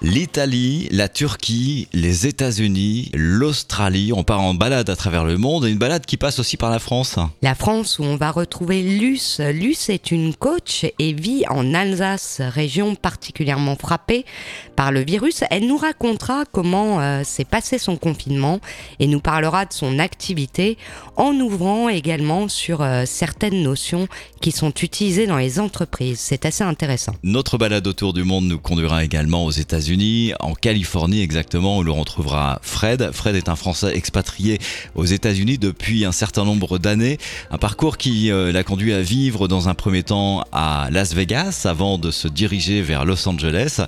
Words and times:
L'Italie, 0.00 0.86
la 0.92 1.08
Turquie, 1.08 1.88
les 1.92 2.28
États-Unis, 2.28 3.10
l'Australie, 3.14 4.12
on 4.12 4.22
part 4.22 4.40
en 4.40 4.54
balade 4.54 4.88
à 4.90 4.94
travers 4.94 5.24
le 5.24 5.38
monde 5.38 5.66
et 5.66 5.70
une 5.70 5.78
balade 5.78 6.06
qui 6.06 6.16
passe 6.16 6.38
aussi 6.38 6.56
par 6.56 6.70
la 6.70 6.78
France. 6.78 7.18
La 7.42 7.56
France 7.56 7.98
où 7.98 8.04
on 8.04 8.14
va 8.14 8.30
retrouver 8.30 8.80
Luce. 8.82 9.40
Luce 9.40 9.88
est 9.88 10.12
une 10.12 10.36
coach 10.36 10.86
et 11.00 11.12
vit 11.12 11.42
en 11.48 11.74
Alsace, 11.74 12.40
région 12.40 12.94
particulièrement 12.94 13.74
frappée 13.74 14.24
par 14.76 14.92
le 14.92 15.00
virus. 15.00 15.42
Elle 15.50 15.66
nous 15.66 15.76
racontera 15.76 16.44
comment 16.44 17.00
euh, 17.00 17.24
s'est 17.24 17.44
passé 17.44 17.76
son 17.78 17.96
confinement 17.96 18.60
et 19.00 19.08
nous 19.08 19.20
parlera 19.20 19.64
de 19.64 19.72
son 19.72 19.98
activité 19.98 20.78
en 21.16 21.34
ouvrant 21.40 21.88
également 21.88 22.46
sur 22.46 22.82
euh, 22.82 23.02
certaines 23.04 23.64
notions 23.64 24.06
qui 24.40 24.52
sont 24.52 24.72
utilisées 24.80 25.26
dans 25.26 25.38
les 25.38 25.58
entreprises. 25.58 26.20
C'est 26.20 26.46
assez 26.46 26.62
intéressant. 26.62 27.14
Notre 27.24 27.58
balade 27.58 27.88
autour 27.88 28.12
du 28.12 28.22
monde 28.22 28.44
nous 28.44 28.60
conduira 28.60 29.02
également 29.02 29.44
aux 29.44 29.50
États-Unis, 29.50 29.87
en 30.40 30.54
Californie 30.54 31.22
exactement, 31.22 31.78
où 31.78 31.82
l'on 31.82 31.94
retrouvera 31.94 32.58
Fred. 32.62 33.10
Fred 33.12 33.36
est 33.36 33.48
un 33.48 33.56
Français 33.56 33.96
expatrié 33.96 34.58
aux 34.94 35.04
États-Unis 35.04 35.58
depuis 35.58 36.04
un 36.04 36.12
certain 36.12 36.44
nombre 36.44 36.78
d'années. 36.78 37.18
Un 37.50 37.58
parcours 37.58 37.96
qui 37.96 38.30
euh, 38.30 38.52
l'a 38.52 38.64
conduit 38.64 38.92
à 38.92 39.00
vivre 39.00 39.48
dans 39.48 39.68
un 39.68 39.74
premier 39.74 40.02
temps 40.02 40.44
à 40.52 40.88
Las 40.90 41.14
Vegas 41.14 41.62
avant 41.64 41.96
de 41.98 42.10
se 42.10 42.28
diriger 42.28 42.82
vers 42.82 43.04
Los 43.04 43.26
Angeles. 43.28 43.80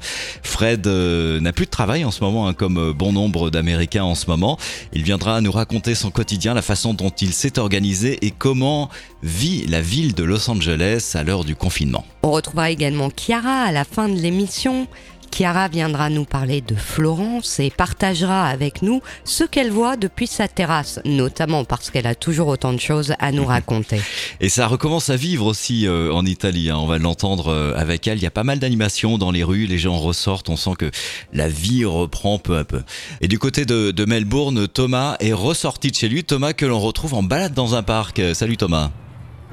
Fred 0.42 0.86
euh, 0.86 1.40
n'a 1.40 1.52
plus 1.52 1.66
de 1.66 1.70
travail 1.70 2.04
en 2.04 2.10
ce 2.10 2.24
moment, 2.24 2.48
hein, 2.48 2.54
comme 2.54 2.78
euh, 2.78 2.92
bon 2.92 3.12
nombre 3.12 3.50
d'Américains 3.50 4.04
en 4.04 4.14
ce 4.14 4.26
moment. 4.26 4.58
Il 4.92 5.02
viendra 5.02 5.40
nous 5.40 5.52
raconter 5.52 5.94
son 5.94 6.10
quotidien, 6.10 6.54
la 6.54 6.62
façon 6.62 6.94
dont 6.94 7.10
il 7.10 7.32
s'est 7.32 7.58
organisé 7.58 8.24
et 8.24 8.30
comment 8.30 8.88
vit 9.22 9.66
la 9.66 9.82
ville 9.82 10.14
de 10.14 10.24
Los 10.24 10.48
Angeles 10.48 11.12
à 11.14 11.24
l'heure 11.24 11.44
du 11.44 11.54
confinement. 11.54 12.04
On 12.22 12.30
retrouvera 12.30 12.70
également 12.70 13.10
Chiara 13.10 13.62
à 13.64 13.72
la 13.72 13.84
fin 13.84 14.08
de 14.08 14.14
l'émission. 14.14 14.86
Chiara 15.30 15.68
viendra 15.68 16.10
nous 16.10 16.24
parler 16.24 16.60
de 16.60 16.74
Florence 16.74 17.60
et 17.60 17.70
partagera 17.70 18.46
avec 18.46 18.82
nous 18.82 19.00
ce 19.24 19.44
qu'elle 19.44 19.70
voit 19.70 19.96
depuis 19.96 20.26
sa 20.26 20.48
terrasse, 20.48 21.00
notamment 21.04 21.64
parce 21.64 21.90
qu'elle 21.90 22.06
a 22.06 22.14
toujours 22.14 22.48
autant 22.48 22.72
de 22.72 22.80
choses 22.80 23.14
à 23.18 23.32
nous 23.32 23.44
raconter. 23.46 24.00
Et 24.40 24.48
ça 24.48 24.66
recommence 24.66 25.10
à 25.10 25.16
vivre 25.16 25.46
aussi 25.46 25.86
euh, 25.86 26.12
en 26.12 26.26
Italie, 26.26 26.70
hein. 26.70 26.76
on 26.78 26.86
va 26.86 26.98
l'entendre 26.98 27.48
euh, 27.48 27.74
avec 27.76 28.06
elle. 28.06 28.18
Il 28.18 28.22
y 28.22 28.26
a 28.26 28.30
pas 28.30 28.44
mal 28.44 28.58
d'animations 28.58 29.18
dans 29.18 29.30
les 29.30 29.44
rues, 29.44 29.66
les 29.66 29.78
gens 29.78 29.98
ressortent, 29.98 30.48
on 30.48 30.56
sent 30.56 30.74
que 30.78 30.90
la 31.32 31.48
vie 31.48 31.84
reprend 31.84 32.38
peu 32.38 32.58
à 32.58 32.64
peu. 32.64 32.82
Et 33.20 33.28
du 33.28 33.38
côté 33.38 33.64
de, 33.64 33.90
de 33.90 34.04
Melbourne, 34.04 34.68
Thomas 34.68 35.16
est 35.20 35.32
ressorti 35.32 35.90
de 35.90 35.96
chez 35.96 36.08
lui, 36.08 36.24
Thomas 36.24 36.52
que 36.52 36.66
l'on 36.66 36.80
retrouve 36.80 37.14
en 37.14 37.22
balade 37.22 37.54
dans 37.54 37.74
un 37.74 37.82
parc. 37.82 38.20
Salut 38.34 38.56
Thomas. 38.56 38.90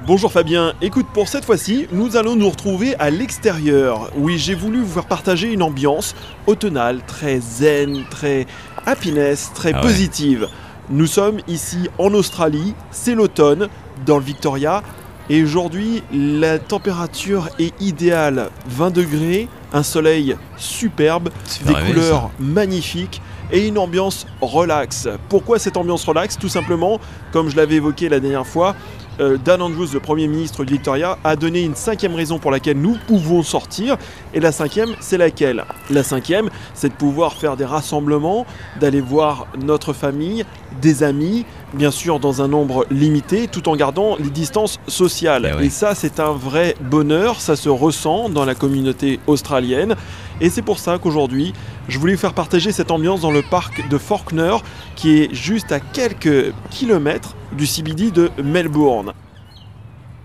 Bonjour 0.06 0.30
Fabien, 0.32 0.72
écoute 0.80 1.06
pour 1.12 1.28
cette 1.28 1.44
fois-ci, 1.44 1.86
nous 1.92 2.16
allons 2.16 2.36
nous 2.36 2.48
retrouver 2.48 2.94
à 2.98 3.10
l'extérieur. 3.10 4.10
Oui, 4.16 4.38
j'ai 4.38 4.54
voulu 4.54 4.80
vous 4.80 4.92
faire 4.94 5.06
partager 5.06 5.52
une 5.52 5.62
ambiance 5.62 6.14
automnale, 6.46 7.00
très 7.06 7.40
zen, 7.40 8.04
très 8.08 8.46
happiness, 8.86 9.50
très 9.54 9.72
Ah 9.74 9.76
ouais. 9.76 9.82
positive. 9.82 10.48
Nous 10.88 11.06
sommes 11.06 11.40
ici 11.48 11.88
en 11.98 12.14
Australie, 12.14 12.74
c'est 12.90 13.14
l'automne, 13.14 13.68
dans 14.06 14.16
le 14.18 14.24
Victoria, 14.24 14.82
et 15.28 15.42
aujourd'hui 15.42 16.02
la 16.12 16.58
température 16.58 17.48
est 17.58 17.74
idéale, 17.82 18.50
20 18.68 18.90
degrés, 18.90 19.48
un 19.74 19.82
soleil 19.82 20.36
superbe, 20.56 21.28
des 21.66 21.74
rêver, 21.74 21.92
couleurs 21.92 22.30
magnifiques 22.38 23.20
et 23.50 23.66
une 23.66 23.76
ambiance 23.78 24.26
relax. 24.40 25.08
Pourquoi 25.28 25.58
cette 25.58 25.76
ambiance 25.76 26.04
relax? 26.04 26.38
Tout 26.38 26.48
simplement, 26.48 27.00
comme 27.32 27.50
je 27.50 27.56
l'avais 27.56 27.74
évoqué 27.74 28.08
la 28.08 28.20
dernière 28.20 28.46
fois, 28.46 28.74
euh, 29.20 29.36
Dan 29.44 29.62
Andrews, 29.62 29.88
le 29.92 30.00
Premier 30.00 30.28
ministre 30.28 30.64
du 30.64 30.74
Victoria, 30.74 31.18
a 31.24 31.36
donné 31.36 31.62
une 31.62 31.74
cinquième 31.74 32.14
raison 32.14 32.38
pour 32.38 32.50
laquelle 32.50 32.78
nous 32.78 32.96
pouvons 33.06 33.42
sortir. 33.42 33.96
Et 34.34 34.40
la 34.40 34.52
cinquième, 34.52 34.90
c'est 35.00 35.18
laquelle 35.18 35.64
La 35.90 36.02
cinquième, 36.02 36.50
c'est 36.74 36.88
de 36.88 36.94
pouvoir 36.94 37.34
faire 37.34 37.56
des 37.56 37.64
rassemblements, 37.64 38.46
d'aller 38.80 39.00
voir 39.00 39.46
notre 39.58 39.92
famille, 39.92 40.44
des 40.80 41.02
amis, 41.02 41.44
bien 41.74 41.90
sûr 41.90 42.20
dans 42.20 42.42
un 42.42 42.48
nombre 42.48 42.86
limité, 42.90 43.48
tout 43.48 43.68
en 43.68 43.76
gardant 43.76 44.16
les 44.18 44.30
distances 44.30 44.78
sociales. 44.86 45.48
Eh 45.50 45.56
oui. 45.56 45.66
Et 45.66 45.70
ça, 45.70 45.94
c'est 45.94 46.20
un 46.20 46.32
vrai 46.32 46.76
bonheur, 46.80 47.40
ça 47.40 47.56
se 47.56 47.68
ressent 47.68 48.28
dans 48.28 48.44
la 48.44 48.54
communauté 48.54 49.20
australienne. 49.26 49.96
Et 50.40 50.50
c'est 50.50 50.62
pour 50.62 50.78
ça 50.78 50.98
qu'aujourd'hui, 50.98 51.52
je 51.88 51.98
voulais 51.98 52.14
vous 52.14 52.20
faire 52.20 52.34
partager 52.34 52.70
cette 52.70 52.90
ambiance 52.90 53.20
dans 53.20 53.32
le 53.32 53.42
parc 53.42 53.88
de 53.88 53.98
Faulkner, 53.98 54.56
qui 54.94 55.22
est 55.22 55.34
juste 55.34 55.72
à 55.72 55.80
quelques 55.80 56.52
kilomètres 56.70 57.34
du 57.58 57.66
CBD 57.66 58.12
de 58.12 58.30
Melbourne. 58.42 59.12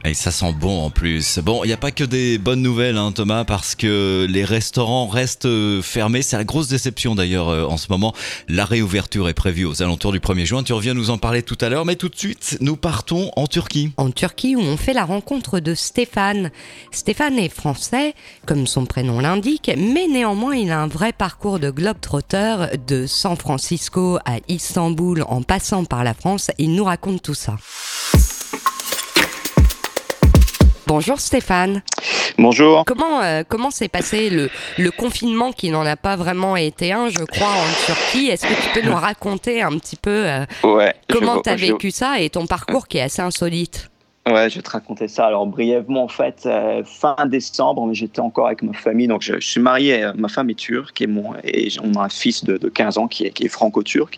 Et 0.06 0.14
ça 0.14 0.32
sent 0.32 0.52
bon 0.60 0.84
en 0.84 0.90
plus. 0.90 1.40
Bon, 1.40 1.64
il 1.64 1.68
n'y 1.68 1.74
a 1.74 1.78
pas 1.78 1.92
que 1.92 2.04
des 2.04 2.38
bonnes 2.38 2.62
nouvelles, 2.62 2.98
hein, 2.98 3.14
Thomas, 3.14 3.46
parce 3.46 3.74
que 3.74 4.28
les 4.30 4.44
restaurants 4.44 5.08
restent 5.08 5.46
euh, 5.46 5.82
fermés. 5.82 6.22
C'est 6.22 6.36
la 6.36 6.44
grosse 6.44 6.68
déception 6.68 7.16
d'ailleurs 7.16 7.48
euh, 7.48 7.66
en 7.66 7.78
ce 7.78 7.88
moment. 7.90 8.14
La 8.50 8.66
réouverture 8.66 9.30
est 9.30 9.34
prévue 9.34 9.64
aux 9.64 9.82
alentours 9.82 10.12
du 10.12 10.20
1er 10.20 10.44
juin. 10.44 10.64
Tu 10.64 10.74
reviens 10.74 10.94
nous 10.94 11.10
en 11.10 11.18
parler 11.18 11.42
tout 11.42 11.58
à 11.62 11.70
l'heure, 11.70 11.86
mais 11.86 11.96
tout 11.96 12.10
de 12.10 12.18
suite, 12.18 12.58
nous 12.60 12.76
partons 12.76 13.32
en 13.38 13.48
Turquie. 13.48 13.94
En 13.96 14.12
Turquie 14.12 14.58
où 14.58 14.60
on 14.60 14.76
fait 14.76 14.94
la 14.94 15.06
rencontre 15.06 15.62
de 15.62 15.74
Stéphane. 15.74 16.52
Stéphane 16.92 17.40
est 17.40 17.48
français, 17.48 18.14
comme 18.46 18.68
son 18.68 18.86
prénom 18.86 19.22
l'indique, 19.22 19.72
mais 19.78 20.08
néanmoins 20.08 20.56
il 20.56 20.72
a 20.72 20.82
un 20.82 20.88
vrai 20.88 21.14
parcours 21.14 21.60
de 21.60 21.70
globetrotter 21.70 22.78
de 22.88 23.08
San 23.08 23.38
Francisco 23.38 24.18
à 24.26 24.40
Istanbul 24.50 25.24
en 25.30 25.44
passant 25.44 25.86
par 25.86 26.04
la 26.04 26.14
France. 26.14 26.52
Il 26.58 26.76
nous 26.76 26.84
raconte 26.84 27.22
tout 27.22 27.34
ça. 27.34 27.56
Bonjour 30.94 31.20
Stéphane. 31.20 31.82
Bonjour. 32.38 32.84
Comment 32.86 33.24
euh, 33.24 33.42
comment 33.50 33.72
s'est 33.72 33.88
passé 33.88 34.30
le, 34.30 34.52
le 34.78 34.92
confinement 34.92 35.52
qui 35.52 35.72
n'en 35.72 35.84
a 35.88 35.96
pas 35.96 36.16
vraiment 36.16 36.56
été 36.56 36.92
un, 36.94 37.10
je 37.10 37.24
crois, 37.24 37.48
en 37.48 37.86
Turquie? 37.88 38.28
Est-ce 38.28 38.46
que 38.46 38.54
tu 38.54 38.70
peux 38.80 38.88
nous 38.88 38.96
raconter 38.96 39.64
un 39.64 39.72
petit 39.80 39.96
peu 39.96 40.12
euh, 40.28 40.46
Ouais. 40.64 40.94
comment 41.10 41.42
tu 41.42 41.50
as 41.50 41.58
je- 41.58 41.66
vécu 41.66 41.90
ça 41.90 42.20
et 42.20 42.30
ton 42.30 42.46
parcours 42.46 42.88
qui 42.88 43.00
est 43.00 43.02
assez 43.02 43.24
insolite? 43.24 43.90
Ouais, 44.26 44.50
je 44.50 44.56
vais 44.56 44.62
te 44.62 44.70
raconter 44.70 45.10
ça. 45.10 45.26
Alors 45.26 45.46
brièvement, 45.46 46.06
en 46.06 46.08
fait, 46.08 46.44
euh, 46.46 46.82
fin 46.86 47.14
décembre, 47.26 47.90
j'étais 47.92 48.22
encore 48.22 48.46
avec 48.46 48.64
ma 48.64 48.72
famille. 48.72 49.08
Donc, 49.08 49.22
je, 49.22 49.38
suis 49.42 49.60
marié. 49.60 50.02
euh, 50.02 50.14
ma 50.16 50.30
femme 50.30 50.50
est 50.50 50.56
turque 50.56 51.02
et 51.02 51.08
mon 51.08 51.34
on 51.84 52.00
a 52.00 52.06
un 52.06 52.10
fils 52.10 52.46
de, 52.46 52.58
de 52.58 52.70
15 52.70 52.98
ans 53.00 53.08
qui 53.10 53.26
est, 53.26 53.48
franco-turc. 53.50 54.18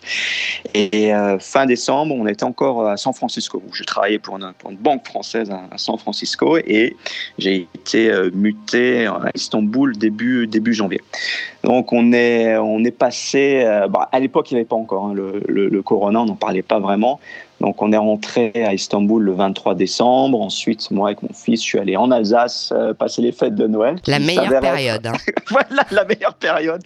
Et 0.74 1.12
euh, 1.12 1.40
fin 1.40 1.66
décembre, 1.66 2.14
on 2.14 2.24
était 2.28 2.44
encore 2.44 2.86
à 2.86 2.96
San 2.96 3.14
Francisco. 3.14 3.60
où 3.66 3.74
Je 3.74 3.82
travaillais 3.82 4.20
pour 4.20 4.36
une, 4.36 4.76
banque 4.76 5.04
française 5.08 5.50
à, 5.50 5.76
San 5.76 5.98
Francisco 5.98 6.56
et 6.56 6.96
j'ai 7.38 7.66
été 7.74 8.08
euh, 8.08 8.30
muté 8.32 9.06
à 9.06 9.30
Istanbul 9.34 9.96
début 9.98 10.72
janvier. 10.72 11.00
Donc, 11.64 11.92
on 11.92 12.12
est 12.12 12.96
passé. 12.96 13.64
bah, 13.90 14.08
à 14.12 14.20
l'époque, 14.20 14.52
il 14.52 14.54
n'y 14.54 14.60
avait 14.60 14.68
pas 14.68 14.76
encore 14.76 15.06
hein, 15.06 15.14
le, 15.14 15.42
le 15.48 15.82
corona. 15.82 16.20
On 16.20 16.26
n'en 16.26 16.36
parlait 16.36 16.62
pas 16.62 16.78
vraiment. 16.78 17.18
Donc 17.60 17.80
on 17.80 17.90
est 17.92 17.96
rentré 17.96 18.52
à 18.54 18.74
Istanbul 18.74 19.22
le 19.22 19.32
23 19.32 19.74
décembre. 19.74 20.40
Ensuite, 20.40 20.90
moi 20.90 21.08
avec 21.08 21.22
mon 21.22 21.32
fils, 21.32 21.60
je 21.62 21.66
suis 21.66 21.78
allé 21.78 21.96
en 21.96 22.10
Alsace 22.10 22.72
euh, 22.76 22.92
passer 22.92 23.22
les 23.22 23.32
fêtes 23.32 23.54
de 23.54 23.66
Noël. 23.66 23.96
La 24.06 24.18
meilleure 24.18 24.52
être- 24.52 24.60
période. 24.60 25.06
hein. 25.06 25.12
voilà 25.50 25.82
la 25.90 26.04
meilleure 26.04 26.34
période. 26.34 26.82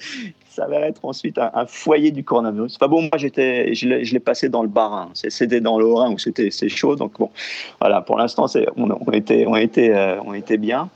Ça 0.50 0.66
va 0.66 0.80
être 0.80 1.04
ensuite 1.04 1.38
un, 1.38 1.64
foyer 1.66 2.10
du 2.10 2.24
coronavirus. 2.24 2.76
Enfin 2.76 2.88
bon, 2.88 3.02
moi 3.02 3.16
j'étais, 3.16 3.72
je 3.72 3.86
l'ai 3.86 4.20
passé 4.20 4.48
dans 4.48 4.62
le 4.62 4.68
Bas-Rhin. 4.68 5.10
C'était 5.14 5.60
dans 5.60 5.78
le 5.78 5.86
Haut-Rhin 5.86 6.12
où 6.12 6.18
c'était 6.18 6.50
chaud. 6.50 6.96
Donc 6.96 7.12
bon, 7.18 7.30
voilà. 7.80 8.00
Pour 8.00 8.18
l'instant, 8.18 8.46
on, 8.76 9.12
était 9.12 9.44
on 9.46 9.54
était 9.54 9.90
euh, 9.94 10.20
on 10.26 10.34
était 10.34 10.56
bien. 10.56 10.90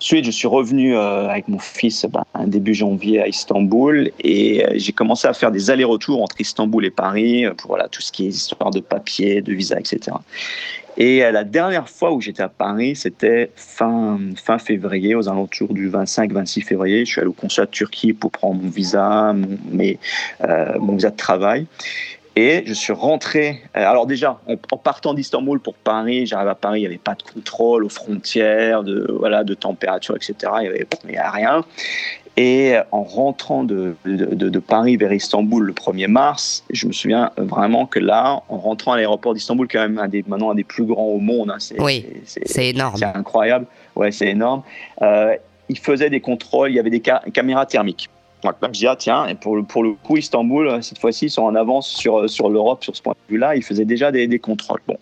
Ensuite, 0.00 0.24
je 0.24 0.32
suis 0.32 0.48
revenu 0.48 0.96
euh, 0.96 1.28
avec 1.28 1.46
mon 1.46 1.60
fils 1.60 2.04
ben, 2.04 2.24
début 2.46 2.74
janvier 2.74 3.22
à 3.22 3.28
Istanbul 3.28 4.10
et 4.20 4.66
euh, 4.66 4.72
j'ai 4.74 4.92
commencé 4.92 5.28
à 5.28 5.32
faire 5.32 5.52
des 5.52 5.70
allers-retours 5.70 6.20
entre 6.20 6.40
Istanbul 6.40 6.84
et 6.84 6.90
Paris 6.90 7.44
pour 7.58 7.68
voilà, 7.68 7.88
tout 7.88 8.02
ce 8.02 8.10
qui 8.10 8.26
est 8.26 8.30
histoire 8.30 8.72
de 8.72 8.80
papier, 8.80 9.40
de 9.40 9.52
visa, 9.52 9.78
etc. 9.78 10.16
Et 10.98 11.24
euh, 11.24 11.30
la 11.30 11.44
dernière 11.44 11.88
fois 11.88 12.12
où 12.12 12.20
j'étais 12.20 12.42
à 12.42 12.48
Paris, 12.48 12.96
c'était 12.96 13.50
fin, 13.54 14.18
fin 14.36 14.58
février, 14.58 15.14
aux 15.14 15.28
alentours 15.28 15.74
du 15.74 15.90
25-26 15.90 16.62
février. 16.62 17.04
Je 17.04 17.10
suis 17.12 17.20
allé 17.20 17.28
au 17.28 17.34
consulat 17.34 17.66
de 17.66 17.70
Turquie 17.70 18.12
pour 18.12 18.30
prendre 18.30 18.62
mon 18.62 18.70
visa, 18.70 19.34
euh, 19.34 20.78
mon 20.78 20.94
visa 20.94 21.10
de 21.10 21.16
travail. 21.16 21.66
Et 22.38 22.64
je 22.66 22.74
suis 22.74 22.92
rentré. 22.92 23.62
euh, 23.76 23.86
Alors 23.86 24.06
déjà, 24.06 24.40
en, 24.46 24.76
partant 24.76 25.14
d'Istanbul 25.14 25.58
pour 25.58 25.74
Paris, 25.74 26.26
j'arrive 26.26 26.48
à 26.48 26.54
Paris, 26.54 26.80
il 26.80 26.82
n'y 26.82 26.86
avait 26.86 26.98
pas 26.98 27.14
de 27.14 27.22
contrôle 27.22 27.84
aux 27.84 27.88
frontières, 27.88 28.82
de 28.82 29.06
voilà, 29.18 29.44
de 29.44 29.54
température, 29.54 30.16
etc. 30.16 30.34
Il 30.62 31.10
n'y 31.10 31.16
avait 31.16 31.28
rien. 31.30 31.64
Et 32.38 32.74
en 32.92 33.02
rentrant 33.02 33.64
de, 33.64 33.96
de, 34.04 34.26
de- 34.34 34.58
Paris 34.58 34.96
vers 34.98 35.12
Istanbul 35.12 35.62
le 35.64 35.72
1er 35.72 36.06
mars, 36.06 36.64
je 36.70 36.86
me 36.86 36.92
souviens 36.92 37.30
vraiment 37.38 37.86
que 37.86 37.98
là, 37.98 38.42
en 38.48 38.58
rentrant 38.58 38.92
à 38.92 38.96
l'aéroport 38.96 39.32
d'Istanbul, 39.32 39.66
quand 39.70 39.78
même 39.80 39.98
un 39.98 40.08
des, 40.08 40.22
maintenant 40.26 40.50
un 40.50 40.54
des 40.54 40.64
plus 40.64 40.84
grands 40.84 41.06
au 41.06 41.18
monde, 41.18 41.50
hein, 41.50 41.56
c'est 41.58 41.80
Oui, 41.80 42.04
c'est- 42.24 42.40
c'est- 42.46 42.48
C'est 42.52 42.68
énorme. 42.68 42.96
c'est 42.96 43.04
incroyable. 43.06 43.66
Ouais, 43.94 44.12
c'est 44.12 44.28
énorme. 44.28 44.62
Euh, 45.00 45.34
il 45.70 45.78
faisait 45.78 46.10
des 46.10 46.20
contrôles, 46.20 46.70
il 46.70 46.74
y 46.74 46.78
avait 46.78 46.90
des 46.90 47.02
ca- 47.04 47.22
caméras 47.32 47.64
thermiques. 47.64 48.10
Je 48.44 48.70
dis, 48.70 48.86
ah, 48.86 48.96
tiens, 48.96 49.26
et 49.26 49.34
pour 49.34 49.56
le, 49.56 49.62
pour 49.62 49.82
le 49.82 49.92
coup, 49.92 50.16
Istanbul, 50.16 50.68
euh, 50.68 50.80
cette 50.80 50.98
fois-ci, 50.98 51.26
ils 51.26 51.30
sont 51.30 51.42
en 51.42 51.54
avance 51.54 51.88
sur, 51.88 52.28
sur 52.28 52.48
l'Europe 52.48 52.84
sur 52.84 52.94
ce 52.94 53.02
point 53.02 53.14
de 53.14 53.34
vue-là. 53.34 53.56
Ils 53.56 53.62
faisaient 53.62 53.84
déjà 53.84 54.12
des, 54.12 54.26
des 54.26 54.38
contrôles. 54.38 54.80
Bon. 54.86 54.98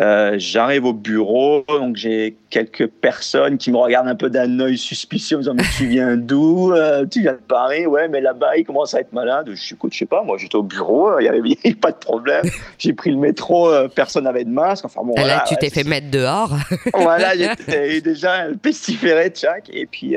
Euh, 0.00 0.36
J'arrive 0.38 0.86
au 0.86 0.94
bureau, 0.94 1.64
donc 1.68 1.96
j'ai 1.96 2.36
quelques 2.48 2.86
personnes 2.86 3.58
qui 3.58 3.70
me 3.70 3.76
regardent 3.76 4.08
un 4.08 4.14
peu 4.14 4.30
d'un 4.30 4.58
œil 4.60 4.78
suspicieux 4.78 5.36
en 5.36 5.40
me 5.40 5.42
disant 5.42 5.54
mais 5.54 5.64
tu 5.76 5.86
viens 5.86 6.16
d'où 6.16 6.72
Tu 7.10 7.20
viens 7.20 7.34
de 7.34 7.40
Paris? 7.46 7.86
Ouais, 7.86 8.08
mais 8.08 8.22
là-bas 8.22 8.56
il 8.56 8.64
commence 8.64 8.94
à 8.94 9.00
être 9.00 9.12
malade. 9.12 9.50
Je 9.50 9.60
suis 9.60 9.74
écoute, 9.74 9.92
je 9.92 9.98
sais 9.98 10.06
pas, 10.06 10.22
moi 10.22 10.38
j'étais 10.38 10.56
au 10.56 10.62
bureau, 10.62 11.18
il 11.18 11.24
n'y 11.24 11.28
avait, 11.64 11.74
pas 11.74 11.92
de 11.92 11.98
problème. 11.98 12.44
J'ai 12.78 12.94
pris 12.94 13.10
le 13.10 13.18
métro, 13.18 13.70
personne 13.94 14.24
n'avait 14.24 14.44
de 14.44 14.50
masque. 14.50 14.86
Enfin 14.86 15.02
bon. 15.04 15.14
Là, 15.14 15.44
tu 15.46 15.56
t'es 15.56 15.68
fait 15.68 15.84
mettre 15.84 16.10
dehors. 16.10 16.56
voilà, 16.94 17.36
j'étais 17.36 18.00
déjà 18.00 18.46
pestiféré 18.62 19.30
chaque. 19.34 19.68
Et 19.74 19.84
puis, 19.84 20.14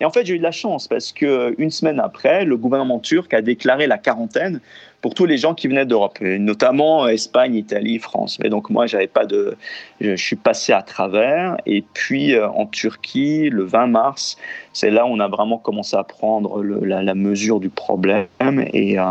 et 0.00 0.04
en 0.04 0.10
fait 0.10 0.24
j'ai 0.26 0.34
eu 0.34 0.38
de 0.38 0.44
la 0.44 0.52
chance 0.52 0.86
parce 0.86 1.10
que 1.10 1.56
une 1.58 1.70
semaine 1.78 2.00
après, 2.00 2.44
le 2.44 2.56
gouvernement 2.56 2.98
turc 2.98 3.32
a 3.32 3.40
déclaré 3.40 3.86
la 3.86 3.98
quarantaine 3.98 4.60
pour 5.00 5.14
tous 5.14 5.26
les 5.26 5.36
gens 5.36 5.54
qui 5.54 5.68
venaient 5.68 5.86
d'Europe, 5.86 6.20
notamment 6.20 7.06
Espagne, 7.06 7.54
Italie, 7.54 7.98
France. 7.98 8.38
Mais 8.42 8.48
donc 8.48 8.68
moi, 8.68 8.86
j'avais 8.86 9.06
pas 9.06 9.26
de, 9.26 9.56
je, 10.00 10.16
suis 10.16 10.36
passé 10.36 10.72
à 10.72 10.82
travers. 10.82 11.56
Et 11.66 11.84
puis 11.94 12.34
euh, 12.34 12.48
en 12.48 12.66
Turquie, 12.66 13.48
le 13.48 13.62
20 13.62 13.86
mars, 13.86 14.36
c'est 14.72 14.90
là 14.90 15.06
où 15.06 15.10
on 15.10 15.20
a 15.20 15.28
vraiment 15.28 15.58
commencé 15.58 15.96
à 15.96 16.02
prendre 16.02 16.64
la, 16.64 17.14
mesure 17.14 17.60
du 17.60 17.68
problème. 17.68 18.26
Et, 18.72 18.98
euh, 18.98 19.04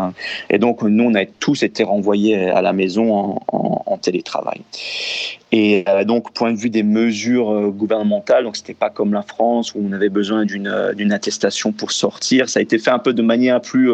et, 0.50 0.58
donc 0.58 0.82
nous, 0.82 1.04
on 1.04 1.14
a 1.14 1.24
tous 1.24 1.62
été 1.62 1.84
renvoyés 1.84 2.50
à 2.50 2.60
la 2.60 2.72
maison 2.72 3.38
en, 3.48 3.98
télétravail. 4.00 4.60
Et 5.50 5.84
euh, 5.88 6.04
donc, 6.04 6.32
point 6.32 6.52
de 6.52 6.58
vue 6.58 6.70
des 6.70 6.84
mesures 6.84 7.70
gouvernementales, 7.72 8.44
donc 8.44 8.56
c'était 8.56 8.74
pas 8.74 8.90
comme 8.90 9.12
la 9.12 9.22
France 9.22 9.74
où 9.74 9.80
on 9.82 9.92
avait 9.92 10.08
besoin 10.08 10.44
d'une 10.44 11.12
attestation 11.12 11.72
pour 11.72 11.90
sortir. 11.90 12.48
Ça 12.48 12.60
a 12.60 12.62
été 12.62 12.78
fait 12.78 12.90
un 12.90 13.00
peu 13.00 13.12
de 13.12 13.22
manière 13.22 13.60
plus 13.60 13.90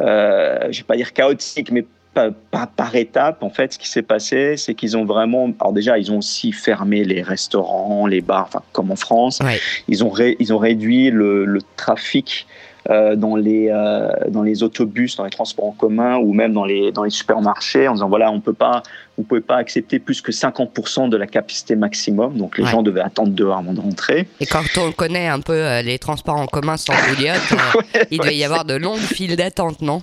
euh, 0.00 0.58
je 0.62 0.66
ne 0.66 0.72
vais 0.72 0.82
pas 0.82 0.96
dire 0.96 1.12
chaotique, 1.12 1.70
mais 1.70 1.84
pas, 2.14 2.66
par 2.66 2.94
étapes. 2.94 3.42
En 3.42 3.50
fait, 3.50 3.74
ce 3.74 3.78
qui 3.78 3.88
s'est 3.88 4.02
passé, 4.02 4.56
c'est 4.56 4.74
qu'ils 4.74 4.96
ont 4.96 5.04
vraiment. 5.04 5.50
Alors, 5.60 5.72
déjà, 5.72 5.98
ils 5.98 6.10
ont 6.10 6.18
aussi 6.18 6.52
fermé 6.52 7.04
les 7.04 7.22
restaurants, 7.22 8.06
les 8.06 8.20
bars, 8.20 8.46
enfin, 8.48 8.62
comme 8.72 8.90
en 8.90 8.96
France. 8.96 9.40
Ils, 9.88 10.02
ont 10.02 10.12
ils 10.38 10.52
ont 10.52 10.58
réduit 10.58 11.10
le, 11.10 11.44
le 11.44 11.60
trafic 11.76 12.46
dans, 12.88 13.36
les, 13.36 13.68
euh, 13.70 14.08
dans 14.28 14.42
les 14.42 14.62
autobus, 14.62 15.16
dans 15.16 15.24
les 15.24 15.30
transports 15.30 15.66
en 15.66 15.72
commun 15.72 16.18
ou 16.18 16.32
même 16.32 16.52
dans 16.52 16.64
les, 16.64 16.92
dans 16.92 17.02
les 17.02 17.10
supermarchés 17.10 17.88
en 17.88 17.94
disant 17.94 18.08
voilà, 18.08 18.30
on 18.30 18.40
peut 18.40 18.52
pas, 18.52 18.82
vous 19.16 19.22
ne 19.22 19.26
pouvez 19.26 19.40
pas 19.40 19.56
accepter 19.56 19.98
plus 19.98 20.20
que 20.20 20.30
50% 20.30 21.08
de 21.08 21.16
la 21.16 21.26
capacité 21.26 21.74
maximum. 21.74 22.36
Donc 22.36 22.58
les 22.58 22.66
gens 22.66 22.82
devaient 22.82 23.00
attendre 23.00 23.30
dehors 23.30 23.58
avant 23.58 23.72
de 23.72 23.80
rentrer. 23.80 24.28
Et 24.40 24.46
quand 24.46 24.64
on 24.78 24.92
connaît 24.92 25.26
un 25.26 25.40
peu 25.40 25.54
euh, 25.54 25.82
les 25.82 25.98
transports 25.98 26.36
en 26.36 26.46
commun 26.46 26.76
sans 26.76 26.92
bouillotte, 27.08 27.54
il 28.10 28.18
devait 28.18 28.36
y 28.36 28.44
avoir 28.44 28.64
de 28.64 28.74
longues 28.74 28.98
files 28.98 29.36
d'attente, 29.36 29.82
non? 29.82 30.02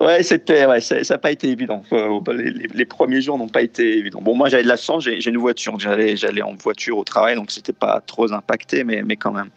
Ouais, 0.00 0.22
c'était, 0.22 0.66
ouais, 0.66 0.80
ça 0.80 0.96
n'a 1.08 1.18
pas 1.18 1.30
été 1.30 1.48
évident. 1.48 1.82
Les, 1.92 2.68
les, 2.72 2.84
premiers 2.84 3.20
jours 3.20 3.38
n'ont 3.38 3.48
pas 3.48 3.62
été 3.62 3.98
évidents. 3.98 4.20
Bon, 4.22 4.34
moi 4.34 4.48
j'avais 4.48 4.62
de 4.62 4.68
la 4.68 4.76
chance, 4.76 5.04
j'ai 5.04 5.28
une 5.28 5.36
voiture, 5.36 5.78
j'allais, 5.78 6.16
j'allais 6.16 6.42
en 6.42 6.54
voiture 6.54 6.96
au 6.98 7.04
travail, 7.04 7.34
donc 7.34 7.50
c'était 7.50 7.72
pas 7.72 8.00
trop 8.06 8.32
impacté, 8.32 8.84
mais, 8.84 9.02
mais 9.02 9.16
quand 9.16 9.32
même. 9.32 9.50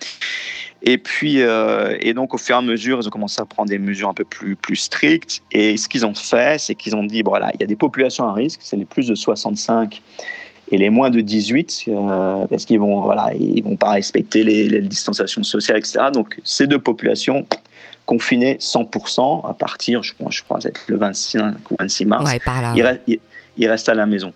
Et 0.89 0.97
puis, 0.97 1.41
euh, 1.41 1.97
et 1.99 2.13
donc, 2.13 2.33
au 2.33 2.37
fur 2.37 2.55
et 2.55 2.59
à 2.59 2.61
mesure, 2.61 2.99
ils 3.01 3.07
ont 3.07 3.11
commencé 3.11 3.41
à 3.41 3.45
prendre 3.45 3.67
des 3.67 3.77
mesures 3.77 4.07
un 4.07 4.13
peu 4.13 4.23
plus, 4.23 4.55
plus 4.55 4.77
strictes. 4.77 5.43
Et 5.51 5.75
ce 5.75 5.89
qu'ils 5.89 6.05
ont 6.05 6.13
fait, 6.13 6.61
c'est 6.61 6.75
qu'ils 6.75 6.95
ont 6.95 7.03
dit, 7.03 7.23
voilà, 7.23 7.51
il 7.53 7.59
y 7.59 7.63
a 7.65 7.67
des 7.67 7.75
populations 7.75 8.23
à 8.23 8.31
risque, 8.31 8.61
c'est 8.63 8.77
les 8.77 8.85
plus 8.85 9.05
de 9.05 9.13
65 9.13 10.01
et 10.71 10.77
les 10.77 10.89
moins 10.89 11.09
de 11.09 11.19
18, 11.19 11.85
euh, 11.89 12.47
parce 12.47 12.63
qu'ils 12.63 12.79
vont, 12.79 13.01
voilà, 13.01 13.33
ils 13.37 13.61
vont 13.65 13.75
pas 13.75 13.91
respecter 13.91 14.45
les, 14.45 14.79
distanciations 14.79 15.43
sociales, 15.43 15.79
etc. 15.79 16.05
Donc, 16.13 16.39
ces 16.45 16.67
deux 16.67 16.79
populations 16.79 17.45
confinées 18.05 18.55
100% 18.61 19.45
à 19.45 19.53
partir, 19.53 20.03
je 20.03 20.13
crois, 20.13 20.31
je 20.31 20.41
crois, 20.41 20.59
le 20.87 20.95
26, 20.95 21.37
26 21.79 22.05
mars. 22.05 22.31
Ouais, 22.31 22.39
par 22.39 22.61
là 22.61 22.95
il 23.07 23.19
reste 23.65 23.89
à 23.89 23.95
la 23.95 24.05
maison. 24.05 24.33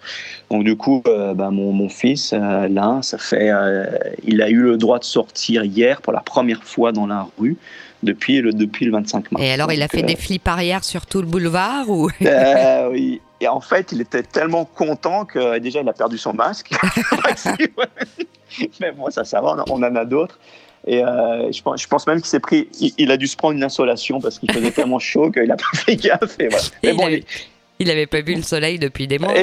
Donc 0.49 0.63
du 0.63 0.75
coup, 0.75 1.03
euh, 1.07 1.33
bah, 1.33 1.51
mon, 1.51 1.71
mon, 1.71 1.89
fils, 1.89 2.33
euh, 2.33 2.67
là, 2.67 2.99
ça 3.01 3.17
fait, 3.17 3.51
euh, 3.51 3.85
il 4.23 4.41
a 4.41 4.49
eu 4.49 4.61
le 4.61 4.77
droit 4.77 4.99
de 4.99 5.03
sortir 5.03 5.63
hier 5.63 6.01
pour 6.01 6.13
la 6.13 6.21
première 6.21 6.63
fois 6.63 6.91
dans 6.91 7.05
la 7.05 7.27
rue 7.37 7.57
depuis 8.03 8.41
le, 8.41 8.51
depuis 8.51 8.85
le 8.85 8.91
25 8.91 9.31
mars. 9.31 9.43
Et 9.43 9.51
alors, 9.51 9.71
il 9.71 9.81
a 9.83 9.87
fait 9.87 10.01
des 10.01 10.15
flips 10.15 10.47
arrière 10.47 10.83
sur 10.83 11.05
tout 11.05 11.21
le 11.21 11.27
boulevard 11.27 11.89
ou? 11.89 12.09
Oui. 12.91 13.21
Et 13.39 13.47
en 13.47 13.61
fait, 13.61 13.91
il 13.91 14.01
était 14.01 14.21
tellement 14.21 14.65
content 14.65 15.25
que 15.25 15.57
déjà, 15.57 15.81
il 15.81 15.89
a 15.89 15.93
perdu 15.93 16.17
son 16.17 16.33
masque. 16.33 16.69
Mais 18.79 18.91
bon, 18.91 19.09
ça, 19.09 19.23
ça 19.23 19.41
va, 19.41 19.63
on 19.67 19.81
en 19.81 19.95
a 19.95 20.05
d'autres. 20.05 20.37
Et 20.85 20.99
je, 20.99 21.61
pense, 21.61 21.81
je, 21.81 21.87
pense, 21.87 22.05
même 22.05 22.17
qu'il 22.17 22.27
s'est 22.27 22.39
pris, 22.39 22.67
il, 22.99 23.11
a 23.11 23.17
dû 23.17 23.25
se 23.25 23.35
prendre 23.35 23.55
une 23.55 23.63
insolation 23.63 24.19
parce 24.19 24.37
qu'il 24.37 24.51
faisait 24.51 24.71
tellement 24.71 24.99
chaud 24.99 25.31
qu'il 25.31 25.45
n'a 25.45 25.55
pas 25.55 25.63
fait 25.73 25.95
gaffe. 25.95 26.39
Et 26.39 26.49
voilà. 26.49 26.65
Mais 26.83 26.93
bon, 26.93 27.07
il 27.07 27.23
n'avait 27.87 28.07
pas 28.07 28.21
vu 28.21 28.35
le 28.35 28.43
soleil 28.43 28.79
depuis 28.79 29.07
des 29.07 29.19
mois. 29.19 29.33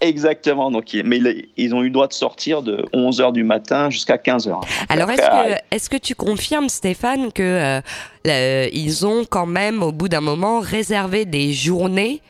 exactement. 0.00 0.70
Donc, 0.70 0.96
mais 1.04 1.20
ils 1.56 1.74
ont 1.74 1.82
eu 1.82 1.86
le 1.86 1.90
droit 1.90 2.08
de 2.08 2.12
sortir 2.12 2.62
de 2.62 2.84
11h 2.92 3.32
du 3.32 3.44
matin 3.44 3.90
jusqu'à 3.90 4.16
15h. 4.16 4.60
Alors, 4.88 5.10
est-ce 5.10 5.22
que, 5.22 5.74
est 5.74 5.88
que, 5.88 5.96
tu 5.96 6.14
confirmes, 6.14 6.68
Stéphane, 6.68 7.32
que 7.32 7.80
euh, 8.26 8.68
ils 8.72 9.06
ont 9.06 9.24
quand 9.24 9.46
même, 9.46 9.82
au 9.82 9.92
bout 9.92 10.08
d'un 10.08 10.20
moment, 10.20 10.60
réservé 10.60 11.24
des 11.24 11.52
journées 11.52 12.20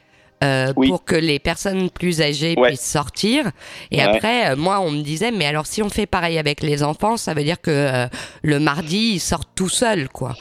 euh, 0.44 0.73
pour 0.75 1.05
que 1.05 1.14
les 1.14 1.38
personnes 1.38 1.88
plus 1.91 2.20
âgées 2.20 2.55
puissent 2.56 2.81
sortir? 2.81 3.50
Et 3.91 4.02
après, 4.02 4.50
euh, 4.50 4.56
moi, 4.56 4.81
on 4.81 4.91
me 4.91 5.02
disait, 5.02 5.31
mais 5.31 5.47
alors 5.47 5.67
si 5.67 5.82
on 5.82 5.88
fait 5.88 6.06
pareil 6.06 6.38
avec 6.38 6.62
les 6.62 6.82
enfants, 6.82 7.17
ça 7.17 7.35
veut 7.35 7.44
dire 7.44 7.61
que 7.61 8.06
le 8.43 8.59
mardi, 8.59 9.12
ils 9.14 9.20
sortent 9.20 9.50
tout 9.55 9.69
seuls, 9.69 10.09
quoi. 10.09 10.35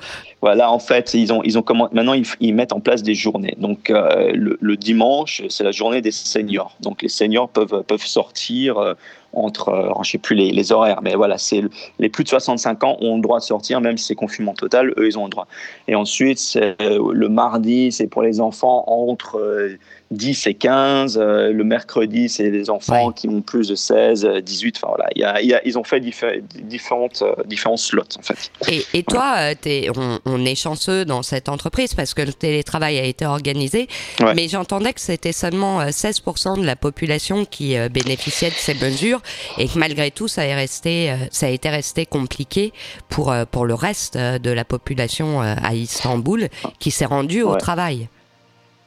Voilà, 0.46 0.72
en 0.72 0.78
fait, 0.78 1.16
ils 1.16 1.34
ont, 1.34 1.42
ils 1.42 1.58
ont 1.58 1.64
comment, 1.64 1.90
maintenant 1.92 2.14
ils, 2.14 2.54
mettent 2.54 2.72
en 2.72 2.80
place 2.80 3.02
des 3.02 3.16
journées. 3.16 3.56
Donc 3.58 3.90
euh, 3.90 4.32
le, 4.32 4.78
dimanche, 4.78 5.42
c'est 5.50 5.64
la 5.64 5.72
journée 5.72 6.02
des 6.02 6.12
seniors. 6.12 6.76
Donc 6.82 7.02
les 7.02 7.10
seniors 7.10 7.50
peuvent, 7.50 7.82
peuvent 7.82 8.06
sortir 8.06 8.78
euh, 8.78 8.94
entre, 9.36 9.70
euh, 9.70 9.90
je 9.96 10.00
ne 10.00 10.04
sais 10.04 10.18
plus 10.18 10.36
les, 10.36 10.52
les, 10.52 10.72
horaires, 10.72 11.02
mais 11.04 11.16
voilà, 11.16 11.38
c'est 11.38 11.62
les 12.00 12.10
plus 12.10 12.24
de 12.24 12.30
65 12.30 12.84
ans 12.84 12.98
ont 13.02 13.16
le 13.16 13.22
droit 13.22 13.40
de 13.40 13.44
sortir, 13.44 13.82
même 13.82 13.98
si 13.98 14.06
c'est 14.06 14.16
confinement 14.16 14.54
total, 14.54 14.94
eux 14.98 15.08
ils 15.08 15.18
ont 15.18 15.26
le 15.26 15.30
droit. 15.30 15.48
Et 15.88 15.96
ensuite, 15.96 16.58
le 16.80 17.28
mardi, 17.28 17.92
c'est 17.92 18.08
pour 18.08 18.22
les 18.22 18.42
enfants 18.42 18.84
entre 18.88 19.78
10 20.12 20.48
et 20.48 20.54
15. 20.54 21.18
Euh, 21.18 21.52
le 21.52 21.64
mercredi, 21.64 22.30
c'est 22.30 22.50
les 22.50 22.70
enfants 22.70 23.12
qui 23.12 23.28
ont 23.28 23.42
plus 23.42 23.68
de 23.68 23.76
16, 23.76 24.26
18. 24.44 24.78
Enfin 24.78 24.94
voilà, 24.96 25.10
y 25.16 25.24
a, 25.24 25.66
ils 25.66 25.78
ont 25.78 25.84
fait 25.84 26.00
différentes, 26.00 27.22
euh, 27.22 27.36
différents 27.46 27.78
slots 27.78 28.04
en 28.18 28.22
fait. 28.22 28.52
Et, 28.94 29.04
toi, 29.04 29.36
euh, 29.40 29.54
es, 29.66 29.90
on, 30.26 30.46
est 30.46 30.56
chanceux 30.56 31.06
dans 31.06 31.24
cette 31.24 31.50
entreprise 31.50 31.94
parce 31.94 32.14
que 32.14 32.22
le 32.22 32.34
télétravail 32.34 33.00
a 33.00 33.04
été 33.04 33.26
organisé, 33.26 33.88
mais 34.36 34.48
j'entendais 34.48 34.94
que 34.94 35.02
c'était 35.02 35.32
seulement 35.32 35.82
16% 35.82 36.60
de 36.60 36.66
la 36.66 36.76
population 36.76 37.46
qui 37.46 37.76
bénéficiait 37.90 38.50
de 38.50 38.56
ces 38.56 38.76
mesures 38.76 39.22
et 39.58 39.68
que 39.68 39.78
malgré 39.78 40.12
tout, 40.12 40.28
ça, 40.28 40.46
est 40.46 40.56
resté, 40.56 41.14
ça 41.32 41.48
a 41.48 41.50
été 41.50 41.70
resté 41.70 42.06
compliqué 42.06 42.74
pour, 43.10 43.34
pour 43.52 43.66
le 43.66 43.74
reste 43.74 44.18
de 44.18 44.52
la 44.52 44.66
population 44.66 45.42
à 45.42 45.74
Istanbul 45.74 46.50
qui 46.80 46.92
s'est 46.92 47.06
rendue 47.06 47.44
au 47.44 47.56
travail. 47.56 48.08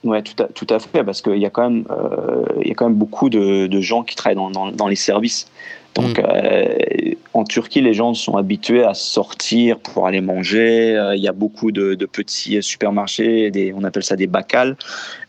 Oui, 0.05 0.23
tout 0.23 0.41
à, 0.43 0.47
tout 0.47 0.67
à 0.71 0.79
fait, 0.79 1.03
parce 1.03 1.23
qu'il 1.23 1.39
y, 1.39 1.47
a 1.47 1.51
quand 1.51 1.69
même, 1.69 1.85
euh, 1.91 2.45
y 2.65 2.71
a 2.71 2.75
quand 2.75 2.89
même 2.89 2.99
beaucoup 2.99 3.29
de, 3.29 3.67
de 3.67 3.81
gens 3.81 4.05
qui 4.05 4.15
travaillent 4.15 4.37
dans, 4.37 4.51
dans, 4.51 4.71
dans 4.71 4.87
les 4.87 4.97
services. 4.97 5.51
Donc, 5.95 6.19
mm. 6.19 6.25
euh, 6.25 6.75
en 7.35 7.45
Turquie, 7.45 7.81
les 7.81 7.95
gens 7.95 8.15
sont 8.15 8.37
habitués 8.37 8.85
à 8.85 8.95
sortir 8.95 9.79
pour 9.79 10.07
aller 10.07 10.21
manger. 10.21 10.97
Euh, 10.97 11.15
il 11.15 11.23
y 11.23 11.29
a 11.29 11.33
beaucoup 11.33 11.73
de, 11.73 11.95
petits 12.07 12.63
supermarchés, 12.63 13.51
des, 13.51 13.73
on 13.75 13.85
appelle 13.85 14.03
ça 14.03 14.17
des 14.17 14.27
bacals. 14.27 14.77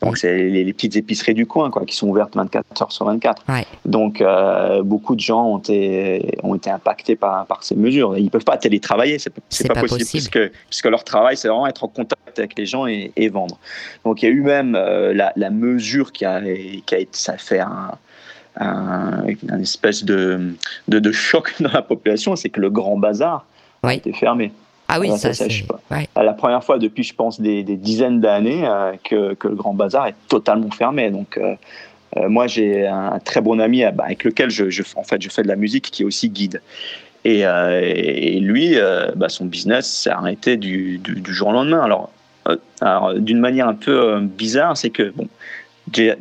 Donc, 0.01 0.17
c'est 0.17 0.37
les, 0.37 0.73
petites 0.73 0.95
épiceries 0.95 1.33
du 1.33 1.45
coin, 1.45 1.69
quoi, 1.69 1.85
qui 1.85 1.95
sont 1.95 2.07
ouvertes 2.07 2.35
24 2.35 2.81
heures 2.81 2.91
sur 2.91 3.05
24. 3.05 3.43
Donc, 3.85 4.21
euh, 4.21 4.81
beaucoup 4.81 5.15
de 5.15 5.19
gens 5.19 5.45
ont 5.45 5.57
été, 5.57 6.37
ont 6.43 6.55
été 6.55 6.69
impactés 6.69 7.15
par, 7.15 7.45
par 7.45 7.63
ces 7.63 7.75
mesures. 7.75 8.17
Ils 8.17 8.25
ne 8.25 8.29
peuvent 8.29 8.45
pas 8.45 8.57
télétravailler, 8.57 9.19
c'est 9.19 9.29
pas, 9.29 9.73
pas, 9.73 9.81
possible, 9.81 10.05
Puisque, 10.09 10.51
puisque, 10.69 10.85
leur 10.85 11.03
travail, 11.03 11.37
c'est 11.37 11.47
vraiment 11.47 11.67
être 11.67 11.83
en 11.83 11.89
contact 11.89 12.39
avec 12.39 12.57
les 12.57 12.65
gens 12.65 12.87
et, 12.87 13.29
vendre. 13.29 13.59
Donc, 14.05 14.23
il 14.23 14.25
y 14.25 14.29
a 14.29 14.31
eu 14.31 14.41
même 14.41 14.71
la, 14.73 15.33
la, 15.35 15.49
mesure 15.49 16.11
qui 16.11 16.25
a, 16.25 16.41
qui 16.41 16.95
a 16.95 16.97
été, 16.97 17.09
ça 17.11 17.37
fait 17.37 17.59
un 17.59 17.91
un, 18.59 19.25
espèce 19.61 20.03
de, 20.03 20.53
de, 20.87 21.11
choc 21.11 21.53
dans 21.59 21.71
la 21.71 21.81
population, 21.81 22.35
c'est 22.35 22.49
que 22.49 22.59
le 22.59 22.69
grand 22.69 22.97
bazar 22.97 23.45
a 23.83 23.93
été 23.93 24.13
fermé. 24.13 24.51
Ah 24.91 24.99
oui, 24.99 25.15
ça, 25.17 25.33
c'est 25.33 25.47
La 26.15 26.33
première 26.33 26.63
fois 26.63 26.79
depuis, 26.79 27.03
je 27.03 27.13
pense, 27.13 27.39
des, 27.39 27.63
dizaines 27.63 28.19
d'années 28.19 28.67
euh, 28.67 28.93
que, 29.03 29.35
que, 29.35 29.47
le 29.47 29.53
Grand 29.53 29.75
Bazar 29.75 30.07
est 30.07 30.15
totalement 30.27 30.71
fermé. 30.71 31.11
Donc, 31.11 31.37
euh, 31.37 31.53
euh, 32.17 32.27
moi, 32.27 32.47
j'ai 32.47 32.87
un 32.87 33.19
très 33.19 33.39
bon 33.39 33.59
ami 33.59 33.83
bah, 33.93 34.05
avec 34.05 34.23
lequel 34.23 34.49
je, 34.49 34.71
je, 34.71 34.81
en 34.95 35.03
fait, 35.03 35.21
je 35.21 35.29
fais 35.29 35.43
de 35.43 35.47
la 35.47 35.55
musique 35.55 35.91
qui 35.91 36.01
est 36.01 36.05
aussi 36.05 36.29
guide. 36.29 36.63
Et, 37.23 37.41
et 37.41 38.39
lui, 38.39 38.77
bah, 39.15 39.29
son 39.29 39.45
business 39.45 39.85
s'est 39.85 40.09
arrêté 40.09 40.57
du, 40.57 40.97
du, 40.97 41.21
du, 41.21 41.33
jour 41.33 41.49
au 41.49 41.51
lendemain. 41.51 41.81
Alors, 41.81 42.09
alors 42.81 43.13
d'une 43.13 43.39
manière 43.39 43.67
un 43.67 43.75
peu 43.75 44.21
bizarre, 44.21 44.75
c'est 44.75 44.89
que 44.89 45.11
bon, 45.15 45.27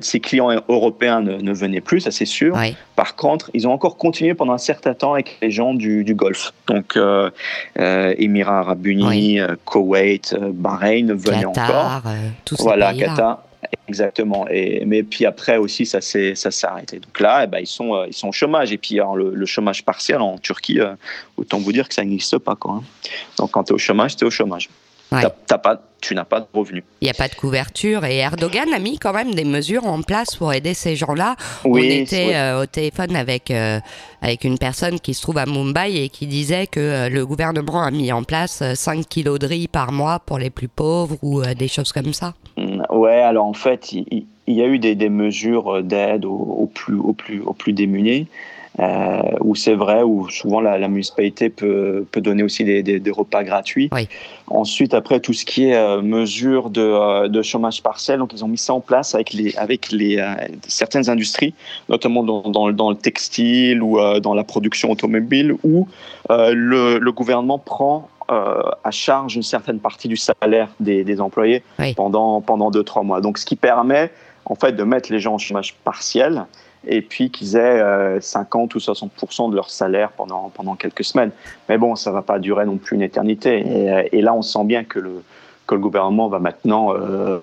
ses 0.01 0.21
clients 0.21 0.51
européens 0.69 1.21
ne, 1.21 1.53
venaient 1.53 1.81
plus, 1.81 2.01
ça 2.01 2.11
c'est 2.11 2.25
sûr. 2.25 2.57
Par 2.97 3.17
contre, 3.17 3.51
ils 3.55 3.67
ont 3.67 3.73
encore 3.73 3.97
continué 3.97 4.35
pendant 4.35 4.53
un 4.53 4.59
certain 4.59 4.95
temps 4.95 5.15
avec 5.15 5.39
les 5.43 5.51
gens 5.51 5.75
du, 5.75 6.05
Golfe. 6.15 6.53
Donc, 6.67 6.97
euh, 6.97 7.31
euh, 7.79 8.15
Émirats 8.19 8.61
Arabes 8.61 8.87
Unis, 8.87 9.41
euh, 9.41 9.55
Koweït, 9.65 10.37
Bahreïn 10.39 11.15
venaient 11.15 11.45
encore. 11.45 12.03
tout 12.45 12.57
voilà, 12.59 12.93
Qatar. 12.95 13.43
exactement. 13.89 14.47
Et, 14.51 14.85
mais 14.85 15.03
puis 15.03 15.27
après 15.27 15.59
aussi, 15.59 15.87
ça 15.87 16.01
s'est 16.01 16.35
arrêté. 16.63 16.99
Donc 16.99 17.21
là, 17.21 17.45
eh 17.45 17.47
ben, 17.47 17.59
ils, 17.59 17.67
sont, 17.67 18.05
ils 18.05 18.15
sont 18.15 18.29
au 18.29 18.33
chômage. 18.33 18.73
Et 18.73 18.79
puis 18.79 18.99
le, 19.15 19.47
chômage 19.47 19.85
partiel 19.85 20.21
en 20.21 20.39
Turquie, 20.39 20.81
autant 21.37 21.59
vous 21.59 21.73
dire 21.73 21.89
que 21.89 21.95
ça 21.95 22.05
n'existe 22.05 22.39
pas. 22.39 22.57
Quoi, 22.57 22.75
hein. 22.75 22.83
Donc 23.39 23.53
quand 23.53 23.65
tu 23.65 23.73
es 23.73 23.75
au 23.75 23.79
chômage, 23.79 24.17
tu 24.17 24.25
es 24.25 24.27
au 24.27 24.31
chômage. 24.31 24.69
Pas, 25.11 25.81
tu 26.01 26.15
n'as 26.15 26.25
pas 26.25 26.41
de 26.41 26.47
revenus. 26.53 26.85
Il 27.01 27.05
n'y 27.05 27.11
a 27.11 27.15
pas 27.15 27.29
de 27.29 27.35
couverture 27.35 28.05
et 28.05 28.19
Erdogan 28.19 28.73
a 28.73 28.79
mis 28.79 28.99
quand 28.99 29.13
même 29.13 29.35
des 29.35 29.45
mesures 29.45 29.87
en 29.87 30.03
place 30.03 30.37
pour 30.37 30.53
aider 30.53 30.75
ces 30.75 30.97
gens-là. 30.97 31.37
On 31.65 31.77
était 31.77 32.35
euh, 32.35 32.63
au 32.63 32.67
téléphone 32.67 33.17
avec, 33.17 33.51
euh, 33.51 33.81
avec 34.23 34.45
une 34.45 34.59
personne 34.59 35.01
qui 35.01 35.15
se 35.15 35.23
trouve 35.23 35.39
à 35.39 35.47
Mumbai 35.47 36.05
et 36.05 36.09
qui 36.09 36.27
disait 36.27 36.67
que 36.67 36.81
euh, 36.81 37.09
le 37.09 37.27
gouvernement 37.27 37.83
a 37.83 37.91
mis 37.91 38.13
en 38.13 38.23
place 38.23 38.63
5 38.75 39.07
kilos 39.09 39.39
de 39.39 39.47
riz 39.47 39.69
par 39.69 39.93
mois 39.93 40.21
pour 40.21 40.39
les 40.39 40.51
plus 40.51 40.69
pauvres 40.69 41.17
ou 41.23 41.43
des 41.43 41.69
choses 41.69 41.93
comme 41.93 42.13
ça. 42.13 42.35
Mm, 42.57 42.83
ouais, 42.91 43.21
alors 43.21 43.47
en 43.47 43.55
fait, 43.55 43.93
il, 43.93 44.27
y 44.47 44.63
a 44.63 44.67
eu 44.67 44.79
des, 44.79 44.95
des 44.95 45.09
mesures 45.09 45.83
d'aide 45.83 46.25
aux, 46.25 46.71
plus, 46.73 46.97
aux, 46.97 47.13
plus, 47.13 47.41
aux 47.41 47.55
plus 47.55 47.73
démunis 47.73 48.29
euh, 48.81 49.23
où 49.41 49.57
c'est 49.57 49.75
vrai, 49.75 50.03
où 50.03 50.29
souvent 50.29 50.61
la, 50.61 50.79
la 50.79 50.89
municipalité 50.89 51.49
peut, 51.49 52.07
peut, 52.13 52.21
donner 52.21 52.45
aussi 52.45 52.65
des, 52.65 52.83
des, 52.83 53.01
des 53.01 53.11
repas 53.11 53.43
gratuits. 53.43 53.89
Oui. 53.93 54.09
Ensuite, 54.47 54.95
après, 54.95 55.19
tout 55.19 55.33
ce 55.33 55.45
qui 55.45 55.67
est 55.67 55.75
euh, 55.75 56.01
mesure 56.01 56.71
de, 56.71 56.81
euh, 56.81 57.29
de, 57.29 57.43
chômage 57.43 57.83
partiel, 57.83 58.21
donc 58.21 58.33
ils 58.33 58.45
ont 58.45 58.49
mis 58.49 58.59
ça 58.59 58.75
en 58.75 58.81
place 58.81 59.15
avec, 59.15 59.33
les, 59.33 59.57
avec 59.57 59.91
les, 59.91 60.19
euh, 60.19 60.35
certaines 60.69 61.11
industries, 61.11 61.55
notamment 61.89 62.23
dans, 62.23 62.43
dans, 62.43 62.71
dans, 62.71 62.91
le 62.91 62.97
textile 62.97 63.83
ou 63.83 63.99
dans 64.21 64.35
la 64.35 64.45
production 64.45 64.91
automobile, 64.91 65.55
où 65.65 65.89
le, 66.31 66.99
le, 66.99 67.13
gouvernement 67.13 67.59
prend 67.59 68.09
à 68.29 68.91
charge 68.91 69.37
une 69.37 69.43
certaine 69.43 69.81
partie 69.81 70.07
du 70.09 70.17
salaire 70.17 70.69
des, 70.81 71.03
des 71.03 71.21
employés 71.21 71.63
oui. 71.79 71.95
pendant, 71.95 72.41
pendant 72.41 72.71
2-3 72.71 73.05
mois. 73.05 73.21
Donc, 73.21 73.39
ce 73.39 73.47
qui 73.47 73.57
permet 73.57 74.11
en 74.45 74.55
fait 74.55 74.73
de 74.73 74.83
mettre 74.85 75.11
les 75.13 75.21
gens 75.21 75.35
en 75.35 75.39
chômage 75.39 75.75
partiel 75.85 76.47
et 76.87 77.03
puis 77.03 77.31
qu'ils 77.31 77.57
aient 77.57 78.21
50 78.21 78.75
euh, 78.75 78.79
ou 78.79 78.81
60% 78.81 79.51
de 79.51 79.57
leur 79.57 79.71
salaire 79.71 80.11
pendant, 80.13 80.51
pendant 80.55 80.75
quelques 80.75 81.05
semaines. 81.05 81.31
Mais 81.69 81.79
bon, 81.79 81.97
ça 81.97 82.11
ne 82.11 82.15
va 82.15 82.23
pas 82.23 82.39
durer 82.39 82.65
non 82.65 82.77
plus 82.77 82.97
une 82.97 83.03
éternité. 83.03 83.61
Et, 83.67 83.91
euh, 83.91 84.03
et, 84.13 84.23
là, 84.23 84.35
on 84.35 84.43
sent 84.43 84.65
bien 84.65 84.85
que 84.85 84.99
le, 84.99 85.23
que 85.67 85.75
le 85.75 85.81
gouvernement 85.81 86.29
va 86.29 86.39
maintenant 86.39 86.95
euh, 86.95 87.41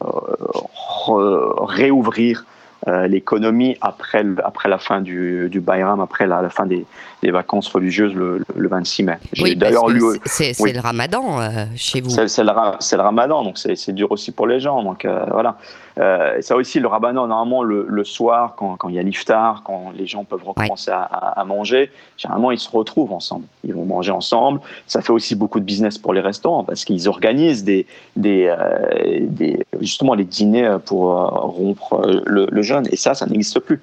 réouvrir 1.08 2.46
euh, 2.88 3.08
l'économie 3.08 3.78
après, 3.82 4.24
après 4.44 4.70
la 4.70 4.78
fin 4.78 5.02
du, 5.02 5.50
du 5.50 5.60
Bayram, 5.60 6.00
après 6.02 6.28
la, 6.28 6.44
la 6.44 6.52
fin 6.52 6.68
des, 6.68 6.86
des, 7.24 7.32
vacances 7.32 7.68
religieuses 7.68 8.14
le, 8.14 8.46
le 8.56 8.68
26 8.68 9.04
mai. 9.04 9.18
Oui, 9.42 9.56
d'ailleurs. 9.56 9.86
C'est 10.26 10.54
oui. 10.62 10.72
le 10.72 10.82
ramadan 10.82 11.42
euh, 11.42 11.66
chez 11.76 12.02
vous. 12.02 12.12
C'est 12.12 12.44
le, 12.44 12.52
le, 12.52 13.02
ramadan, 13.02 13.44
donc 13.44 13.58
c'est 13.58 13.92
dur 13.92 14.12
aussi 14.12 14.32
pour 14.32 14.46
les 14.46 14.60
gens. 14.60 14.84
Donc 14.84 15.04
euh, 15.04 15.26
voilà. 15.32 15.58
Euh, 15.98 16.42
ça 16.42 16.56
aussi, 16.56 16.80
le 16.80 16.88
ramadan, 16.88 17.28
normalement, 17.28 17.64
le, 17.64 17.86
le 17.88 18.04
soir, 18.04 18.56
quand, 18.58 18.76
quand 18.76 18.90
il 18.90 18.96
y 18.96 19.00
a 19.00 19.04
l'iftar, 19.04 19.64
quand 19.64 19.92
les 19.96 20.06
gens 20.06 20.24
peuvent 20.24 20.44
recommencer 20.44 20.92
à, 20.92 21.04
à, 21.04 21.46
manger, 21.46 21.92
généralement, 22.18 22.52
ils 22.52 22.60
se 22.60 22.70
retrouvent 22.70 23.14
ensemble. 23.14 23.46
Ils 23.64 23.74
vont 23.74 23.86
manger 23.86 24.12
ensemble. 24.12 24.60
Ça 24.88 25.02
fait 25.02 25.14
aussi 25.14 25.36
beaucoup 25.36 25.60
de 25.60 25.66
business 25.66 25.98
pour 25.98 26.14
les 26.14 26.22
restaurants 26.22 26.64
parce 26.64 26.84
qu'ils 26.86 27.08
organisent 27.08 27.64
des, 27.64 27.86
des, 28.16 28.46
euh, 28.48 29.20
des, 29.22 29.66
justement 29.80 30.16
les 30.16 30.26
dîners 30.26 30.78
pour 30.86 31.12
euh, 31.12 31.26
rompre 31.28 32.02
le, 32.26 32.48
le 32.52 32.62
jeûne. 32.62 32.88
Et 32.92 32.98
ça, 32.98 33.14
ça 33.14 33.26
n'existe 33.26 33.60
plus. 33.60 33.82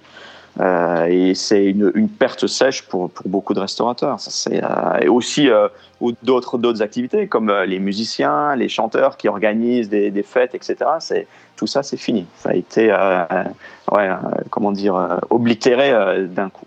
Euh, 0.60 1.06
et 1.06 1.34
c'est 1.34 1.64
une, 1.64 1.90
une, 1.94 2.08
perte 2.08 2.46
sèche 2.46 2.82
pour, 2.82 3.10
pour 3.10 3.26
beaucoup 3.28 3.54
de 3.54 3.60
restaurateurs. 3.60 4.20
Ça, 4.20 4.50
euh, 4.50 4.98
et 5.00 5.08
aussi 5.08 5.48
euh, 5.48 5.68
d'autres 6.22 6.58
d'autres 6.58 6.82
activités 6.82 7.28
comme 7.28 7.50
euh, 7.50 7.64
les 7.64 7.78
musiciens, 7.78 8.56
les 8.56 8.68
chanteurs 8.68 9.16
qui 9.16 9.28
organisent 9.28 9.88
des, 9.88 10.10
des 10.10 10.22
fêtes, 10.22 10.54
etc. 10.54 10.76
C'est 10.98 11.26
tout 11.56 11.66
ça, 11.66 11.82
c'est 11.82 11.96
fini. 11.96 12.26
Ça 12.38 12.50
a 12.50 12.54
été, 12.54 12.88
euh, 12.90 13.24
ouais, 13.92 14.08
comment 14.50 14.72
dire, 14.72 15.18
oblitéré 15.30 16.26
d'un 16.26 16.48
coup. 16.48 16.66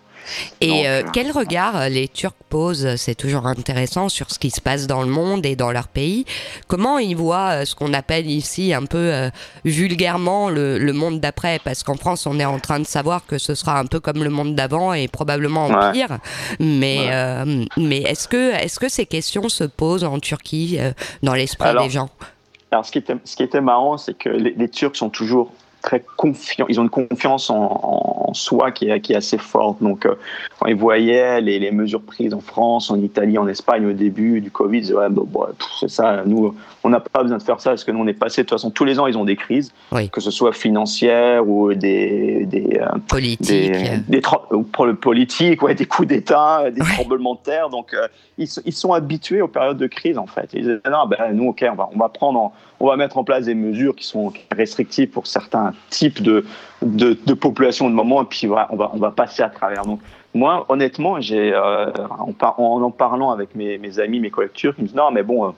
Et 0.61 0.67
Donc, 0.67 0.85
euh, 0.85 1.03
quel 1.13 1.31
regard 1.31 1.89
les 1.89 2.07
Turcs 2.07 2.33
posent, 2.49 2.95
c'est 2.95 3.15
toujours 3.15 3.47
intéressant, 3.47 4.09
sur 4.09 4.31
ce 4.31 4.39
qui 4.39 4.49
se 4.49 4.61
passe 4.61 4.87
dans 4.87 5.01
le 5.01 5.09
monde 5.09 5.45
et 5.45 5.55
dans 5.55 5.71
leur 5.71 5.87
pays. 5.87 6.25
Comment 6.67 6.99
ils 6.99 7.15
voient 7.15 7.65
ce 7.65 7.75
qu'on 7.75 7.93
appelle 7.93 8.29
ici 8.29 8.73
un 8.73 8.85
peu 8.85 8.97
euh, 8.97 9.29
vulgairement 9.63 10.49
le, 10.49 10.77
le 10.77 10.93
monde 10.93 11.19
d'après? 11.19 11.59
Parce 11.63 11.83
qu'en 11.83 11.95
France, 11.95 12.25
on 12.25 12.39
est 12.39 12.45
en 12.45 12.59
train 12.59 12.79
de 12.79 12.85
savoir 12.85 13.25
que 13.25 13.37
ce 13.37 13.55
sera 13.55 13.79
un 13.79 13.85
peu 13.85 13.99
comme 13.99 14.23
le 14.23 14.29
monde 14.29 14.55
d'avant 14.55 14.93
et 14.93 15.07
probablement 15.07 15.65
en 15.65 15.91
pire. 15.91 16.19
Mais, 16.59 16.99
ouais. 16.99 17.09
euh, 17.11 17.65
mais 17.77 18.01
est-ce 18.01 18.27
que, 18.27 18.53
est 18.53 18.77
que 18.77 18.89
ces 18.89 19.05
questions 19.05 19.49
se 19.49 19.63
posent 19.63 20.03
en 20.03 20.19
Turquie, 20.19 20.77
euh, 20.79 20.91
dans 21.23 21.33
l'esprit 21.33 21.73
des 21.81 21.89
gens? 21.89 22.09
alors, 22.71 22.85
ce 22.85 22.91
qui 22.91 22.97
était, 22.97 23.15
ce 23.23 23.35
qui 23.37 23.43
était 23.43 23.61
marrant, 23.61 23.97
c'est 23.97 24.17
que 24.17 24.27
les, 24.27 24.53
les 24.57 24.69
Turcs 24.69 24.97
sont 24.97 25.09
toujours 25.09 25.53
très 25.85 26.03
confiants. 26.17 26.65
Ils 26.67 26.79
ont 26.79 26.83
une 26.83 26.89
confiance 26.89 27.49
en, 27.49 28.33
soi 28.33 28.71
qui 28.71 28.89
est, 28.89 29.15
assez 29.15 29.37
forte. 29.37 29.81
Donc, 29.81 30.05
euh, 30.05 30.15
quand 30.59 30.65
ils 30.65 30.75
voyaient 30.75 31.39
les, 31.39 31.71
mesures 31.71 32.01
prises 32.01 32.33
en 32.33 32.41
France, 32.41 32.91
en 32.91 32.99
Italie, 32.99 33.37
en 33.37 33.47
Espagne 33.47 33.85
au 33.85 33.93
début 33.93 34.41
du 34.41 34.51
Covid, 34.51 34.79
ils 34.79 34.81
disaient, 34.81 34.95
c'est 35.79 35.89
ça, 35.89 36.23
nous, 36.25 36.53
on 36.85 36.89
n'a 36.89 36.99
pas 36.99 37.23
besoin 37.23 37.39
de 37.39 37.43
faire 37.43 37.59
ça 37.59 37.71
parce 37.71 37.83
que 37.83 37.91
nous, 37.91 37.99
on 37.99 38.05
est 38.05 38.13
passé. 38.13 38.43
De 38.43 38.47
toute 38.47 38.57
façon, 38.57 38.69
tous 38.69 38.85
les 38.85 38.99
ans, 38.99 39.07
ils 39.07 39.17
ont 39.17 39.25
des 39.25 39.35
crises, 39.35 39.73
oui. 39.91 40.07
que 40.09 40.21
ce 40.21 40.29
soit 40.29 40.53
financières 40.53 41.47
ou 41.47 41.73
des. 41.73 42.45
des 42.45 42.79
euh, 42.79 42.85
politiques. 43.09 43.71
Des, 44.07 44.19
des, 44.19 44.21
pour 44.71 44.85
le 44.85 44.93
politique, 44.93 45.63
ouais, 45.63 45.73
des 45.73 45.87
coups 45.87 46.07
d'État, 46.07 46.69
des 46.69 46.81
ouais. 46.81 46.87
tremblements 46.93 47.33
de 47.33 47.39
terre. 47.39 47.69
Donc, 47.69 47.95
euh, 47.95 48.07
ils, 48.37 48.47
ils, 48.65 48.73
sont 48.73 48.93
habitués 48.93 49.41
aux 49.41 49.47
périodes 49.47 49.79
de 49.79 49.87
crise, 49.87 50.19
en 50.19 50.27
fait. 50.27 50.51
Ils 50.53 50.61
disaient, 50.61 50.79
non, 50.87 51.07
ben, 51.07 51.33
nous, 51.33 51.47
OK, 51.47 51.65
on 51.67 51.75
va, 51.75 51.89
on 51.91 51.97
va 51.97 52.09
prendre. 52.09 52.39
En, 52.39 52.53
on 52.79 52.87
va 52.87 52.97
mettre 52.97 53.17
en 53.17 53.23
place 53.23 53.45
des 53.45 53.55
mesures 53.55 53.95
qui 53.95 54.05
sont 54.05 54.33
restrictives 54.51 55.09
pour 55.09 55.27
certains 55.27 55.73
types 55.89 56.21
de, 56.21 56.45
de, 56.81 57.17
de 57.25 57.33
populations 57.33 57.89
de 57.89 57.95
moment, 57.95 58.21
et 58.21 58.25
puis 58.25 58.47
voilà, 58.47 58.67
on, 58.71 58.75
va, 58.75 58.91
on 58.93 58.97
va 58.97 59.11
passer 59.11 59.41
à 59.43 59.49
travers. 59.49 59.85
Donc, 59.85 60.01
moi, 60.33 60.65
honnêtement, 60.67 61.21
j'ai, 61.21 61.53
euh, 61.53 61.89
en, 62.09 62.33
en, 62.41 62.81
en, 62.81 62.91
parlant 62.91 63.31
avec 63.31 63.55
mes, 63.55 63.77
mes, 63.77 63.99
amis, 63.99 64.19
mes 64.19 64.29
collecteurs, 64.29 64.73
ils 64.77 64.81
me 64.81 64.87
disent 64.87 64.95
non, 64.95 65.09
mais 65.09 65.23
bon, 65.23 65.47
euh, 65.47 65.51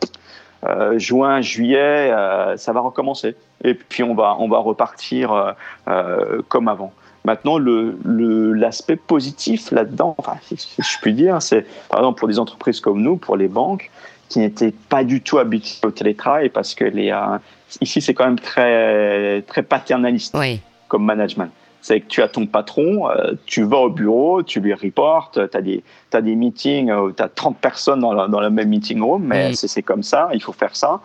juin, 0.98 1.42
juillet, 1.42 2.12
euh, 2.12 2.58
ça 2.58 2.74
va 2.74 2.82
recommencer. 2.82 3.36
Et 3.64 3.74
puis, 3.74 4.04
on 4.04 4.16
va, 4.16 4.36
on 4.40 4.48
va 4.48 4.60
repartir 4.60 5.56
euh, 5.88 6.42
comme 6.48 6.68
avant. 6.68 6.94
Maintenant, 7.26 7.58
l'aspect 7.60 8.94
le, 8.94 9.00
positif 9.00 9.72
là-dedans, 9.72 10.16
enfin, 10.18 10.38
si, 10.42 10.56
je 10.78 10.98
puis 11.02 11.14
dire, 11.14 11.42
c'est 11.42 11.66
par 11.90 12.00
exemple 12.00 12.20
pour 12.20 12.28
des 12.28 12.40
entreprises 12.40 12.80
comme 12.80 13.02
nous, 13.02 13.18
pour 13.18 13.36
les 13.36 13.50
banques, 13.50 13.92
qui 14.30 14.40
n'étaient 14.40 14.74
pas 14.90 15.04
du 15.04 15.22
tout 15.22 15.38
habitués 15.38 15.86
au 15.88 15.92
télétravail 15.92 16.50
parce 16.50 16.74
que 16.74 16.86
les, 16.86 17.12
euh, 17.12 17.38
ici, 17.82 18.02
c'est 18.02 18.14
quand 18.14 18.26
même 18.26 18.40
très, 18.40 19.42
très 19.44 19.64
paternaliste 19.64 20.36
oui. 20.38 20.62
comme 20.88 21.06
management. 21.06 21.52
C'est 21.88 22.01
que 22.01 22.08
tu 22.08 22.22
as 22.22 22.27
ton 22.27 22.46
patron, 22.46 23.10
euh, 23.10 23.32
tu 23.46 23.63
vas 23.63 23.77
au 23.77 23.89
bureau, 23.89 24.44
tu 24.44 24.60
lui 24.60 24.74
reportes, 24.74 25.39
tu 25.50 25.58
as 25.58 25.62
des, 25.62 25.82
as 26.12 26.22
des 26.22 26.36
meetings 26.36 26.91
où 26.91 27.13
tu 27.13 27.24
as 27.24 27.29
30 27.29 27.56
personnes 27.60 28.01
dans, 28.01 28.12
la, 28.12 28.27
dans 28.27 28.41
même 28.50 28.67
meeting 28.67 29.01
room, 29.01 29.24
mais 29.24 29.53
c'est 29.53 29.84
comme 29.84 30.03
ça, 30.03 30.27
il 30.34 30.44
faut 30.44 30.51
faire 30.51 30.75
ça 30.75 31.00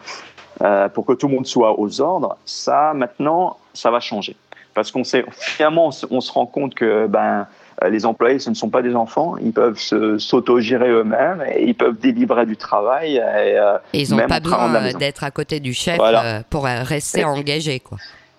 euh, 0.60 0.88
pour 0.88 1.06
que 1.06 1.12
tout 1.12 1.28
le 1.28 1.34
monde 1.36 1.46
soit 1.46 1.78
aux 1.78 2.00
ordres. 2.00 2.36
Ça, 2.44 2.94
maintenant, 2.96 3.58
ça 3.72 3.92
va 3.92 4.00
changer. 4.00 4.34
Parce 4.74 4.90
qu'on 4.90 5.04
sait, 5.04 5.24
finalement, 5.30 5.90
on 6.10 6.20
se 6.20 6.32
rend 6.32 6.46
compte 6.46 6.74
que 6.74 7.06
ben, 7.06 7.46
les 7.88 8.04
employés, 8.04 8.40
ce 8.40 8.50
ne 8.50 8.56
sont 8.56 8.68
pas 8.68 8.82
des 8.82 8.96
enfants, 8.96 9.36
ils 9.40 9.52
peuvent 9.52 9.78
s'auto-gérer 10.18 10.88
eux-mêmes 10.88 11.44
et 11.54 11.62
ils 11.64 11.76
peuvent 11.76 11.96
délivrer 11.96 12.44
du 12.44 12.56
travail. 12.56 13.18
Et, 13.18 13.20
euh, 13.20 13.78
et 13.92 14.00
ils 14.00 14.10
n'ont 14.10 14.26
pas 14.26 14.40
besoin 14.40 14.92
d'être 14.94 15.22
à 15.22 15.30
côté 15.30 15.60
du 15.60 15.74
chef 15.74 15.98
voilà. 15.98 16.24
euh, 16.24 16.40
pour 16.50 16.64
rester 16.64 17.20
et, 17.20 17.24
engagés. 17.24 17.78
Quoi. 17.78 17.98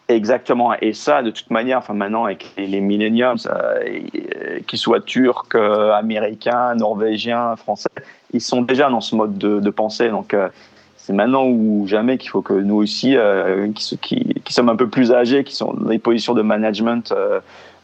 Exactement. 0.10 0.74
Et 0.82 0.94
ça, 0.94 1.24
de 1.24 1.32
toute 1.32 1.50
manière, 1.50 1.78
enfin 1.78 1.94
maintenant, 1.94 2.26
avec 2.26 2.52
les, 2.58 2.68
les 2.68 2.82
millenniums, 2.82 3.38
euh, 3.48 4.60
qu'ils 4.68 4.80
soient 4.80 5.02
turcs, 5.02 5.56
euh, 5.56 5.92
américains, 5.94 6.76
norvégiens, 6.76 7.56
français, 7.56 7.90
ils 8.34 8.42
sont 8.42 8.62
déjà 8.62 8.90
dans 8.90 9.02
ce 9.02 9.16
mode 9.16 9.38
de, 9.38 9.70
pensée. 9.70 10.10
Donc, 10.10 10.34
euh, 10.34 10.50
c'est 10.98 11.14
maintenant 11.14 11.46
ou 11.46 11.86
jamais 11.88 12.18
qu'il 12.18 12.30
faut 12.30 12.42
que 12.42 12.54
nous 12.54 12.76
aussi, 12.76 13.16
euh, 13.16 13.70
qui, 13.74 14.34
sommes 14.50 14.70
un 14.70 14.76
peu 14.76 14.90
plus 14.90 15.12
âgés, 15.12 15.44
qui 15.44 15.56
sont 15.56 15.74
dans 15.74 15.90
des 15.90 16.00
positions 16.00 16.34
de 16.34 16.42
management 16.42 17.12
euh, 17.12 17.40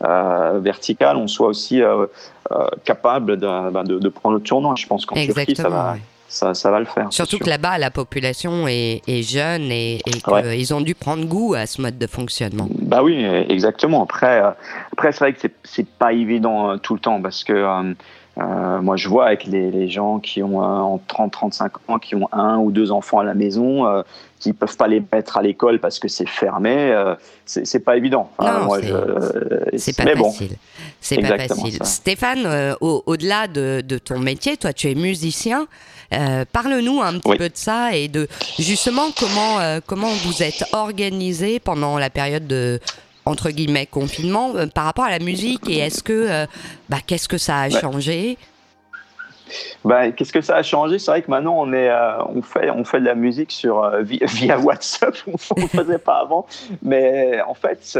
euh, 0.06 0.60
verticales, 0.62 1.18
on 1.18 1.28
soit 1.28 1.48
aussi 1.48 1.82
euh, 1.82 2.06
euh, 2.52 2.68
capable 2.86 3.38
de, 3.38 3.70
ben, 3.72 3.84
de, 3.84 4.10
prendre 4.10 4.36
le 4.36 4.42
tournant. 4.42 4.76
Je 4.76 4.88
pense 4.88 5.06
qu'en 5.06 5.16
Turquie, 5.16 5.56
ça 5.56 5.68
va, 5.68 5.96
ça, 6.30 6.54
ça, 6.54 6.72
va 6.72 6.80
le 6.80 6.86
faire. 6.86 7.08
Surtout 7.10 7.40
que 7.40 7.50
là-bas, 7.50 7.78
la 7.78 7.92
population 7.92 8.68
est, 8.68 9.02
est 9.08 9.24
jeune 9.24 9.72
et, 9.72 9.96
et 10.06 10.22
qu'ils 10.22 10.74
ont 10.74 10.82
dû 10.82 10.96
prendre 10.96 11.26
goût 11.26 11.56
à 11.56 11.66
ce 11.66 11.82
mode 11.82 11.98
de 11.98 12.08
fonctionnement. 12.08 12.70
Bah 12.80 13.04
oui, 13.04 13.26
exactement. 13.50 14.04
Après, 14.04 14.42
après 14.94 15.12
c'est 15.12 15.20
vrai 15.20 15.34
que 15.34 15.48
c'est 15.64 15.88
pas 15.88 16.14
évident 16.14 16.78
tout 16.78 16.94
le 16.94 17.00
temps 17.00 17.22
parce 17.22 17.44
que 17.44 17.54
Euh, 17.54 17.94
moi, 18.82 18.96
je 18.98 19.08
vois 19.10 19.28
avec 19.28 19.46
les, 19.46 19.72
les 19.72 19.90
gens 19.90 20.20
qui 20.20 20.42
ont 20.44 20.62
euh, 20.62 20.66
en 20.66 21.02
30-35 21.10 21.70
ans, 21.88 22.00
qui 22.00 22.16
ont 22.16 22.28
un 22.32 22.58
ou 22.58 22.72
deux 22.72 22.92
enfants 22.92 23.20
à 23.20 23.24
la 23.24 23.34
maison, 23.34 23.86
euh, 23.86 24.02
qui 24.40 24.54
peuvent 24.54 24.78
pas 24.78 24.88
les 24.88 25.04
mettre 25.12 25.38
à 25.38 25.42
l'école 25.42 25.80
parce 25.80 26.00
que 26.00 26.08
c'est 26.08 26.28
fermé. 26.28 26.74
Euh, 26.76 27.16
c'est 27.46 27.80
pas 27.80 27.98
évident. 27.98 28.30
Enfin, 28.38 28.68
c'est- 29.76 29.94
pas 30.04 30.16
bon, 30.16 30.32
facile. 30.32 30.52
C'est 31.02 31.18
pas 31.22 31.38
facile. 31.38 31.74
ça. 31.80 31.86
Stéphane, 31.86 32.46
euh, 32.46 32.74
au- 32.82 33.04
au-delà 33.06 33.48
de, 33.48 33.82
de 33.86 33.98
ton 33.98 34.20
métier, 34.20 34.56
toi 34.58 34.72
tu 34.74 34.90
es 34.90 34.96
musicien. 34.96 35.68
Euh, 36.14 36.44
Parle-nous 36.52 37.02
un 37.02 37.14
petit 37.20 37.30
Oui. 37.30 37.38
peu 37.38 37.50
de 37.50 37.56
ça 37.58 37.96
et 37.96 38.08
de 38.08 38.28
justement 38.58 39.08
comment 39.18 39.60
euh, 39.60 39.80
comment 39.86 40.10
vous 40.26 40.42
êtes 40.42 40.64
organisé 40.74 41.60
pendant 41.60 41.98
la 42.00 42.10
période 42.10 42.48
de 42.48 42.80
entre 43.30 43.52
guillemets 43.52 43.86
confinement 43.86 44.56
euh, 44.56 44.66
par 44.68 44.86
rapport 44.86 45.06
à 45.06 45.12
la 45.12 45.20
musique 45.20 45.70
et 45.70 45.78
est-ce 45.78 46.04
que 46.04 46.14
euh, 46.14 46.46
bah, 46.90 46.98
qu'est-ce 47.06 47.28
que 47.28 47.38
ça 47.38 47.58
a 47.60 47.70
Bah, 47.70 47.80
changé? 47.80 48.38
Ben, 49.84 50.12
qu'est-ce 50.12 50.34
que 50.34 50.42
ça 50.42 50.58
a 50.58 50.64
changé? 50.64 51.00
C'est 51.00 51.12
vrai 51.12 51.22
que 51.22 51.32
maintenant 51.32 51.56
on 51.58 51.74
est, 51.74 51.90
euh, 51.90 52.24
on 52.26 52.42
fait, 52.42 52.70
on 52.70 52.84
fait 52.84 53.00
de 53.00 53.06
la 53.06 53.16
musique 53.16 53.52
sur 53.52 53.84
euh, 53.84 54.02
via, 54.04 54.26
via 54.28 54.60
WhatsApp. 54.60 55.16
on 55.28 55.62
ne 55.62 55.68
faisait 55.68 55.98
pas 55.98 56.20
avant, 56.20 56.46
mais 56.82 57.40
en 57.48 57.54
fait, 57.54 57.98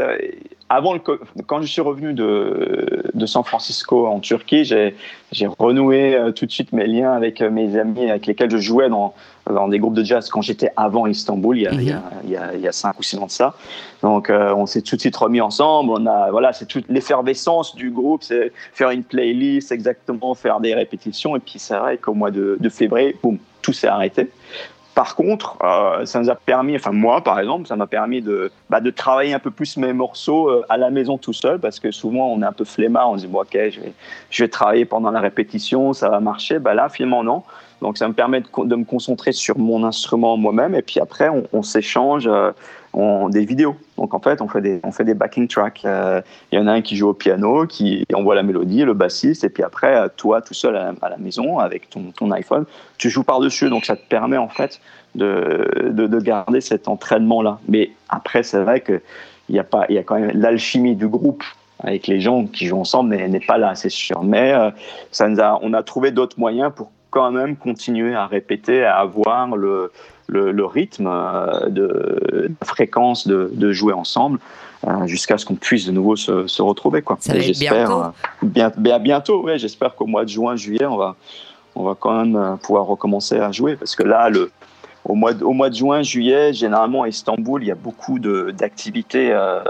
avant 0.68 0.92
le, 0.92 1.00
quand 1.00 1.60
je 1.60 1.66
suis 1.66 1.80
revenu 1.80 2.12
de, 2.12 3.02
de 3.12 3.26
San 3.26 3.44
Francisco 3.44 4.06
en 4.06 4.20
Turquie, 4.20 4.64
j'ai, 4.64 4.94
renoué 5.58 6.14
euh, 6.14 6.32
tout 6.32 6.46
de 6.46 6.50
suite 6.52 6.72
mes 6.72 6.86
liens 6.86 7.12
avec 7.12 7.40
mes 7.40 7.76
amis 7.78 8.10
avec 8.10 8.26
lesquels 8.26 8.50
je 8.50 8.58
jouais 8.58 8.88
dans, 8.88 9.14
dans 9.48 9.68
des 9.68 9.78
groupes 9.78 9.94
de 9.94 10.04
jazz 10.04 10.28
quand 10.28 10.42
j'étais 10.42 10.70
avant 10.76 11.06
Istanbul, 11.06 11.56
il 11.56 11.62
y 11.62 11.66
a, 11.66 11.72
il 11.72 11.82
y 11.82 11.92
a, 11.92 12.02
il 12.24 12.30
y 12.30 12.36
a, 12.36 12.54
il 12.54 12.60
y 12.60 12.68
a 12.68 12.72
cinq 12.72 12.98
ou 12.98 13.02
six 13.02 13.16
ans 13.18 13.26
de 13.26 13.30
ça. 13.30 13.54
Donc, 14.02 14.30
euh, 14.30 14.54
on 14.54 14.66
s'est 14.66 14.82
tout 14.82 14.96
de 14.96 15.00
suite 15.00 15.16
remis 15.16 15.40
ensemble. 15.40 15.90
On 15.90 16.06
a, 16.06 16.30
voilà, 16.30 16.52
c'est 16.52 16.66
toute 16.66 16.88
l'effervescence 16.88 17.74
du 17.74 17.90
groupe, 17.90 18.22
c'est 18.22 18.52
faire 18.72 18.90
une 18.90 19.04
playlist 19.04 19.72
exactement, 19.72 20.34
faire 20.34 20.60
des 20.60 20.74
répétitions. 20.74 21.36
Et 21.36 21.40
puis, 21.40 21.58
c'est 21.58 21.76
vrai 21.76 21.96
qu'au 21.96 22.14
mois 22.14 22.30
de, 22.30 22.56
de 22.60 22.68
février, 22.68 23.16
boum, 23.22 23.38
tout 23.62 23.72
s'est 23.72 23.88
arrêté. 23.88 24.30
Par 24.94 25.14
contre, 25.14 25.56
euh, 25.62 26.04
ça 26.04 26.20
nous 26.20 26.28
a 26.30 26.34
permis, 26.34 26.74
enfin 26.74 26.90
moi 26.90 27.22
par 27.22 27.38
exemple, 27.38 27.66
ça 27.68 27.76
m'a 27.76 27.86
permis 27.86 28.20
de, 28.20 28.50
bah, 28.68 28.80
de 28.80 28.90
travailler 28.90 29.32
un 29.32 29.38
peu 29.38 29.52
plus 29.52 29.76
mes 29.76 29.92
morceaux 29.92 30.50
euh, 30.50 30.66
à 30.68 30.76
la 30.76 30.90
maison 30.90 31.16
tout 31.16 31.32
seul, 31.32 31.60
parce 31.60 31.78
que 31.78 31.92
souvent 31.92 32.26
on 32.26 32.42
est 32.42 32.44
un 32.44 32.52
peu 32.52 32.64
flemmard, 32.64 33.10
on 33.12 33.16
se 33.16 33.24
dit 33.24 33.32
bon, 33.32 33.40
ok, 33.40 33.52
je 33.52 33.80
vais, 33.80 33.92
je 34.30 34.42
vais 34.42 34.48
travailler 34.48 34.84
pendant 34.84 35.12
la 35.12 35.20
répétition, 35.20 35.92
ça 35.92 36.08
va 36.08 36.18
marcher. 36.18 36.58
Bah 36.58 36.74
là, 36.74 36.88
finalement 36.88 37.22
non. 37.22 37.44
Donc 37.80 37.98
ça 37.98 38.08
me 38.08 38.12
permet 38.12 38.40
de, 38.40 38.76
me 38.76 38.84
concentrer 38.84 39.32
sur 39.32 39.58
mon 39.58 39.84
instrument 39.84 40.36
moi-même, 40.36 40.74
et 40.74 40.82
puis 40.82 41.00
après 41.00 41.28
on, 41.52 41.62
s'échange 41.62 42.28
euh, 42.28 42.52
des 43.28 43.44
vidéos. 43.44 43.76
Donc 43.96 44.14
en 44.14 44.20
fait, 44.20 44.42
on 44.42 44.48
fait 44.48 44.60
des, 44.60 44.80
on 44.84 44.92
fait 44.92 45.04
des 45.04 45.14
backing 45.14 45.48
tracks. 45.48 45.82
Euh, 45.84 46.20
Il 46.52 46.58
y 46.58 46.62
en 46.62 46.66
a 46.66 46.72
un 46.72 46.82
qui 46.82 46.96
joue 46.96 47.08
au 47.08 47.14
piano, 47.14 47.66
qui 47.66 48.04
envoie 48.14 48.34
la 48.34 48.42
mélodie, 48.42 48.84
le 48.84 48.94
bassiste, 48.94 49.44
et 49.44 49.48
puis 49.48 49.62
après, 49.62 49.96
euh, 49.96 50.08
toi, 50.14 50.42
tout 50.42 50.54
seul 50.54 50.76
à 50.76 50.92
la, 51.08 51.16
maison, 51.16 51.58
avec 51.58 51.88
ton, 51.88 52.12
ton 52.16 52.30
iPhone, 52.32 52.64
tu 52.98 53.10
joues 53.10 53.24
par-dessus. 53.24 53.70
Donc 53.70 53.84
ça 53.84 53.96
te 53.96 54.06
permet 54.06 54.36
en 54.36 54.48
fait 54.48 54.80
de, 55.14 55.90
de, 55.90 56.06
de 56.06 56.20
garder 56.20 56.60
cet 56.60 56.88
entraînement-là. 56.88 57.58
Mais 57.68 57.92
après, 58.08 58.42
c'est 58.42 58.60
vrai 58.60 58.80
qu'il 58.80 59.00
y 59.48 59.58
a 59.58 59.66
il 59.88 59.94
y 59.94 59.98
a 59.98 60.02
quand 60.02 60.18
même 60.18 60.32
l'alchimie 60.34 60.96
du 60.96 61.08
groupe 61.08 61.42
avec 61.82 62.06
les 62.06 62.20
gens 62.20 62.46
qui 62.46 62.66
jouent 62.66 62.80
ensemble 62.80 63.10
n'est 63.10 63.28
n'est 63.28 63.40
pas 63.40 63.58
là, 63.58 63.74
c'est 63.74 63.90
sûr. 63.90 64.22
Mais 64.22 64.52
euh, 64.52 64.70
ça 65.10 65.28
nous 65.28 65.40
a, 65.40 65.58
on 65.62 65.72
a 65.72 65.82
trouvé 65.82 66.10
d'autres 66.10 66.38
moyens 66.38 66.72
pour 66.74 66.90
quand 67.10 67.30
même 67.30 67.56
continuer 67.56 68.14
à 68.14 68.26
répéter, 68.26 68.84
à 68.84 68.98
avoir 68.98 69.56
le, 69.56 69.90
le, 70.28 70.52
le 70.52 70.64
rythme 70.64 71.06
euh, 71.08 71.68
de 71.68 72.46
la 72.60 72.66
fréquence 72.66 73.26
de, 73.26 73.50
de 73.52 73.72
jouer 73.72 73.92
ensemble 73.92 74.38
euh, 74.86 75.06
jusqu'à 75.06 75.36
ce 75.36 75.44
qu'on 75.44 75.56
puisse 75.56 75.86
de 75.86 75.92
nouveau 75.92 76.16
se, 76.16 76.46
se 76.46 76.62
retrouver. 76.62 77.02
Quoi. 77.02 77.16
Ça 77.20 77.32
va 77.32 77.38
être 77.40 77.58
bientôt. 77.58 78.02
euh, 78.02 78.08
bien, 78.42 78.72
bien- 78.76 78.98
bientôt, 78.98 79.42
ouais, 79.42 79.58
j'espère 79.58 79.94
qu'au 79.96 80.06
mois 80.06 80.24
de 80.24 80.30
juin, 80.30 80.56
juillet, 80.56 80.86
on 80.86 80.96
va, 80.96 81.16
on 81.74 81.82
va 81.82 81.94
quand 81.98 82.24
même 82.24 82.58
pouvoir 82.62 82.84
recommencer 82.86 83.38
à 83.38 83.50
jouer 83.52 83.76
parce 83.76 83.94
que 83.96 84.02
là, 84.04 84.30
le, 84.30 84.50
au, 85.04 85.14
mois 85.14 85.32
de, 85.32 85.42
au 85.44 85.52
mois 85.52 85.68
de 85.70 85.74
juin, 85.74 86.02
juillet, 86.02 86.52
généralement 86.52 87.02
à 87.02 87.08
Istanbul, 87.08 87.62
il 87.62 87.66
y 87.68 87.70
a 87.70 87.74
beaucoup 87.74 88.18
d'activités 88.18 89.30
euh, 89.32 89.60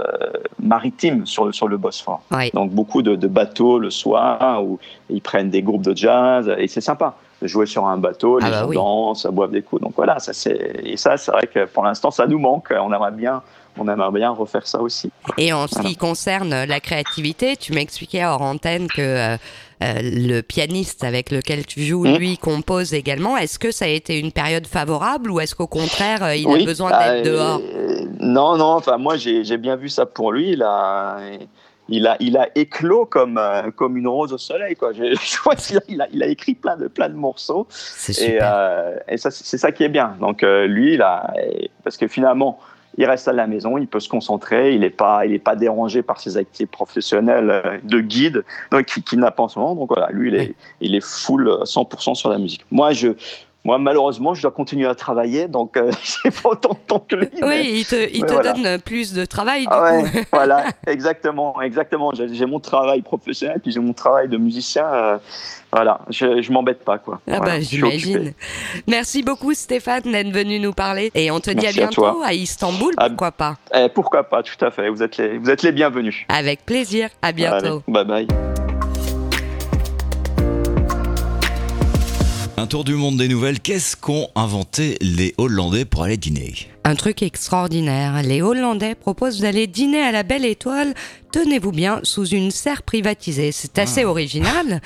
maritimes 0.61 1.25
sur, 1.25 1.45
le- 1.45 1.51
sur 1.51 1.67
le 1.67 1.77
Bosphore. 1.77 2.21
Ouais. 2.31 2.51
Donc 2.53 2.71
beaucoup 2.71 3.01
de, 3.01 3.15
de 3.15 3.27
bateaux 3.27 3.79
le 3.79 3.89
soir 3.89 4.63
où 4.63 4.79
ils 5.09 5.21
prennent 5.21 5.49
des 5.49 5.61
groupes 5.61 5.83
de 5.83 5.95
jazz 5.95 6.51
et 6.57 6.67
c'est 6.67 6.81
sympa 6.81 7.15
jouer 7.41 7.65
sur 7.65 7.85
un 7.85 7.97
bateau, 7.97 8.39
les 8.39 8.45
Ah 8.45 8.49
bah 8.51 8.59
gens 8.61 8.67
oui. 8.67 8.75
dansent, 8.75 9.25
boivent 9.27 9.51
des 9.51 9.61
coups. 9.61 9.81
Donc 9.81 9.93
voilà, 9.95 10.19
ça 10.19 10.33
c'est 10.33 10.81
et 10.83 10.97
ça 10.97 11.17
c'est 11.17 11.31
vrai 11.31 11.47
que 11.47 11.65
pour 11.65 11.83
l'instant 11.83 12.11
ça 12.11 12.25
nous 12.27 12.39
manque. 12.39 12.67
On 12.71 12.93
aimerait 12.93 13.11
bien, 13.11 13.41
on 13.77 13.87
aimerait 13.87 14.11
bien 14.11 14.31
refaire 14.31 14.67
ça 14.67 14.81
aussi. 14.81 15.09
Et 15.37 15.53
en 15.53 15.67
ce 15.67 15.79
qui 15.81 15.95
concerne 15.97 16.63
la 16.65 16.79
créativité, 16.79 17.55
tu 17.57 17.73
m'expliquais 17.73 18.25
hors 18.25 18.41
antenne 18.41 18.89
que 18.89 19.01
euh, 19.01 19.37
euh, 19.83 19.93
le 20.03 20.41
pianiste 20.41 21.03
avec 21.03 21.31
lequel 21.31 21.65
tu 21.65 21.81
joues, 21.81 22.05
Mhm. 22.05 22.17
lui, 22.17 22.37
compose 22.37 22.93
également. 22.93 23.37
Est-ce 23.37 23.57
que 23.59 23.71
ça 23.71 23.85
a 23.85 23.87
été 23.87 24.19
une 24.19 24.31
période 24.31 24.67
favorable 24.67 25.31
ou 25.31 25.39
est-ce 25.39 25.55
qu'au 25.55 25.67
contraire, 25.67 26.23
euh, 26.23 26.35
il 26.35 26.47
Oui. 26.47 26.61
a 26.61 26.65
besoin 26.65 26.91
Ah, 26.93 27.13
d'être 27.13 27.25
dehors? 27.25 27.59
euh, 27.63 28.05
Non, 28.19 28.57
non. 28.57 28.73
Enfin, 28.75 28.97
moi, 28.97 29.17
j'ai 29.17 29.57
bien 29.57 29.75
vu 29.75 29.89
ça 29.89 30.05
pour 30.05 30.31
lui. 30.31 30.51
Il 30.51 30.61
a, 30.63 31.17
il 31.89 32.07
a, 32.07 32.17
il 32.19 32.37
a 32.37 32.47
éclos 32.55 33.05
comme, 33.05 33.37
euh, 33.37 33.71
comme 33.71 33.97
une 33.97 34.07
rose 34.07 34.33
au 34.33 34.37
soleil. 34.37 34.75
Quoi. 34.75 34.93
Je, 34.93 35.03
je 35.13 35.41
vois 35.43 35.55
qu'il 35.55 35.77
a, 35.77 35.81
il 35.87 36.01
a, 36.01 36.07
il 36.11 36.23
a 36.23 36.27
écrit 36.27 36.53
plein 36.53 36.77
de, 36.77 36.87
plein 36.87 37.09
de 37.09 37.15
morceaux. 37.15 37.67
C'est 37.69 38.21
Et, 38.21 38.39
euh, 38.41 38.97
et 39.07 39.17
ça, 39.17 39.31
c'est 39.31 39.57
ça 39.57 39.71
qui 39.71 39.83
est 39.83 39.89
bien. 39.89 40.15
Donc, 40.19 40.43
euh, 40.43 40.67
lui, 40.67 40.93
il 40.93 41.01
a, 41.01 41.33
parce 41.83 41.97
que 41.97 42.07
finalement, 42.07 42.59
il 42.97 43.05
reste 43.05 43.27
à 43.27 43.33
la 43.33 43.47
maison, 43.47 43.77
il 43.77 43.87
peut 43.87 43.99
se 43.99 44.09
concentrer, 44.09 44.73
il 44.73 44.81
n'est 44.81 44.89
pas, 44.89 45.25
il 45.25 45.33
est 45.33 45.39
pas 45.39 45.55
dérangé 45.55 46.01
par 46.01 46.19
ses 46.19 46.37
activités 46.37 46.65
professionnelles 46.65 47.79
de 47.83 48.01
guide, 48.01 48.43
donc 48.71 48.85
qui, 48.85 49.01
qui 49.01 49.17
n'a 49.17 49.31
pas 49.31 49.43
en 49.43 49.47
ce 49.47 49.59
moment. 49.59 49.75
Donc 49.75 49.89
voilà, 49.89 50.11
lui, 50.11 50.29
il 50.29 50.35
est, 50.35 50.55
il 50.81 50.95
est 50.95 51.05
full 51.05 51.47
euh, 51.47 51.63
100% 51.63 52.15
sur 52.15 52.29
la 52.29 52.37
musique. 52.37 52.65
Moi, 52.69 52.91
je, 52.91 53.09
moi, 53.63 53.77
malheureusement, 53.77 54.33
je 54.33 54.41
dois 54.41 54.51
continuer 54.51 54.87
à 54.87 54.95
travailler, 54.95 55.47
donc 55.47 55.77
euh, 55.77 55.91
j'ai 56.23 56.31
pas 56.31 56.49
autant 56.49 56.69
de 56.73 56.79
temps 56.87 57.05
que 57.07 57.15
lui. 57.15 57.29
mais- 57.41 57.47
Oui, 57.47 57.71
il 57.79 57.85
te, 57.85 57.95
il 57.95 58.21
mais 58.21 58.27
te 58.27 58.33
voilà. 58.33 58.53
donne 58.53 58.79
plus 58.81 59.13
de 59.13 59.25
travail 59.25 59.61
du 59.61 59.67
ah 59.69 59.91
coup. 59.91 60.03
ouais, 60.17 60.25
voilà, 60.31 60.65
exactement, 60.87 61.61
exactement. 61.61 62.11
J'ai 62.13 62.45
mon 62.45 62.59
travail 62.59 63.01
professionnel, 63.01 63.59
puis 63.61 63.71
j'ai 63.71 63.79
mon 63.79 63.93
travail 63.93 64.27
de 64.29 64.37
musicien. 64.37 64.85
euh, 64.85 65.17
voilà, 65.73 66.01
je, 66.09 66.41
je 66.41 66.51
m'embête 66.51 66.83
pas, 66.83 66.97
quoi. 66.97 67.21
Ah 67.27 67.37
Voilà, 67.37 67.53
bah 67.53 67.61
j'imagine. 67.61 68.33
Merci 68.87 69.23
beaucoup 69.23 69.53
Stéphane 69.53 70.01
d'être 70.03 70.31
venu 70.31 70.59
nous 70.59 70.73
parler 70.73 71.11
et 71.15 71.31
on 71.31 71.39
te 71.39 71.49
dit 71.51 71.65
à 71.65 71.71
bientôt 71.71 72.21
à 72.23 72.33
Istanbul, 72.33 72.93
À- 72.97 73.07
pourquoi 73.07 73.31
pas 73.31 73.55
Eh, 73.73 73.87
pourquoi 73.87 74.23
pas, 74.23 74.43
tout 74.43 74.65
à 74.65 74.69
fait. 74.71 74.89
Vous 74.89 75.01
êtes 75.01 75.15
les, 75.17 75.37
vous 75.37 75.49
êtes 75.49 75.63
les 75.63 75.71
bienvenus. 75.71 76.25
Avec 76.27 76.65
plaisir, 76.65 77.09
à 77.21 77.31
bientôt. 77.31 77.83
Allez, 77.87 78.03
bye 78.03 78.05
bye. 78.05 78.50
Un 82.61 82.67
tour 82.67 82.83
du 82.83 82.93
monde 82.93 83.17
des 83.17 83.27
nouvelles. 83.27 83.59
Qu'est-ce 83.59 83.97
qu'ont 83.97 84.27
inventé 84.35 84.99
les 85.01 85.33
Hollandais 85.39 85.83
pour 85.83 86.03
aller 86.03 86.17
dîner? 86.17 86.53
Un 86.83 86.95
truc 86.95 87.21
extraordinaire. 87.21 88.23
Les 88.23 88.41
Hollandais 88.41 88.95
proposent 88.95 89.39
d'aller 89.39 89.67
dîner 89.67 90.01
à 90.01 90.11
la 90.11 90.23
Belle 90.23 90.45
Étoile, 90.45 90.95
tenez-vous 91.31 91.71
bien, 91.71 91.99
sous 92.01 92.25
une 92.25 92.49
serre 92.49 92.81
privatisée. 92.81 93.51
C'est 93.51 93.77
assez 93.77 94.03
original. 94.03 94.81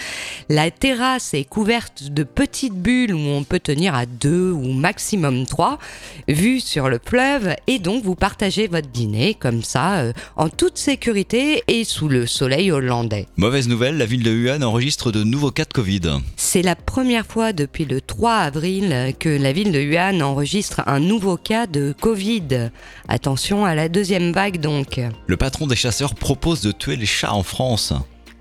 La 0.50 0.72
terrasse 0.72 1.34
est 1.34 1.46
couverte 1.46 2.12
de 2.12 2.24
petites 2.24 2.76
bulles 2.76 3.14
où 3.14 3.20
on 3.20 3.44
peut 3.46 3.60
tenir 3.60 3.96
à 3.96 4.06
deux 4.06 4.52
ou 4.52 4.74
maximum 4.74 5.46
trois, 5.46 5.80
vue 6.28 6.60
sur 6.60 6.90
le 6.90 7.00
fleuve, 7.04 7.56
et 7.68 7.80
donc 7.80 8.04
vous 8.04 8.16
partagez 8.16 8.68
votre 8.68 8.90
dîner 8.90 9.34
comme 9.34 9.64
ça, 9.64 10.00
euh, 10.00 10.14
en 10.36 10.50
toute 10.50 10.78
sécurité 10.78 11.64
et 11.70 11.86
sous 11.86 12.10
le 12.10 12.28
soleil 12.28 12.72
hollandais. 12.72 13.28
Mauvaise 13.38 13.70
nouvelle, 13.70 13.98
la 13.98 14.06
ville 14.06 14.24
de 14.24 14.32
Wuhan 14.32 14.62
enregistre 14.64 15.12
de 15.12 15.24
nouveaux 15.24 15.52
cas 15.52 15.66
de 15.66 15.74
Covid. 15.74 16.20
C'est 16.36 16.62
la 16.62 16.76
première 16.76 17.26
fois 17.26 17.54
depuis 17.54 17.86
le 17.86 18.02
3 18.02 18.34
avril 18.34 19.14
que 19.20 19.30
la 19.30 19.54
ville 19.54 19.72
de 19.72 19.80
Wuhan 19.80 20.22
enregistre 20.22 20.82
un 20.88 21.00
nouveau 21.00 21.38
cas 21.38 21.68
de 21.68 21.85
Covid. 21.94 22.72
Attention 23.08 23.66
à 23.66 23.76
la 23.76 23.90
deuxième 23.90 24.32
vague 24.32 24.60
donc. 24.60 25.00
Le 25.28 25.38
patron 25.38 25.68
des 25.68 25.76
chasseurs 25.76 26.16
propose 26.16 26.62
de 26.62 26.72
tuer 26.72 26.96
les 26.96 27.06
chats 27.06 27.34
en 27.34 27.44
France. 27.44 27.94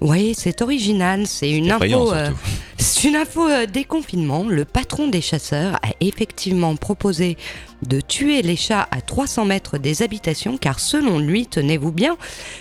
Oui, 0.04 0.34
c'est 0.36 0.60
original, 0.60 1.26
c'est 1.26 1.50
une 1.50 1.72
info. 1.72 2.12
euh, 2.12 2.30
une 3.04 3.16
info 3.16 3.48
euh, 3.48 3.66
déconfinement. 3.66 4.44
Le 4.44 4.64
patron 4.64 5.08
des 5.08 5.20
chasseurs 5.20 5.76
a 5.76 5.92
effectivement 6.00 6.76
proposé 6.76 7.36
de 7.86 8.00
tuer 8.00 8.42
les 8.42 8.56
chats 8.56 8.88
à 8.90 9.00
300 9.00 9.44
mètres 9.44 9.78
des 9.78 10.02
habitations 10.02 10.56
car 10.56 10.80
selon 10.80 11.18
lui, 11.18 11.46
tenez-vous 11.46 11.92
bien, 11.92 12.16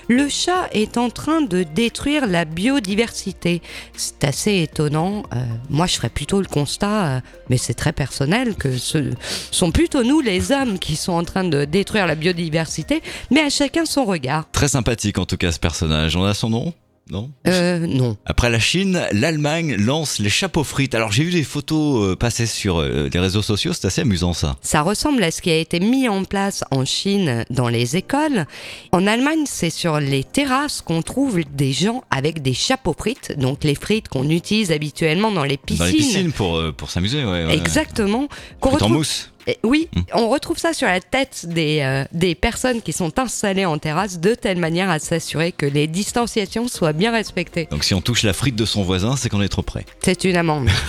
le 0.07 0.27
chat 0.29 0.69
est 0.71 0.97
en 0.97 1.09
train 1.09 1.41
de 1.41 1.63
détruire 1.63 2.27
la 2.27 2.45
biodiversité. 2.45 3.61
C'est 3.95 4.23
assez 4.23 4.61
étonnant. 4.61 5.23
Euh, 5.33 5.43
moi, 5.69 5.85
je 5.85 5.95
ferais 5.95 6.09
plutôt 6.09 6.39
le 6.39 6.47
constat, 6.47 7.05
euh, 7.05 7.19
mais 7.49 7.57
c'est 7.57 7.73
très 7.73 7.93
personnel, 7.93 8.55
que 8.55 8.77
ce 8.77 9.11
sont 9.51 9.71
plutôt 9.71 10.03
nous, 10.03 10.19
les 10.21 10.51
hommes, 10.51 10.79
qui 10.79 10.95
sont 10.95 11.13
en 11.13 11.23
train 11.23 11.43
de 11.43 11.65
détruire 11.65 12.07
la 12.07 12.15
biodiversité, 12.15 13.01
mais 13.31 13.41
à 13.41 13.49
chacun 13.49 13.85
son 13.85 14.05
regard. 14.05 14.49
Très 14.51 14.69
sympathique 14.69 15.17
en 15.17 15.25
tout 15.25 15.37
cas 15.37 15.51
ce 15.51 15.59
personnage. 15.59 16.15
On 16.15 16.23
a 16.23 16.33
son 16.33 16.49
nom? 16.49 16.73
Non 17.09 17.31
Euh, 17.47 17.79
non. 17.79 18.15
Après 18.25 18.49
la 18.49 18.59
Chine, 18.59 19.01
l'Allemagne 19.11 19.75
lance 19.75 20.19
les 20.19 20.29
chapeaux 20.29 20.63
frites. 20.63 20.95
Alors 20.95 21.11
j'ai 21.11 21.25
vu 21.25 21.31
des 21.31 21.43
photos 21.43 22.11
euh, 22.11 22.15
passer 22.15 22.45
sur 22.45 22.79
euh, 22.79 23.09
les 23.13 23.19
réseaux 23.19 23.41
sociaux, 23.41 23.73
c'est 23.73 23.85
assez 23.85 24.01
amusant 24.01 24.31
ça. 24.31 24.55
Ça 24.61 24.81
ressemble 24.81 25.21
à 25.23 25.31
ce 25.31 25.41
qui 25.41 25.49
a 25.49 25.57
été 25.57 25.81
mis 25.81 26.07
en 26.07 26.23
place 26.23 26.63
en 26.71 26.85
Chine 26.85 27.43
dans 27.49 27.67
les 27.67 27.97
écoles. 27.97 28.45
En 28.93 29.05
Allemagne, 29.05 29.43
c'est 29.45 29.69
sur 29.69 29.99
les 29.99 30.23
terrasses 30.23 30.81
qu'on 30.81 31.01
trouve 31.01 31.41
des 31.53 31.73
gens 31.73 32.03
avec 32.09 32.41
des 32.41 32.53
chapeaux 32.53 32.95
frites, 32.97 33.37
donc 33.37 33.65
les 33.65 33.75
frites 33.75 34.07
qu'on 34.07 34.29
utilise 34.29 34.71
habituellement 34.71 35.31
dans 35.31 35.43
les 35.43 35.57
piscines. 35.57 35.85
Dans 35.85 35.91
les 35.91 35.97
piscines 35.97 36.31
pour, 36.31 36.55
euh, 36.57 36.71
pour 36.71 36.89
s'amuser, 36.89 37.25
ouais. 37.25 37.45
ouais. 37.45 37.57
Exactement. 37.57 38.29
Qu'on 38.61 38.69
Frites 38.71 38.83
en 38.83 38.89
mousse. 38.89 39.32
Oui, 39.63 39.89
Hmm. 39.95 40.01
on 40.13 40.29
retrouve 40.29 40.57
ça 40.57 40.73
sur 40.73 40.87
la 40.87 40.99
tête 41.01 41.45
des, 41.47 41.79
euh, 41.81 42.05
des 42.13 42.35
personnes 42.35 42.81
qui 42.81 42.93
sont 42.93 43.19
installées 43.19 43.65
en 43.65 43.77
terrasse 43.77 44.19
de 44.19 44.35
telle 44.35 44.57
manière 44.57 44.89
à 44.89 44.99
s'assurer 44.99 45.51
que 45.51 45.65
les 45.65 45.87
distanciations 45.87 46.67
soient 46.67 46.93
bien 46.93 47.11
respectées. 47.11 47.67
Donc 47.71 47.83
si 47.83 47.93
on 47.93 48.01
touche 48.01 48.23
la 48.23 48.33
frite 48.33 48.55
de 48.55 48.65
son 48.65 48.83
voisin, 48.83 49.15
c'est 49.17 49.29
qu'on 49.29 49.41
est 49.41 49.49
trop 49.49 49.61
près. 49.61 49.85
C'est 50.01 50.23
une 50.23 50.37
amende. 50.37 50.69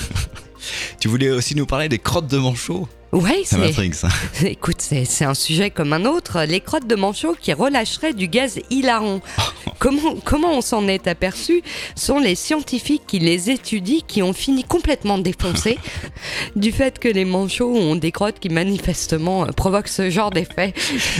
Tu 1.00 1.08
voulais 1.08 1.30
aussi 1.30 1.54
nous 1.54 1.66
parler 1.66 1.88
des 1.90 1.98
crottes 1.98 2.26
de 2.28 2.38
manchot 2.38 2.88
Ouais, 3.14 3.42
Ça 3.44 3.56
c'est. 3.56 3.58
m'intrigue 3.58 3.94
ça. 3.94 4.08
Écoute, 4.44 4.80
c'est 4.80 5.24
un 5.24 5.34
sujet 5.34 5.70
comme 5.70 5.92
un 5.92 6.04
autre. 6.04 6.42
Les 6.48 6.60
crottes 6.60 6.88
de 6.88 6.96
manchot 6.96 7.36
qui 7.40 7.52
relâcheraient 7.52 8.12
du 8.12 8.26
gaz 8.26 8.58
hilarant. 8.70 9.20
comment, 9.78 10.16
comment 10.24 10.50
on 10.52 10.60
s'en 10.60 10.88
est 10.88 11.06
aperçu 11.06 11.62
sont 11.94 12.18
les 12.18 12.34
scientifiques 12.34 13.04
qui 13.06 13.20
les 13.20 13.50
étudient 13.50 14.00
qui 14.06 14.20
ont 14.24 14.32
fini 14.32 14.64
complètement 14.64 15.18
défoncés 15.18 15.78
du 16.56 16.72
fait 16.72 16.98
que 16.98 17.06
les 17.08 17.24
manchots 17.24 17.72
ont 17.72 17.94
des 17.94 18.10
crottes 18.10 18.40
qui 18.40 18.48
manifestement 18.48 19.44
euh, 19.44 19.52
provoquent 19.52 19.86
ce 19.88 20.10
genre 20.10 20.30
d'effet. 20.30 20.74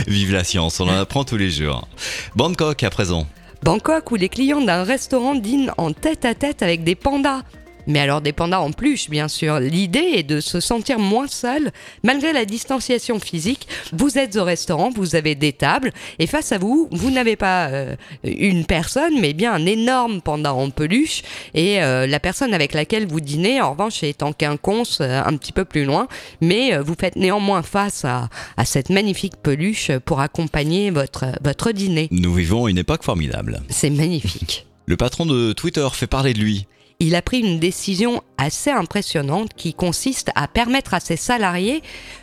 Vive 0.05 0.33
la 0.33 0.43
science, 0.43 0.81
on 0.81 0.89
en 0.89 0.97
apprend 0.97 1.23
tous 1.23 1.37
les 1.37 1.49
jours. 1.49 1.87
Bangkok 2.35 2.83
à 2.83 2.89
présent. 2.89 3.25
Bangkok 3.63 4.11
où 4.11 4.15
les 4.15 4.27
clients 4.29 4.61
d'un 4.61 4.83
restaurant 4.83 5.33
dînent 5.33 5.71
en 5.77 5.93
tête 5.93 6.25
à 6.25 6.35
tête 6.35 6.61
avec 6.61 6.83
des 6.83 6.95
pandas. 6.95 7.41
Mais 7.87 7.99
alors 7.99 8.21
des 8.21 8.33
pandas 8.33 8.59
en 8.59 8.71
peluche, 8.71 9.09
bien 9.09 9.27
sûr. 9.27 9.59
L'idée 9.59 10.11
est 10.15 10.23
de 10.23 10.39
se 10.39 10.59
sentir 10.59 10.99
moins 10.99 11.27
seul, 11.27 11.71
malgré 12.03 12.33
la 12.33 12.45
distanciation 12.45 13.19
physique. 13.19 13.67
Vous 13.93 14.17
êtes 14.17 14.35
au 14.35 14.43
restaurant, 14.43 14.89
vous 14.89 15.15
avez 15.15 15.35
des 15.35 15.53
tables, 15.53 15.91
et 16.19 16.27
face 16.27 16.51
à 16.51 16.57
vous, 16.57 16.89
vous 16.91 17.11
n'avez 17.11 17.35
pas 17.35 17.67
euh, 17.67 17.95
une 18.23 18.65
personne, 18.65 19.19
mais 19.19 19.33
bien 19.33 19.53
un 19.53 19.65
énorme 19.65 20.21
panda 20.21 20.53
en 20.53 20.69
peluche. 20.69 21.21
Et 21.53 21.81
euh, 21.81 22.07
la 22.07 22.19
personne 22.19 22.53
avec 22.53 22.73
laquelle 22.73 23.07
vous 23.07 23.21
dînez, 23.21 23.61
en 23.61 23.71
revanche, 23.71 24.03
est 24.03 24.23
en 24.23 24.33
quinconce, 24.33 24.99
euh, 25.01 25.21
un 25.23 25.37
petit 25.37 25.51
peu 25.51 25.65
plus 25.65 25.85
loin. 25.85 26.07
Mais 26.41 26.77
vous 26.77 26.95
faites 26.99 27.15
néanmoins 27.15 27.61
face 27.61 28.05
à, 28.05 28.29
à 28.57 28.65
cette 28.65 28.89
magnifique 28.89 29.35
peluche 29.41 29.91
pour 30.05 30.19
accompagner 30.19 30.91
votre, 30.91 31.25
votre 31.41 31.71
dîner. 31.71 32.07
Nous 32.11 32.33
vivons 32.33 32.67
une 32.67 32.77
époque 32.77 33.03
formidable. 33.03 33.61
C'est 33.69 33.89
magnifique. 33.89 34.65
Le 34.85 34.97
patron 34.97 35.25
de 35.25 35.53
Twitter 35.53 35.87
fait 35.93 36.07
parler 36.07 36.33
de 36.33 36.39
lui. 36.39 36.67
Il 36.99 37.15
a 37.15 37.21
pris 37.21 37.39
une 37.39 37.59
décision 37.59 38.21
assez 38.37 38.71
impressionnante 38.71 39.51
qui 39.55 39.73
consiste 39.73 40.31
à 40.35 40.47
permettre 40.47 40.93
à 40.93 40.99
ses 40.99 41.17
salariés 41.17 41.81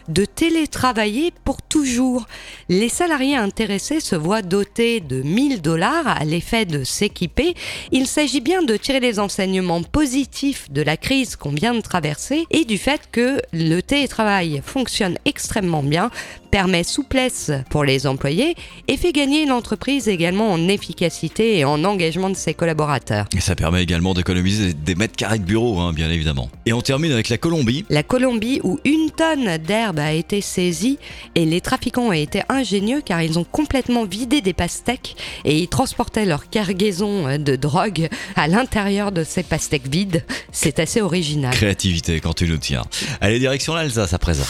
de 0.08 0.24
télétravailler 0.24 1.32
pour 1.44 1.62
toujours. 1.62 2.26
Les 2.68 2.88
salariés 2.88 3.36
intéressés 3.36 4.00
se 4.00 4.16
voient 4.16 4.42
dotés 4.42 5.00
de 5.00 5.22
1000 5.22 5.62
dollars 5.62 6.06
à 6.06 6.24
l'effet 6.24 6.64
de 6.64 6.84
s'équiper. 6.84 7.54
Il 7.90 8.06
s'agit 8.06 8.40
bien 8.40 8.62
de 8.62 8.76
tirer 8.76 9.00
les 9.00 9.18
enseignements 9.18 9.82
positifs 9.82 10.70
de 10.70 10.82
la 10.82 10.96
crise 10.96 11.36
qu'on 11.36 11.50
vient 11.50 11.74
de 11.74 11.80
traverser 11.80 12.44
et 12.50 12.64
du 12.64 12.78
fait 12.78 13.02
que 13.10 13.40
le 13.52 13.80
télétravail 13.80 14.62
fonctionne 14.64 15.16
extrêmement 15.24 15.82
bien, 15.82 16.10
permet 16.50 16.84
souplesse 16.84 17.50
pour 17.70 17.84
les 17.84 18.06
employés 18.06 18.54
et 18.88 18.96
fait 18.96 19.12
gagner 19.12 19.46
l'entreprise 19.46 20.08
également 20.08 20.52
en 20.52 20.68
efficacité 20.68 21.58
et 21.58 21.64
en 21.64 21.82
engagement 21.84 22.28
de 22.28 22.36
ses 22.36 22.54
collaborateurs. 22.54 23.26
Et 23.34 23.40
ça 23.40 23.54
permet 23.54 23.82
également 23.82 24.14
d'économiser 24.14 24.74
des 24.74 24.94
mètres 24.94 25.16
carrés 25.16 25.38
de 25.38 25.44
bureau, 25.44 25.80
hein, 25.80 25.92
bien 25.92 26.01
évidemment. 26.10 26.48
Et 26.66 26.72
on 26.72 26.80
termine 26.80 27.12
avec 27.12 27.28
la 27.28 27.38
Colombie. 27.38 27.84
La 27.90 28.02
Colombie 28.02 28.60
où 28.62 28.78
une 28.84 29.10
tonne 29.10 29.58
d'herbe 29.58 29.98
a 29.98 30.12
été 30.12 30.40
saisie 30.40 30.98
et 31.34 31.44
les 31.44 31.60
trafiquants 31.60 32.08
ont 32.08 32.12
été 32.12 32.42
ingénieux 32.48 33.02
car 33.04 33.22
ils 33.22 33.38
ont 33.38 33.44
complètement 33.44 34.04
vidé 34.04 34.40
des 34.40 34.52
pastèques 34.52 35.16
et 35.44 35.58
ils 35.58 35.68
transportaient 35.68 36.24
leur 36.24 36.48
cargaison 36.50 37.38
de 37.38 37.56
drogue 37.56 38.08
à 38.36 38.48
l'intérieur 38.48 39.12
de 39.12 39.24
ces 39.24 39.42
pastèques 39.42 39.88
vides. 39.88 40.24
C'est 40.50 40.78
assez 40.78 41.00
original. 41.00 41.52
Créativité 41.52 42.20
quand 42.20 42.34
tu 42.34 42.48
nous 42.48 42.58
tiens. 42.58 42.82
Allez, 43.20 43.38
direction 43.38 43.74
l'Alsace 43.74 44.12
à 44.12 44.18
présent. 44.18 44.46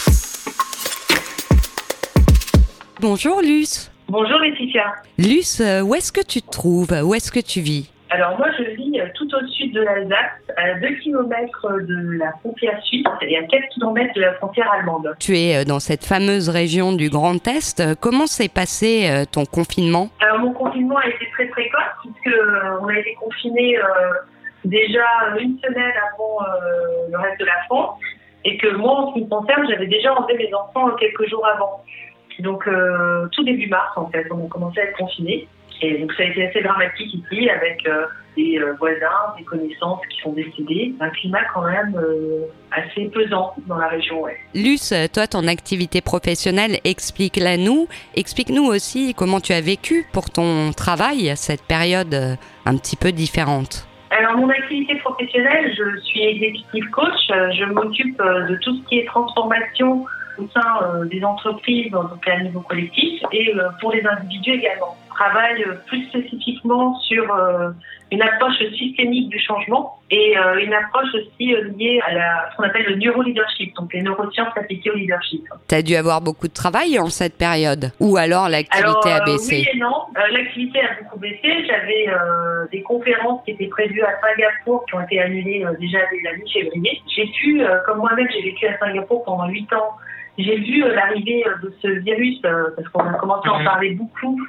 Bonjour 3.01 3.41
Luce. 3.43 3.91
Bonjour 4.09 4.39
Laetitia. 4.39 4.93
Luce, 5.19 5.61
euh, 5.61 5.81
où 5.81 5.95
est-ce 5.95 6.13
que 6.13 6.21
tu 6.21 6.43
te 6.43 6.51
trouves? 6.51 6.93
Où 7.03 7.15
est-ce 7.15 7.33
que 7.33 7.41
tu 7.41 7.61
vis? 7.61 7.89
Alors 8.15 8.37
moi 8.37 8.49
je 8.59 8.65
vis 8.75 9.01
euh, 9.01 9.07
tout 9.15 9.27
au 9.35 9.47
sud 9.47 9.73
de 9.73 9.81
l'Alsace, 9.81 10.33
à 10.59 10.75
2 10.75 10.87
km 11.03 11.71
de 11.81 12.19
la 12.19 12.33
frontière 12.41 12.79
suisse 12.85 13.07
et 13.23 13.39
à 13.39 13.43
4 13.45 13.69
km 13.75 14.15
de 14.15 14.21
la 14.21 14.35
frontière 14.35 14.71
allemande. 14.71 15.15
Tu 15.19 15.35
es 15.39 15.57
euh, 15.57 15.65
dans 15.65 15.81
cette 15.81 16.05
fameuse 16.05 16.51
région 16.51 16.93
du 16.93 17.09
Grand 17.09 17.47
Est. 17.49 17.81
Euh, 17.81 17.95
Comment 17.99 18.27
s'est 18.27 18.51
passé 18.51 19.09
euh, 19.11 19.25
ton 19.25 19.47
confinement? 19.47 20.09
Alors 20.21 20.41
mon 20.41 20.53
confinement 20.53 20.99
a 20.99 21.09
été 21.09 21.27
très 21.33 21.47
précoce 21.47 21.81
puisque 22.03 22.37
euh, 22.37 22.79
on 22.83 22.89
a 22.89 22.99
été 22.99 23.15
confinés 23.15 23.79
euh, 23.79 23.83
déjà 24.67 25.07
une 25.41 25.59
semaine 25.61 25.95
avant 26.13 26.37
euh, 26.43 27.09
le 27.11 27.19
reste 27.19 27.41
de 27.41 27.47
la 27.47 27.63
France 27.65 27.99
et 28.45 28.59
que 28.59 28.69
moi 28.77 28.93
en 28.93 29.09
ce 29.09 29.15
qui 29.15 29.25
me 29.25 29.29
concerne 29.31 29.67
j'avais 29.71 29.87
déjà 29.87 30.13
enlevé 30.15 30.37
mes 30.37 30.53
enfants 30.55 30.91
quelques 31.01 31.31
jours 31.31 31.47
avant. 31.47 31.83
Donc 32.41 32.67
euh, 32.69 33.27
tout 33.33 33.43
début 33.45 33.69
mars 33.69 33.97
en 33.97 34.11
fait 34.11 34.27
on 34.31 34.45
a 34.45 34.49
commencé 34.51 34.81
à 34.81 34.85
être 34.85 34.99
confinés 34.99 35.49
et 35.83 35.99
donc 35.99 36.13
ça 36.13 36.23
a 36.23 36.27
été 36.27 36.47
assez 36.47 36.63
dramatique 36.63 37.13
ici 37.13 37.51
avec 37.51 37.85
euh, 37.87 38.07
des 38.37 38.59
euh, 38.59 38.75
voisins, 38.79 39.35
des 39.37 39.45
connaissances 39.45 40.01
qui 40.09 40.21
sont 40.21 40.33
décédés, 40.33 40.95
un 41.01 41.11
climat 41.11 41.45
quand 41.53 41.63
même 41.63 41.95
euh, 41.97 42.47
assez 42.71 43.07
pesant 43.07 43.53
dans 43.67 43.79
la 43.79 43.89
région. 43.89 44.23
Ouais. 44.23 44.37
Luce, 44.55 44.95
toi, 45.13 45.27
ton 45.27 45.49
activité 45.49 46.01
professionnelle, 46.01 46.79
explique-la 46.85 47.57
nous. 47.57 47.89
Explique-nous 48.15 48.65
aussi 48.65 49.15
comment 49.15 49.41
tu 49.41 49.53
as 49.53 49.61
vécu 49.61 50.07
pour 50.13 50.31
ton 50.31 50.73
travail 50.73 51.33
cette 51.37 51.63
période 51.63 52.15
un 52.65 52.77
petit 52.77 52.97
peu 52.97 53.11
différente. 53.11 53.89
Alors, 54.11 54.37
mon 54.37 54.49
activité 54.51 54.95
professionnelle, 54.97 55.75
je 55.77 56.01
suis 56.03 56.23
executive 56.23 56.89
coach. 56.91 57.29
Je 57.29 57.65
m'occupe 57.65 58.19
de 58.19 58.57
tout 58.63 58.77
ce 58.77 58.89
qui 58.89 58.99
est 58.99 59.07
transformation 59.07 60.05
au 60.39 60.49
sein 60.49 60.61
euh, 60.83 61.05
des 61.07 61.23
entreprises, 61.25 61.91
donc 61.91 62.27
à 62.27 62.41
niveau 62.41 62.61
collectif, 62.61 63.23
et 63.33 63.55
euh, 63.55 63.69
pour 63.81 63.93
les 63.93 64.05
individus 64.07 64.53
également. 64.53 64.97
Je 65.11 65.15
travaille 65.15 65.63
euh, 65.65 65.75
plus 65.87 66.05
spécifiquement 66.07 66.99
sur 67.01 67.23
une 68.11 68.23
approche 68.23 68.59
systémique 68.77 69.29
du 69.29 69.39
changement 69.39 69.99
et 70.11 70.35
une 70.63 70.75
approche 70.75 71.09
aussi 71.15 71.55
liée 71.79 72.01
à 72.07 72.13
la, 72.13 72.51
ce 72.51 72.57
qu'on 72.57 72.65
appelle 72.65 72.85
le 72.87 72.97
neuroleadership, 72.97 73.75
donc 73.77 73.93
les 73.95 74.03
neurosciences 74.03 74.53
appliquées 74.57 74.91
au 74.91 74.95
leadership. 74.95 75.43
Tu 75.69 75.75
as 75.75 75.83
dû 75.83 75.97
avoir 75.97 76.21
beaucoup 76.21 76.49
de 76.49 76.53
travail 76.53 76.99
en 76.99 77.09
cette 77.09 77.39
période 77.39 77.93
Ou 78.01 78.17
alors 78.19 78.49
l'activité 78.49 79.11
a 79.11 79.25
baissé? 79.25 79.57
oui 79.57 79.69
et 79.73 79.79
non. 79.79 79.95
L'activité 80.31 80.81
a 80.81 81.03
beaucoup 81.03 81.19
baissé. 81.19 81.65
J'avais 81.67 82.09
euh, 82.09 82.67
des 82.71 82.83
conférences 82.83 83.43
qui 83.45 83.53
étaient 83.53 83.67
prévues 83.67 84.03
à 84.03 84.13
Singapour 84.21 84.85
qui 84.87 84.95
ont 84.95 85.01
été 85.01 85.21
annulées 85.21 85.65
euh, 85.65 85.75
déjà 85.79 85.99
dès 86.11 86.21
la 86.23 86.37
mi-février. 86.37 87.01
J'ai 87.15 87.27
pu, 87.27 87.63
euh, 87.63 87.79
comme 87.87 87.99
moi-même, 87.99 88.29
j'ai 88.33 88.43
vécu 88.43 88.67
à 88.67 88.79
Singapour 88.79 89.25
pendant 89.25 89.49
huit 89.49 89.73
ans. 89.73 89.97
J'ai 90.39 90.57
vu 90.57 90.83
euh, 90.85 90.95
l'arrivée 90.95 91.45
euh, 91.47 91.55
de 91.63 91.73
ce 91.83 91.89
virus 91.89 92.41
euh, 92.45 92.71
parce 92.77 92.89
qu'on 92.89 93.01
a 93.07 93.15
commencé 93.15 93.49
à 93.49 93.53
en 93.53 93.59
Mhm. 93.59 93.65
parler 93.65 93.91
beaucoup 93.91 94.41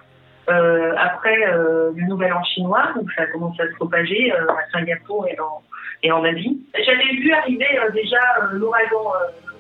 euh, 0.50 0.94
après 0.98 1.38
euh, 1.54 1.92
le 1.96 2.04
Nouvel 2.08 2.34
An 2.34 2.44
chinois, 2.44 2.90
donc 2.96 3.12
ça 3.16 3.24
a 3.24 3.28
commencé 3.28 3.62
à 3.62 3.68
se 3.68 3.76
propager 3.76 4.32
euh, 4.34 4.48
à 4.50 4.70
Singapour 4.72 5.28
et 5.28 5.38
en, 5.40 5.62
et 6.04 6.12
en 6.12 6.24
Asie. 6.24 6.66
J'avais 6.86 7.16
vu 7.22 7.32
arriver 7.34 7.80
euh, 7.80 7.92
déjà 7.92 8.18
euh, 8.42 8.48
l'ouragan 8.54 9.12
euh, 9.16 9.52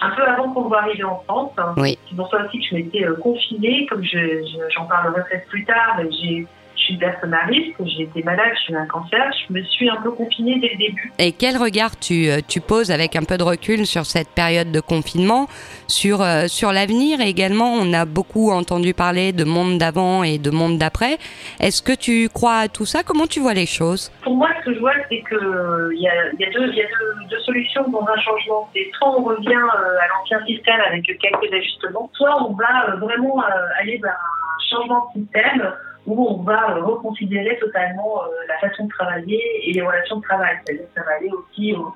un 0.00 0.10
peu 0.10 0.22
avant 0.22 0.52
qu'on 0.52 0.62
voit 0.68 0.82
arriver 0.82 1.04
en 1.04 1.18
France. 1.20 1.52
Oui. 1.76 1.98
C'est 2.08 2.16
pour 2.16 2.30
ça 2.30 2.44
aussi 2.44 2.60
que 2.60 2.66
je 2.70 2.74
m'étais 2.76 3.04
euh, 3.04 3.14
confinée, 3.16 3.86
comme 3.86 4.02
je, 4.04 4.18
je- 4.18 4.70
j'en 4.74 4.86
parlerai 4.86 5.22
peut-être 5.28 5.48
plus 5.48 5.64
tard, 5.64 5.98
j'ai, 6.22 6.46
je 6.78 6.84
suis 6.84 6.94
une 6.94 7.00
personne 7.00 7.34
à 7.34 7.44
risque, 7.46 7.74
j'ai 7.84 8.04
été 8.04 8.22
malade, 8.22 8.50
je 8.54 8.60
suis 8.60 8.76
un 8.76 8.86
cancer, 8.86 9.30
je 9.48 9.52
me 9.52 9.62
suis 9.64 9.90
un 9.90 9.96
peu 9.96 10.10
confinée 10.12 10.58
dès 10.60 10.68
le 10.68 10.78
début. 10.78 11.12
Et 11.18 11.32
quel 11.32 11.56
regard 11.56 11.98
tu, 11.98 12.28
euh, 12.28 12.40
tu 12.46 12.60
poses 12.60 12.90
avec 12.90 13.16
un 13.16 13.24
peu 13.24 13.36
de 13.36 13.42
recul 13.42 13.86
sur 13.86 14.06
cette 14.06 14.28
période 14.28 14.70
de 14.70 14.80
confinement, 14.80 15.48
sur, 15.88 16.22
euh, 16.22 16.46
sur 16.46 16.72
l'avenir? 16.72 17.20
Également 17.20 17.74
On 17.74 17.92
a 17.92 18.04
beaucoup 18.04 18.50
entendu 18.50 18.94
parler 18.94 19.32
de 19.32 19.44
monde 19.44 19.78
d'avant 19.78 20.22
et 20.22 20.38
de 20.38 20.50
monde 20.50 20.78
d'après. 20.78 21.18
Est-ce 21.60 21.82
que 21.82 21.92
tu 21.92 22.28
crois 22.28 22.58
à 22.58 22.68
tout 22.68 22.86
ça? 22.86 23.02
Comment 23.02 23.26
tu 23.26 23.40
vois 23.40 23.54
les 23.54 23.66
choses? 23.66 24.10
Pour 24.22 24.36
moi, 24.36 24.48
ce 24.60 24.66
que 24.66 24.74
je 24.74 24.80
vois, 24.80 24.94
c'est 25.08 25.20
que 25.22 25.34
euh, 25.34 25.94
y 25.94 26.08
a, 26.08 26.12
il 26.32 26.40
y 26.40 26.44
a, 26.44 26.50
deux, 26.50 26.68
il 26.68 26.76
y 26.76 26.82
a 26.82 26.86
deux, 26.86 27.28
deux 27.30 27.40
solutions 27.40 27.88
dans 27.88 28.06
un 28.06 28.20
changement. 28.20 28.70
C'est 28.74 28.88
soit 28.96 29.18
on 29.18 29.24
revient 29.24 29.54
à 29.54 30.08
l'ancien 30.08 30.44
système 30.46 30.80
avec 30.88 31.04
quelques 31.04 31.52
ajustements, 31.52 32.10
soit 32.14 32.42
on 32.48 32.54
va 32.54 32.96
vraiment 32.96 33.42
aller 33.80 33.98
vers 33.98 34.12
un 34.12 34.76
changement 34.76 35.10
de 35.14 35.22
système 35.22 35.72
où 36.08 36.26
on 36.34 36.42
va 36.42 36.74
reconsidérer 36.90 37.58
totalement 37.60 38.22
euh, 38.22 38.26
la 38.48 38.56
façon 38.68 38.84
de 38.86 38.90
travailler 38.90 39.40
et 39.68 39.72
les 39.72 39.82
relations 39.82 40.16
de 40.16 40.22
travail. 40.22 40.54
C'est-à-dire 40.64 40.86
que 40.86 41.00
ça 41.00 41.06
va 41.06 41.16
aller 41.16 41.30
aussi 41.30 41.74
au- 41.74 41.94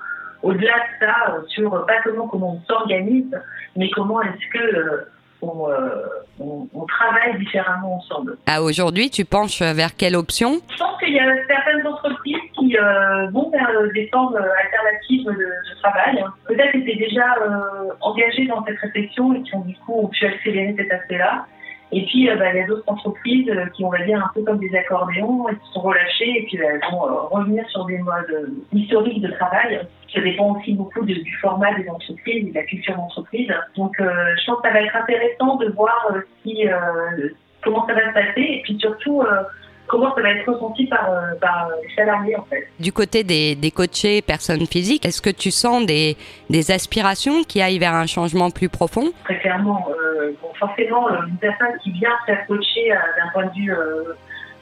au-delà 0.49 0.75
de 0.75 1.07
ça, 1.07 1.15
euh, 1.35 1.43
sur 1.49 1.73
euh, 1.75 1.87
pas 1.87 2.03
seulement 2.05 2.29
comment 2.29 2.53
on 2.57 2.61
s'organise, 2.73 3.33
mais 3.77 3.89
comment 3.91 4.21
est-ce 4.23 4.47
que 4.59 4.65
euh, 4.77 5.09
on, 5.41 5.69
euh, 5.69 6.05
on, 6.39 6.69
on 6.75 6.85
travaille 6.87 7.37
différemment 7.39 7.97
ensemble. 7.97 8.37
À 8.47 8.63
aujourd'hui, 8.63 9.11
tu 9.11 9.25
penches 9.25 9.61
vers 9.63 9.97
quelle 9.97 10.15
option? 10.15 10.61
Je 10.73 10.79
pense 10.79 10.97
qu'il 11.01 11.15
y 11.15 11.19
a 11.21 11.29
certaines 11.49 11.85
entreprises 11.87 12.37
qui 12.57 12.77
euh, 12.77 13.27
vont 13.31 13.51
vers 13.51 13.71
des 13.95 14.09
formes 14.13 14.37
alternatives 14.37 15.25
de, 15.27 15.33
de 15.33 15.81
travail. 15.83 16.25
Peut-être 16.47 16.75
étaient 16.77 16.95
déjà 17.07 17.27
engagées 18.01 18.47
dans 18.47 18.65
cette 18.65 18.79
réflexion 18.79 19.33
et 19.35 19.43
qui 19.43 19.55
ont 19.57 19.61
du 19.73 19.75
coup 19.85 20.09
pu 20.09 20.27
accélérer 20.27 20.75
cet 20.77 20.93
aspect-là. 20.93 21.47
Et 21.93 22.07
puis, 22.07 22.29
euh, 22.29 22.37
bah, 22.37 22.53
il 22.53 22.57
y 22.57 22.61
a 22.61 22.67
d'autres 22.67 22.85
entreprises 22.87 23.49
euh, 23.51 23.67
qui, 23.75 23.85
on 23.85 23.91
va 23.91 24.03
dire, 24.03 24.19
un 24.19 24.31
peu 24.35 24.43
comme 24.43 24.59
des 24.59 24.75
accordéons, 24.75 25.47
elles 25.49 25.59
se 25.67 25.73
sont 25.75 25.83
relâchées 25.83 26.39
et 26.39 26.47
puis 26.47 26.57
bah, 26.57 26.65
elles 26.73 26.81
vont 26.91 27.07
euh, 27.07 27.21
revenir 27.31 27.69
sur 27.69 27.85
des 27.85 27.99
modes 27.99 28.51
historiques 28.73 29.21
de 29.21 29.31
travail. 29.33 29.81
Ça 30.13 30.21
dépend 30.21 30.57
aussi 30.57 30.73
beaucoup 30.73 31.05
du 31.05 31.37
format 31.41 31.75
des 31.75 31.89
entreprises 31.89 32.47
et 32.47 32.51
de 32.51 32.55
la 32.55 32.63
culture 32.63 32.97
d'entreprise. 32.97 33.53
Donc, 33.77 33.95
je 33.99 34.47
pense 34.47 34.61
que 34.61 34.69
ça 34.69 34.73
va 34.73 34.81
être 34.83 34.97
intéressant 34.97 35.57
de 35.57 35.71
voir 35.71 36.15
si, 36.43 36.67
comment 37.63 37.87
ça 37.87 37.95
va 37.95 38.09
se 38.09 38.13
passer 38.13 38.43
et 38.43 38.61
puis 38.63 38.79
surtout 38.79 39.23
comment 39.93 40.13
ça 40.15 40.23
va 40.23 40.31
être 40.31 40.51
ressenti 40.51 40.87
par, 40.87 41.05
euh, 41.09 41.35
par 41.41 41.69
les 41.83 41.95
salariés 41.95 42.35
en 42.37 42.45
fait. 42.51 42.67
Du 42.81 42.93
côté 42.93 43.23
des, 43.23 43.55
des 43.55 43.71
coachés 43.71 44.23
personnes 44.23 44.67
physiques, 44.67 45.05
est-ce 45.05 45.23
que 45.23 45.31
tu 45.31 45.51
sens 45.53 45.85
des, 45.87 46.17
des 46.51 46.71
aspirations 46.73 47.45
qui 47.45 47.61
aillent 47.63 47.79
vers 47.79 47.95
un 47.95 48.07
changement 48.07 48.51
plus 48.51 48.69
profond? 48.71 49.13
Très 49.25 49.39
clairement, 49.39 49.87
euh, 49.91 50.33
bon, 50.43 50.49
forcément, 50.59 51.09
euh, 51.09 51.27
une 51.29 51.37
personne 51.37 51.75
qui 51.83 51.91
vient 51.93 52.11
se 52.23 52.33
faire 52.33 52.47
coacher 52.47 52.91
euh, 52.93 52.97
d'un 53.19 53.31
point 53.35 53.47
de 53.47 53.55
vue 53.55 53.73
euh, 53.73 54.15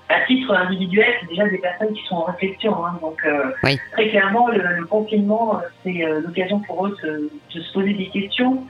à 0.09 0.27
titre 0.27 0.53
individuel, 0.53 1.07
c'est 1.21 1.29
déjà 1.29 1.47
des 1.49 1.59
personnes 1.59 1.93
qui 1.95 2.03
sont 2.09 2.17
en 2.17 2.25
réflexion. 2.25 2.85
hein. 2.85 2.99
donc, 3.01 3.23
Oui. 3.63 3.79
très 3.93 4.09
clairement, 4.09 4.49
le, 4.49 4.61
le 4.81 4.85
confinement, 4.85 5.61
c'est 5.85 6.03
l'occasion 6.27 6.59
pour 6.67 6.87
eux 6.89 6.97
de, 7.05 7.31
de 7.55 7.61
se 7.61 7.73
poser 7.73 7.93
des 7.95 8.09
questions. 8.09 8.65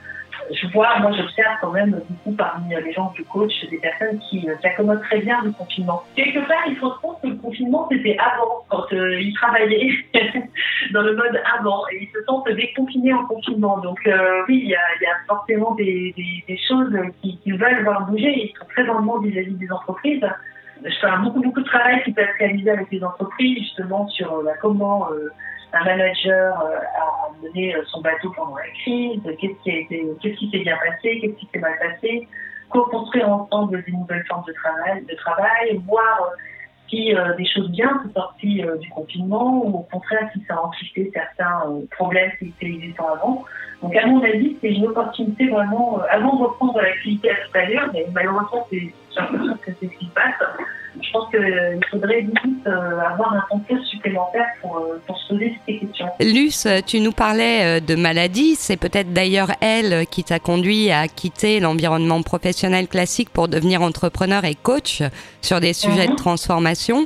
Je 0.53 0.67
vois, 0.67 0.99
moi, 0.99 1.11
j'observe 1.11 1.55
quand 1.61 1.71
même 1.71 2.01
beaucoup 2.09 2.35
parmi 2.35 2.73
les 2.75 2.91
gens 2.93 3.09
que 3.09 3.19
je 3.19 3.23
coach 3.23 3.53
des 3.69 3.77
personnes 3.77 4.19
qui 4.19 4.49
euh, 4.49 4.55
s'accommodent 4.61 5.01
très 5.01 5.19
bien 5.19 5.41
du 5.43 5.51
confinement. 5.51 6.03
Quelque 6.15 6.39
part, 6.47 6.63
il 6.67 6.75
faut 6.75 6.89
se 6.89 6.99
rendre 6.99 7.01
compte 7.01 7.21
que 7.21 7.27
le 7.27 7.35
confinement, 7.35 7.87
c'était 7.91 8.17
avant, 8.17 8.63
quand 8.69 8.91
euh, 8.93 9.21
ils 9.21 9.33
travaillaient 9.33 9.89
dans 10.93 11.01
le 11.01 11.15
mode 11.15 11.41
avant, 11.57 11.83
et 11.91 12.03
ils 12.03 12.09
se 12.09 12.23
sentent 12.25 12.49
déconfinés 12.49 13.13
en 13.13 13.25
confinement. 13.25 13.77
Donc, 13.79 13.99
euh, 14.07 14.43
oui, 14.47 14.61
il 14.63 14.69
y 14.69 14.75
a, 14.75 14.79
forcément 15.27 15.75
des, 15.75 16.13
choses 16.67 16.93
qui, 17.21 17.39
veulent 17.51 17.83
voir 17.83 18.07
bouger, 18.07 18.31
ils 18.45 18.53
sont 18.57 18.65
très 18.65 18.85
dans 18.85 18.97
le 18.97 19.05
monde 19.05 19.25
vis-à-vis 19.25 19.55
des 19.55 19.71
entreprises. 19.71 20.25
Je 20.83 20.95
fais 20.99 21.07
beaucoup, 21.23 21.41
beaucoup 21.41 21.61
de 21.61 21.65
travail 21.65 22.03
qui 22.03 22.11
peut 22.11 22.21
être 22.21 22.37
réalisé 22.39 22.71
avec 22.71 22.87
les 22.91 23.03
entreprises, 23.03 23.59
justement, 23.59 24.07
sur 24.09 24.43
bah, 24.43 24.53
comment 24.59 25.07
un 25.73 25.83
manager 25.85 26.61
euh, 26.61 26.77
a 26.77 27.31
mené 27.41 27.75
euh, 27.75 27.83
son 27.87 28.01
bateau 28.01 28.31
pendant 28.35 28.55
la 28.55 28.69
crise, 28.81 29.21
qu'est-ce 29.39 29.63
qui 29.63 29.71
a 29.71 29.79
été, 29.79 30.07
qu'est-ce 30.21 30.35
qui 30.35 30.49
s'est 30.49 30.59
bien 30.59 30.77
passé, 30.77 31.19
qu'est-ce 31.19 31.33
qui 31.33 31.49
s'est 31.53 31.59
mal 31.59 31.77
passé, 31.79 32.27
co-construire 32.69 33.29
ensemble 33.29 33.83
des 33.83 33.91
nouvelles 33.91 34.25
formes 34.27 34.43
de 34.47 34.53
travail, 34.53 35.05
de 35.05 35.15
travail 35.15 35.81
voir 35.87 36.31
si 36.89 37.15
euh, 37.15 37.35
des 37.35 37.45
choses 37.45 37.69
bien 37.71 38.01
sont 38.03 38.13
sorties 38.13 38.63
du 38.79 38.89
confinement 38.89 39.65
ou 39.65 39.77
au 39.77 39.83
contraire 39.83 40.29
si 40.33 40.43
ça 40.45 40.55
a 40.55 40.61
amplifié 40.61 41.09
certains 41.13 41.63
problèmes 41.91 42.31
qui 42.37 42.47
étaient 42.47 42.65
existants 42.65 43.13
avant. 43.13 43.45
Donc 43.81 43.95
à 43.95 44.05
mon 44.05 44.23
avis, 44.23 44.55
c'est 44.61 44.69
une 44.71 44.85
opportunité 44.87 45.47
vraiment, 45.49 45.99
euh, 45.99 46.03
avant 46.11 46.35
de 46.35 46.43
reprendre 46.43 46.79
l'activité 46.81 47.31
à 47.31 47.33
l'extérieur, 47.33 47.89
mais 47.93 48.05
malheureusement 48.13 48.67
c'est 48.69 48.93
l'impression 49.15 49.53
que 49.65 49.71
c'est 49.79 49.87
ce 49.87 49.97
qui 49.99 50.05
se 50.05 50.11
passe. 50.11 50.33
Je 51.01 51.09
pense 51.13 51.29
qu'il 51.29 51.79
faudrait 51.89 52.19
limite 52.21 52.67
euh, 52.67 52.99
avoir 52.99 53.33
un 53.33 53.43
concours 53.49 53.83
supplémentaire 53.85 54.45
pour, 54.61 54.77
euh, 54.77 55.01
pour 55.07 55.17
se 55.17 55.29
poser 55.29 55.55
ces 55.65 55.77
questions. 55.79 56.07
Luce, 56.19 56.67
tu 56.85 56.99
nous 56.99 57.13
parlais 57.13 57.77
euh, 57.77 57.79
de 57.79 57.95
maladie. 57.95 58.55
C'est 58.55 58.75
peut-être 58.77 59.11
d'ailleurs 59.13 59.51
elle 59.61 60.05
qui 60.07 60.23
t'a 60.25 60.39
conduit 60.39 60.91
à 60.91 61.07
quitter 61.07 61.59
l'environnement 61.61 62.21
professionnel 62.21 62.87
classique 62.89 63.29
pour 63.29 63.47
devenir 63.47 63.81
entrepreneur 63.81 64.43
et 64.43 64.53
coach 64.55 65.01
sur 65.41 65.59
des 65.61 65.73
sujets 65.73 66.07
Mhm. 66.07 66.11
de 66.11 66.15
transformation. 66.17 67.05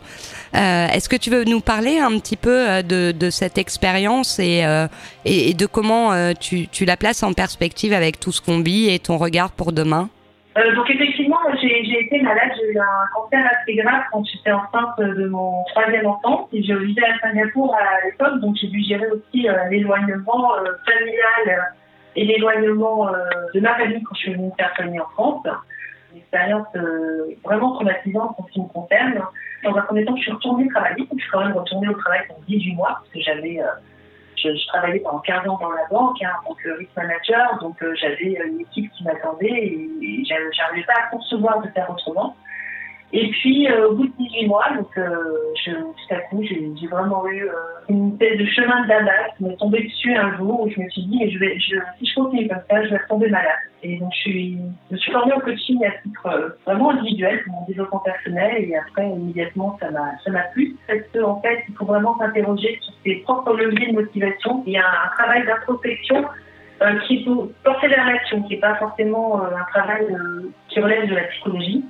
Euh, 0.55 0.87
Est-ce 0.87 1.09
que 1.09 1.15
tu 1.17 1.29
veux 1.29 1.43
nous 1.43 1.59
parler 1.59 1.99
un 1.99 2.17
petit 2.17 2.37
peu 2.37 2.69
euh, 2.69 2.81
de, 2.81 3.29
cette 3.29 3.57
expérience 3.57 4.39
et, 4.39 4.63
euh, 4.65 4.87
de 5.25 5.65
comment 5.65 6.11
tu, 6.39 6.67
la 6.85 6.97
places 6.97 7.23
en 7.23 7.33
perspective 7.33 7.93
avec 7.93 8.19
tout 8.19 8.31
ce 8.31 8.41
qu'on 8.41 8.61
vit 8.61 8.93
et 8.93 8.99
ton 8.99 9.17
regard 9.17 9.51
pour 9.51 9.71
demain? 9.71 10.09
Donc 10.55 10.89
effectivement, 10.89 11.35
j'ai 11.61 11.99
été 11.99 12.21
malade, 12.21 12.49
j'ai 12.55 12.71
eu 12.71 12.79
un 12.79 13.07
cancer 13.13 13.45
assez 13.45 13.75
grave 13.75 14.03
quand 14.09 14.23
j'étais 14.23 14.53
enceinte 14.53 14.97
de 14.99 15.27
mon 15.27 15.65
troisième 15.65 16.05
enfant. 16.05 16.47
Et 16.53 16.63
j'ai 16.63 16.75
vivais 16.77 17.03
à 17.03 17.19
Singapour 17.19 17.75
à 17.75 18.05
l'époque, 18.05 18.39
donc 18.39 18.55
j'ai 18.55 18.67
dû 18.67 18.81
gérer 18.81 19.07
aussi 19.07 19.47
l'éloignement 19.69 20.53
familial 20.85 21.73
et 22.15 22.23
l'éloignement 22.23 23.09
de 23.53 23.59
ma 23.59 23.75
famille 23.75 24.01
quand 24.03 24.15
je 24.15 24.21
suis 24.21 24.33
venue 24.33 24.49
faire 24.57 24.71
soigner 24.77 25.01
en 25.01 25.09
France. 25.09 25.43
Une 26.15 26.21
expérience 26.21 26.67
euh, 26.77 27.35
vraiment 27.43 27.73
traumatisante 27.73 28.35
en 28.39 28.45
ce 28.47 28.51
qui 28.53 28.61
me 28.61 28.67
concerne. 28.69 29.21
Dans 29.65 29.75
un 29.75 29.81
premier 29.81 30.05
temps, 30.05 30.15
je 30.15 30.21
suis 30.21 30.31
retournée 30.31 30.65
travailler, 30.69 31.05
je 31.13 31.21
suis 31.21 31.29
quand 31.29 31.41
même 31.43 31.51
retournée 31.51 31.89
au 31.89 31.93
travail 31.95 32.21
pendant 32.27 32.39
18 32.47 32.73
mois, 32.75 32.93
parce 32.99 33.09
que 33.09 33.19
j'avais... 33.19 33.59
euh, 33.61 33.67
je, 34.37 34.67
travaillais 34.67 34.99
pendant 34.99 35.19
15 35.19 35.47
ans 35.49 35.57
dans 35.59 35.71
la 35.71 35.85
banque 35.89 36.21
hein, 36.21 36.31
en 36.45 36.49
tant 36.49 36.55
que 36.55 36.69
risk 36.77 36.91
manager, 36.95 37.57
donc 37.59 37.81
euh, 37.81 37.95
j'avais 37.95 38.37
une 38.47 38.61
équipe 38.61 38.91
qui 38.93 39.03
m'attendait 39.03 39.47
et, 39.47 39.89
et 40.01 40.23
j'a- 40.25 40.51
j'arrivais 40.53 40.85
pas 40.85 40.93
à 41.03 41.07
concevoir 41.09 41.61
de 41.61 41.67
faire 41.69 41.89
autrement. 41.89 42.35
Et 43.17 43.29
puis 43.29 43.65
euh, 43.71 43.87
au 43.87 43.95
bout 43.95 44.07
de 44.07 44.13
18 44.19 44.47
mois, 44.47 44.65
donc 44.75 44.89
euh, 44.97 45.15
je, 45.63 45.71
tout 45.71 46.13
à 46.13 46.17
coup, 46.29 46.43
j'ai 46.43 46.87
vraiment 46.87 47.25
eu 47.27 47.45
euh, 47.45 47.53
une 47.87 48.11
espèce 48.11 48.37
de 48.37 48.45
chemin 48.45 48.83
de 48.83 48.89
dada 48.89 49.29
qui 49.37 49.45
m'est 49.45 49.55
tombé 49.55 49.83
dessus 49.83 50.13
un 50.13 50.35
jour 50.35 50.59
où 50.59 50.69
je 50.69 50.81
me 50.81 50.89
suis 50.89 51.03
dit, 51.03 51.19
mais 51.19 51.31
je 51.31 51.39
vais, 51.39 51.57
je, 51.57 51.77
si 51.97 52.07
je 52.07 52.15
continue 52.15 52.49
comme 52.49 52.59
ça, 52.69 52.83
je 52.83 52.89
vais 52.89 52.97
retomber 52.97 53.29
malade. 53.29 53.55
Et 53.83 53.99
donc 53.99 54.11
je 54.15 54.19
suis, 54.19 54.57
je 54.89 54.95
me 54.95 54.99
suis 54.99 55.13
formée 55.13 55.31
au 55.31 55.39
coaching 55.39 55.81
à 55.85 55.91
titre 56.03 56.25
euh, 56.25 56.49
vraiment 56.65 56.89
individuel 56.89 57.41
pour 57.45 57.53
mon 57.53 57.65
développement 57.67 57.99
personnel 57.99 58.65
et 58.65 58.75
après 58.75 59.07
immédiatement 59.07 59.77
ça 59.79 59.91
m'a, 59.91 60.41
plu 60.51 60.75
parce 60.85 60.99
que 61.13 61.19
en 61.19 61.39
fait 61.39 61.63
il 61.69 61.75
faut 61.75 61.85
vraiment 61.85 62.17
s'interroger 62.17 62.79
sur 62.81 62.93
ses 63.05 63.15
propres 63.21 63.53
leviers 63.53 63.91
de 63.91 63.93
motivation. 63.93 64.61
Il 64.67 64.73
y 64.73 64.77
a 64.77 64.83
un 64.85 65.15
travail 65.17 65.45
d'introspection 65.45 66.25
euh, 66.81 66.99
qui 67.07 67.23
peut 67.23 67.49
porter 67.63 67.87
vers 67.87 68.05
l'action, 68.07 68.41
qui 68.43 68.55
n'est 68.55 68.59
pas 68.59 68.75
forcément 68.75 69.41
euh, 69.41 69.55
un 69.55 69.71
travail 69.71 70.05
qui 70.67 70.81
relève 70.81 71.07
de 71.07 71.15
la 71.15 71.23
psychologie. 71.25 71.85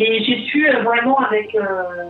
Et 0.00 0.22
j'ai 0.22 0.44
su 0.44 0.68
euh, 0.68 0.82
vraiment, 0.82 1.18
avec 1.18 1.52
euh, 1.56 1.62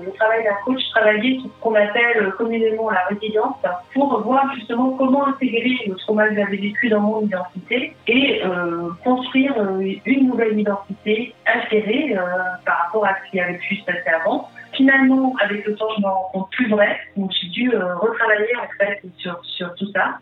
le 0.05 0.13
travail 0.13 0.45
d'un 0.45 0.55
coach, 0.65 0.81
travailler 0.91 1.39
sur 1.41 1.51
ce 1.51 1.61
qu'on 1.61 1.75
appelle 1.75 2.31
communément 2.37 2.91
la 2.91 3.05
résilience 3.09 3.57
pour 3.95 4.21
voir 4.21 4.45
justement 4.55 4.91
comment 4.91 5.27
intégrer 5.27 5.75
le 5.87 5.95
trauma 5.95 6.29
que 6.29 6.35
j'avais 6.35 6.59
vécu 6.59 6.91
dans 6.91 7.01
mon 7.01 7.23
identité 7.23 7.95
et 8.07 8.43
euh, 8.45 8.91
construire 9.03 9.55
euh, 9.59 9.95
une 10.05 10.29
nouvelle 10.29 10.59
identité 10.59 11.35
altérée 11.47 12.15
euh, 12.15 12.21
par 12.67 12.79
rapport 12.85 13.07
à 13.07 13.15
ce 13.25 13.31
qui 13.31 13.41
avait 13.41 13.59
pu 13.59 13.77
se 13.77 13.85
passer 13.87 14.09
avant. 14.23 14.51
Finalement, 14.73 15.35
avec 15.41 15.67
le 15.67 15.75
temps, 15.75 15.89
je 15.97 16.03
m'en 16.03 16.13
rends 16.13 16.31
compte 16.33 16.51
plus 16.51 16.69
vrai. 16.69 16.99
Donc, 17.17 17.33
j'ai 17.41 17.49
dû 17.49 17.73
euh, 17.73 17.95
retravailler 17.97 18.55
en 18.57 18.69
fait 18.79 19.01
sur, 19.17 19.41
sur 19.45 19.75
tout 19.77 19.91
ça 19.93 20.19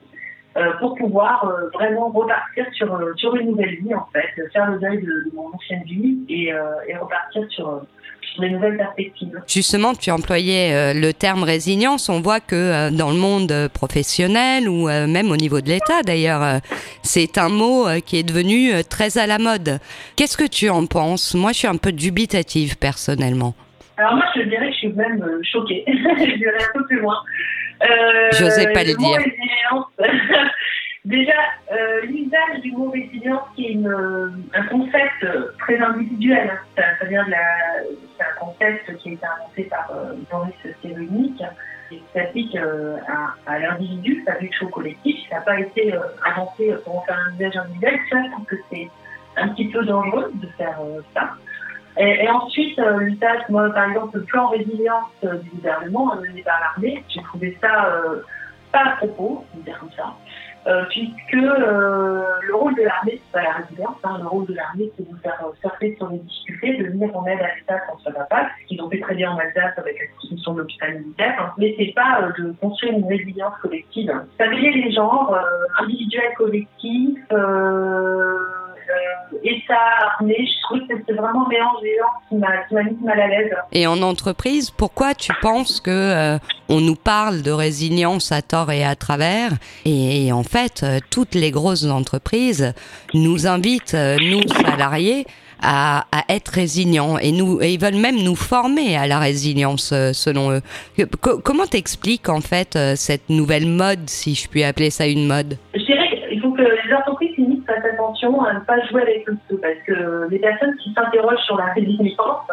pour 0.78 0.94
pouvoir 0.94 1.44
euh, 1.44 1.68
vraiment 1.74 2.08
repartir 2.08 2.66
sur, 2.72 2.94
euh, 2.94 3.12
sur 3.16 3.34
une 3.36 3.50
nouvelle 3.50 3.76
vie, 3.76 3.94
en 3.94 4.06
fait, 4.12 4.40
euh, 4.40 4.48
faire 4.52 4.70
le 4.70 4.78
deuil 4.78 4.98
de, 4.98 5.30
de 5.30 5.34
mon 5.34 5.48
ancienne 5.54 5.82
vie 5.84 6.18
et, 6.28 6.52
euh, 6.52 6.62
et 6.88 6.96
repartir 6.96 7.44
sur, 7.50 7.68
euh, 7.68 7.80
des 8.38 8.50
nouvelles 8.50 8.76
perspectives. 8.76 9.40
Justement, 9.46 9.94
tu 9.94 10.10
employais 10.10 10.74
euh, 10.74 10.94
le 10.94 11.12
terme 11.12 11.42
résilience. 11.42 12.08
On 12.08 12.20
voit 12.20 12.40
que 12.40 12.54
euh, 12.54 12.90
dans 12.90 13.10
le 13.10 13.16
monde 13.16 13.50
euh, 13.52 13.68
professionnel 13.68 14.68
ou 14.68 14.88
euh, 14.88 15.06
même 15.06 15.30
au 15.30 15.36
niveau 15.36 15.60
de 15.60 15.68
l'État, 15.68 16.02
d'ailleurs, 16.04 16.42
euh, 16.42 16.58
c'est 17.02 17.38
un 17.38 17.48
mot 17.48 17.86
euh, 17.86 18.00
qui 18.00 18.18
est 18.18 18.22
devenu 18.22 18.72
euh, 18.72 18.82
très 18.82 19.18
à 19.18 19.26
la 19.26 19.38
mode. 19.38 19.78
Qu'est-ce 20.16 20.36
que 20.36 20.46
tu 20.46 20.68
en 20.68 20.86
penses? 20.86 21.34
Moi, 21.34 21.52
je 21.52 21.58
suis 21.58 21.68
un 21.68 21.76
peu 21.76 21.92
dubitative 21.92 22.78
personnellement. 22.78 23.54
Alors 23.98 24.14
moi, 24.14 24.24
je 24.36 24.42
dirais 24.42 24.66
que 24.66 24.72
je 24.72 24.78
suis 24.78 24.92
même 24.92 25.22
euh, 25.22 25.40
choquée. 25.42 25.84
je 25.88 26.36
dirais 26.36 26.58
un 26.60 26.78
peu 26.78 26.84
plus 26.86 27.00
loin. 27.00 27.16
Euh, 27.82 28.30
J'osais 28.32 28.72
pas 28.72 28.82
le 28.84 28.94
dire. 28.96 29.20
Déjà, 31.04 31.34
euh, 31.70 32.00
l'usage 32.02 32.60
du 32.62 32.72
mot 32.72 32.90
résilience, 32.90 33.42
qui 33.54 33.66
est 33.66 33.72
une, 33.74 34.42
un 34.54 34.62
concept 34.64 35.24
très 35.60 35.78
individuel. 35.78 36.50
hein. 36.52 36.58
Ça, 36.76 36.82
ça 36.98 37.04
vient 37.04 37.24
de 37.24 37.30
la, 37.30 37.46
c'est 38.18 38.24
un 38.24 38.34
concept 38.40 38.96
qui 38.96 39.10
a 39.10 39.12
été 39.12 39.24
inventé 39.24 39.62
par 39.64 39.88
euh, 39.94 40.14
Boris 40.30 40.54
Cyrulnik 40.82 41.40
qui 41.88 42.02
s'applique 42.12 42.56
euh, 42.56 42.96
à, 43.06 43.52
à 43.52 43.58
l'individu, 43.60 44.24
ça 44.26 44.34
vu 44.38 44.50
au 44.62 44.66
collectif. 44.68 45.16
Ça 45.30 45.36
n'a 45.36 45.42
pas 45.42 45.60
été 45.60 45.94
inventé 46.24 46.74
pour 46.84 46.98
en 46.98 47.02
faire 47.02 47.18
un 47.28 47.34
usage 47.36 47.56
individuel. 47.56 48.00
Ça, 48.10 48.16
je 48.24 48.30
pense 48.36 48.46
que 48.48 48.56
c'est 48.72 48.88
un 49.36 49.48
petit 49.50 49.68
peu 49.68 49.84
dangereux 49.84 50.32
de 50.34 50.48
faire 50.58 50.76
ça. 51.14 51.34
Et, 51.98 52.24
et 52.24 52.28
ensuite, 52.28 52.78
euh, 52.78 53.10
moi, 53.48 53.70
par 53.70 53.88
exemple, 53.88 54.18
le 54.18 54.24
plan 54.24 54.48
résilience 54.48 55.10
euh, 55.24 55.36
du 55.38 55.50
gouvernement 55.50 56.14
mené 56.16 56.42
par 56.42 56.60
l'armée, 56.60 57.02
j'ai 57.08 57.22
trouvé 57.22 57.56
ça 57.60 57.86
euh, 57.86 58.22
pas 58.72 58.84
à 58.84 58.96
propos, 58.96 59.44
on 59.54 59.60
dire 59.60 59.78
comme 59.78 59.92
ça, 59.92 60.14
euh, 60.66 60.84
puisque 60.90 61.34
euh, 61.34 62.24
le 62.42 62.54
rôle 62.54 62.74
de 62.74 62.82
l'armée, 62.82 63.20
c'est 63.24 63.32
pas 63.32 63.42
la 63.42 63.52
résilience, 63.52 63.96
hein, 64.02 64.18
le 64.20 64.26
rôle 64.26 64.46
de 64.46 64.54
l'armée, 64.54 64.90
c'est 64.96 65.06
de 65.06 65.10
nous 65.10 65.18
faire 65.18 65.40
euh, 65.44 65.52
surfer 65.60 65.94
sur 65.96 66.08
les 66.10 66.18
difficultés, 66.18 66.76
de 66.76 66.88
venir 66.88 67.16
en 67.16 67.24
aide 67.26 67.40
à 67.40 67.54
l'État 67.54 67.78
quand 67.88 67.98
ça 68.02 68.10
va 68.10 68.24
pas, 68.24 68.48
ce 68.60 68.66
qu'ils 68.66 68.82
ont 68.82 68.90
fait 68.90 69.00
très 69.00 69.14
bien 69.14 69.30
en 69.30 69.38
Alsace 69.38 69.78
avec 69.78 69.96
la 69.98 70.06
construction 70.18 70.54
de 70.54 70.60
l'hôpital 70.60 70.98
militaire, 70.98 71.34
hein, 71.38 71.52
mais 71.56 71.74
c'est 71.78 71.94
pas 71.94 72.20
euh, 72.20 72.42
de 72.42 72.52
construire 72.60 72.94
une 72.94 73.06
résilience 73.06 73.54
collective. 73.62 74.12
Stabiliser 74.34 74.82
les 74.82 74.92
genres, 74.92 75.32
euh, 75.32 75.82
individuels, 75.84 76.34
collectifs, 76.36 77.18
euh, 77.32 78.38
euh, 78.90 79.38
État, 79.44 79.74
armée. 80.18 80.36
Je 80.38 80.62
trouve 80.62 80.88
que 80.88 80.94
c'est 81.06 81.14
vraiment 81.14 81.46
mélange 81.48 81.80
des 81.82 81.96
qui 82.28 82.36
m'a 82.36 82.82
mis 82.82 82.96
mal 83.02 83.20
à 83.20 83.28
l'aise. 83.28 83.52
Et 83.72 83.86
en 83.86 84.02
entreprise, 84.02 84.70
pourquoi 84.70 85.14
tu 85.14 85.32
penses 85.40 85.80
que 85.80 85.90
euh, 85.90 86.38
on 86.68 86.80
nous 86.80 86.96
parle 86.96 87.42
de 87.42 87.50
résilience 87.50 88.32
à 88.32 88.42
tort 88.42 88.70
et 88.70 88.84
à 88.84 88.96
travers 88.96 89.50
et, 89.84 90.32
en 90.32 90.42
fait, 90.42 90.82
euh, 90.82 90.98
toutes 91.10 91.34
les 91.34 91.50
grosses 91.50 91.84
entreprises 91.84 92.74
nous 93.14 93.46
invitent, 93.46 93.94
euh, 93.94 94.16
nous 94.20 94.42
salariés, 94.48 95.26
à, 95.62 96.04
être 96.28 96.48
résilients 96.48 97.16
et 97.16 97.32
nous 97.32 97.62
et 97.62 97.72
ils 97.72 97.80
veulent 97.80 97.94
même 97.94 98.22
nous 98.22 98.34
former 98.34 98.94
à 98.94 99.06
la 99.06 99.18
résilience 99.18 99.88
selon 100.12 100.52
eux. 100.52 100.60
comment 101.42 101.64
t'expliques 101.64 102.28
en 102.28 102.42
fait 102.42 102.78
cette 102.94 103.30
nouvelle 103.30 103.66
mode, 103.66 104.00
si 104.04 104.34
je 104.34 104.50
puis 104.50 104.64
appeler 104.64 104.90
ça 104.90 105.06
une 105.06 105.26
mode? 105.26 105.56
Je 105.74 105.80
dirais 105.80 106.05
qu'il 106.05 106.05
faut 106.46 106.52
que 106.52 106.62
les 106.62 106.94
entreprises 106.94 107.64
fassent 107.66 107.84
attention 107.84 108.42
à 108.42 108.54
ne 108.54 108.60
pas 108.60 108.80
jouer 108.86 109.02
avec 109.02 109.26
le 109.26 109.36
feu, 109.48 109.58
parce 109.60 109.78
que 109.86 110.28
les 110.30 110.38
personnes 110.38 110.76
qui 110.76 110.92
s'interrogent 110.92 111.44
sur 111.44 111.56
la 111.56 111.72
résilience 111.72 112.46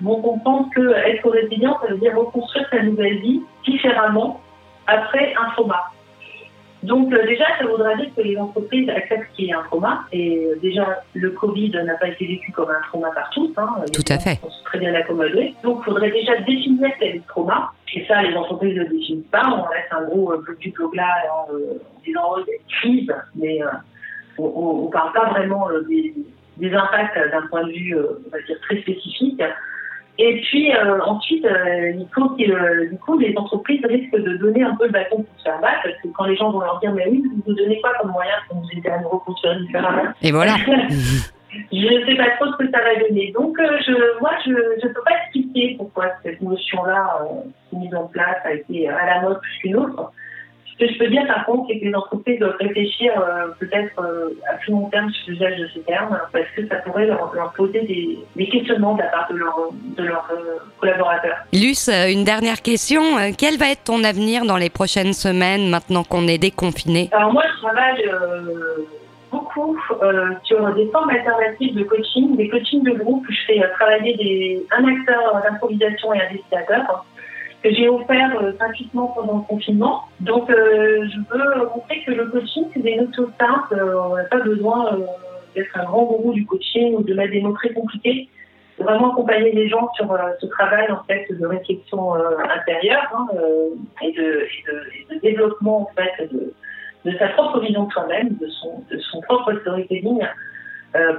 vont 0.00 0.20
comprendre 0.20 0.68
que 0.74 0.92
être 1.06 1.28
résilient, 1.28 1.78
ça 1.82 1.92
veut 1.92 1.98
dire 1.98 2.16
reconstruire 2.16 2.66
sa 2.70 2.82
nouvelle 2.82 3.18
vie 3.18 3.42
différemment 3.64 4.40
après 4.86 5.34
un 5.34 5.50
trauma. 5.50 5.82
Donc 6.82 7.12
euh, 7.12 7.26
déjà, 7.26 7.44
ça 7.58 7.66
voudrait 7.66 7.96
dire 7.96 8.08
que 8.16 8.22
les 8.22 8.36
entreprises 8.36 8.88
acceptent 8.88 9.32
qu'il 9.34 9.46
y 9.46 9.50
ait 9.50 9.54
un 9.54 9.62
trauma. 9.64 10.04
Et 10.12 10.46
euh, 10.46 10.58
déjà, 10.62 11.02
le 11.14 11.30
Covid 11.30 11.70
n'a 11.70 11.94
pas 11.96 12.08
été 12.08 12.26
vécu 12.26 12.52
comme 12.52 12.70
un 12.70 12.80
trauma 12.88 13.10
par 13.14 13.28
tous. 13.30 13.52
Hein. 13.56 13.68
Tout 13.92 14.04
à 14.08 14.18
fait. 14.18 14.38
On 14.42 14.50
se 14.50 14.64
très 14.64 14.78
bien 14.78 14.94
accommodé. 14.94 15.54
Donc, 15.62 15.78
il 15.80 15.84
faudrait 15.84 16.10
déjà 16.10 16.36
définir 16.40 16.90
quel 16.98 17.08
est 17.08 17.14
le 17.16 17.22
trauma. 17.28 17.72
Et 17.94 18.04
ça, 18.06 18.22
les 18.22 18.34
entreprises 18.34 18.74
ne 18.76 18.84
le 18.84 18.88
définissent 18.88 19.30
pas. 19.30 19.46
On 19.46 19.74
laisse 19.74 19.90
un 19.90 20.04
gros 20.04 20.32
euh, 20.32 20.56
du 20.58 20.70
blogla 20.70 21.08
en, 21.32 21.52
disant 22.04 22.20
oh, 22.30 22.40
il 22.46 22.50
y 22.50 22.52
a 22.52 22.56
une 22.56 22.68
crise, 22.68 23.14
mais 23.34 23.60
on 24.38 24.86
ne 24.86 24.90
parle 24.90 25.12
pas 25.12 25.30
vraiment 25.30 25.68
euh, 25.70 25.82
des, 25.82 26.74
impacts 26.74 27.18
d'un 27.30 27.46
point 27.48 27.64
de 27.64 27.72
vue, 27.72 27.96
euh, 27.96 28.22
on 28.26 28.30
va 28.30 28.42
dire, 28.42 28.58
très 28.62 28.80
spécifique. 28.80 29.42
Et 30.18 30.40
puis 30.42 30.74
euh, 30.74 31.00
ensuite, 31.04 31.46
il 31.46 32.06
faut 32.14 32.28
que 32.30 32.90
du 32.90 32.98
coup, 32.98 33.18
les 33.18 33.36
entreprises 33.36 33.84
risquent 33.84 34.16
de 34.16 34.36
donner 34.36 34.62
un 34.62 34.74
peu 34.74 34.86
le 34.86 34.92
bâton 34.92 35.22
pour 35.22 35.38
se 35.38 35.44
faire 35.44 35.60
battre, 35.60 35.82
parce 35.82 35.96
que 36.02 36.08
quand 36.08 36.24
les 36.24 36.36
gens 36.36 36.50
vont 36.50 36.60
leur 36.60 36.78
dire, 36.80 36.92
mais 36.92 37.06
oui, 37.08 37.22
vous 37.22 37.42
nous 37.46 37.54
donnez 37.54 37.80
quoi 37.80 37.92
comme 38.00 38.10
moyen 38.10 38.34
pour 38.48 38.58
nous 38.58 38.68
aider 38.76 38.88
à 38.88 39.00
nous 39.00 39.08
reconstruire 39.08 39.58
différemment 39.60 40.12
Et 40.20 40.30
voilà. 40.30 40.56
je 41.72 42.00
ne 42.00 42.06
sais 42.06 42.16
pas 42.16 42.30
trop 42.36 42.52
ce 42.52 42.64
que 42.64 42.70
ça 42.70 42.78
va 42.78 43.08
donner. 43.08 43.32
Donc, 43.32 43.56
je, 43.58 44.20
moi, 44.20 44.32
je 44.44 44.50
ne 44.50 44.92
peux 44.92 45.02
pas 45.02 45.16
expliquer 45.22 45.76
pourquoi 45.78 46.06
cette 46.22 46.40
notion-là, 46.42 47.26
mise 47.72 47.94
en 47.94 48.06
place, 48.06 48.38
a 48.44 48.52
été 48.52 48.88
à 48.88 49.06
la 49.06 49.22
mode 49.22 49.40
plus 49.40 49.58
qu'une 49.60 49.76
autre. 49.76 50.12
Ce 50.80 50.86
que 50.86 50.92
je 50.94 50.98
peux 50.98 51.08
dire 51.08 51.26
par 51.26 51.44
contre, 51.44 51.66
c'est 51.68 51.78
que 51.78 51.84
les 51.84 51.94
entreprises 51.94 52.38
doivent 52.38 52.56
réfléchir 52.58 53.12
euh, 53.18 53.48
peut-être 53.58 54.00
euh, 54.00 54.30
à 54.50 54.54
plus 54.54 54.72
long 54.72 54.88
terme 54.88 55.10
sur 55.10 55.30
l'usage 55.30 55.58
de 55.58 55.68
ces 55.74 55.80
termes, 55.80 56.18
parce 56.32 56.46
que 56.56 56.66
ça 56.68 56.76
pourrait 56.76 57.06
leur, 57.06 57.52
poser 57.54 57.82
des, 57.82 58.46
questionnements 58.46 58.94
de 58.94 59.02
la 59.02 59.08
part 59.08 59.28
de 59.30 59.36
leurs 59.36 59.68
de 59.72 60.04
euh, 60.04 60.58
collaborateurs. 60.80 61.36
Luce, 61.52 61.88
une 61.88 62.24
dernière 62.24 62.62
question. 62.62 63.02
Quel 63.36 63.58
va 63.58 63.70
être 63.70 63.84
ton 63.84 64.04
avenir 64.04 64.46
dans 64.46 64.56
les 64.56 64.70
prochaines 64.70 65.12
semaines, 65.12 65.68
maintenant 65.68 66.02
qu'on 66.02 66.26
est 66.26 66.38
déconfiné? 66.38 67.10
Alors 67.12 67.32
moi, 67.32 67.42
je 67.54 67.60
travaille 67.60 68.10
beaucoup 69.30 69.78
sur 70.44 70.74
des 70.74 70.86
formes 70.86 71.10
alternatives 71.10 71.74
de 71.74 71.84
coaching, 71.84 72.36
des 72.36 72.48
coachings 72.48 72.82
de 72.84 72.92
groupe. 72.92 73.26
Je 73.28 73.46
fais 73.46 73.60
travailler 73.78 74.16
des, 74.16 74.66
un 74.70 74.84
acteur 74.84 75.42
d'improvisation 75.42 76.14
et 76.14 76.20
un 76.22 76.32
dessinateur 76.32 77.04
que 77.62 77.72
j'ai 77.72 77.88
offert 77.88 78.40
euh, 78.40 78.52
gratuitement 78.52 79.08
pendant 79.08 79.38
le 79.38 79.42
confinement. 79.42 80.04
Donc, 80.20 80.50
euh, 80.50 81.06
je 81.08 81.18
veux 81.30 81.66
montrer 81.66 82.02
que 82.04 82.12
le 82.12 82.26
coaching, 82.26 82.64
c'est 82.72 82.80
des 82.80 82.96
notions 82.96 83.30
simples. 83.38 83.74
Euh, 83.74 84.00
on 84.00 84.16
n'a 84.16 84.24
pas 84.24 84.40
besoin 84.40 84.98
d'être 85.54 85.78
un 85.78 85.84
grand 85.84 86.04
gourou 86.04 86.32
du 86.32 86.46
coaching 86.46 86.94
ou 86.94 87.02
de 87.02 87.14
des 87.14 87.40
mots 87.40 87.52
très 87.52 87.72
compliqués. 87.72 88.28
Vraiment 88.78 89.12
accompagner 89.12 89.52
les 89.52 89.68
gens 89.68 89.90
sur 89.94 90.06
ce 90.40 90.46
travail 90.46 90.90
en 90.90 91.02
fait 91.04 91.26
de 91.30 91.46
réflexion 91.46 92.14
intérieure 92.14 93.12
hein, 93.14 93.26
et, 94.00 94.12
de, 94.12 94.46
et, 94.46 95.14
de, 95.14 95.20
développement 95.20 95.82
en 95.82 95.90
fait 95.94 96.32
de, 96.32 96.54
de 97.04 97.18
sa 97.18 97.28
propre 97.28 97.60
vision 97.60 97.84
de 97.84 97.92
soi-même, 97.92 98.36
de 98.40 98.46
son, 98.48 98.84
de 98.90 98.98
son 98.98 99.20
propre 99.22 99.52
storytelling 99.60 100.22
euh, 100.22 100.26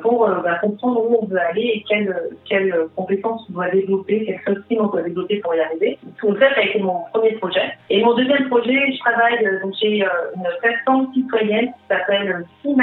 pour 0.01 0.27
euh, 0.27 0.41
bah, 0.41 0.57
comprendre 0.59 1.09
où 1.09 1.19
on 1.21 1.25
veut 1.25 1.39
aller 1.39 1.61
et 1.61 1.85
quelles, 1.87 2.13
quelles 2.45 2.75
compétences 2.95 3.45
on 3.49 3.53
doit 3.53 3.69
développer, 3.69 4.25
quelles 4.25 4.41
soft 4.45 4.65
on 4.71 4.87
doit 4.87 5.03
développer 5.03 5.37
pour 5.37 5.55
y 5.55 5.59
arriver. 5.61 5.97
Tout 6.19 6.33
ça, 6.35 6.53
ça 6.53 6.59
a 6.59 6.63
été 6.63 6.79
mon 6.79 7.03
premier 7.13 7.33
projet. 7.33 7.73
Et 7.89 8.03
mon 8.03 8.13
deuxième 8.13 8.49
projet, 8.49 8.91
je 8.91 8.99
travaille, 8.99 9.45
euh, 9.45 9.61
donc 9.61 9.73
j'ai 9.81 10.03
une 10.35 10.47
plateforme 10.61 11.13
citoyenne 11.13 11.67
qui 11.67 11.87
s'appelle 11.89 12.45
See 12.61 12.75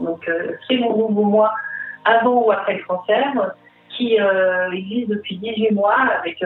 donc 0.00 0.30
c'est 0.68 0.76
mon 0.76 0.96
nouveau 0.96 1.24
moi 1.24 1.52
avant 2.04 2.44
ou 2.44 2.52
après 2.52 2.76
le 2.76 2.84
cancer, 2.84 3.54
qui 3.90 4.18
existe 4.72 5.08
depuis 5.08 5.36
18 5.38 5.72
mois 5.72 5.96
avec 6.20 6.44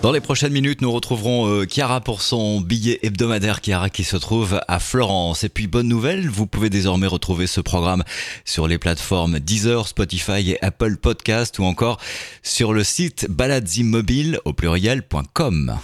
Dans 0.04 0.12
les 0.12 0.20
prochaines 0.20 0.54
minutes, 0.54 0.82
nous 0.82 0.92
retrouverons 0.92 1.48
euh, 1.48 1.66
Chiara 1.68 2.02
pour 2.02 2.22
son 2.22 2.62
billet 2.62 3.00
hebdomadaire 3.02 3.62
Chiara 3.64 3.90
qui 3.90 4.04
se 4.04 4.18
trouve 4.18 4.60
à 4.68 4.80
Florence. 4.80 5.44
Et 5.44 5.50
puis 5.50 5.66
bonne 5.66 5.88
nouvelle, 5.88 6.30
vous 6.30 6.46
pouvez 6.46 6.70
désormais 6.70 7.08
retrouver 7.08 7.48
ce 7.48 7.62
programme 7.62 8.04
sur 8.46 8.68
les 8.68 8.78
plateformes 8.78 9.40
Deezer, 9.40 9.88
Spotify 9.88 10.52
et 10.52 10.64
Apple 10.64 10.98
Podcast 10.98 11.58
ou 11.58 11.64
encore 11.64 12.00
sur 12.44 12.74
le 12.74 12.84
site 12.84 13.26
baladesimmobile 13.28 14.40
au 14.46 14.54
pluriel.com. 14.54 15.80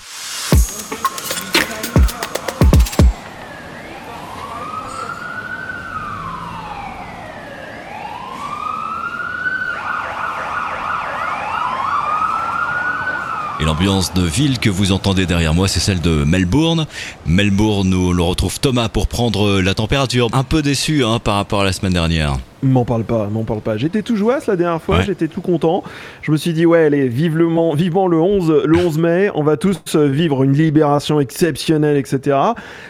l'ambiance 13.67 14.13
de 14.13 14.21
ville 14.21 14.59
que 14.59 14.69
vous 14.69 14.93
entendez 14.93 15.25
derrière 15.25 15.53
moi, 15.53 15.67
c'est 15.67 15.81
celle 15.81 15.99
de 15.99 16.23
Melbourne. 16.23 16.87
Melbourne, 17.25 17.89
nous 17.89 18.13
le 18.13 18.23
retrouve 18.23 18.61
Thomas 18.61 18.87
pour 18.87 19.07
prendre 19.07 19.59
la 19.59 19.73
température. 19.73 20.29
Un 20.31 20.45
peu 20.45 20.61
déçu 20.61 21.03
hein, 21.03 21.19
par 21.19 21.35
rapport 21.35 21.61
à 21.61 21.65
la 21.65 21.73
semaine 21.73 21.91
dernière. 21.91 22.37
M'en 22.63 22.85
parle 22.85 23.03
pas, 23.03 23.27
m'en 23.27 23.43
parle 23.43 23.61
pas. 23.61 23.77
J'étais 23.77 24.01
tout 24.01 24.15
joyeux 24.15 24.27
la 24.47 24.55
dernière 24.55 24.81
fois, 24.81 25.01
j'étais 25.01 25.27
tout 25.27 25.41
content. 25.41 25.83
Je 26.23 26.31
me 26.31 26.37
suis 26.37 26.53
dit, 26.53 26.65
ouais, 26.65 26.85
allez, 26.85 27.07
vivement, 27.07 27.75
vivement 27.75 28.07
le 28.07 28.19
11, 28.19 28.63
le 28.65 28.77
11 28.77 28.97
mai, 28.97 29.29
on 29.35 29.43
va 29.43 29.57
tous 29.57 29.95
vivre 29.95 30.43
une 30.43 30.53
libération 30.53 31.19
exceptionnelle, 31.19 31.97
etc. 31.97 32.37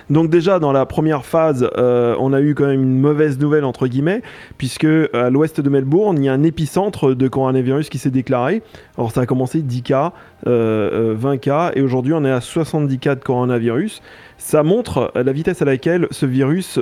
Donc 0.10 0.30
déjà, 0.30 0.60
dans 0.60 0.71
la 0.71 0.86
première 0.86 1.25
phase, 1.25 1.69
euh, 1.77 2.15
on 2.19 2.32
a 2.32 2.39
eu 2.39 2.56
quand 2.56 2.65
même 2.65 2.82
une 2.82 2.99
mauvaise 2.99 3.38
nouvelle, 3.39 3.65
entre 3.65 3.88
guillemets, 3.88 4.21
puisque 4.58 4.88
à 5.13 5.30
l'ouest 5.30 5.60
de 5.60 5.69
Melbourne, 5.69 6.17
il 6.17 6.25
y 6.25 6.30
a 6.30 6.34
un 6.34 6.43
épicentre 6.43 7.13
de 7.13 7.27
coronavirus 7.27 7.89
qui 7.89 7.97
s'est 7.97 8.10
déclaré. 8.10 8.63
Alors 8.97 9.12
ça 9.12 9.21
a 9.21 9.25
commencé 9.25 9.62
10 9.62 9.82
cas, 9.82 10.13
20 10.45 10.51
euh, 10.51 11.15
euh, 11.21 11.38
cas, 11.38 11.71
et 11.75 11.82
aujourd'hui 11.82 12.13
on 12.13 12.23
est 12.23 12.32
à 12.32 12.41
70 12.41 12.99
cas 12.99 13.15
de 13.15 13.23
coronavirus. 13.23 14.01
Ça 14.38 14.63
montre 14.63 15.12
la 15.15 15.32
vitesse 15.34 15.62
à 15.62 15.65
laquelle 15.65 16.08
ce 16.12 16.25
virus 16.25 16.80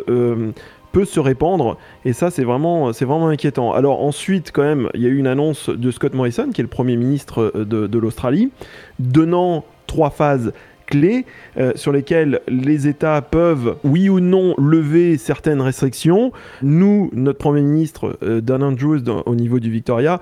peut 0.95 1.03
se 1.03 1.19
répandre 1.19 1.77
et 2.05 2.13
ça 2.13 2.31
c'est 2.31 2.45
vraiment 2.45 2.93
c'est 2.93 3.03
vraiment 3.03 3.27
inquiétant. 3.27 3.73
Alors 3.73 4.01
ensuite 4.01 4.53
quand 4.53 4.61
même 4.61 4.87
il 4.93 5.01
y 5.01 5.05
a 5.05 5.09
eu 5.09 5.17
une 5.17 5.27
annonce 5.27 5.67
de 5.69 5.91
Scott 5.91 6.13
Morrison 6.13 6.51
qui 6.53 6.61
est 6.61 6.63
le 6.63 6.69
premier 6.69 6.95
ministre 6.95 7.51
euh, 7.53 7.65
de, 7.65 7.99
l'Australie 7.99 8.49
donnant 8.99 9.65
trois 9.87 10.09
phases 10.09 10.53
clés 10.85 11.25
euh, 11.57 11.73
sur 11.75 11.91
lesquelles 11.91 12.39
les 12.47 12.87
États 12.87 13.21
peuvent, 13.21 13.75
oui 13.83 14.07
ou 14.07 14.21
non, 14.21 14.55
lever 14.57 15.17
certaines 15.17 15.59
restrictions. 15.59 16.31
Nous, 16.61 17.09
notre 17.11 17.39
Premier 17.39 17.61
ministre, 17.61 18.17
euh, 18.23 18.39
Dan 18.39 18.63
Andrews, 18.63 19.01
au 19.25 19.35
niveau 19.35 19.59
du 19.59 19.69
Victoria, 19.69 20.21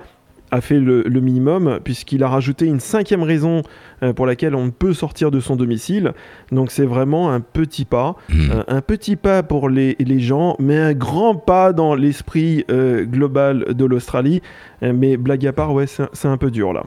a 0.54 0.60
fait 0.60 0.78
le, 0.78 1.02
le 1.02 1.20
minimum 1.20 1.80
puisqu'il 1.82 2.22
a 2.22 2.28
rajouté 2.28 2.66
une 2.66 2.80
cinquième 2.80 3.22
raison 3.22 3.62
euh, 4.02 4.12
pour 4.12 4.26
laquelle 4.26 4.54
on 4.54 4.66
ne 4.66 4.70
peut 4.70 4.94
sortir 4.94 5.30
de 5.30 5.40
son 5.40 5.56
domicile. 5.56 6.12
Donc 6.52 6.70
c'est 6.70 6.86
vraiment 6.86 7.30
un 7.30 7.40
petit 7.40 7.84
pas. 7.84 8.16
Hmm. 8.28 8.50
Euh, 8.50 8.62
un 8.68 8.80
petit 8.80 9.16
pas 9.16 9.42
pour 9.42 9.68
les, 9.68 9.96
les 9.98 10.20
gens, 10.20 10.56
mais 10.58 10.78
un 10.78 10.92
grand 10.94 11.34
pas 11.34 11.72
dans 11.72 11.94
l'esprit 11.94 12.64
euh, 12.70 13.04
global 13.04 13.74
de 13.74 13.84
l'Australie. 13.84 14.40
Mais 14.82 15.16
blague 15.16 15.46
à 15.46 15.52
part, 15.54 15.72
ouais, 15.72 15.86
c'est 15.86 16.28
un- 16.28 16.36
peu 16.36 16.50
dur 16.50 16.74
là. 16.74 16.84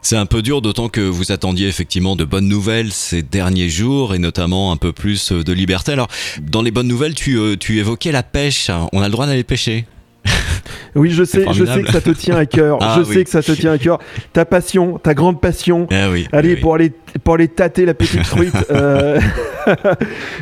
C'est 0.00 0.16
un 0.16 0.24
peu 0.24 0.40
dur, 0.40 0.62
d'autant 0.62 0.88
que 0.88 1.02
vous 1.02 1.30
attendiez 1.30 1.68
effectivement 1.68 2.16
de 2.16 2.24
bonnes 2.24 2.48
nouvelles 2.48 2.90
ces 2.90 3.22
derniers 3.22 3.68
jours 3.68 4.14
et 4.14 4.18
notamment 4.18 4.72
un 4.72 4.78
peu 4.78 4.92
plus 4.92 5.30
de 5.30 5.52
liberté. 5.52 5.92
Alors, 5.92 6.08
dans 6.40 6.62
les 6.62 6.70
bonnes 6.70 6.88
nouvelles, 6.88 7.14
tu, 7.14 7.38
tu 7.60 7.78
évoquais 7.78 8.12
la 8.12 8.22
pêche. 8.22 8.70
On 8.94 9.02
a 9.02 9.06
le 9.06 9.12
droit 9.12 9.26
d'aller 9.26 9.44
pêcher? 9.44 9.84
Oui, 10.96 11.10
je 11.10 11.24
sais, 11.24 11.44
je 11.52 11.64
sais 11.64 11.82
que 11.82 11.90
ça 11.90 12.00
te 12.00 12.10
tient 12.10 12.36
à 12.36 12.46
cœur. 12.46 12.78
Ah, 12.80 12.94
je 12.98 13.08
oui. 13.08 13.14
sais 13.14 13.24
que 13.24 13.30
ça 13.30 13.42
te 13.42 13.50
tient 13.52 13.72
à 13.72 13.78
cœur. 13.78 13.98
Ta 14.32 14.44
passion, 14.44 14.98
ta 14.98 15.12
grande 15.14 15.40
passion. 15.40 15.88
Ah 15.90 16.08
oui. 16.10 16.28
Allez, 16.32 16.54
oui, 16.54 16.60
pour 16.60 16.74
aller, 16.74 16.92
pour 17.24 17.34
aller 17.34 17.48
tâter 17.48 17.84
la 17.84 17.94
petite 17.94 18.22
truite. 18.28 18.54
euh, 18.70 19.18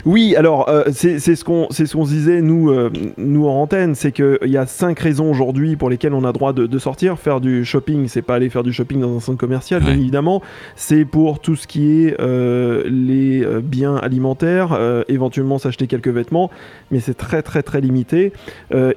oui, 0.05 0.35
alors, 0.37 0.69
euh, 0.69 0.85
c'est 0.93 1.19
ce 1.19 1.45
qu'on 1.45 1.69
c'est 1.71 1.87
ce 1.87 1.95
qu'on 1.95 2.05
se 2.05 2.11
disait, 2.11 2.43
nous, 2.43 2.71
euh, 2.71 2.91
nous 3.17 3.47
en 3.47 3.63
antenne, 3.63 3.95
c'est 3.95 4.13
qu'il 4.13 4.39
y 4.45 4.57
a 4.57 4.67
cinq 4.67 4.99
raisons 4.99 5.31
aujourd'hui 5.31 5.77
pour 5.77 5.89
lesquelles 5.89 6.15
on 6.15 6.25
a 6.25 6.33
droit 6.33 6.53
de, 6.53 6.67
de 6.67 6.79
sortir. 6.79 7.19
Faire 7.19 7.41
du 7.41 7.65
shopping, 7.65 8.09
c'est 8.09 8.23
pas 8.23 8.35
aller 8.35 8.51
faire 8.51 8.63
du 8.63 8.73
shopping 8.73 9.01
dans 9.01 9.17
un 9.17 9.21
centre 9.21 9.39
commercial, 9.39 9.83
bien 9.83 9.95
évidemment. 9.95 10.43
C'est 10.77 11.05
pour 11.05 11.41
tout 11.41 11.57
ce 11.57 11.67
qui 11.67 12.03
est 12.07 12.17
euh, 12.21 12.83
les 12.87 13.47
biens 13.63 13.97
alimentaires, 13.97 14.79
éventuellement 15.09 15.59
s'acheter 15.59 15.87
quelques 15.87 16.09
vêtements, 16.09 16.51
mais 16.91 17.01
c'est 17.01 17.15
très, 17.15 17.43
très, 17.43 17.63
très 17.63 17.81
limité. 17.81 18.33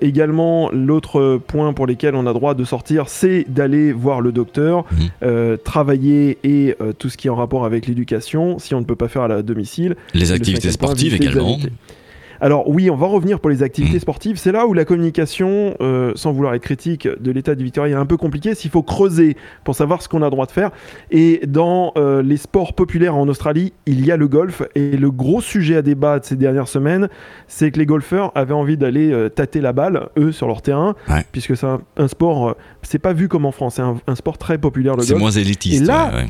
Également, 0.02 0.70
l'autre 0.76 1.40
point 1.48 1.74
pour 1.74 1.88
lesquels 1.88 2.16
on 2.16 2.28
a 2.28 2.34
droit 2.34 2.54
de 2.54 2.64
sortir, 2.64 3.10
c'est 3.10 3.46
d'aller 3.48 3.92
voir 3.92 4.22
le 4.22 4.32
docteur, 4.32 4.86
euh, 5.24 5.58
travailler 5.58 6.38
et 6.44 6.76
euh, 6.82 6.94
tout 6.94 7.10
ce 7.10 7.18
qui 7.18 7.28
est 7.28 7.30
en 7.30 7.36
rapport 7.36 7.66
avec 7.66 7.88
l'éducation, 7.88 8.60
si 8.60 8.76
on 8.76 8.80
ne 8.80 8.86
peut 8.86 8.96
pas 8.96 9.08
faire 9.08 9.24
à 9.24 9.28
la 9.28 9.42
domicile. 9.42 9.96
Les 10.14 10.32
activités 10.32 10.68
point, 10.68 10.72
sportives 10.72 11.16
également. 11.16 11.58
Alors 12.42 12.70
oui, 12.70 12.90
on 12.90 12.96
va 12.96 13.08
revenir 13.08 13.40
pour 13.40 13.50
les 13.50 13.64
activités 13.64 13.96
Mhm. 13.96 14.00
sportives. 14.02 14.38
C'est 14.38 14.52
là 14.52 14.68
où 14.68 14.74
la 14.74 14.86
communication, 14.86 15.76
euh, 15.82 16.12
sans 16.16 16.32
vouloir 16.34 16.54
être 16.54 16.62
critique 16.64 17.08
de 17.08 17.32
l'état 17.32 17.56
du 17.56 17.64
Victoria, 17.64 17.96
est 17.96 18.00
un 18.00 18.06
peu 18.06 18.18
compliquée. 18.18 18.56
S'il 18.56 18.72
faut 18.72 18.84
creuser 18.84 19.38
pour 19.64 19.76
savoir 19.76 20.02
ce 20.02 20.10
qu'on 20.10 20.22
a 20.22 20.30
droit 20.30 20.46
de 20.46 20.52
faire. 20.52 20.72
Et 21.12 21.42
dans 21.48 21.94
euh, 21.98 22.22
les 22.22 22.38
sports 22.38 22.74
populaires 22.74 23.16
en 23.16 23.28
Australie, 23.28 23.74
il 23.86 24.06
y 24.06 24.12
a 24.12 24.18
le 24.18 24.28
golf. 24.28 24.62
Et 24.76 24.98
le 24.98 25.12
gros 25.12 25.42
sujet 25.42 25.78
à 25.78 25.82
débat 25.82 26.20
de 26.20 26.26
ces 26.26 26.36
dernières 26.36 26.68
semaines, 26.68 27.08
c'est 27.48 27.72
que 27.72 27.80
les 27.80 27.86
golfeurs 27.86 28.32
avaient 28.36 28.54
envie 28.54 28.78
d'aller 28.78 29.12
euh, 29.12 29.30
tâter 29.30 29.62
la 29.62 29.74
balle, 29.74 30.10
eux, 30.18 30.32
sur 30.32 30.48
leur 30.48 30.62
terrain, 30.62 30.96
Ouais. 31.10 31.24
puisque 31.32 31.56
c'est 31.56 31.66
un, 31.68 31.82
un 31.98 32.08
sport, 32.08 32.50
euh, 32.50 32.54
c'est 32.82 33.00
pas 33.00 33.14
vu 33.14 33.28
comme 33.28 33.46
en 33.46 33.52
France, 33.52 33.76
c'est 33.76 33.82
un, 33.82 33.98
un 34.08 34.16
sport 34.16 34.38
très 34.38 34.58
populaire 34.58 34.96
le 34.96 35.04
C'est 35.04 35.16
moins 35.16 35.32
élitiste. 35.32 35.82
Et 35.84 35.86
là, 35.86 36.10
ouais, 36.14 36.16
ouais. 36.24 36.28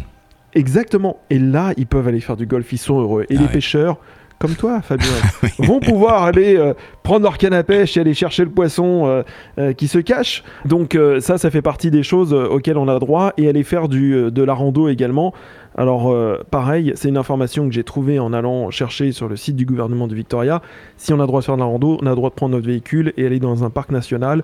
Exactement. 0.53 1.17
Et 1.29 1.39
là, 1.39 1.73
ils 1.77 1.87
peuvent 1.87 2.07
aller 2.07 2.19
faire 2.21 2.37
du 2.37 2.45
golf, 2.45 2.71
ils 2.71 2.77
sont 2.77 2.99
heureux. 2.99 3.25
Et 3.29 3.35
Ah 3.37 3.41
les 3.41 3.47
pêcheurs, 3.47 3.97
comme 4.45 4.55
toi, 4.55 4.79
Fabien, 4.81 5.07
vont 5.59 5.79
pouvoir 5.79 6.21
aller 6.21 6.55
euh, 6.55 6.75
prendre 7.01 7.23
leur 7.23 7.39
canne 7.39 7.53
à 7.53 7.63
pêche 7.63 7.97
et 7.97 8.01
aller 8.01 8.13
chercher 8.13 8.43
le 8.43 8.51
poisson 8.51 9.07
euh, 9.07 9.23
euh, 9.57 9.73
qui 9.73 9.87
se 9.87 9.97
cache. 9.97 10.43
Donc 10.65 10.95
ça, 11.19 11.39
ça 11.39 11.49
fait 11.49 11.63
partie 11.63 11.89
des 11.89 12.03
choses 12.03 12.31
auxquelles 12.33 12.77
on 12.77 12.87
a 12.87 12.99
droit 12.99 13.33
et 13.37 13.49
aller 13.49 13.63
faire 13.63 13.87
du, 13.87 14.31
de 14.31 14.43
la 14.43 14.53
rando 14.53 14.87
également. 14.87 15.33
Alors 15.77 16.11
euh, 16.11 16.41
pareil, 16.51 16.93
c'est 16.95 17.09
une 17.09 17.17
information 17.17 17.67
que 17.67 17.73
j'ai 17.73 17.83
trouvée 17.83 18.17
en 18.17 18.31
allant 18.31 18.71
chercher 18.71 19.11
sur 19.11 19.27
le 19.27 19.35
site 19.35 19.57
du 19.57 19.65
gouvernement 19.65 20.07
de 20.07 20.15
Victoria. 20.15 20.61
Si 20.95 21.11
on 21.11 21.19
a 21.19 21.27
droit 21.27 21.41
de 21.41 21.45
faire 21.45 21.55
de 21.55 21.59
la 21.59 21.65
rando, 21.65 21.97
on 22.01 22.07
a 22.07 22.15
droit 22.15 22.29
de 22.29 22.35
prendre 22.35 22.55
notre 22.55 22.67
véhicule 22.67 23.13
et 23.17 23.25
aller 23.25 23.39
dans 23.39 23.63
un 23.63 23.69
parc 23.69 23.91
national. 23.91 24.43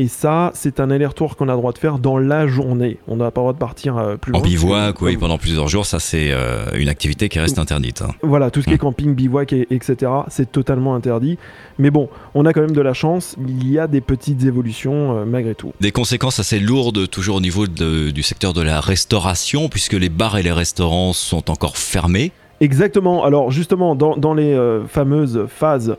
Et 0.00 0.06
ça, 0.06 0.52
c'est 0.54 0.78
un 0.78 0.92
aller-retour 0.92 1.34
qu'on 1.36 1.48
a 1.48 1.56
droit 1.56 1.72
de 1.72 1.78
faire 1.78 1.98
dans 1.98 2.18
la 2.18 2.46
journée. 2.46 2.98
On 3.08 3.16
n'a 3.16 3.32
pas 3.32 3.40
le 3.40 3.46
droit 3.46 3.52
de 3.52 3.58
partir 3.58 3.96
euh, 3.98 4.16
plus 4.16 4.32
En 4.32 4.38
loin. 4.38 4.46
bivouac, 4.46 5.02
oui, 5.02 5.16
pendant 5.16 5.38
plusieurs 5.38 5.66
jours, 5.66 5.86
ça 5.86 5.98
c'est 5.98 6.28
euh, 6.30 6.66
une 6.76 6.88
activité 6.88 7.28
qui 7.28 7.40
reste 7.40 7.58
interdite. 7.58 8.02
hein. 8.02 8.10
Voilà, 8.22 8.52
tout 8.52 8.60
ce 8.62 8.66
qui 8.66 8.74
est 8.74 8.76
Mm. 8.76 8.78
camping, 8.78 9.14
bivouac, 9.16 9.52
et- 9.52 9.66
etc., 9.70 10.12
c'est 10.28 10.52
totalement 10.52 10.94
interdit. 10.94 11.36
Mais 11.80 11.90
bon, 11.90 12.08
on 12.34 12.46
a 12.46 12.52
quand 12.52 12.60
même 12.60 12.70
de 12.76 12.80
la 12.80 12.94
chance. 12.94 13.34
Il 13.44 13.68
y 13.68 13.80
a 13.80 13.88
des 13.88 14.00
petites 14.00 14.44
évolutions 14.44 15.16
euh, 15.18 15.24
malgré 15.24 15.56
tout. 15.56 15.72
Des 15.80 15.90
conséquences 15.90 16.38
assez 16.38 16.60
lourdes 16.60 17.10
toujours 17.10 17.34
au 17.36 17.40
niveau 17.40 17.66
de- 17.66 18.10
du 18.10 18.22
secteur 18.22 18.52
de 18.52 18.62
la 18.62 18.80
restauration, 18.80 19.68
puisque 19.68 19.94
les 19.94 20.10
bars 20.10 20.38
et 20.38 20.44
les 20.44 20.52
restaurants 20.52 21.12
sont 21.12 21.50
encore 21.50 21.76
fermés. 21.76 22.30
Exactement. 22.60 23.24
Alors 23.24 23.50
justement, 23.50 23.96
dans, 23.96 24.16
dans 24.16 24.34
les 24.34 24.56
fameuses 24.86 25.46
phases 25.48 25.96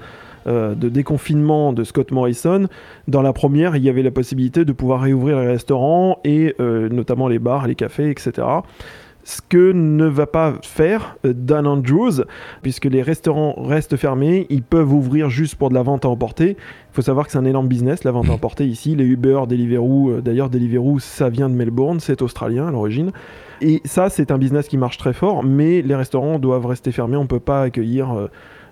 euh, 0.50 0.74
de 0.74 0.90
déconfinement 0.90 1.74
de 1.74 1.84
Scott 1.84 2.12
Morrison, 2.12 2.68
dans 3.08 3.22
la 3.22 3.34
première, 3.34 3.76
il 3.76 3.84
y 3.84 3.90
avait 3.90 4.04
la 4.04 4.12
possibilité 4.12 4.66
de 4.66 4.72
pouvoir 4.74 5.02
réouvrir 5.02 5.40
les 5.40 5.48
restaurants 5.48 6.20
et 6.24 6.56
euh, 6.60 6.90
notamment 6.90 7.28
les 7.28 7.40
bars, 7.40 7.68
les 7.68 7.76
cafés, 7.76 8.10
etc. 8.10 8.48
Ce 9.24 9.42
que 9.48 9.72
ne 9.74 10.06
va 10.06 10.26
pas 10.26 10.56
faire 10.64 11.18
euh, 11.26 11.34
Dan 11.36 11.68
Andrews, 11.68 12.24
puisque 12.64 12.86
les 12.86 13.04
restaurants 13.04 13.54
restent 13.58 13.96
fermés, 13.96 14.48
ils 14.50 14.64
peuvent 14.64 14.92
ouvrir 14.92 15.30
juste 15.30 15.56
pour 15.56 15.70
de 15.70 15.76
la 15.76 15.84
vente 15.84 16.06
à 16.06 16.10
emporter. 16.10 16.52
Il 16.52 16.94
faut 16.94 17.04
savoir 17.04 17.28
que 17.28 17.32
c'est 17.32 17.38
un 17.38 17.46
énorme 17.46 17.68
business, 17.68 18.04
la 18.04 18.12
vente 18.12 18.30
à 18.30 18.34
emporter 18.34 18.66
ici. 18.66 18.96
Les 18.96 19.06
Uber, 19.06 19.42
Deliveroo, 19.48 20.22
d'ailleurs 20.22 20.50
Deliveroo, 20.50 20.98
ça 21.00 21.30
vient 21.30 21.50
de 21.50 21.54
Melbourne, 21.54 22.00
c'est 22.00 22.22
australien 22.22 22.68
à 22.68 22.72
l'origine. 22.72 23.12
Et 23.62 23.82
ça, 23.86 24.10
c'est 24.10 24.32
un 24.32 24.38
business 24.38 24.68
qui 24.68 24.78
marche 24.78 24.98
très 24.98 25.14
fort, 25.14 25.44
mais 25.44 25.82
les 25.82 25.96
restaurants 25.96 26.40
doivent 26.40 26.66
rester 26.66 26.92
fermés. 26.92 27.18
On 27.18 27.24
ne 27.24 27.28
peut 27.28 27.40
pas 27.40 27.64
accueillir 27.64 28.12
euh, 28.12 28.28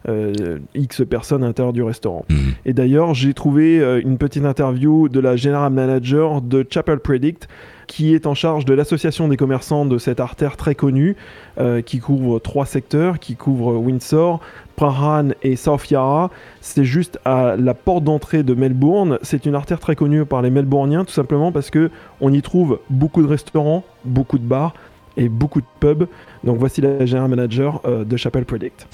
euh, 0.08 0.60
X 0.76 1.04
personnes 1.10 1.44
à 1.44 1.48
l'intérieur 1.48 1.74
du 1.74 1.84
restaurant. 1.84 2.26
Mhm. 2.30 2.54
Et 2.66 2.74
d'ailleurs, 2.74 3.14
j'ai 3.14 3.34
trouvé 3.34 3.80
euh, 3.80 4.02
une 4.02 4.18
petite 4.18 4.46
interview 4.46 5.10
de 5.10 5.20
la 5.20 5.36
general 5.36 5.72
manager 5.72 6.42
de 6.42 6.66
Chapel 6.70 7.00
Predict, 7.00 7.48
qui 7.88 8.14
est 8.14 8.28
en 8.28 8.34
charge 8.34 8.66
de 8.66 8.74
l'association 8.74 9.28
des 9.28 9.38
commerçants 9.38 9.86
de 9.86 9.98
cette 9.98 10.20
artère 10.20 10.58
très 10.58 10.76
connue, 10.76 11.16
euh, 11.60 11.82
qui 11.82 12.00
couvre 12.00 12.40
trois 12.40 12.66
secteurs, 12.66 13.20
qui 13.20 13.36
couvre 13.36 13.78
Windsor, 13.78 14.42
Prahran 14.76 15.30
et 15.42 15.56
South 15.56 15.90
Yarra. 15.90 16.30
C'est 16.62 16.84
juste 16.84 17.20
à 17.26 17.56
la 17.58 17.74
porte 17.74 18.04
d'entrée 18.04 18.44
de 18.44 18.54
Melbourne. 18.54 19.18
C'est 19.24 19.46
une 19.46 19.56
artère 19.56 19.80
très 19.80 19.96
connue 19.96 20.26
par 20.26 20.42
les 20.42 20.50
Melbourniens, 20.50 21.06
tout 21.06 21.14
simplement 21.14 21.52
parce 21.52 21.70
que 21.70 21.90
on 22.22 22.32
y 22.32 22.42
trouve 22.42 22.80
beaucoup 22.90 23.22
de 23.22 23.28
restaurants, 23.28 23.84
beaucoup 24.06 24.38
de 24.38 24.46
bars 24.46 24.74
et 25.16 25.30
beaucoup 25.30 25.62
de 25.62 25.68
pubs. 25.80 26.08
Donc 26.44 26.58
voici 26.60 26.82
la 26.82 27.06
general 27.06 27.30
manager 27.30 27.82
euh, 27.86 28.04
de 28.04 28.18
Chapel 28.18 28.46
Predict. 28.46 28.88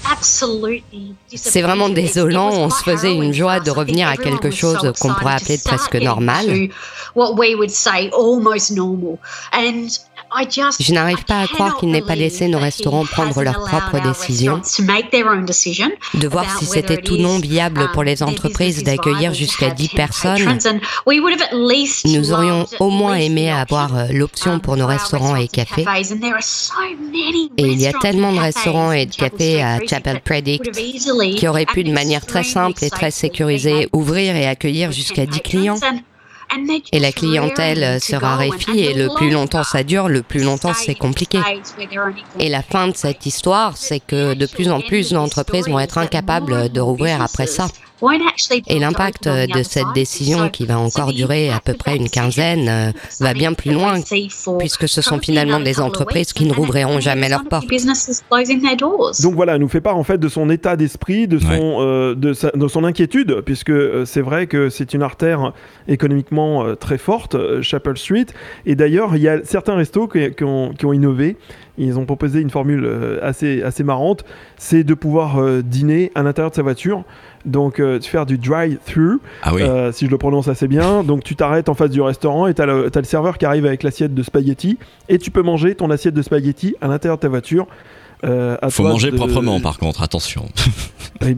C'est 1.27 1.61
vraiment 1.61 1.89
désolant, 1.89 2.49
on 2.51 2.69
se 2.69 2.83
faisait 2.83 3.13
une 3.13 3.33
joie 3.33 3.59
de 3.59 3.71
revenir 3.71 4.07
à 4.07 4.17
quelque 4.17 4.51
chose 4.51 4.77
qu'on 4.99 5.13
pourrait 5.13 5.35
appeler 5.35 5.57
presque 5.63 5.95
normal. 5.95 6.45
Je 10.79 10.93
n'arrive 10.93 11.23
pas 11.25 11.41
à 11.41 11.47
croire 11.47 11.77
qu'ils 11.77 11.89
n'aient 11.89 12.01
pas 12.01 12.15
laissé 12.15 12.47
nos 12.47 12.59
restaurants 12.59 13.05
prendre 13.05 13.41
leurs 13.43 13.63
propres 13.63 14.01
décisions, 14.01 14.61
de 16.13 16.27
voir 16.27 16.57
si 16.57 16.65
c'était 16.65 16.97
tout 16.97 17.17
non 17.17 17.39
viable 17.39 17.89
pour 17.93 18.03
les 18.03 18.23
entreprises 18.23 18.83
d'accueillir 18.83 19.33
jusqu'à 19.33 19.69
10 19.69 19.89
personnes. 19.89 20.59
Nous 22.05 22.31
aurions 22.33 22.65
au 22.79 22.89
moins 22.89 23.15
aimé 23.15 23.51
avoir 23.51 23.95
euh, 23.95 24.05
l'option 24.11 24.59
pour 24.59 24.77
nos 24.77 24.87
restaurants 24.87 25.35
et 25.35 25.47
cafés. 25.47 25.85
Et 27.57 27.65
il 27.65 27.81
y 27.81 27.87
a 27.87 27.93
tellement 27.93 28.33
de 28.33 28.39
restaurants 28.39 28.91
et 28.91 29.05
de 29.05 29.15
cafés 29.15 29.61
à 29.61 29.79
Chapel 29.85 30.21
Predict 30.21 30.71
qui 31.37 31.47
auraient 31.47 31.65
pu 31.65 31.83
de 31.83 31.91
manière 31.91 32.25
très 32.25 32.43
simple 32.43 32.83
et 32.83 32.89
très 32.89 33.11
sécurisée 33.11 33.89
ouvrir 33.93 34.35
et 34.35 34.47
accueillir 34.47 34.91
jusqu'à 34.91 35.25
10 35.25 35.39
clients. 35.41 35.79
Et 36.91 36.99
la 36.99 37.11
clientèle 37.11 37.83
euh, 37.83 37.99
se 37.99 38.15
raréfie 38.15 38.79
et 38.79 38.93
le 38.93 39.09
plus 39.15 39.29
longtemps 39.29 39.63
ça 39.63 39.83
dure, 39.83 40.09
le 40.09 40.21
plus 40.21 40.43
longtemps 40.43 40.73
c'est 40.73 40.95
compliqué. 40.95 41.39
Et 42.39 42.49
la 42.49 42.61
fin 42.61 42.87
de 42.87 42.95
cette 42.95 43.25
histoire, 43.25 43.77
c'est 43.77 43.99
que 43.99 44.33
de 44.33 44.45
plus 44.45 44.69
en 44.69 44.81
plus 44.81 45.11
d'entreprises 45.11 45.67
vont 45.67 45.79
être 45.79 45.97
incapables 45.97 46.69
de 46.69 46.79
rouvrir 46.81 47.21
après 47.21 47.47
ça. 47.47 47.67
Et 48.67 48.79
l'impact 48.79 49.27
de 49.27 49.63
cette 49.63 49.85
décision, 49.95 50.49
qui 50.49 50.65
va 50.65 50.77
encore 50.79 51.13
durer 51.13 51.49
à 51.51 51.59
peu 51.59 51.73
près 51.73 51.95
une 51.95 52.09
quinzaine, 52.09 52.67
euh, 52.67 52.91
va 53.21 53.33
bien 53.33 53.53
plus 53.53 53.71
loin, 53.71 53.99
puisque 54.59 54.87
ce 54.89 55.01
sont 55.01 55.19
finalement 55.19 55.59
des 55.59 55.79
entreprises 55.79 56.33
qui 56.33 56.45
ne 56.45 56.53
rouvriront 56.53 56.99
jamais 56.99 57.29
leurs 57.29 57.45
portes. 57.45 57.65
Donc 59.21 59.35
voilà, 59.35 59.55
elle 59.55 59.61
nous 59.61 59.69
fait 59.69 59.81
part 59.81 59.97
en 59.97 60.03
fait 60.03 60.17
de 60.17 60.27
son 60.27 60.49
état 60.49 60.75
d'esprit, 60.75 61.27
de 61.27 61.39
son, 61.39 61.47
Ouais. 61.47 61.59
euh, 61.79 62.15
de, 62.15 62.33
sa- 62.33 62.51
de 62.51 62.67
son 62.67 62.83
inquiétude, 62.83 63.41
puisque 63.45 63.69
euh, 63.69 64.05
c'est 64.05 64.21
vrai 64.21 64.47
que 64.47 64.69
c'est 64.69 64.93
une 64.93 65.03
artère 65.03 65.53
économiquement 65.87 66.63
euh, 66.65 66.75
très 66.75 66.97
forte, 66.97 67.35
euh, 67.35 67.61
Chapel 67.61 67.97
Street. 67.97 68.25
Et 68.65 68.75
d'ailleurs, 68.75 69.15
il 69.15 69.21
y 69.21 69.27
a 69.29 69.43
certains 69.43 69.75
restos 69.75 70.07
qui, 70.07 70.31
qui 70.31 70.43
ont, 70.43 70.73
qui 70.73 70.85
ont 70.85 70.93
innové. 70.93 71.37
Ils 71.77 71.97
ont 71.97 72.05
proposé 72.05 72.39
une 72.39 72.51
formule 72.51 72.85
euh, 72.85 73.19
assez, 73.23 73.63
assez 73.63 73.83
marrante, 73.83 74.23
c'est 74.57 74.83
de 74.83 74.93
pouvoir 74.93 75.41
euh, 75.41 75.61
dîner 75.63 76.11
à 76.13 76.21
l'intérieur 76.21 76.51
de 76.51 76.55
sa 76.55 76.61
voiture, 76.61 77.03
donc 77.45 77.79
euh, 77.79 77.99
faire 78.01 78.25
du 78.25 78.37
drive-through, 78.37 79.19
Ah 79.41 79.53
oui. 79.53 79.61
euh, 79.63 79.91
si 79.91 80.05
je 80.05 80.11
le 80.11 80.17
prononce 80.17 80.47
assez 80.47 80.67
bien. 80.67 81.03
Donc 81.03 81.23
tu 81.23 81.35
t'arrêtes 81.35 81.69
en 81.69 81.73
face 81.73 81.89
du 81.89 82.01
restaurant 82.01 82.47
et 82.47 82.53
tu 82.53 82.61
as, 82.61 82.89
t'as 82.89 82.99
le 82.99 83.05
serveur 83.05 83.37
qui 83.37 83.45
arrive 83.45 83.65
avec 83.65 83.83
l'assiette 83.83 84.13
de 84.13 84.23
spaghettis 84.23 84.77
et 85.09 85.17
tu 85.17 85.31
peux 85.31 85.41
manger 85.41 85.75
ton 85.75 85.89
assiette 85.91 86.13
de 86.13 86.21
spaghettis 86.21 86.75
à 86.81 86.87
l'intérieur 86.87 87.17
de 87.17 87.21
ta 87.21 87.29
voiture 87.29 87.67
Euh, 88.23 88.57
à 88.61 88.69
Faut 88.69 88.83
manger 88.83 89.11
de- 89.11 89.17
proprement, 89.17 89.59
par 89.59 89.77
contre, 89.77 90.01
attention. 90.01 90.45
Ouais, 91.21 91.37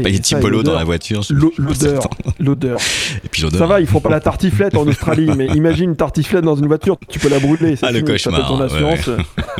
Spaghetti 0.00 0.36
bolo 0.36 0.62
dans 0.62 0.74
la 0.74 0.84
voiture. 0.84 1.22
L'odeur, 1.30 2.08
l'odeur. 2.38 2.78
Et 3.24 3.28
puis 3.28 3.42
l'odeur. 3.42 3.58
Ça 3.58 3.66
va, 3.66 3.80
ils 3.80 3.86
font 3.86 3.98
pas 3.98 4.10
la 4.10 4.20
tartiflette 4.20 4.76
en 4.76 4.86
Australie, 4.86 5.28
mais 5.36 5.46
imagine 5.46 5.90
une 5.90 5.96
tartiflette 5.96 6.44
dans 6.44 6.54
une 6.54 6.68
voiture, 6.68 6.96
tu 7.08 7.18
peux 7.18 7.28
la 7.28 7.40
brûler. 7.40 7.74
Ah, 7.82 7.90
le 7.90 7.98
fini, 7.98 8.18
ça 8.18 8.30
fait 8.30 8.36
cauchemar, 8.36 8.46
ton 8.46 8.58
ouais, 8.58 8.64
assurance. 8.66 9.10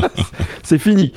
c'est 0.62 0.78
fini. 0.78 1.12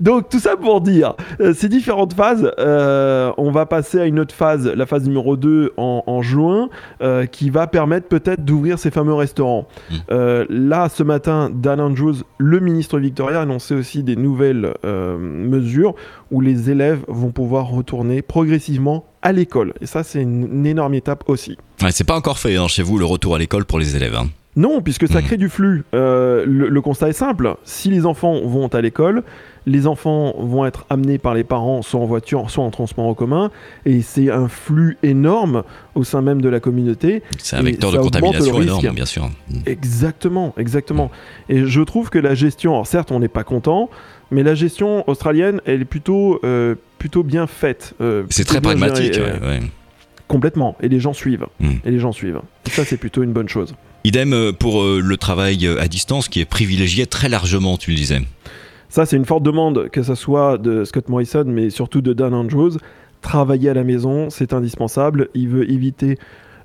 Donc 0.00 0.28
tout 0.28 0.38
ça 0.38 0.56
pour 0.56 0.80
dire, 0.80 1.14
euh, 1.40 1.54
ces 1.54 1.68
différentes 1.68 2.14
phases, 2.14 2.50
euh, 2.58 3.32
on 3.36 3.50
va 3.50 3.66
passer 3.66 4.00
à 4.00 4.06
une 4.06 4.18
autre 4.18 4.34
phase, 4.34 4.66
la 4.66 4.86
phase 4.86 5.04
numéro 5.04 5.36
2 5.36 5.74
en, 5.76 6.02
en 6.06 6.22
juin, 6.22 6.68
euh, 7.02 7.26
qui 7.26 7.50
va 7.50 7.66
permettre 7.66 8.08
peut-être 8.08 8.44
d'ouvrir 8.44 8.78
ces 8.78 8.90
fameux 8.90 9.14
restaurants. 9.14 9.68
Mm. 9.90 9.94
Euh, 10.10 10.46
là, 10.48 10.88
ce 10.88 11.02
matin, 11.02 11.50
Dan 11.52 11.80
Andrews, 11.80 12.16
le 12.38 12.60
ministre 12.60 12.98
Victoria, 12.98 13.40
a 13.40 13.42
annoncé 13.42 13.71
aussi 13.74 14.02
des 14.02 14.16
nouvelles 14.16 14.74
euh, 14.84 15.16
mesures 15.18 15.94
où 16.30 16.40
les 16.40 16.70
élèves 16.70 17.00
vont 17.08 17.30
pouvoir 17.30 17.66
retourner 17.68 18.22
progressivement 18.22 19.04
à 19.22 19.32
l'école. 19.32 19.72
Et 19.80 19.86
ça, 19.86 20.02
c'est 20.02 20.22
une, 20.22 20.48
une 20.52 20.66
énorme 20.66 20.94
étape 20.94 21.24
aussi. 21.28 21.56
Ouais, 21.82 21.90
c'est 21.92 22.04
pas 22.04 22.16
encore 22.16 22.38
fait 22.38 22.56
hein, 22.56 22.68
chez 22.68 22.82
vous 22.82 22.98
le 22.98 23.04
retour 23.04 23.34
à 23.34 23.38
l'école 23.38 23.64
pour 23.64 23.78
les 23.78 23.96
élèves. 23.96 24.14
hein. 24.16 24.26
Non, 24.54 24.82
puisque 24.82 25.08
ça 25.08 25.20
Mhm. 25.20 25.26
crée 25.26 25.36
du 25.38 25.48
flux. 25.48 25.82
Euh, 25.94 26.44
le, 26.46 26.68
le 26.68 26.80
constat 26.82 27.08
est 27.08 27.12
simple. 27.14 27.54
Si 27.64 27.88
les 27.88 28.04
enfants 28.04 28.38
vont 28.44 28.66
à 28.68 28.80
l'école, 28.82 29.22
les 29.66 29.86
enfants 29.86 30.34
vont 30.38 30.64
être 30.66 30.86
amenés 30.90 31.18
par 31.18 31.34
les 31.34 31.44
parents 31.44 31.82
soit 31.82 32.00
en 32.00 32.06
voiture, 32.06 32.50
soit 32.50 32.64
en 32.64 32.70
transport 32.70 33.06
en 33.06 33.14
commun. 33.14 33.50
Et 33.86 34.02
c'est 34.02 34.30
un 34.30 34.48
flux 34.48 34.98
énorme 35.02 35.62
au 35.94 36.04
sein 36.04 36.22
même 36.22 36.40
de 36.40 36.48
la 36.48 36.60
communauté. 36.60 37.22
C'est 37.38 37.56
un 37.56 37.62
vecteur 37.62 37.92
de 37.92 37.98
contamination 37.98 38.60
énorme, 38.60 38.94
bien 38.94 39.06
sûr. 39.06 39.28
Mm. 39.48 39.58
Exactement, 39.66 40.54
exactement. 40.58 41.10
Et 41.48 41.66
je 41.66 41.80
trouve 41.82 42.10
que 42.10 42.18
la 42.18 42.34
gestion, 42.34 42.72
alors 42.72 42.86
certes, 42.86 43.12
on 43.12 43.20
n'est 43.20 43.28
pas 43.28 43.44
content, 43.44 43.90
mais 44.30 44.42
la 44.42 44.54
gestion 44.54 45.08
australienne, 45.08 45.60
elle 45.64 45.82
est 45.82 45.86
plutôt, 45.86 46.40
euh, 46.44 46.74
plutôt 46.98 47.22
bien 47.22 47.46
faite. 47.46 47.94
euh, 48.00 48.24
C'est 48.30 48.44
très 48.44 48.60
pragmatique. 48.60 49.14
gérée, 49.14 49.32
ouais, 49.32 49.46
ouais. 49.46 49.60
Complètement. 50.28 50.76
Et 50.80 50.88
les 50.88 51.00
gens 51.00 51.12
suivent. 51.12 51.46
Mm. 51.60 51.70
Et 51.84 51.90
les 51.90 51.98
gens 51.98 52.12
suivent. 52.12 52.40
Et 52.66 52.70
ça, 52.70 52.84
c'est 52.84 52.96
plutôt 52.96 53.22
une 53.22 53.32
bonne 53.32 53.48
chose. 53.48 53.74
Idem 54.04 54.32
euh, 54.32 54.52
pour 54.52 54.82
le 54.82 55.16
travail 55.16 55.68
à 55.78 55.86
distance 55.86 56.28
qui 56.28 56.40
est 56.40 56.44
privilégié 56.44 57.06
très 57.06 57.28
largement, 57.28 57.76
tu 57.76 57.90
le 57.90 57.96
disais. 57.96 58.22
Ça, 58.92 59.06
c'est 59.06 59.16
une 59.16 59.24
forte 59.24 59.42
demande, 59.42 59.88
que 59.88 60.02
ce 60.02 60.14
soit 60.14 60.58
de 60.58 60.84
Scott 60.84 61.08
Morrison, 61.08 61.44
mais 61.46 61.70
surtout 61.70 62.02
de 62.02 62.12
Dan 62.12 62.34
Andrews. 62.34 62.72
Travailler 63.22 63.70
à 63.70 63.74
la 63.74 63.84
maison, 63.84 64.28
c'est 64.28 64.52
indispensable. 64.52 65.30
Il 65.32 65.48
veut 65.48 65.70
éviter 65.70 66.18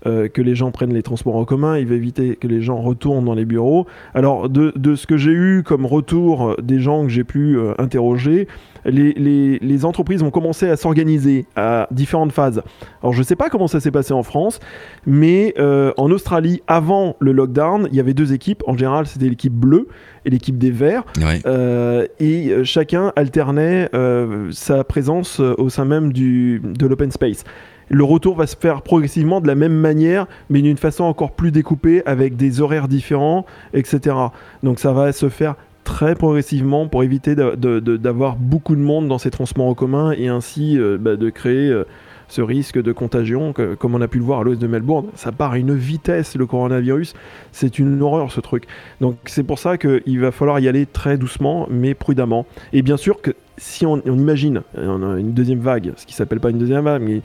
euh, 0.06 0.28
que 0.28 0.42
les 0.42 0.56
gens 0.56 0.72
prennent 0.72 0.94
les 0.94 1.04
transports 1.04 1.36
en 1.36 1.46
commun, 1.46 1.78
il 1.78 1.88
veut 1.88 1.96
éviter 1.96 2.36
que 2.36 2.48
les 2.48 2.62
gens 2.62 2.78
retournent 2.82 3.26
dans 3.26 3.34
les 3.34 3.46
bureaux. 3.46 3.88
Alors, 4.14 4.50
de, 4.50 4.72
de 4.76 4.96
ce 4.96 5.08
que 5.08 5.18
j'ai 5.18 5.32
eu 5.32 5.64
comme 5.64 5.86
retour 5.86 6.56
des 6.62 6.80
gens 6.80 7.04
que 7.04 7.10
j'ai 7.10 7.24
pu 7.24 7.58
euh, 7.58 7.74
interroger, 7.80 8.48
les, 8.86 9.14
les- 9.14 9.60
les 9.60 9.86
entreprises 9.86 10.22
ont 10.24 10.32
commencé 10.32 10.70
à 10.70 10.78
s'organiser 10.78 11.46
à 11.56 11.88
différentes 11.92 12.32
phases. 12.32 12.62
Alors, 13.02 13.14
je 13.14 13.20
ne 13.20 13.24
sais 13.24 13.36
pas 13.36 13.50
comment 13.50 13.68
ça 13.68 13.80
s'est 13.80 13.92
passé 13.92 14.14
en 14.14 14.24
France, 14.24 14.60
mais 15.06 15.54
euh, 15.58 15.92
en 15.98 16.10
Australie, 16.12 16.62
avant 16.68 17.16
le 17.20 17.32
lockdown, 17.32 17.88
il 17.92 17.96
y 17.98 18.00
avait 18.00 18.14
deux 18.14 18.34
équipes. 18.34 18.64
En 18.68 18.78
général, 18.78 19.08
c'était 19.08 19.28
l'équipe 19.30 19.54
bleue 19.54 19.88
et 20.26 20.30
l'équipe 20.30 20.58
des 20.58 20.72
verts. 20.72 21.04
Euh, 21.46 22.06
et 22.20 22.64
chacun 22.64 23.12
alternait 23.16 23.90
euh, 23.94 24.50
sa 24.52 24.84
présence 24.84 25.40
au 25.40 25.70
sein 25.70 25.86
même 25.86 26.14
du, 26.14 26.62
de 26.64 26.88
l'open 26.88 27.12
space. 27.12 27.44
Le 27.90 28.04
retour 28.04 28.36
va 28.36 28.48
se 28.48 28.56
faire 28.56 28.82
progressivement 28.82 29.40
de 29.40 29.48
la 29.48 29.56
même 29.56 29.74
manière, 29.74 30.28
mais 30.50 30.62
d'une 30.62 30.78
façon 30.78 31.06
encore 31.06 31.32
plus 31.32 31.52
découpée, 31.52 32.04
avec 32.06 32.36
des 32.36 32.62
horaires 32.62 32.88
différents, 32.88 33.46
etc. 33.74 34.16
Donc 34.64 34.80
ça 34.80 34.92
va 34.92 35.14
se 35.14 35.30
faire 35.30 35.56
très 35.86 36.16
progressivement 36.16 36.88
pour 36.88 37.04
éviter 37.04 37.34
d'avoir 37.34 38.36
beaucoup 38.36 38.76
de 38.76 38.82
monde 38.82 39.08
dans 39.08 39.18
ces 39.18 39.32
transports 39.32 39.68
en 39.68 39.74
commun 39.74 40.12
et 40.12 40.28
ainsi 40.28 40.78
euh, 40.78 40.98
bah, 41.00 41.16
de 41.16 41.30
créer 41.30 41.70
euh, 41.70 41.86
ce 42.28 42.42
risque 42.42 42.82
de 42.82 42.92
contagion, 42.92 43.54
comme 43.54 43.96
on 43.96 44.02
a 44.02 44.08
pu 44.10 44.18
le 44.18 44.26
voir 44.26 44.42
à 44.42 44.44
l'ouest 44.44 44.62
de 44.62 44.68
Melbourne. 44.68 45.08
Ça 45.16 45.32
part 45.32 45.54
à 45.54 45.58
une 45.58 45.74
vitesse, 45.74 46.36
le 46.36 46.46
coronavirus. 46.46 47.14
C'est 47.54 47.80
une 47.80 48.02
horreur 48.02 48.34
ce 48.34 48.42
truc. 48.42 48.66
Donc 49.00 49.16
c'est 49.26 49.44
pour 49.44 49.60
ça 49.60 49.78
qu'il 49.78 50.20
va 50.20 50.32
falloir 50.32 50.60
y 50.60 50.68
aller 50.68 50.86
très 50.86 51.18
doucement, 51.18 51.68
mais 51.72 51.94
prudemment. 51.94 52.46
Et 52.74 52.82
bien 52.82 52.98
sûr 52.98 53.22
que 53.22 53.32
si 53.58 53.86
on, 53.86 54.02
on 54.06 54.18
imagine 54.18 54.62
euh, 54.78 54.88
on 54.88 55.16
a 55.16 55.20
une 55.20 55.32
deuxième 55.32 55.60
vague, 55.60 55.94
ce 55.96 56.06
qui 56.06 56.14
s'appelle 56.14 56.42
pas 56.42 56.50
une 56.50 56.60
deuxième 56.60 56.84
vague, 56.84 57.02
mais 57.02 57.22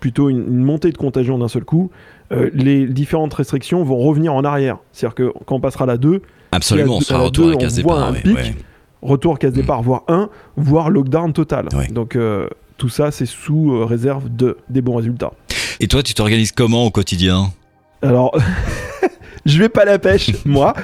plutôt 0.00 0.28
une, 0.28 0.38
une 0.46 0.64
montée 0.64 0.92
de 0.92 0.96
contagion 0.96 1.38
d'un 1.38 1.48
seul 1.48 1.64
coup, 1.64 1.90
euh, 2.32 2.50
les 2.52 2.86
différentes 2.86 3.34
restrictions 3.34 3.82
vont 3.84 3.98
revenir 3.98 4.34
en 4.34 4.44
arrière. 4.44 4.78
C'est-à-dire 4.92 5.14
que 5.14 5.32
quand 5.46 5.56
on 5.56 5.60
passera 5.60 5.84
à 5.84 5.86
la 5.86 5.96
2, 5.96 6.22
Absolument, 6.52 6.96
on 6.96 7.00
sera 7.00 7.20
retour 7.20 7.50
à 7.50 7.54
on 7.54 7.58
voit 7.58 7.68
départ. 7.68 7.98
un 8.08 8.12
ouais, 8.12 8.20
pic. 8.20 8.34
ouais. 8.34 8.54
retour 9.02 9.38
casse 9.38 9.52
départ, 9.52 9.82
voire 9.82 10.02
1, 10.08 10.28
voire 10.56 10.90
lockdown 10.90 11.32
total. 11.32 11.68
Ouais. 11.76 11.88
Donc 11.88 12.16
euh, 12.16 12.48
tout 12.76 12.88
ça, 12.88 13.10
c'est 13.10 13.26
sous 13.26 13.72
euh, 13.72 13.84
réserve 13.84 14.28
de 14.34 14.56
des 14.68 14.80
bons 14.80 14.96
résultats. 14.96 15.32
Et 15.80 15.88
toi, 15.88 16.02
tu 16.02 16.14
t'organises 16.14 16.52
comment 16.52 16.84
au 16.84 16.90
quotidien? 16.90 17.50
Alors, 18.02 18.36
je 19.46 19.58
vais 19.58 19.68
pas 19.68 19.82
à 19.82 19.84
la 19.86 19.98
pêche, 19.98 20.30
moi. 20.44 20.74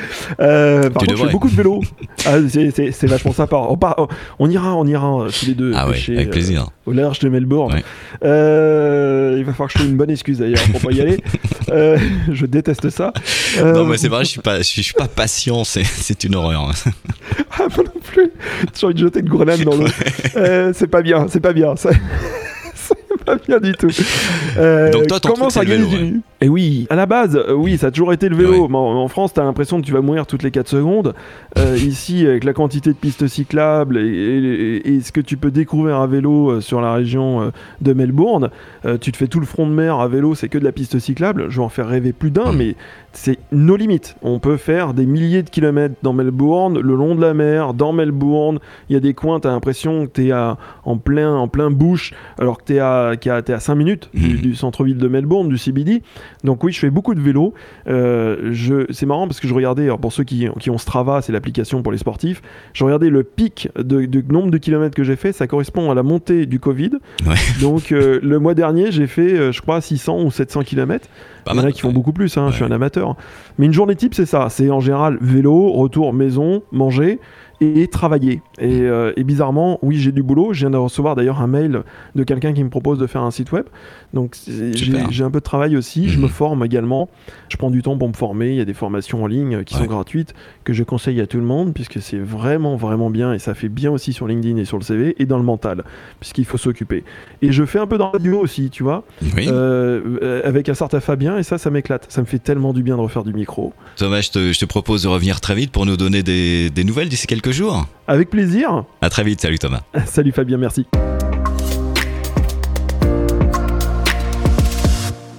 Euh, 0.40 0.88
par 0.90 1.02
Tu 1.02 1.08
contre, 1.08 1.18
je 1.20 1.26
fais 1.26 1.32
beaucoup 1.32 1.50
de 1.50 1.54
vélo. 1.54 1.82
Ah, 2.26 2.36
c'est- 2.48 3.06
vachement 3.06 3.32
sympa. 3.32 3.56
On, 3.68 3.76
part- 3.76 4.08
on 4.38 4.48
ira, 4.48 4.74
on 4.76 4.86
ira 4.86 5.22
euh, 5.24 5.28
tous 5.28 5.46
les 5.46 5.54
deux 5.54 5.72
Ah 5.74 5.88
ouais, 5.88 6.00
avec 6.08 6.28
euh, 6.28 6.30
plaisir. 6.30 6.68
au 6.86 6.92
large 6.92 7.18
de 7.18 7.28
Melbourne. 7.28 7.74
Ouais. 7.74 7.84
Euh, 8.24 9.34
il 9.38 9.44
va 9.44 9.52
falloir 9.52 9.68
que 9.68 9.72
je 9.74 9.78
trouve 9.78 9.90
une 9.90 9.96
bonne 9.96 10.10
excuse 10.10 10.38
d'ailleurs 10.38 10.62
pour 10.70 10.80
pas 10.80 10.92
y 10.92 11.00
aller. 11.00 11.18
Euh, 11.70 11.96
je 12.30 12.44
déteste 12.44 12.90
ça. 12.90 13.12
Euh, 13.58 13.72
Non, 13.72 13.86
mais 13.86 13.96
c'est 13.96 14.08
vrai, 14.08 14.24
je 14.24 14.30
suis 14.30 14.40
pas, 14.40 14.58
je 14.58 14.62
suis, 14.64 14.92
pas 14.92 15.06
patient, 15.08 15.64
c'est, 15.64 16.24
une 16.24 16.34
horreur. 16.34 16.70
Ah, 17.52 17.62
moi 17.74 17.84
non 17.86 18.00
plus. 18.02 18.30
J'ai 18.78 18.86
envie 18.86 18.94
de 18.94 18.98
jeter 18.98 19.20
une 19.20 19.28
grenade 19.28 19.60
dans 19.64 19.76
l'eau. 19.76 19.86
Euh, 20.36 20.72
c'est 20.74 20.88
pas 20.88 21.00
bien, 21.00 21.28
c'est 21.30 21.40
pas 21.40 21.52
bien. 21.54 21.74
ça- 21.76 21.90
pas 23.26 23.36
bien 23.36 23.58
du 23.60 23.72
tout. 23.72 23.88
Euh, 24.58 24.90
Donc 24.90 25.06
toi, 25.06 25.20
ton 25.20 25.30
comment 25.30 25.50
s'organise 25.50 25.86
vélo, 25.88 26.02
une- 26.04 26.20
Eh 26.40 26.48
oui, 26.48 26.86
à 26.90 26.96
la 26.96 27.06
base, 27.06 27.36
euh, 27.36 27.52
oui, 27.54 27.78
ça 27.78 27.88
a 27.88 27.90
toujours 27.90 28.12
été 28.12 28.28
le 28.28 28.36
vélo. 28.36 28.68
Mais 28.68 28.76
en, 28.76 28.80
en 28.80 29.08
France, 29.08 29.32
t'as 29.34 29.44
l'impression 29.44 29.80
que 29.80 29.86
tu 29.86 29.92
vas 29.92 30.00
mourir 30.00 30.26
toutes 30.26 30.42
les 30.42 30.50
4 30.50 30.68
secondes. 30.68 31.14
Euh, 31.58 31.76
ici, 31.76 32.26
avec 32.26 32.44
la 32.44 32.52
quantité 32.52 32.90
de 32.90 32.96
pistes 32.96 33.26
cyclables 33.28 33.98
et, 33.98 34.02
et- 34.06 34.94
et 34.94 35.00
ce 35.00 35.12
que 35.12 35.20
tu 35.20 35.36
peux 35.36 35.50
découvrir 35.50 35.96
à 35.96 36.06
vélo 36.06 36.60
sur 36.60 36.80
la 36.80 36.94
région 36.94 37.52
de 37.80 37.92
Melbourne, 37.92 38.50
euh, 38.84 38.98
tu 38.98 39.12
te 39.12 39.16
fais 39.16 39.26
tout 39.28 39.40
le 39.40 39.46
front 39.46 39.66
de 39.66 39.72
mer 39.72 39.98
à 40.00 40.08
vélo, 40.08 40.34
c'est 40.34 40.48
que 40.48 40.58
de 40.58 40.64
la 40.64 40.72
piste 40.72 40.98
cyclable. 40.98 41.46
Je 41.48 41.58
vais 41.58 41.64
en 41.64 41.68
faire 41.68 41.88
rêver 41.88 42.12
plus 42.12 42.30
d'un, 42.30 42.52
mais 42.52 42.74
c'est 43.14 43.38
nos 43.52 43.76
limites. 43.76 44.16
On 44.22 44.38
peut 44.38 44.56
faire 44.56 44.94
des 44.94 45.06
milliers 45.06 45.42
de 45.42 45.50
kilomètres 45.50 45.94
dans 46.02 46.12
Melbourne, 46.12 46.78
le 46.80 46.94
long 46.94 47.14
de 47.14 47.20
la 47.20 47.34
mer, 47.34 47.74
dans 47.74 47.92
Melbourne. 47.92 48.58
Il 48.88 48.94
y 48.94 48.96
a 48.96 49.00
des 49.00 49.14
coins, 49.14 49.40
tu 49.40 49.48
as 49.48 49.50
l'impression 49.50 50.06
que 50.06 50.12
tu 50.12 50.28
es 50.28 50.32
en 50.32 50.96
plein, 50.96 51.34
en 51.34 51.48
plein 51.48 51.70
bush, 51.70 52.12
alors 52.38 52.58
que 52.58 52.64
tu 52.66 52.74
es 52.74 52.78
à, 52.78 53.12
t'es 53.20 53.52
à 53.52 53.60
5 53.60 53.74
minutes 53.74 54.10
du, 54.14 54.34
Mhm. 54.34 54.36
du 54.40 54.54
centre-ville 54.54 54.98
de 54.98 55.08
Melbourne, 55.08 55.48
du 55.48 55.58
CBD. 55.58 56.02
Donc 56.44 56.64
oui, 56.64 56.72
je 56.72 56.78
fais 56.78 56.90
beaucoup 56.90 57.14
de 57.14 57.20
vélo. 57.20 57.54
Euh, 57.88 58.52
c'est 58.90 59.06
marrant 59.06 59.26
parce 59.26 59.40
que 59.40 59.48
je 59.48 59.54
regardais, 59.54 59.84
alors 59.84 59.98
pour 59.98 60.12
ceux 60.12 60.24
qui, 60.24 60.48
qui 60.60 60.70
ont 60.70 60.78
Strava, 60.78 61.22
c'est 61.22 61.32
l'application 61.32 61.82
pour 61.82 61.92
les 61.92 61.98
sportifs, 61.98 62.42
je 62.72 62.84
regardais 62.84 63.10
le 63.10 63.22
pic 63.22 63.68
de, 63.76 64.04
de 64.06 64.22
nombre 64.32 64.50
de 64.50 64.58
kilomètres 64.58 64.94
que 64.94 65.04
j'ai 65.04 65.16
fait, 65.16 65.32
ça 65.32 65.46
correspond 65.46 65.90
à 65.90 65.94
la 65.94 66.02
montée 66.02 66.46
du 66.46 66.58
Covid. 66.60 66.92
Ouais. 67.26 67.34
Donc 67.60 67.92
euh, 67.92 68.18
le 68.22 68.38
mois 68.38 68.54
dernier, 68.54 68.90
j'ai 68.92 69.06
fait, 69.06 69.34
euh, 69.38 69.52
je 69.52 69.60
crois, 69.60 69.80
600 69.80 70.22
ou 70.22 70.30
700 70.30 70.62
kilomètres. 70.62 71.08
Pas 71.44 71.52
Il 71.54 71.58
y 71.58 71.60
en 71.60 71.64
a 71.64 71.72
qui 71.72 71.80
font 71.80 71.92
beaucoup 71.92 72.12
plus, 72.12 72.36
hein, 72.36 72.48
je 72.50 72.56
suis 72.56 72.64
un 72.64 72.70
amateur. 72.70 73.16
Mais 73.58 73.66
une 73.66 73.72
journée 73.72 73.96
type, 73.96 74.14
c'est 74.14 74.26
ça. 74.26 74.48
C'est 74.48 74.70
en 74.70 74.80
général 74.80 75.18
vélo, 75.20 75.72
retour 75.72 76.12
maison, 76.12 76.62
manger 76.72 77.20
et 77.62 77.86
travailler. 77.86 78.42
Et, 78.58 78.80
euh, 78.82 79.12
et 79.16 79.24
bizarrement, 79.24 79.78
oui, 79.82 79.96
j'ai 79.98 80.12
du 80.12 80.22
boulot. 80.22 80.52
Je 80.52 80.60
viens 80.60 80.70
de 80.70 80.76
recevoir 80.76 81.14
d'ailleurs 81.16 81.40
un 81.40 81.46
mail 81.46 81.82
de 82.14 82.24
quelqu'un 82.24 82.52
qui 82.52 82.62
me 82.64 82.68
propose 82.70 82.98
de 82.98 83.06
faire 83.06 83.22
un 83.22 83.30
site 83.30 83.52
web. 83.52 83.66
Donc 84.14 84.36
j'ai 84.46 85.24
un 85.24 85.30
peu 85.30 85.38
de 85.38 85.44
travail 85.44 85.76
aussi. 85.76 86.08
Je 86.08 86.16
Mhm. 86.16 86.22
me 86.24 86.28
forme 86.28 86.64
également. 86.64 87.08
Je 87.48 87.56
prends 87.56 87.70
du 87.70 87.82
temps 87.82 87.96
pour 87.96 88.08
me 88.08 88.14
former. 88.14 88.50
Il 88.50 88.56
y 88.56 88.60
a 88.60 88.64
des 88.64 88.74
formations 88.74 89.22
en 89.22 89.26
ligne 89.26 89.64
qui 89.64 89.74
sont 89.74 89.86
gratuites 89.86 90.34
que 90.64 90.72
je 90.72 90.82
conseille 90.84 91.20
à 91.20 91.26
tout 91.26 91.38
le 91.38 91.44
monde 91.44 91.72
puisque 91.74 92.00
c'est 92.02 92.18
vraiment, 92.18 92.76
vraiment 92.76 93.10
bien 93.10 93.32
et 93.32 93.38
ça 93.38 93.54
fait 93.54 93.68
bien 93.68 93.90
aussi 93.90 94.12
sur 94.12 94.26
LinkedIn 94.26 94.56
et 94.58 94.64
sur 94.64 94.78
le 94.78 94.84
CV 94.84 95.14
et 95.18 95.26
dans 95.26 95.38
le 95.38 95.44
mental 95.44 95.84
puisqu'il 96.20 96.44
faut 96.44 96.58
s'occuper. 96.58 97.04
Et 97.42 97.52
je 97.52 97.64
fais 97.64 97.78
un 97.78 97.86
peu 97.86 97.98
de 97.98 98.02
radio 98.02 98.38
aussi, 98.40 98.70
tu 98.70 98.82
vois. 98.82 99.04
Oui. 99.36 99.46
Euh, 99.48 100.40
avec 100.44 100.68
un 100.68 100.74
certain 100.74 101.00
Fabien 101.00 101.38
et 101.38 101.42
ça 101.42 101.58
ça 101.58 101.70
m'éclate 101.70 102.06
ça 102.08 102.20
me 102.20 102.26
fait 102.26 102.38
tellement 102.38 102.72
du 102.72 102.82
bien 102.82 102.96
de 102.96 103.00
refaire 103.02 103.24
du 103.24 103.32
micro 103.32 103.72
Thomas, 103.96 104.20
je 104.20 104.30
te, 104.30 104.52
je 104.52 104.58
te 104.58 104.64
propose 104.64 105.02
de 105.02 105.08
revenir 105.08 105.40
très 105.40 105.54
vite 105.54 105.70
pour 105.70 105.86
nous 105.86 105.96
donner 105.96 106.22
des, 106.22 106.70
des 106.70 106.84
nouvelles 106.84 107.08
d'ici 107.08 107.26
quelques 107.26 107.51
avec 108.06 108.30
plaisir 108.30 108.84
À 109.02 109.10
très 109.10 109.24
vite, 109.24 109.40
salut 109.40 109.58
Thomas. 109.58 109.82
salut 110.06 110.32
Fabien 110.32 110.56
merci 110.56 110.86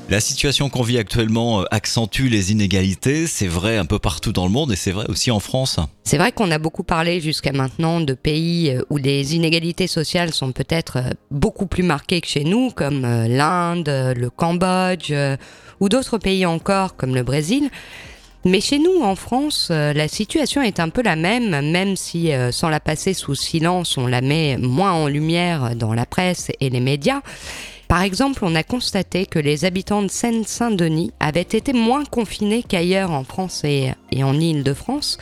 La 0.09 0.19
situation 0.19 0.69
qu'on 0.69 0.83
vit 0.83 0.99
actuellement 0.99 1.61
euh, 1.61 1.65
accentue 1.71 2.27
les 2.27 2.51
inégalités, 2.51 3.25
c'est 3.25 3.47
vrai 3.47 3.77
un 3.77 3.85
peu 3.85 3.97
partout 3.97 4.31
dans 4.31 4.45
le 4.45 4.51
monde 4.51 4.71
et 4.71 4.75
c'est 4.75 4.91
vrai 4.91 5.05
aussi 5.09 5.31
en 5.31 5.39
France. 5.39 5.79
C'est 6.03 6.19
vrai 6.19 6.31
qu'on 6.31 6.51
a 6.51 6.59
beaucoup 6.59 6.83
parlé 6.83 7.19
jusqu'à 7.19 7.51
maintenant 7.51 7.99
de 7.99 8.13
pays 8.13 8.69
euh, 8.69 8.83
où 8.91 8.97
les 8.97 9.35
inégalités 9.35 9.87
sociales 9.87 10.31
sont 10.33 10.51
peut-être 10.51 10.97
euh, 10.97 11.09
beaucoup 11.31 11.65
plus 11.65 11.81
marquées 11.81 12.21
que 12.21 12.27
chez 12.27 12.43
nous, 12.43 12.69
comme 12.69 13.01
l'Inde, 13.01 13.89
le 14.15 14.29
Cambodge 14.29 15.11
ou 15.79 15.89
d'autres 15.89 16.19
pays 16.19 16.45
encore 16.45 16.95
comme 16.95 17.15
le 17.15 17.23
Brésil. 17.23 17.71
Mais 18.45 18.59
chez 18.59 18.77
nous, 18.77 19.01
en 19.01 19.15
France, 19.15 19.69
euh, 19.71 19.93
la 19.93 20.09
situation 20.09 20.61
est 20.61 20.81
un 20.81 20.89
peu 20.89 21.01
la 21.01 21.15
même, 21.15 21.71
même 21.71 21.95
si 21.95 22.33
euh, 22.33 22.51
sans 22.51 22.67
la 22.67 22.81
passer 22.81 23.13
sous 23.13 23.35
silence, 23.35 23.97
on 23.97 24.05
la 24.05 24.19
met 24.19 24.57
moins 24.57 24.91
en 24.91 25.07
lumière 25.07 25.75
dans 25.77 25.93
la 25.93 26.05
presse 26.05 26.51
et 26.59 26.69
les 26.69 26.81
médias. 26.81 27.21
Par 27.87 28.01
exemple, 28.01 28.43
on 28.43 28.55
a 28.55 28.63
constaté 28.63 29.25
que 29.25 29.39
les 29.39 29.65
habitants 29.65 30.01
de 30.01 30.09
Seine-Saint-Denis 30.09 31.11
avaient 31.19 31.41
été 31.41 31.73
moins 31.73 32.03
confinés 32.05 32.63
qu'ailleurs 32.63 33.11
en 33.11 33.23
France 33.23 33.63
et, 33.63 33.91
et 34.15 34.23
en 34.23 34.39
Île-de-France. 34.39 35.17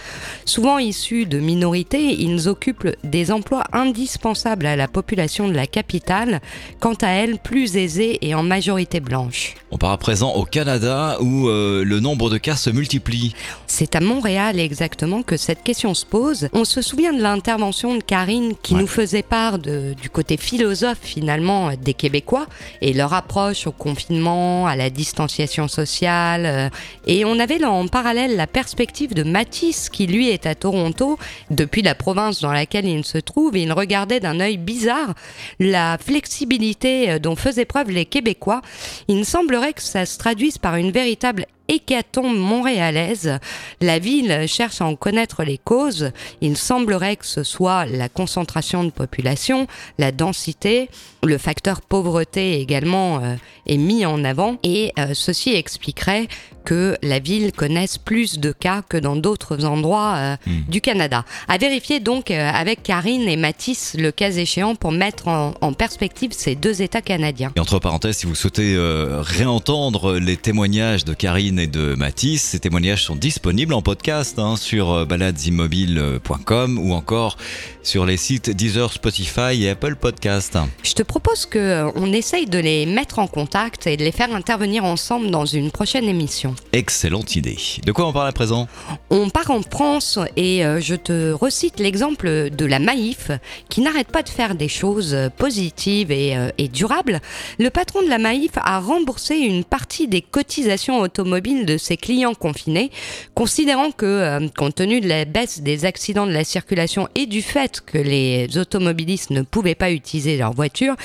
Souvent 0.45 0.77
issus 0.77 1.25
de 1.25 1.39
minorités, 1.39 2.21
ils 2.21 2.47
occupent 2.49 2.89
des 3.03 3.31
emplois 3.31 3.63
indispensables 3.73 4.65
à 4.65 4.75
la 4.75 4.87
population 4.87 5.47
de 5.47 5.53
la 5.53 5.67
capitale, 5.67 6.41
quant 6.79 6.95
à 7.01 7.07
elle 7.09 7.37
plus 7.39 7.77
aisée 7.77 8.17
et 8.27 8.35
en 8.35 8.43
majorité 8.43 8.99
blanche. 8.99 9.55
On 9.71 9.77
part 9.77 9.91
à 9.91 9.97
présent 9.97 10.33
au 10.33 10.43
Canada 10.43 11.17
où 11.21 11.47
euh, 11.47 11.83
le 11.85 11.99
nombre 11.99 12.29
de 12.29 12.37
cas 12.37 12.55
se 12.55 12.69
multiplie. 12.69 13.33
C'est 13.67 13.95
à 13.95 14.01
Montréal 14.01 14.59
exactement 14.59 15.21
que 15.23 15.37
cette 15.37 15.63
question 15.63 15.93
se 15.93 16.05
pose. 16.05 16.49
On 16.53 16.65
se 16.65 16.81
souvient 16.81 17.13
de 17.13 17.21
l'intervention 17.21 17.95
de 17.95 18.03
Karine 18.03 18.53
qui 18.61 18.73
Ouais. 18.73 18.81
nous 18.81 18.87
faisait 18.87 19.23
part 19.23 19.59
de- 19.59 19.93
du 20.01 20.09
côté 20.09 20.35
philosophe 20.37 20.99
finalement 21.01 21.71
des 21.81 21.93
Québécois 21.93 22.47
et 22.81 22.91
leur 22.93 23.13
approche 23.13 23.67
au 23.67 23.71
confinement, 23.71 24.67
à 24.67 24.75
la 24.75 24.89
distanciation 24.89 25.67
sociale. 25.67 26.45
euh, 26.45 26.69
et 27.07 27.23
on 27.25 27.39
avait 27.39 27.57
là 27.59 27.71
en 27.71 27.87
parallèle 27.87 28.35
la 28.35 28.47
perspective 28.47 28.80
de 28.81 29.23
Matisse 29.23 29.89
qui 29.89 30.07
lui 30.07 30.29
est 30.29 30.47
à 30.47 30.55
Toronto 30.55 31.19
depuis 31.51 31.83
la 31.83 31.93
province 31.93 32.41
dans 32.41 32.51
laquelle 32.51 32.85
il 32.85 33.05
se 33.05 33.19
trouve. 33.19 33.55
Il 33.55 33.71
regardait 33.73 34.19
d'un 34.19 34.39
œil 34.39 34.57
bizarre 34.57 35.13
la 35.59 35.99
flexibilité 35.99 37.11
euh, 37.11 37.19
dont 37.19 37.35
faisaient 37.35 37.65
preuve 37.65 37.91
les 37.91 38.05
Québécois. 38.05 38.61
Il 39.07 39.23
semblerait 39.23 39.73
que 39.73 39.83
ça 39.83 40.07
se 40.07 40.17
traduise 40.17 40.57
par 40.57 40.77
une 40.77 40.91
véritable 40.91 41.45
hécatombe 41.71 42.37
montréalaise. 42.37 43.39
La 43.79 43.97
ville 43.97 44.45
cherche 44.47 44.81
à 44.81 44.85
en 44.85 44.95
connaître 44.95 45.43
les 45.43 45.57
causes. 45.57 46.11
Il 46.41 46.57
semblerait 46.57 47.15
que 47.15 47.25
ce 47.25 47.43
soit 47.43 47.85
la 47.85 48.09
concentration 48.09 48.83
de 48.83 48.89
population, 48.91 49.67
la 49.97 50.11
densité, 50.11 50.89
le 51.23 51.37
facteur 51.37 51.81
pauvreté 51.81 52.59
également 52.59 53.23
euh, 53.23 53.35
est 53.67 53.77
mis 53.77 54.05
en 54.05 54.23
avant 54.23 54.57
et 54.63 54.91
euh, 54.99 55.13
ceci 55.13 55.53
expliquerait 55.55 56.27
que 56.65 56.95
la 57.01 57.19
ville 57.19 57.51
connaisse 57.51 57.97
plus 57.97 58.37
de 58.37 58.51
cas 58.51 58.83
que 58.87 58.97
dans 58.97 59.15
d'autres 59.15 59.65
endroits 59.65 60.15
euh, 60.17 60.35
Hmm. 60.45 60.61
du 60.69 60.81
Canada. 60.81 61.23
À 61.47 61.57
vérifier 61.57 61.99
donc 61.99 62.31
avec 62.31 62.81
Karine 62.83 63.27
et 63.27 63.35
Matisse 63.35 63.95
le 63.97 64.11
cas 64.11 64.31
échéant 64.31 64.75
pour 64.75 64.91
mettre 64.91 65.27
en, 65.27 65.53
en 65.61 65.73
perspective 65.73 66.31
ces 66.33 66.55
deux 66.55 66.81
États 66.81 67.01
canadiens. 67.01 67.51
Et 67.55 67.59
entre 67.59 67.79
parenthèses, 67.79 68.17
si 68.17 68.25
vous 68.25 68.33
souhaitez 68.33 68.75
réentendre 69.19 70.17
les 70.17 70.37
témoignages 70.37 71.05
de 71.05 71.13
Karine 71.13 71.59
et 71.61 71.67
de 71.67 71.93
Mathis, 71.93 72.41
ces 72.41 72.59
témoignages 72.59 73.03
sont 73.03 73.15
disponibles 73.15 73.73
en 73.73 73.83
podcast 73.83 74.39
hein, 74.39 74.55
sur 74.55 74.91
euh, 74.91 75.05
baladesimmobiles.com 75.05 76.79
ou 76.79 76.93
encore 76.93 77.37
sur 77.83 78.05
les 78.05 78.17
sites 78.17 78.49
Deezer, 78.49 78.91
Spotify 78.91 79.63
et 79.63 79.69
Apple 79.69 79.95
Podcast. 79.95 80.57
Je 80.83 80.93
te 80.93 81.03
propose 81.03 81.45
que 81.45 81.59
euh, 81.59 82.11
essaye 82.13 82.47
de 82.47 82.57
les 82.57 82.85
mettre 82.85 83.19
en 83.19 83.27
contact 83.27 83.85
et 83.85 83.95
de 83.95 84.03
les 84.03 84.11
faire 84.11 84.33
intervenir 84.33 84.83
ensemble 84.83 85.29
dans 85.29 85.45
une 85.45 85.71
prochaine 85.71 86.05
émission. 86.05 86.55
Excellente 86.73 87.35
idée. 87.35 87.57
De 87.85 87.91
quoi 87.91 88.07
on 88.07 88.13
parle 88.13 88.27
à 88.27 88.33
présent? 88.33 88.67
On 89.09 89.29
part 89.29 89.51
en 89.51 89.61
France 89.61 90.17
et 90.35 90.65
euh, 90.65 90.81
je 90.81 90.95
te 90.95 91.31
recite 91.31 91.79
l'exemple 91.79 92.49
de 92.49 92.65
la 92.65 92.79
Maïf 92.79 93.31
qui 93.69 93.81
n'arrête 93.81 94.07
pas 94.07 94.23
de 94.23 94.29
faire 94.29 94.55
des 94.55 94.67
choses 94.67 95.15
positives 95.37 96.11
et, 96.11 96.35
et 96.57 96.67
durables. 96.67 97.19
Le 97.59 97.69
patron 97.69 98.01
de 98.01 98.09
la 98.09 98.17
Maïf 98.17 98.51
a 98.55 98.79
remboursé 98.79 99.35
une 99.35 99.63
partie 99.63 100.07
des 100.07 100.21
cotisations 100.21 100.99
automobiles 100.99 101.50
de 101.53 101.77
ses 101.77 101.97
clients 101.97 102.33
confinés, 102.33 102.91
considérant 103.35 103.91
que, 103.91 104.05
euh, 104.05 104.47
compte 104.57 104.75
tenu 104.75 105.01
de 105.01 105.07
la 105.07 105.25
baisse 105.25 105.61
des 105.61 105.85
accidents 105.85 106.25
de 106.25 106.31
la 106.31 106.43
circulation 106.43 107.07
et 107.15 107.25
du 107.25 107.41
fait 107.41 107.81
que 107.81 107.97
les 107.97 108.57
automobilistes 108.57 109.29
ne 109.29 109.41
pouvaient 109.41 109.75
pas 109.75 109.91
utiliser 109.91 110.37
leur 110.37 110.53
voiture, 110.53 110.95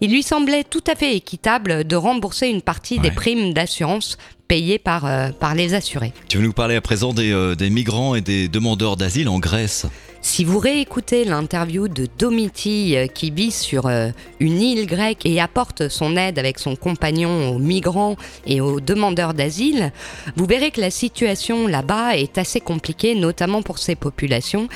il 0.00 0.10
lui 0.10 0.22
semblait 0.22 0.64
tout 0.64 0.84
à 0.86 0.94
fait 0.94 1.16
équitable 1.16 1.84
de 1.84 1.96
rembourser 1.96 2.48
une 2.48 2.62
partie 2.62 2.98
des 2.98 3.10
primes 3.10 3.52
d'assurance 3.52 4.16
payées 4.48 4.78
par, 4.78 5.06
euh, 5.06 5.30
par 5.30 5.54
les 5.54 5.74
assurés. 5.74 6.12
Tu 6.28 6.38
veux 6.38 6.44
nous 6.44 6.52
parler 6.52 6.76
à 6.76 6.80
présent 6.80 7.12
des, 7.12 7.32
euh, 7.32 7.54
des 7.54 7.70
migrants 7.70 8.14
et 8.14 8.20
des 8.20 8.48
demandeurs 8.48 8.96
d'asile 8.96 9.28
en 9.28 9.38
Grèce? 9.38 9.86
Si 10.26 10.44
vous 10.44 10.58
réécoutez 10.58 11.24
l'interview 11.24 11.86
de 11.86 12.08
Domiti 12.18 12.96
euh, 12.96 13.06
qui 13.06 13.30
vit 13.30 13.52
sur 13.52 13.86
euh, 13.86 14.10
une 14.40 14.60
île 14.60 14.84
grecque 14.84 15.24
et 15.24 15.40
apporte 15.40 15.88
son 15.88 16.16
aide 16.16 16.40
avec 16.40 16.58
son 16.58 16.74
compagnon 16.74 17.50
aux 17.54 17.60
migrants 17.60 18.16
et 18.44 18.60
aux 18.60 18.80
demandeurs 18.80 19.34
d'asile, 19.34 19.92
vous 20.34 20.44
verrez 20.44 20.72
que 20.72 20.80
la 20.80 20.90
situation 20.90 21.68
là-bas 21.68 22.16
est 22.16 22.38
assez 22.38 22.60
compliquée, 22.60 23.14
notamment 23.14 23.62
pour 23.62 23.78
ces 23.78 23.94
populations. 23.94 24.68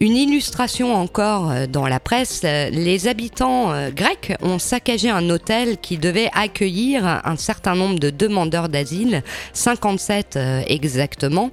Une 0.00 0.16
illustration 0.16 0.94
encore 0.94 1.50
euh, 1.50 1.66
dans 1.66 1.86
la 1.86 1.98
presse, 1.98 2.42
les 2.42 3.08
habitants 3.08 3.72
grecs 3.96 4.34
ont 4.42 4.58
saccagé 4.58 5.08
un 5.08 5.30
hôtel 5.30 5.78
qui 5.78 5.96
devait 5.96 6.28
accueillir 6.34 7.22
un 7.24 7.36
certain 7.36 7.74
nombre 7.74 7.98
de 7.98 8.10
demandeurs 8.10 8.68
d'asile, 8.68 9.22
57 9.54 10.36
euh, 10.36 10.62
exactement. 10.66 11.50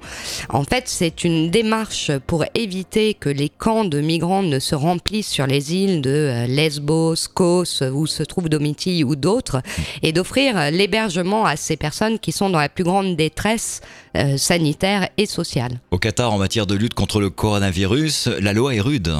En 0.48 0.64
fait, 0.64 0.84
c'est 0.86 1.24
une 1.24 1.50
démarche 1.50 2.10
pour 2.26 2.44
éviter 2.54 3.14
que 3.14 3.37
les 3.38 3.48
camps 3.48 3.84
de 3.84 4.00
migrants 4.00 4.42
ne 4.42 4.58
se 4.58 4.74
remplissent 4.74 5.30
sur 5.30 5.46
les 5.46 5.72
îles 5.72 6.02
de 6.02 6.10
euh, 6.10 6.46
Lesbos, 6.48 7.14
Kos, 7.32 7.82
où 7.82 8.06
se 8.08 8.24
trouve 8.24 8.48
Domiti 8.48 9.04
ou 9.04 9.14
d'autres, 9.14 9.62
et 10.02 10.12
d'offrir 10.12 10.72
l'hébergement 10.72 11.44
à 11.44 11.54
ces 11.56 11.76
personnes 11.76 12.18
qui 12.18 12.32
sont 12.32 12.50
dans 12.50 12.58
la 12.58 12.68
plus 12.68 12.82
grande 12.82 13.14
détresse 13.14 13.80
euh, 14.16 14.36
sanitaire 14.36 15.08
et 15.16 15.26
sociale. 15.26 15.80
Au 15.92 15.98
Qatar, 15.98 16.32
en 16.32 16.38
matière 16.38 16.66
de 16.66 16.74
lutte 16.74 16.94
contre 16.94 17.20
le 17.20 17.30
coronavirus, 17.30 18.28
la 18.40 18.52
loi 18.52 18.74
est 18.74 18.80
rude. 18.80 19.12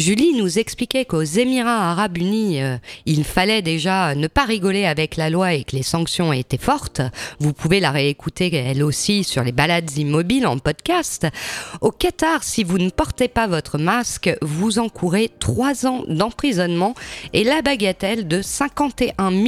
Julie 0.00 0.32
nous 0.32 0.58
expliquait 0.58 1.04
qu'aux 1.04 1.22
Émirats 1.22 1.90
arabes 1.90 2.16
unis, 2.16 2.62
euh, 2.62 2.78
il 3.04 3.22
fallait 3.22 3.60
déjà 3.60 4.14
ne 4.14 4.28
pas 4.28 4.46
rigoler 4.46 4.86
avec 4.86 5.16
la 5.16 5.28
loi 5.28 5.52
et 5.52 5.64
que 5.64 5.76
les 5.76 5.82
sanctions 5.82 6.32
étaient 6.32 6.56
fortes. 6.56 7.02
Vous 7.38 7.52
pouvez 7.52 7.80
la 7.80 7.90
réécouter 7.90 8.54
elle 8.54 8.82
aussi 8.82 9.24
sur 9.24 9.42
les 9.42 9.52
balades 9.52 9.90
immobiles 9.98 10.46
en 10.46 10.58
podcast. 10.58 11.26
Au 11.82 11.90
Qatar, 11.90 12.44
si 12.44 12.64
vous 12.64 12.78
ne 12.78 12.88
portez 12.88 13.28
pas 13.28 13.46
votre 13.46 13.59
masque, 13.78 14.36
vous 14.42 14.78
encourez 14.78 15.30
trois 15.38 15.86
ans 15.86 16.04
d'emprisonnement 16.08 16.94
et 17.32 17.44
la 17.44 17.62
bagatelle 17.62 18.28
de 18.28 18.42
51 18.42 19.30
000 19.30 19.44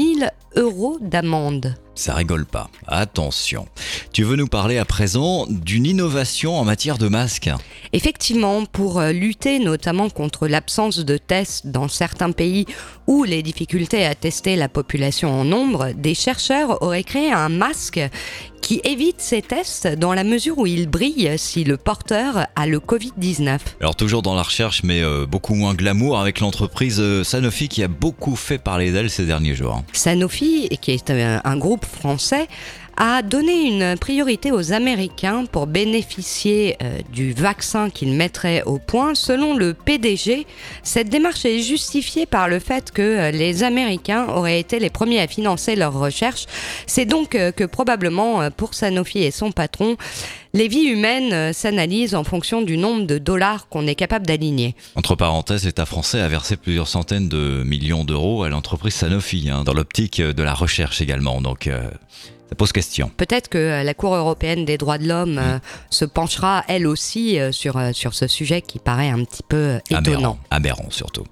euros 0.57 0.99
d'amende. 1.01 1.75
Ça 1.95 2.15
rigole 2.15 2.47
pas. 2.47 2.71
Attention. 2.87 3.67
Tu 4.13 4.23
veux 4.23 4.37
nous 4.37 4.47
parler 4.47 4.79
à 4.79 4.87
présent 4.87 5.47
d'une 5.49 5.85
innovation 5.85 6.59
en 6.59 6.65
matière 6.65 6.97
de 6.97 7.09
masques 7.09 7.51
Effectivement, 7.93 8.65
pour 8.65 8.99
euh, 8.99 9.13
lutter 9.13 9.59
notamment 9.59 10.09
contre 10.09 10.49
l'absence 10.49 10.99
de 10.99 11.19
tests 11.19 11.67
dans 11.67 11.89
certains 11.89 12.33
pays 12.33 12.65
ou 13.07 13.25
les 13.25 13.43
difficultés 13.43 14.05
à 14.05 14.15
tester 14.15 14.57
la 14.57 14.69
population 14.69 15.31
en 15.31 15.45
nombre, 15.45 15.93
des 15.93 16.15
chercheurs 16.15 16.83
auraient 16.83 17.05
créé 17.05 17.33
un 17.33 17.49
masque 17.49 18.01
qui 18.61 18.81
évite 18.85 19.21
ces 19.21 19.43
tests 19.43 19.89
dans 19.89 20.15
la 20.15 20.23
mesure 20.25 20.57
où 20.59 20.67
il 20.67 20.89
brille 20.89 21.33
si 21.37 21.65
le 21.65 21.77
porteur 21.77 22.47
a 22.55 22.67
le 22.67 22.79
Covid-19. 22.79 23.59
Alors 23.81 23.97
toujours 23.97 24.23
dans 24.23 24.35
la 24.35 24.43
recherche, 24.43 24.83
mais 24.85 25.03
euh, 25.03 25.27
beaucoup 25.27 25.55
moins 25.55 25.75
glamour 25.75 26.19
avec 26.19 26.39
l'entreprise 26.41 27.01
euh, 27.01 27.25
Sanofi 27.25 27.69
qui 27.69 27.83
a 27.83 27.89
beaucoup 27.89 28.37
fait 28.37 28.59
parler 28.59 28.93
d'elle 28.93 29.11
ces 29.11 29.27
derniers 29.27 29.55
jours. 29.55 29.83
Sanofi, 29.93 30.69
qui 30.81 30.93
est 30.93 31.11
un, 31.11 31.41
un 31.45 31.57
groupe 31.57 31.85
français, 31.85 32.47
a 32.97 33.23
donné 33.23 33.69
une 33.69 33.97
priorité 33.99 34.53
aux 34.53 34.73
Américains 34.73 35.45
pour 35.51 35.67
bénéficier 35.67 36.77
euh, 36.83 36.99
du 37.13 37.33
vaccin 37.33 37.91
qu'ils 37.91 38.13
mettraient 38.13 38.63
au 38.65 38.79
point. 38.79 39.15
Selon 39.15 39.57
le 39.57 39.75
PDG, 39.75 40.47
cette 40.83 41.09
démarche 41.09 41.45
est 41.45 41.61
justifiée 41.61 42.27
par 42.27 42.49
le 42.49 42.59
fait 42.59 42.91
que 42.91 43.03
euh, 43.03 43.31
les 43.31 43.63
Américains 43.63 44.27
auraient 44.29 44.61
été 44.61 44.79
les 44.79 44.91
premiers 44.91 45.21
à 45.21 45.27
financer 45.27 45.77
leurs 45.77 45.95
recherches. 45.95 46.47
C'est 46.87 47.07
donc 47.07 47.35
euh, 47.35 47.53
que 47.53 47.65
probablement 47.65 48.51
pour 48.51 48.75
Sanofi 48.75 49.23
et 49.23 49.31
son 49.31 49.53
patron, 49.53 49.97
les 50.55 50.69
vies 50.69 50.89
humaines 50.89 51.53
s'analysent 51.53 52.15
en 52.15 52.25
fonction 52.25 52.61
du 52.61 52.77
nombre 52.77 53.07
de 53.07 53.17
dollars 53.19 53.69
qu'on 53.69 53.87
est 53.87 53.95
capable 53.95 54.27
d'aligner. 54.27 54.75
Entre 54.97 55.15
parenthèses, 55.15 55.65
l'État 55.65 55.87
français 55.87 56.21
a 56.21 56.29
versé 56.29 56.57
plusieurs 56.57 56.89
centaines 56.89 57.29
de 57.29 57.63
millions 57.65 58.05
d'euros 58.05 58.43
à 58.43 58.51
l'entreprise 58.51 58.95
Sanofi, 58.95 59.49
hein, 59.49 59.65
dans 59.65 59.73
l'optique 59.73 60.21
de 60.21 60.43
la 60.43 60.53
recherche 60.53 61.01
également. 61.01 61.41
Donc 61.41 61.71
pose 62.55 62.73
question. 62.73 63.11
Peut-être 63.17 63.49
que 63.49 63.59
euh, 63.59 63.83
la 63.83 63.95
Cour 63.95 64.15
européenne 64.15 64.65
des 64.65 64.79
droits 64.79 64.99
de 64.99 65.07
l'homme 65.09 65.39
euh, 65.39 65.59
se 65.91 66.05
penchera 66.05 66.65
elle 66.69 66.87
aussi 66.87 67.39
euh, 67.39 67.53
sur, 67.53 67.81
sur 67.93 68.15
ce 68.15 68.27
sujet 68.27 68.63
qui 68.63 68.79
paraît 68.79 69.11
un 69.11 69.25
petit 69.25 69.43
peu 69.49 69.79
étonnant. 69.91 70.39
Aberrant, 70.51 70.83
aberrant 70.83 70.91
surtout. 70.91 71.25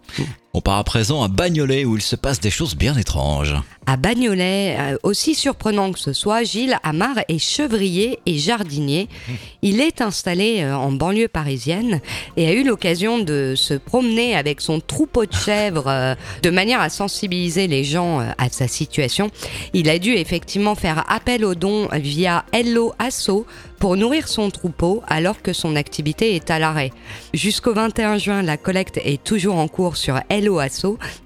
On 0.53 0.61
part 0.61 0.79
à 0.79 0.85
présent 0.85 1.23
à 1.23 1.29
Bagnolet 1.29 1.85
où 1.85 1.97
il 1.97 2.03
se 2.03 2.17
passe 2.17 2.41
des 2.41 2.51
choses 2.51 2.75
bien 2.75 2.97
étranges. 2.97 3.55
À 3.87 3.97
Bagnolet, 3.97 4.77
euh, 4.79 4.97
aussi 5.05 5.37
surprenant 5.37 5.93
que 5.93 5.99
ce 5.99 6.13
soit, 6.13 6.43
Gilles 6.43 6.77
Amar 6.83 7.19
est 7.29 7.39
chevrier 7.39 8.19
et 8.27 8.37
jardinier. 8.37 9.09
Il 9.63 9.81
est 9.81 10.01
installé 10.01 10.63
euh, 10.63 10.77
en 10.77 10.91
banlieue 10.91 11.29
parisienne 11.29 12.01
et 12.37 12.49
a 12.49 12.53
eu 12.53 12.65
l'occasion 12.65 13.21
de 13.21 13.55
se 13.57 13.75
promener 13.75 14.35
avec 14.35 14.61
son 14.61 14.81
troupeau 14.81 15.25
de 15.25 15.33
chèvres 15.33 15.87
euh, 15.87 16.15
de 16.43 16.51
manière 16.51 16.81
à 16.81 16.89
sensibiliser 16.89 17.69
les 17.69 17.85
gens 17.85 18.19
à 18.19 18.49
sa 18.51 18.67
situation. 18.67 19.31
Il 19.73 19.89
a 19.89 20.01
dû 20.01 20.15
effectivement 20.15 20.75
faire 20.75 21.05
appel 21.09 21.45
aux 21.45 21.55
dons 21.55 21.89
via 21.93 22.45
Hello 22.53 22.93
Asso 22.99 23.47
pour 23.81 23.97
nourrir 23.97 24.29
son 24.29 24.51
troupeau 24.51 25.03
alors 25.09 25.43
que 25.43 25.53
son 25.53 25.75
activité 25.75 26.37
est 26.37 26.51
à 26.51 26.61
l'arrêt. 26.61 26.93
Jusqu'au 27.35 27.73
21 27.73 28.19
juin, 28.19 28.43
la 28.43 28.57
collecte 28.57 29.01
est 29.03 29.25
toujours 29.25 29.57
en 29.57 29.67
cours 29.67 29.97
sur 29.97 30.21
Hello 30.29 30.61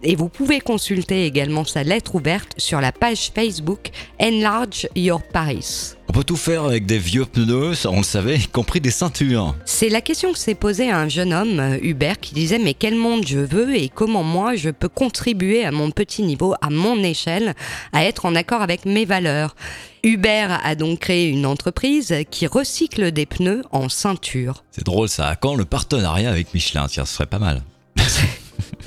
et 0.02 0.14
vous 0.14 0.28
pouvez 0.28 0.60
consulter 0.60 1.26
également 1.26 1.64
sa 1.64 1.82
lettre 1.82 2.14
ouverte 2.14 2.54
sur 2.56 2.80
la 2.80 2.92
page 2.92 3.32
Facebook 3.34 3.90
Enlarge 4.20 4.88
Your 4.94 5.20
Paris. 5.22 5.96
On 6.08 6.12
peut 6.12 6.24
tout 6.24 6.36
faire 6.36 6.64
avec 6.64 6.86
des 6.86 6.98
vieux 6.98 7.24
pneus, 7.24 7.86
on 7.86 7.98
le 7.98 8.02
savait, 8.02 8.36
y 8.36 8.46
compris 8.46 8.80
des 8.80 8.90
ceintures. 8.90 9.56
C'est 9.64 9.88
la 9.88 10.00
question 10.00 10.32
que 10.32 10.38
s'est 10.38 10.54
posée 10.54 10.90
un 10.90 11.08
jeune 11.08 11.32
homme, 11.32 11.78
Hubert, 11.82 12.20
qui 12.20 12.34
disait 12.34 12.58
mais 12.58 12.74
quel 12.74 12.94
monde 12.94 13.26
je 13.26 13.38
veux 13.38 13.74
et 13.74 13.88
comment 13.88 14.22
moi 14.22 14.54
je 14.54 14.70
peux 14.70 14.88
contribuer 14.88 15.64
à 15.64 15.72
mon 15.72 15.90
petit 15.90 16.22
niveau, 16.22 16.54
à 16.60 16.70
mon 16.70 17.02
échelle, 17.02 17.54
à 17.92 18.04
être 18.04 18.26
en 18.26 18.34
accord 18.34 18.62
avec 18.62 18.84
mes 18.84 19.06
valeurs. 19.06 19.56
Hubert 20.02 20.60
a 20.62 20.74
donc 20.74 21.00
créé 21.00 21.28
une 21.30 21.46
entreprise 21.46 22.14
qui 22.30 22.46
recycle 22.46 23.10
des 23.10 23.24
pneus 23.24 23.62
en 23.72 23.88
ceinture. 23.88 24.62
C'est 24.70 24.84
drôle 24.84 25.08
ça, 25.08 25.34
quand 25.36 25.54
le 25.54 25.64
partenariat 25.64 26.30
avec 26.30 26.52
Michelin, 26.52 26.86
tiens, 26.86 27.06
ce 27.06 27.14
serait 27.14 27.26
pas 27.26 27.38
mal. 27.38 27.62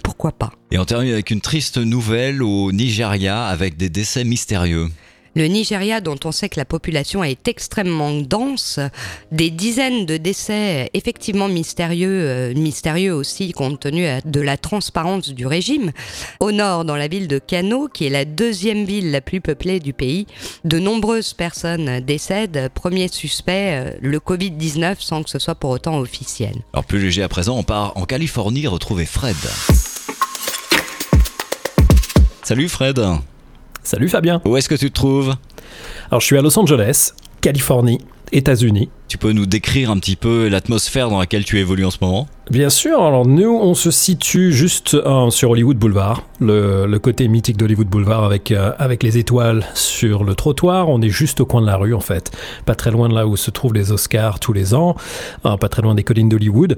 Pourquoi 0.04 0.32
pas? 0.32 0.52
Et 0.72 0.78
on 0.78 0.86
termine 0.86 1.12
avec 1.12 1.32
une 1.32 1.42
triste 1.42 1.78
nouvelle 1.78 2.44
au 2.44 2.72
Nigeria 2.72 3.46
avec 3.46 3.76
des 3.76 3.90
décès 3.90 4.24
mystérieux. 4.24 4.90
Le 5.38 5.46
Nigeria, 5.46 6.02
dont 6.02 6.18
on 6.26 6.32
sait 6.32 6.50
que 6.50 6.60
la 6.60 6.66
population 6.66 7.24
est 7.24 7.48
extrêmement 7.48 8.12
dense, 8.12 8.80
des 9.32 9.52
dizaines 9.52 10.08
de 10.08 10.18
décès 10.18 10.90
effectivement 10.96 11.48
mystérieux, 11.48 12.10
euh, 12.10 12.54
mystérieux 12.56 13.14
aussi 13.14 13.52
compte 13.52 13.80
tenu 13.82 14.08
euh, 14.08 14.18
de 14.26 14.42
la 14.42 14.58
transparence 14.58 15.30
du 15.30 15.46
régime. 15.46 15.92
Au 16.40 16.52
nord, 16.52 16.86
dans 16.86 16.96
la 16.96 17.08
ville 17.08 17.28
de 17.28 17.38
Kano, 17.38 17.88
qui 17.88 18.08
est 18.08 18.10
la 18.10 18.26
deuxième 18.26 18.84
ville 18.86 19.12
la 19.12 19.22
plus 19.22 19.40
peuplée 19.40 19.80
du 19.80 19.94
pays, 19.94 20.26
de 20.66 20.80
nombreuses 20.80 21.36
personnes 21.36 22.00
décèdent. 22.00 22.70
Premier 22.74 23.08
suspect, 23.08 23.86
euh, 23.86 23.92
le 24.02 24.18
Covid-19, 24.18 24.96
sans 24.98 25.22
que 25.22 25.30
ce 25.30 25.38
soit 25.38 25.54
pour 25.54 25.70
autant 25.70 26.00
officiel. 26.00 26.56
Alors 26.74 26.86
plus 26.86 27.00
léger 27.00 27.22
à 27.22 27.30
présent, 27.30 27.56
on 27.56 27.64
part 27.64 27.96
en 27.96 28.06
Californie 28.06 28.66
retrouver 28.66 29.06
Fred. 29.06 29.36
Salut 32.42 32.70
Fred. 32.70 33.00
Salut 33.88 34.10
Fabien. 34.10 34.42
Où 34.44 34.58
est-ce 34.58 34.68
que 34.68 34.76
tu 34.76 34.90
te 34.90 34.94
trouves? 34.94 35.34
Alors 36.12 36.20
je 36.20 36.26
suis 36.26 36.38
à 36.38 36.42
Los 36.42 36.60
Angeles, 36.60 37.14
Californie, 37.40 38.02
États-Unis. 38.34 38.90
Tu 39.08 39.18
peux 39.18 39.32
nous 39.32 39.46
décrire 39.46 39.92
un 39.92 39.98
petit 39.98 40.18
peu 40.18 40.50
l'atmosphère 40.50 41.10
dans 41.10 41.20
laquelle 41.20 41.46
tu 41.46 41.58
évolues 41.58 41.86
en 41.86 41.90
ce 41.90 42.00
moment? 42.02 42.28
Bien 42.52 42.70
sûr, 42.70 43.02
alors 43.02 43.26
nous 43.26 43.48
on 43.50 43.76
se 43.76 43.90
situe 43.90 44.52
juste 44.52 44.96
euh, 44.96 45.30
sur 45.30 45.52
Hollywood 45.52 45.78
Boulevard, 45.78 46.24
le, 46.42 46.86
le 46.86 47.00
côté 47.00 47.30
mythique 47.30 47.56
d'Hollywood 47.56 47.88
Boulevard 47.88 48.26
avec, 48.26 48.52
euh, 48.52 48.74
avec 48.78 49.04
les 49.04 49.18
étoiles 49.20 49.66
sur 49.74 50.26
le 50.26 50.36
trottoir. 50.36 50.90
On 50.90 51.02
est 51.02 51.08
juste 51.08 51.40
au 51.40 51.46
coin 51.46 51.62
de 51.62 51.68
la 51.68 51.78
rue 51.78 51.94
en 51.94 52.02
fait, 52.02 52.32
pas 52.66 52.76
très 52.76 52.92
loin 52.92 53.08
de 53.08 53.14
là 53.14 53.26
où 53.26 53.38
se 53.38 53.52
trouvent 53.52 53.74
les 53.74 53.94
Oscars 53.94 54.42
tous 54.42 54.52
les 54.52 54.74
ans, 54.74 54.98
euh, 55.46 55.56
pas 55.56 55.70
très 55.70 55.82
loin 55.82 55.96
des 55.96 56.04
collines 56.04 56.28
d'Hollywood. 56.28 56.78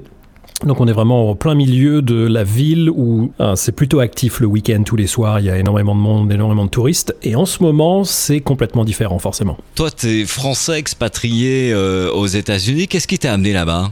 Donc 0.64 0.80
on 0.80 0.86
est 0.86 0.92
vraiment 0.92 1.30
au 1.30 1.34
plein 1.34 1.54
milieu 1.54 2.02
de 2.02 2.26
la 2.26 2.44
ville 2.44 2.90
où 2.90 3.32
euh, 3.40 3.54
c'est 3.56 3.72
plutôt 3.72 4.00
actif 4.00 4.40
le 4.40 4.46
week-end 4.46 4.82
tous 4.84 4.96
les 4.96 5.06
soirs, 5.06 5.40
il 5.40 5.46
y 5.46 5.50
a 5.50 5.56
énormément 5.56 5.94
de 5.94 6.00
monde, 6.00 6.30
énormément 6.32 6.66
de 6.66 6.70
touristes, 6.70 7.14
et 7.22 7.34
en 7.34 7.46
ce 7.46 7.62
moment 7.62 8.04
c'est 8.04 8.40
complètement 8.40 8.84
différent 8.84 9.18
forcément. 9.18 9.56
Toi, 9.74 9.90
tu 9.90 10.06
es 10.20 10.24
français 10.26 10.78
expatrié 10.78 11.72
euh, 11.72 12.10
aux 12.12 12.26
États-Unis. 12.26 12.88
Qu'est-ce 12.88 13.08
qui 13.08 13.18
t'a 13.18 13.32
amené 13.32 13.52
là-bas? 13.54 13.90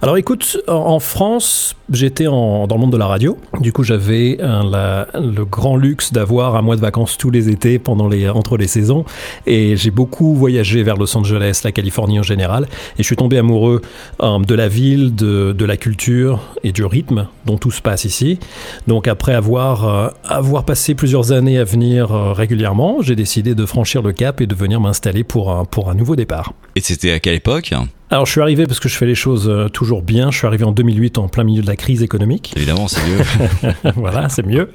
Alors 0.00 0.16
écoute, 0.16 0.58
en- 0.68 0.72
en 0.72 1.00
France, 1.00 1.74
j'étais 1.92 2.24
dans 2.24 2.66
le 2.68 2.78
monde 2.78 2.92
de 2.92 2.96
la 2.96 3.06
radio, 3.06 3.38
du 3.60 3.72
coup 3.72 3.82
j'avais 3.82 4.38
le 4.40 5.44
grand 5.44 5.76
luxe 5.76 6.12
d'avoir 6.12 6.56
un 6.56 6.62
mois 6.62 6.76
de 6.76 6.80
vacances 6.80 7.16
tous 7.16 7.30
les 7.30 7.48
étés 7.48 7.78
pendant 7.78 8.08
les, 8.08 8.28
entre 8.28 8.56
les 8.56 8.66
saisons, 8.66 9.04
et 9.46 9.76
j'ai 9.76 9.90
beaucoup 9.90 10.34
voyagé 10.34 10.82
vers 10.82 10.96
Los 10.96 11.16
Angeles, 11.16 11.60
la 11.64 11.72
Californie 11.72 12.18
en 12.18 12.22
général, 12.22 12.66
et 12.98 13.02
je 13.02 13.04
suis 13.04 13.16
tombé 13.16 13.38
amoureux 13.38 13.82
euh, 14.22 14.38
de 14.38 14.54
la 14.54 14.68
ville, 14.68 15.14
de, 15.14 15.52
de 15.52 15.64
la 15.64 15.76
culture 15.76 16.40
et 16.62 16.72
du 16.72 16.84
rythme 16.84 17.26
dont 17.44 17.58
tout 17.58 17.70
se 17.70 17.82
passe 17.82 18.04
ici. 18.04 18.38
Donc 18.86 19.08
après 19.08 19.34
avoir, 19.34 19.88
euh, 19.88 20.08
avoir 20.24 20.64
passé 20.64 20.94
plusieurs 20.94 21.32
années 21.32 21.58
à 21.58 21.64
venir 21.64 22.12
euh, 22.12 22.32
régulièrement, 22.32 22.98
j'ai 23.00 23.16
décidé 23.16 23.54
de 23.54 23.66
franchir 23.66 24.02
le 24.02 24.12
cap 24.12 24.40
et 24.40 24.46
de 24.46 24.54
venir 24.54 24.80
m'installer 24.80 25.24
pour 25.24 25.52
un, 25.52 25.64
pour 25.64 25.90
un 25.90 25.94
nouveau 25.94 26.16
départ. 26.16 26.52
Et 26.74 26.80
c'était 26.80 27.12
à 27.12 27.20
quelle 27.20 27.34
époque? 27.34 27.72
Alors 28.08 28.24
je 28.24 28.30
suis 28.30 28.40
arrivé 28.40 28.66
parce 28.66 28.78
que 28.78 28.88
je 28.88 28.96
fais 28.96 29.06
les 29.06 29.16
choses 29.16 29.52
toujours 29.72 30.02
bien, 30.02 30.30
je 30.30 30.38
suis 30.38 30.46
arrivé 30.46 30.64
en 30.64 30.70
2008 30.70 31.18
en 31.18 31.26
plein 31.26 31.42
milieu 31.42 31.62
de 31.62 31.66
la 31.66 31.74
crise 31.76 32.02
économique. 32.02 32.52
Évidemment, 32.56 32.88
c'est 32.88 33.00
mieux. 33.06 33.72
voilà, 33.96 34.28
c'est 34.28 34.44
mieux. 34.44 34.70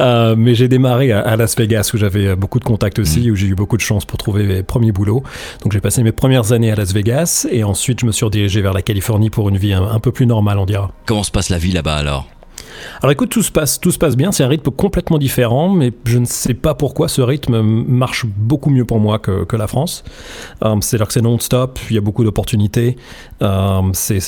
Euh, 0.00 0.34
mais 0.36 0.54
j'ai 0.54 0.68
démarré 0.68 1.12
à, 1.12 1.20
à 1.20 1.36
Las 1.36 1.56
Vegas 1.56 1.90
où 1.94 1.96
j'avais 1.96 2.28
euh, 2.28 2.36
beaucoup 2.36 2.58
de 2.58 2.64
contacts 2.64 2.98
aussi, 2.98 3.30
où 3.30 3.34
j'ai 3.36 3.46
eu 3.46 3.54
beaucoup 3.54 3.76
de 3.76 3.82
chance 3.82 4.04
pour 4.04 4.18
trouver 4.18 4.44
mes 4.44 4.62
premiers 4.62 4.92
boulots. 4.92 5.22
Donc 5.62 5.72
j'ai 5.72 5.80
passé 5.80 6.02
mes 6.02 6.12
premières 6.12 6.52
années 6.52 6.70
à 6.70 6.74
Las 6.74 6.92
Vegas 6.92 7.46
et 7.50 7.64
ensuite 7.64 8.00
je 8.00 8.06
me 8.06 8.12
suis 8.12 8.24
redirigé 8.24 8.60
vers 8.60 8.72
la 8.72 8.82
Californie 8.82 9.30
pour 9.30 9.48
une 9.48 9.56
vie 9.56 9.72
un, 9.72 9.82
un 9.82 9.98
peu 10.00 10.12
plus 10.12 10.26
normale, 10.26 10.58
on 10.58 10.66
dira. 10.66 10.92
Comment 11.06 11.22
se 11.22 11.30
passe 11.30 11.48
la 11.48 11.58
vie 11.58 11.72
là-bas 11.72 11.96
alors? 11.96 12.26
Alors 13.02 13.12
écoute, 13.12 13.30
tout 13.30 13.42
se 13.42 13.50
passe, 13.52 13.80
tout 13.80 13.90
se 13.90 13.98
passe 13.98 14.16
bien. 14.16 14.32
C'est 14.32 14.44
un 14.44 14.48
rythme 14.48 14.70
complètement 14.70 15.18
différent, 15.18 15.68
mais 15.68 15.92
je 16.04 16.18
ne 16.18 16.24
sais 16.24 16.54
pas 16.54 16.74
pourquoi 16.74 17.08
ce 17.08 17.20
rythme 17.22 17.60
marche 17.60 18.26
beaucoup 18.26 18.70
mieux 18.70 18.84
pour 18.84 19.00
moi 19.00 19.18
que, 19.18 19.46
la 19.56 19.66
France. 19.66 20.04
Euh, 20.64 20.76
C'est-à-dire 20.80 21.06
que 21.06 21.12
c'est 21.12 21.22
non-stop, 21.22 21.78
il 21.90 21.94
y 21.94 21.98
a 21.98 22.00
beaucoup 22.00 22.24
d'opportunités. 22.24 22.96
Euh, 23.42 23.80
c'est 23.92 24.20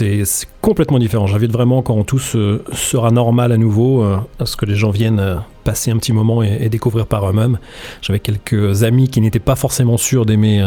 complètement 0.60 0.98
différent. 0.98 1.26
J'invite 1.26 1.52
vraiment 1.52 1.82
quand 1.82 2.02
tout 2.04 2.18
se- 2.18 2.62
sera 2.72 3.10
normal 3.10 3.52
à 3.52 3.56
nouveau, 3.56 4.02
euh, 4.02 4.16
à 4.38 4.46
ce 4.46 4.56
que 4.56 4.66
les 4.66 4.74
gens 4.74 4.90
viennent 4.90 5.40
passer 5.64 5.90
un 5.90 5.96
petit 5.96 6.12
moment 6.12 6.42
et, 6.42 6.58
et 6.60 6.68
découvrir 6.68 7.06
par 7.06 7.28
eux-mêmes. 7.28 7.58
J'avais 8.02 8.20
quelques 8.20 8.82
amis 8.84 9.08
qui 9.08 9.20
n'étaient 9.22 9.38
pas 9.38 9.56
forcément 9.56 9.96
sûrs 9.96 10.26
d'aimer 10.26 10.62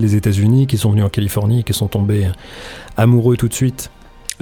les 0.00 0.14
États-Unis, 0.14 0.66
qui 0.68 0.78
sont 0.78 0.90
venus 0.90 1.04
en 1.04 1.08
Californie 1.08 1.64
qui 1.64 1.72
sont 1.72 1.88
tombés 1.88 2.28
amoureux 2.96 3.36
tout 3.36 3.48
de 3.48 3.54
suite. 3.54 3.90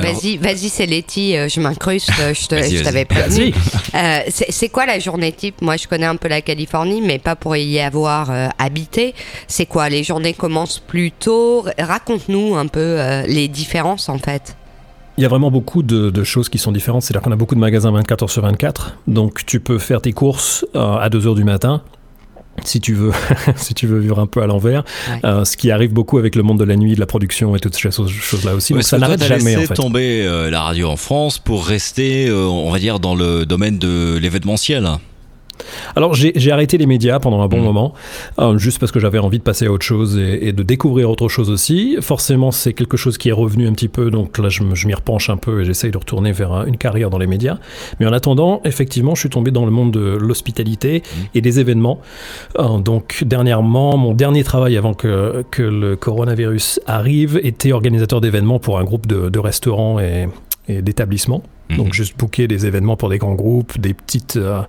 Vas-y, 0.01 0.37
vas-y, 0.37 0.69
c'est 0.69 0.87
Letty, 0.87 1.37
euh, 1.37 1.49
je 1.49 1.61
m'incruste, 1.61 2.11
euh, 2.21 2.35
je 2.35 2.83
t'avais 2.83 3.05
prévenu. 3.05 3.51
Vas-y. 3.51 3.55
Euh, 3.95 4.21
c'est 4.29 4.51
c'est 4.51 4.69
quoi 4.69 4.87
la 4.87 4.99
journée 4.99 5.33
type? 5.33 5.61
Moi, 5.63 5.77
je 5.77 5.89
connais 5.89 6.07
un 6.07 6.17
peu 6.17 6.29
la 6.29 6.41
Californie, 6.43 7.01
mais 7.01 7.19
pas 7.19 7.37
pour 7.37 7.57
y 7.57 7.81
avoir 7.81 8.31
euh, 8.31 8.49
habité. 8.59 9.15
C'est 9.49 9.67
quoi? 9.67 9.89
Les 9.89 10.03
journées 10.05 10.33
commencent 10.35 10.79
plus 10.79 11.11
tôt? 11.11 11.65
Raconte-nous 11.79 12.57
un 12.57 12.67
peu 12.67 12.81
euh, 12.81 13.23
les 13.27 13.49
différences, 13.49 14.09
en 14.09 14.19
fait. 14.19 14.57
Il 15.19 15.23
y 15.23 15.27
a 15.27 15.29
vraiment 15.29 15.51
beaucoup 15.51 15.83
de, 15.83 16.11
de 16.11 16.25
choses 16.25 16.49
qui 16.49 16.59
sont 16.59 16.73
différentes. 16.73 17.03
C'est-à-dire 17.03 17.23
qu'on 17.23 17.33
a 17.33 17.37
beaucoup 17.37 17.55
de 17.55 17.61
magasins 17.61 17.91
24 17.91 18.23
heures 18.23 18.31
sur 18.31 18.43
24. 18.43 18.97
Donc 19.07 19.45
tu 19.45 19.61
peux 19.61 19.79
faire 19.79 20.01
tes 20.01 20.13
courses 20.13 20.65
euh, 20.77 20.97
à 20.97 21.11
2 21.11 21.27
heures 21.27 21.35
du 21.35 21.45
matin. 21.45 21.83
Si 22.65 22.81
tu 22.81 22.93
veux, 22.95 23.13
si 23.57 23.73
tu 23.75 23.87
veux 23.87 23.99
vivre 23.99 24.19
un 24.19 24.27
peu 24.27 24.43
à 24.43 24.47
l'envers, 24.47 24.85
Ouais. 25.09 25.21
Euh, 25.25 25.45
ce 25.45 25.57
qui 25.57 25.71
arrive 25.71 25.93
beaucoup 25.93 26.19
avec 26.19 26.35
le 26.37 26.43
monde 26.43 26.59
de 26.59 26.65
la 26.65 26.77
nuit, 26.77 26.95
de 26.95 27.01
la 27.01 27.07
production 27.07 27.57
et 27.57 27.61
toutes 27.61 27.75
ces 27.75 27.91
choses- 27.91 28.11
choses-là 28.11 28.55
aussi. 28.55 28.73
Donc 28.75 28.81
Est-ce 28.81 28.91
ça 28.91 28.99
n'arrête 28.99 29.25
jamais 29.25 29.57
en 29.57 29.61
fait. 29.63 29.75
tomber 29.75 30.25
euh, 30.27 30.51
la 30.51 30.63
radio 30.63 30.89
en 30.89 30.97
France 30.97 31.39
pour 31.39 31.65
rester, 31.67 32.29
euh, 32.29 32.45
on 32.45 32.71
va 32.71 32.79
dire, 32.79 33.01
dans 33.01 33.15
le 33.15 33.47
domaine 33.47 33.79
de 33.79 34.19
l'événementiel 34.19 34.89
Alors 35.97 36.15
j'ai 36.15 36.53
arrêté 36.53 36.79
les 36.79 36.87
médias 36.87 37.19
pendant 37.19 37.41
un 37.43 37.49
bon 37.49 37.59
Mhm. 37.59 37.65
moment, 37.65 37.95
euh, 38.39 38.59
juste 38.59 38.79
parce 38.79 38.93
que 38.93 39.01
j'avais 39.01 39.19
envie 39.19 39.39
de 39.39 39.43
passer 39.43 39.67
à 39.67 39.73
autre 39.73 39.85
chose 39.85 40.17
et, 40.19 40.49
et 40.49 40.53
de 40.53 40.63
découvrir 40.63 41.11
autre 41.11 41.29
chose 41.29 41.51
aussi. 41.51 41.97
Forcément, 42.01 42.51
c'est 42.51 42.73
quelque 42.73 42.97
chose 42.97 43.19
qui 43.19 43.29
est 43.29 43.33
revenu 43.33 43.67
un 43.67 43.73
petit 43.73 43.89
peu, 43.89 44.11
donc 44.11 44.39
là 44.39 44.49
je, 44.49 44.63
m'y 44.63 44.95
repenche 44.95 45.31
un 45.31 45.37
peu 45.37 45.61
et 45.63 45.65
j'essaye 45.65 45.91
de 45.91 45.99
retourner 45.99 46.33
vers 46.33 46.53
un- 46.53 46.67
une 46.67 46.77
carrière 46.77 47.11
dans 47.11 47.19
les 47.19 47.27
médias. 47.27 47.59
Mais 47.99 48.07
en 48.07 48.13
attendant, 48.13 48.61
effectivement, 48.65 49.15
je 49.15 49.21
suis 49.21 49.29
tombé 49.31 49.51
dans 49.51 49.65
le 49.65 49.71
monde 49.71 49.91
de 49.93 50.01
l'hospitalité 50.17 51.03
et 51.35 51.41
des 51.41 51.61
événements. 51.61 52.01
Euh, 52.59 52.79
donc 52.79 53.25
dernièrement, 53.27 53.97
mon 53.97 54.15
dernier 54.15 54.45
travail 54.45 54.77
avant 54.77 54.95
que, 54.95 55.45
que 55.51 55.63
le 55.63 55.97
coronavirus 55.97 56.81
arrive 56.87 57.41
était 57.43 57.73
organisateur 57.73 58.21
d'événements 58.21 58.59
pour 58.59 58.79
un 58.79 58.85
groupe 58.85 59.07
de, 59.07 59.29
de 59.29 59.39
restaurants 59.39 59.99
et, 60.01 60.29
et 60.69 60.83
d'établissements. 60.83 61.43
Donc 61.77 61.87
Mhm. 61.89 61.93
juste 61.93 62.19
booker 62.19 62.49
des 62.49 62.67
événements 62.67 62.97
pour 62.97 63.09
des 63.11 63.19
grands 63.19 63.35
groupes, 63.37 63.79
des 63.81 63.95
petites, 63.95 64.37
euh, 64.37 64.63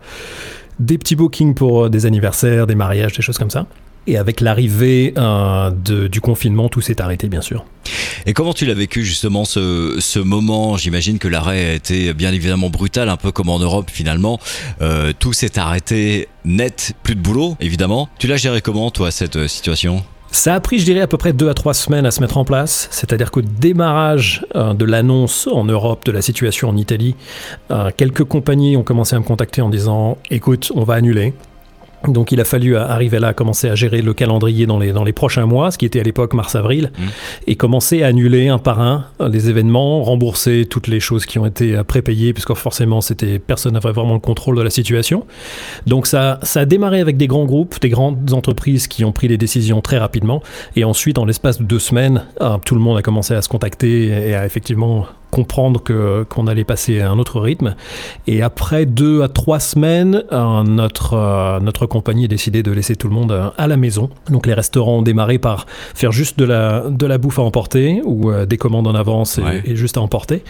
des 0.82 0.98
petits 0.98 1.16
bookings 1.16 1.54
pour 1.54 1.86
euh, 1.86 1.90
des 1.90 2.06
anniversaires, 2.06 2.68
des 2.68 2.76
mariages, 2.76 3.14
des 3.14 3.22
choses 3.22 3.38
comme 3.38 3.50
ça. 3.50 3.68
Et 4.08 4.18
avec 4.18 4.42
l'arrivée 4.42 5.14
euh, 5.18 5.70
du 5.70 6.22
confinement, 6.22 6.70
tout 6.70 6.82
s'est 6.82 7.00
arrêté, 7.02 7.30
bien 7.30 7.42
sûr. 7.42 7.66
Et 8.26 8.34
comment 8.34 8.54
tu 8.54 8.66
l'as 8.66 8.74
vécu 8.74 9.04
justement 9.04 9.46
ce, 9.46 9.98
ce 10.00 10.18
moment? 10.18 10.76
J'imagine 10.76 11.20
que 11.20 11.28
l'arrêt 11.28 11.66
a 11.66 11.74
été 11.74 12.14
bien 12.14 12.34
évidemment 12.34 12.72
brutal, 12.72 13.10
un 13.10 13.18
peu 13.18 13.32
comme 13.32 13.50
en 13.50 13.60
Europe 13.60 13.92
finalement. 13.92 14.40
Euh, 14.82 15.14
tout 15.18 15.34
s'est 15.34 15.60
arrêté 15.60 16.28
net, 16.46 16.94
plus 17.04 17.16
de 17.16 17.22
boulot 17.22 17.56
évidemment. 17.60 18.10
Tu 18.18 18.26
l'as 18.26 18.38
géré 18.38 18.62
comment 18.62 18.90
toi 18.90 19.12
cette 19.12 19.48
situation? 19.48 20.04
Ça 20.34 20.54
a 20.56 20.60
pris, 20.62 20.80
je 20.80 20.86
dirais, 20.86 21.02
à 21.02 21.08
peu 21.08 21.18
près 21.18 21.34
deux 21.34 21.50
à 21.50 21.54
trois 21.54 21.74
semaines 21.74 22.06
à 22.06 22.12
se 22.12 22.22
mettre 22.22 22.38
en 22.38 22.46
place. 22.46 22.88
C'est-à-dire 22.92 23.32
qu'au 23.32 23.42
démarrage 23.42 24.46
euh, 24.56 24.74
de 24.74 24.86
l'annonce 24.86 25.48
en 25.52 25.66
Europe 25.66 26.06
de 26.06 26.12
la 26.12 26.22
situation 26.22 26.70
en 26.70 26.78
Italie, 26.78 27.16
euh, 27.70 27.92
quelques 27.96 28.24
compagnies 28.24 28.78
ont 28.78 28.84
commencé 28.84 29.14
à 29.16 29.20
me 29.20 29.26
contacter 29.26 29.62
en 29.62 29.70
disant 29.70 30.18
"Écoute, 30.30 30.72
on 30.74 30.84
va 30.84 30.94
annuler." 30.96 31.34
Donc 32.08 32.32
il 32.32 32.42
a 32.42 32.46
fallu 32.46 32.76
arriver 32.76 33.20
là, 33.20 33.34
commencer 33.34 33.70
à 33.70 33.76
gérer 33.76 34.02
le 34.02 34.14
calendrier 34.14 34.66
dans 34.66 34.80
les, 34.80 34.92
dans 34.92 35.04
les 35.04 35.14
prochains 35.14 35.46
mois, 35.46 35.72
ce 35.72 35.78
qui 35.78 35.86
était 35.86 36.00
à 36.00 36.04
l'époque 36.04 36.34
mars-avril, 36.34 36.92
mmh. 36.98 37.04
et 37.48 37.56
commencer 37.56 38.04
à 38.04 38.08
annuler 38.08 38.48
un 38.48 38.58
par 38.58 38.82
un 38.82 39.06
les 39.30 39.50
événements, 39.50 40.04
rembourser 40.04 40.66
toutes 40.66 40.88
les 40.88 41.00
choses 41.00 41.26
qui 41.26 41.38
ont 41.40 41.46
été 41.46 41.82
prépayées, 41.84 42.34
puisque 42.34 42.54
forcément 42.56 43.02
c'était 43.02 43.40
personne 43.40 43.74
n'avait 43.74 43.92
vraiment 43.92 44.14
le 44.14 44.20
contrôle 44.20 44.56
de 44.56 44.62
la 44.62 44.70
situation. 44.70 45.26
Donc 45.86 46.08
ça, 46.08 46.40
ça 46.44 46.62
a 46.62 46.66
démarré 46.66 47.00
avec 47.00 47.18
des 47.18 47.28
grands 47.28 47.46
groupes, 47.46 47.80
des 47.80 47.90
grandes 47.90 48.34
entreprises 48.34 48.88
qui 48.88 49.06
ont 49.06 49.12
pris 49.12 49.28
les 49.28 49.38
décisions 49.38 49.82
très 49.82 49.98
rapidement, 49.98 50.42
et 50.76 50.84
ensuite 50.84 51.18
en 51.18 51.26
l'espace 51.26 51.60
de 51.60 51.64
deux 51.64 51.80
semaines, 51.80 52.24
tout 52.66 52.76
le 52.76 52.82
monde 52.82 52.98
a 52.98 53.02
commencé 53.02 53.34
à 53.34 53.42
se 53.42 53.50
contacter 53.50 54.08
et 54.08 54.36
à 54.36 54.46
effectivement 54.46 55.06
comprendre 55.32 55.82
que 55.82 56.24
qu'on 56.30 56.46
allait 56.48 56.64
passer 56.64 57.00
à 57.00 57.10
un 57.10 57.18
autre 57.18 57.40
rythme. 57.40 57.76
Et 58.28 58.42
après 58.42 58.86
deux 58.86 59.24
à 59.24 59.30
trois 59.30 59.60
semaines, 59.60 60.24
euh, 60.32 60.64
notre 60.64 61.14
euh, 61.14 61.60
notre 61.60 61.86
compagnie 61.86 62.26
a 62.26 62.28
décidé 62.28 62.62
de 62.62 62.72
laisser 62.72 62.96
tout 62.96 63.08
le 63.08 63.16
monde 63.16 63.32
euh, 63.32 63.50
à 63.58 63.68
la 63.68 63.78
maison. 63.78 64.10
Donc 64.30 64.46
les 64.46 64.54
restaurants 64.54 65.00
ont 65.00 65.02
démarré 65.02 65.40
par 65.40 65.66
faire 65.96 66.12
juste 66.12 66.38
de 66.38 66.46
la 66.46 66.84
de 66.90 67.06
la 67.06 67.18
bouffe 67.18 67.40
à 67.40 67.42
emporter 67.42 68.02
ou 68.04 68.32
des 68.46 68.58
commandes 68.58 68.88
en 68.88 68.96
avance 68.96 69.40
et, 69.40 69.72
et, 69.72 69.76
juste 69.76 69.98
à 69.98 70.02
emporter. 70.02 70.44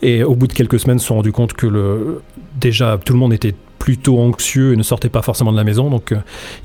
Et 0.00 0.24
au 0.24 0.34
bout 0.34 0.46
de 0.46 0.52
quelques 0.52 0.80
semaines, 0.80 0.98
se 0.98 1.06
sont 1.06 1.16
rendus 1.16 1.32
compte 1.32 1.52
que 1.52 1.66
le 1.66 2.22
déjà 2.58 2.98
tout 3.04 3.12
le 3.12 3.18
monde 3.18 3.32
était 3.32 3.54
plutôt 3.82 4.20
anxieux 4.20 4.74
et 4.74 4.76
ne 4.76 4.84
sortaient 4.84 5.08
pas 5.08 5.22
forcément 5.22 5.50
de 5.50 5.56
la 5.56 5.64
maison. 5.64 5.90
Donc, 5.90 6.12
euh, 6.12 6.18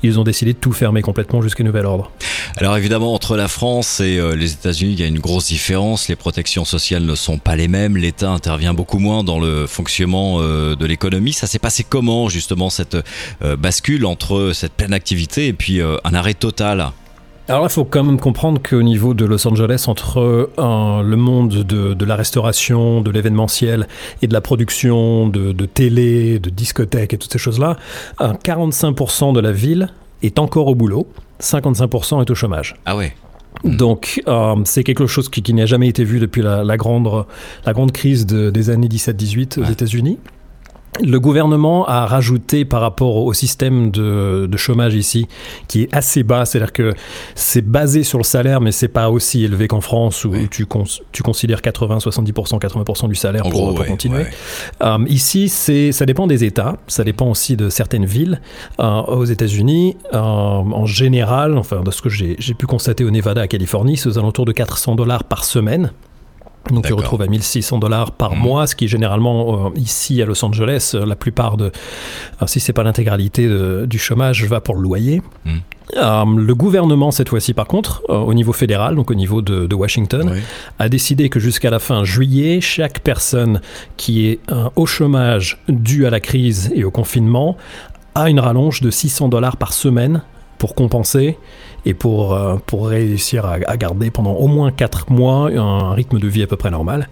ils 0.04 0.20
ont 0.20 0.22
décidé 0.22 0.52
de 0.52 0.58
tout 0.58 0.70
fermer 0.70 1.02
complètement 1.02 1.42
jusqu'à 1.42 1.64
nouvel 1.64 1.84
ordre. 1.84 2.12
Alors, 2.58 2.76
évidemment, 2.76 3.12
entre 3.12 3.36
la 3.36 3.48
France 3.48 3.98
et 3.98 4.18
euh, 4.18 4.36
les 4.36 4.52
États-Unis, 4.52 4.92
il 4.92 5.00
y 5.00 5.02
a 5.02 5.08
une 5.08 5.18
grosse 5.18 5.48
différence. 5.48 6.06
Les 6.06 6.14
protections 6.14 6.64
sociales 6.64 7.02
ne 7.02 7.16
sont 7.16 7.38
pas 7.38 7.56
les 7.56 7.66
mêmes. 7.66 7.96
L'État 7.96 8.30
intervient 8.30 8.72
beaucoup 8.72 9.00
moins 9.00 9.24
dans 9.24 9.40
le 9.40 9.66
fonctionnement 9.66 10.36
euh, 10.38 10.76
de 10.76 10.86
l'économie. 10.86 11.32
Ça 11.32 11.48
s'est 11.48 11.58
passé 11.58 11.82
comment, 11.82 12.28
justement, 12.28 12.70
cette 12.70 12.96
bascule 13.40 14.06
entre 14.06 14.52
cette 14.54 14.74
pleine 14.74 14.92
activité 14.92 15.48
et 15.48 15.52
puis 15.52 15.80
un 15.82 16.14
arrêt 16.14 16.34
total? 16.34 16.92
Alors 17.48 17.64
il 17.64 17.70
faut 17.70 17.84
quand 17.84 18.04
même 18.04 18.20
comprendre 18.20 18.60
qu'au 18.62 18.82
niveau 18.82 19.14
de 19.14 19.24
Los 19.24 19.46
Angeles, 19.48 19.84
entre 19.88 20.18
euh, 20.58 21.02
le 21.02 21.16
monde 21.16 21.48
de, 21.48 22.04
la 22.04 22.16
restauration, 22.16 23.00
de 23.00 23.10
l'événementiel 23.10 23.88
et 24.22 24.26
de 24.26 24.32
la 24.32 24.40
production 24.40 25.28
de, 25.28 25.52
télé, 25.66 26.38
de 26.38 26.50
discothèques 26.50 27.14
et 27.14 27.18
toutes 27.18 27.32
ces 27.32 27.38
choses-là, 27.38 27.76
45% 28.20 29.32
de 29.32 29.40
la 29.40 29.52
ville 29.52 29.88
est 30.22 30.38
encore 30.38 30.66
au 30.66 30.74
boulot, 30.74 31.06
55% 31.40 32.20
est 32.20 32.30
au 32.30 32.34
chômage. 32.34 32.76
Ah 32.84 32.96
ouais 32.96 33.14
donc, 33.64 34.22
euh, 34.28 34.54
c'est 34.64 34.84
quelque 34.84 35.06
chose 35.06 35.28
qui, 35.28 35.52
n'a 35.52 35.66
jamais 35.66 35.88
été 35.88 36.04
vu 36.04 36.20
depuis 36.20 36.42
la, 36.42 36.76
grande, 36.76 37.24
la 37.64 37.72
grande 37.72 37.90
crise 37.90 38.24
des 38.26 38.70
années 38.70 38.86
17-18 38.86 39.60
aux 39.60 39.64
États-Unis. 39.64 40.18
Le 41.00 41.20
gouvernement 41.20 41.86
a 41.86 42.06
rajouté 42.06 42.64
par 42.64 42.80
rapport 42.80 43.16
au 43.16 43.32
système 43.32 43.90
de, 43.90 44.48
chômage 44.56 44.94
ici, 44.94 45.28
qui 45.68 45.82
est 45.82 45.94
assez 45.94 46.22
bas, 46.22 46.44
c'est-à-dire 46.44 46.72
que 46.72 46.94
c'est 47.34 47.62
basé 47.62 48.02
sur 48.02 48.18
le 48.18 48.24
salaire, 48.24 48.60
mais 48.60 48.72
c'est 48.72 48.88
pas 48.88 49.10
aussi 49.10 49.44
élevé 49.44 49.68
qu'en 49.68 49.80
France 49.80 50.24
où 50.24 50.32
tu, 50.50 50.66
tu, 51.12 51.22
considères 51.22 51.62
80, 51.62 51.98
70%, 51.98 52.58
80% 52.58 53.08
du 53.08 53.14
salaire 53.14 53.44
pour, 53.44 53.74
continuer. 53.84 54.24
Euh, 54.82 54.98
ici, 55.08 55.48
c'est, 55.48 55.92
ça 55.92 56.06
dépend 56.06 56.26
des 56.26 56.44
États, 56.44 56.76
ça 56.88 57.04
dépend 57.04 57.30
aussi 57.30 57.56
de 57.56 57.68
certaines 57.68 58.06
villes. 58.06 58.40
Euh, 58.80 59.00
aux 59.02 59.24
États-Unis, 59.24 59.96
euh, 60.12 60.18
en 60.18 60.86
général, 60.86 61.56
enfin 61.56 61.82
de 61.82 61.90
ce 61.90 62.02
que 62.02 62.08
j'ai 62.08 62.54
pu 62.54 62.66
constater 62.66 63.04
au 63.04 63.10
Nevada, 63.10 63.42
à 63.42 63.46
Californie, 63.46 63.96
c'est 63.96 64.08
aux 64.08 64.18
alentours 64.18 64.44
de 64.44 64.52
400 64.52 64.96
dollars 64.96 65.24
par 65.24 65.44
semaine. 65.44 65.92
Donc 66.72 66.86
tu 66.86 66.92
retrouves 66.92 67.22
à 67.22 67.26
1600 67.26 67.78
dollars 67.78 68.12
par 68.12 68.34
mmh. 68.34 68.38
mois, 68.38 68.66
ce 68.66 68.76
qui 68.76 68.84
est 68.84 68.88
généralement 68.88 69.66
euh, 69.66 69.70
ici 69.76 70.20
à 70.22 70.26
Los 70.26 70.44
Angeles, 70.44 70.92
euh, 70.94 71.06
la 71.06 71.16
plupart 71.16 71.56
de, 71.56 71.72
euh, 72.42 72.46
si 72.46 72.60
c'est 72.60 72.72
pas 72.72 72.82
l'intégralité 72.82 73.48
du 73.86 73.98
chômage, 73.98 74.44
va 74.44 74.60
pour 74.60 74.74
le 74.76 74.82
loyer. 74.82 75.22
Mmh. 75.44 76.38
le 76.38 76.52
gouvernement, 76.54 77.10
cette 77.10 77.28
fois-ci, 77.28 77.54
par 77.54 77.66
contre, 77.66 78.02
au 78.08 78.34
niveau 78.34 78.52
fédéral, 78.52 78.94
donc 78.94 79.10
au 79.10 79.14
niveau 79.14 79.42
de, 79.42 79.74
Washington, 79.74 80.34
a 80.78 80.88
décidé 80.88 81.28
que 81.28 81.38
jusqu'à 81.38 81.70
la 81.70 81.78
fin 81.78 82.04
juillet, 82.04 82.60
chaque 82.60 83.00
personne 83.00 83.60
qui 83.96 84.26
est 84.26 84.40
au 84.76 84.86
chômage 84.86 85.62
dû 85.68 86.06
à 86.06 86.10
la 86.10 86.20
crise 86.20 86.72
et 86.74 86.84
au 86.84 86.90
confinement 86.90 87.56
a 88.14 88.28
une 88.28 88.40
rallonge 88.40 88.80
de 88.80 88.90
600 88.90 89.28
dollars 89.28 89.56
par 89.56 89.72
semaine 89.72 90.22
pour 90.58 90.74
compenser 90.74 91.38
et 91.88 91.94
pour, 91.94 92.34
euh, 92.34 92.56
pour 92.66 92.88
réussir 92.88 93.46
à, 93.46 93.76
garder 93.78 94.10
pendant 94.10 94.34
au 94.34 94.46
moins 94.46 94.70
4 94.70 95.10
mois 95.10 95.50
un 95.50 95.92
rythme 95.94 96.18
de 96.18 96.28
vie 96.28 96.42
à 96.42 96.46
peu 96.46 96.56
près 96.56 96.70
normal. 96.70 97.08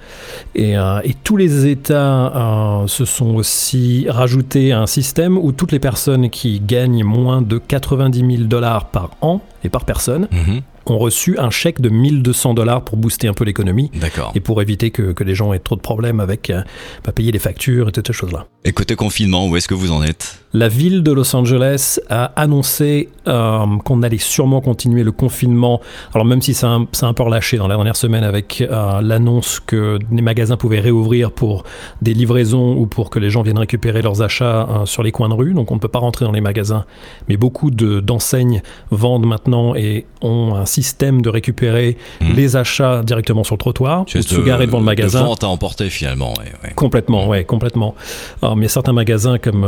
Et, 0.54 0.76
euh, 0.76 1.00
et 1.02 1.14
tous 1.14 1.38
les 1.38 1.66
États 1.66 2.82
euh, 2.82 2.86
se 2.86 3.06
sont 3.06 3.34
aussi 3.36 4.04
rajoutés 4.06 4.72
à 4.72 4.80
un 4.80 4.86
système 4.86 5.38
où 5.38 5.52
toutes 5.52 5.72
les 5.72 5.78
personnes 5.78 6.28
qui 6.28 6.60
gagnent 6.60 7.04
moins 7.04 7.40
de 7.40 7.56
90 7.56 8.36
000 8.36 8.48
dollars 8.48 8.90
par 8.90 9.12
an 9.22 9.40
et 9.64 9.70
par 9.70 9.86
personne 9.86 10.28
mhm 10.30 10.60
ont 10.86 10.98
reçu 10.98 11.38
un 11.38 11.50
chèque 11.50 11.80
de 11.80 11.88
1200 11.88 12.54
dollars 12.54 12.82
pour 12.82 12.96
booster 12.96 13.28
un 13.28 13.34
peu 13.34 13.44
l'économie. 13.44 13.90
D'accord. 13.94 14.32
Et 14.34 14.40
pour 14.40 14.62
éviter 14.62 14.90
que, 14.90 15.12
que, 15.12 15.24
les 15.24 15.34
gens 15.34 15.52
aient 15.52 15.58
trop 15.58 15.76
de 15.76 15.80
problèmes 15.80 16.20
avec 16.20 16.50
euh, 16.50 16.62
bah, 17.04 17.12
payer 17.12 17.32
les 17.32 17.38
factures 17.38 17.88
et 17.88 17.92
toutes 17.92 18.06
ces 18.06 18.12
choses-là. 18.12 18.46
Et 18.64 18.72
côté 18.72 18.94
confinement, 18.94 19.48
où 19.48 19.56
est-ce 19.56 19.68
que 19.68 19.74
vous 19.74 19.92
en 19.92 20.02
êtes? 20.02 20.44
La 20.56 20.68
ville 20.68 21.02
de 21.02 21.12
Los 21.12 21.36
Angeles 21.36 22.00
a 22.08 22.32
annoncé 22.34 23.10
euh, 23.28 23.66
qu'on 23.84 24.02
allait 24.02 24.16
sûrement 24.16 24.62
continuer 24.62 25.02
le 25.02 25.12
confinement. 25.12 25.82
Alors 26.14 26.24
même 26.24 26.40
si 26.40 26.54
c'est 26.54 26.64
un, 26.64 26.86
un, 27.02 27.12
peu 27.12 27.22
relâché 27.24 27.58
dans 27.58 27.68
la 27.68 27.74
dernière 27.74 27.94
semaine 27.94 28.24
avec 28.24 28.62
euh, 28.62 29.02
l'annonce 29.02 29.60
que 29.60 29.98
les 30.10 30.22
magasins 30.22 30.56
pouvaient 30.56 30.80
réouvrir 30.80 31.30
pour 31.30 31.64
des 32.00 32.14
livraisons 32.14 32.74
ou 32.74 32.86
pour 32.86 33.10
que 33.10 33.18
les 33.18 33.28
gens 33.28 33.42
viennent 33.42 33.58
récupérer 33.58 34.00
leurs 34.00 34.22
achats 34.22 34.66
sur 34.86 35.02
les 35.02 35.12
coins 35.12 35.28
de 35.28 35.34
rue. 35.34 35.52
Donc 35.52 35.72
on 35.72 35.74
ne 35.74 35.80
peut 35.80 35.88
pas 35.88 35.98
rentrer 35.98 36.24
dans 36.24 36.32
les 36.32 36.40
magasins. 36.40 36.86
Mais 37.28 37.36
beaucoup 37.36 37.70
d'enseignes 37.70 38.62
vendent 38.90 39.26
maintenant 39.26 39.74
et 39.74 40.06
ont 40.22 40.54
un 40.54 40.64
système 40.64 41.20
de 41.20 41.28
récupérer 41.28 41.98
hmm. 42.22 42.32
les 42.34 42.56
achats 42.56 43.02
directement 43.02 43.44
sur 43.44 43.56
le 43.56 43.58
trottoir, 43.58 44.02
ou 44.02 44.18
de 44.18 44.22
se 44.22 44.40
garer 44.40 44.64
devant 44.64 44.78
le 44.78 44.84
magasin. 44.84 45.20
De 45.20 45.26
vente 45.26 45.44
à 45.44 45.48
emporter 45.48 45.90
finalement. 45.90 46.32
Complètement, 46.76 47.28
ouais, 47.28 47.44
complètement. 47.44 47.94
Alors, 48.40 48.56
mais 48.56 48.68
certains 48.68 48.94
magasins 48.94 49.36
comme 49.36 49.66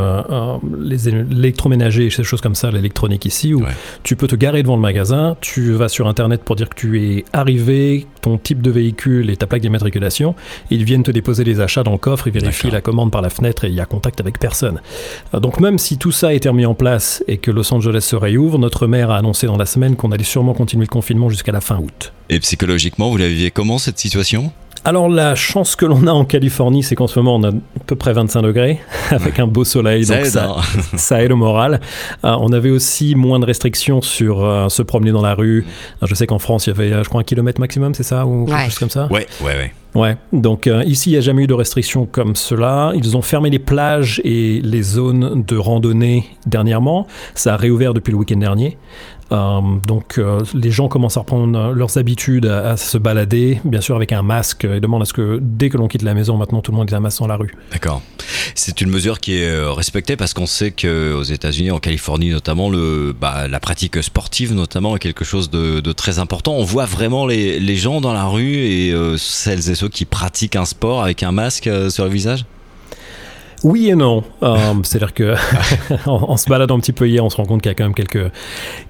les 0.81 1.09
électroménagers, 1.09 2.09
ces 2.09 2.23
choses 2.23 2.41
comme 2.41 2.55
ça, 2.55 2.71
l'électronique 2.71 3.25
ici, 3.25 3.53
où 3.53 3.63
tu 4.03 4.15
peux 4.15 4.27
te 4.27 4.35
garer 4.35 4.63
devant 4.63 4.75
le 4.75 4.81
magasin, 4.81 5.35
tu 5.41 5.73
vas 5.73 5.89
sur 5.89 6.07
Internet 6.07 6.43
pour 6.43 6.55
dire 6.55 6.69
que 6.69 6.75
tu 6.75 7.01
es 7.01 7.25
arrivé, 7.33 8.07
ton 8.21 8.37
type 8.37 8.61
de 8.61 8.71
véhicule 8.71 9.29
et 9.29 9.37
ta 9.37 9.47
plaque 9.47 9.61
d'immatriculation, 9.61 10.35
ils 10.69 10.83
viennent 10.83 11.03
te 11.03 11.11
déposer 11.11 11.43
les 11.43 11.61
achats 11.61 11.83
dans 11.83 11.91
le 11.91 11.97
coffre, 11.97 12.27
ils 12.27 12.33
vérifient 12.33 12.71
la 12.71 12.81
commande 12.81 13.11
par 13.11 13.21
la 13.21 13.29
fenêtre 13.29 13.65
et 13.65 13.67
il 13.67 13.73
y 13.73 13.79
a 13.79 13.85
contact 13.85 14.19
avec 14.19 14.39
personne. 14.39 14.81
Euh, 15.33 15.39
donc 15.39 15.59
même 15.59 15.77
si 15.77 15.97
tout 15.97 16.11
ça 16.11 16.29
a 16.29 16.33
été 16.33 16.51
mis 16.51 16.65
en 16.65 16.73
place 16.73 17.23
et 17.27 17.37
que 17.37 17.51
Los 17.51 17.73
Angeles 17.73 18.01
se 18.01 18.15
réouvre, 18.15 18.57
notre 18.57 18.87
maire 18.87 19.11
a 19.11 19.17
annoncé 19.17 19.47
dans 19.47 19.57
la 19.57 19.65
semaine 19.65 19.95
qu'on 19.95 20.11
allait 20.11 20.23
sûrement 20.23 20.53
continuer 20.53 20.85
le 20.85 20.89
confinement 20.91 21.29
jusqu'à 21.29 21.51
la 21.51 21.61
fin 21.61 21.77
août. 21.77 22.13
Et 22.29 22.39
psychologiquement, 22.39 23.09
vous 23.09 23.17
la 23.17 23.27
viviez 23.27 23.51
comment 23.51 23.77
cette 23.77 23.99
situation? 23.99 24.51
Alors 24.85 25.09
la 25.09 25.35
chance 25.35 25.75
que 25.75 25.85
l'on 25.85 26.07
a 26.07 26.11
en 26.11 26.25
Californie, 26.25 26.83
c'est 26.83 26.95
qu'en 26.95 27.07
ce 27.07 27.19
moment 27.19 27.35
on 27.35 27.43
a 27.43 27.49
à 27.49 27.83
peu 27.85 27.95
près 27.95 28.13
25 28.13 28.41
degrés 28.41 28.79
avec 29.11 29.39
un 29.39 29.47
beau 29.47 29.63
soleil, 29.63 30.05
ça 30.05 30.15
donc 30.15 30.25
aide, 30.25 30.31
ça, 30.31 30.49
hein. 30.49 30.61
ça, 30.97 31.23
aide 31.23 31.31
au 31.31 31.35
moral. 31.35 31.79
Euh, 32.23 32.35
on 32.39 32.51
avait 32.51 32.69
aussi 32.69 33.15
moins 33.15 33.39
de 33.39 33.45
restrictions 33.45 34.01
sur 34.01 34.43
euh, 34.43 34.69
se 34.69 34.81
promener 34.81 35.11
dans 35.11 35.21
la 35.21 35.33
rue. 35.33 35.65
Euh, 36.01 36.07
je 36.07 36.15
sais 36.15 36.27
qu'en 36.27 36.39
France 36.39 36.67
il 36.67 36.69
y 36.69 36.73
avait, 36.73 37.03
je 37.03 37.09
crois, 37.09 37.21
un 37.21 37.25
kilomètre 37.25 37.59
maximum, 37.59 37.93
c'est 37.93 38.03
ça 38.03 38.25
ou 38.25 38.45
quelque 38.45 38.65
chose 38.65 38.79
comme 38.79 38.89
ça? 38.89 39.07
Ouais, 39.11 39.27
ouais, 39.41 39.55
ouais. 39.55 39.73
Ouais, 39.95 40.17
donc 40.33 40.69
ici 40.85 41.09
il 41.09 41.13
n'y 41.13 41.17
a 41.17 41.21
jamais 41.21 41.43
eu 41.43 41.47
de 41.47 41.53
restrictions 41.53 42.05
comme 42.05 42.35
cela. 42.35 42.91
Ils 42.95 43.17
ont 43.17 43.21
fermé 43.21 43.49
les 43.49 43.59
plages 43.59 44.21
et 44.23 44.61
les 44.61 44.83
zones 44.83 45.43
de 45.43 45.57
randonnée 45.57 46.25
dernièrement. 46.45 47.07
Ça 47.33 47.55
a 47.55 47.57
réouvert 47.57 47.93
depuis 47.93 48.11
le 48.11 48.17
week-end 48.17 48.37
dernier. 48.37 48.77
Euh, 49.31 49.59
donc 49.85 50.17
euh, 50.17 50.41
les 50.53 50.71
gens 50.71 50.87
commencent 50.87 51.17
à 51.17 51.19
reprendre 51.19 51.71
leurs 51.73 51.97
habitudes 51.97 52.45
à, 52.45 52.77
se 52.77 52.97
balader, 52.97 53.59
bien 53.63 53.81
sûr 53.81 53.95
avec 53.95 54.11
un 54.11 54.23
masque, 54.23 54.65
et 54.65 54.79
demandent 54.79 55.03
à 55.03 55.05
ce 55.05 55.13
que 55.13 55.39
dès 55.41 55.69
que 55.69 55.77
l'on 55.77 55.87
quitte 55.87 56.01
la 56.01 56.13
maison, 56.13 56.37
maintenant 56.37 56.61
tout 56.61 56.71
le 56.71 56.77
monde 56.77 56.91
ait 56.91 56.95
un 56.95 56.99
masque 56.99 57.19
dans 57.19 57.27
la 57.27 57.35
rue. 57.35 57.53
D'accord. 57.71 58.01
C'est 58.55 58.81
une 58.81 58.89
mesure 58.89 59.19
qui 59.19 59.35
est 59.35 59.47
euh, 59.47 59.71
respectée 59.71 60.15
parce 60.15 60.33
qu'on 60.33 60.47
sait 60.47 60.71
qu'aux 60.71 61.23
États-Unis, 61.23 61.71
en 61.71 61.79
Californie 61.79 62.31
notamment, 62.31 62.71
bah, 63.19 63.47
la 63.47 63.59
pratique 63.59 64.01
sportive 64.03 64.53
notamment 64.53 64.95
est 64.95 64.99
quelque 64.99 65.25
chose 65.25 65.49
de, 65.49 65.79
très 65.91 66.19
important. 66.19 66.53
On 66.53 66.63
voit 66.63 66.85
vraiment 66.85 67.25
les, 67.25 67.59
les, 67.59 67.75
gens 67.75 68.01
dans 68.01 68.13
la 68.13 68.25
rue 68.25 68.57
et 68.57 68.93
celles 69.17 69.69
et 69.69 69.75
ceux 69.79 69.89
qui 69.89 70.05
pratiquent 70.05 70.55
un 70.55 70.65
sport 70.65 71.03
avec 71.03 71.23
un 71.23 71.31
masque 71.31 71.69
sur 71.89 72.03
le 72.03 72.11
visage? 72.11 72.45
Oui 73.63 73.89
et 73.89 73.95
non. 73.95 74.23
Euh, 74.43 74.73
c'est-à-dire 74.83 75.13
que 75.13 75.35
en, 76.05 76.37
se 76.37 76.49
baladant 76.49 76.77
un 76.77 76.79
petit 76.79 76.93
peu 76.93 77.07
hier, 77.07 77.23
on 77.23 77.29
se 77.29 77.37
rend 77.37 77.45
compte 77.45 77.61
qu'il 77.61 77.69
y 77.69 77.71
a 77.71 77.75
quand 77.75 77.83
même 77.83 77.93
quelques, 77.93 78.31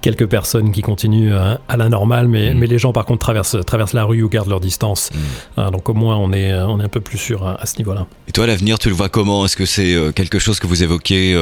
quelques 0.02 0.28
personnes 0.28 0.72
qui 0.72 0.82
continuent 0.82 1.34
euh, 1.34 1.56
à, 1.68 1.78
la 1.78 1.90
normale, 1.90 2.28
mais, 2.28 2.54
mm. 2.54 2.58
mais 2.58 2.68
les 2.68 2.78
gens 2.78 2.94
par 2.94 3.06
contre 3.06 3.20
traversent, 3.20 3.58
traversent 3.66 3.94
la 3.94 4.04
rue 4.04 4.22
ou 4.22 4.30
gardent 4.30 4.50
leur 4.50 4.60
distance. 4.60 5.10
Mm. 5.12 5.60
Euh, 5.60 5.72
donc 5.72 5.90
au 5.90 5.94
moins 5.94 6.18
on 6.18 6.32
est, 6.34 6.54
on 6.54 6.80
est 6.80 6.84
un 6.84 6.90
peu 6.90 7.02
plus 7.02 7.18
sûr 7.18 7.48
à, 7.48 7.66
ce 7.66 7.78
niveau-là. 7.78 8.06
Et 8.28 8.32
toi, 8.32 8.46
l'avenir, 8.48 8.80
tu 8.80 8.90
le 8.90 8.96
vois 8.96 9.10
comment? 9.10 9.46
Est-ce 9.46 9.58
que 9.58 9.66
c'est 9.66 9.96
quelque 10.14 10.40
chose 10.40 10.60
que 10.60 10.68
vous 10.68 10.84
évoquez 10.84 11.36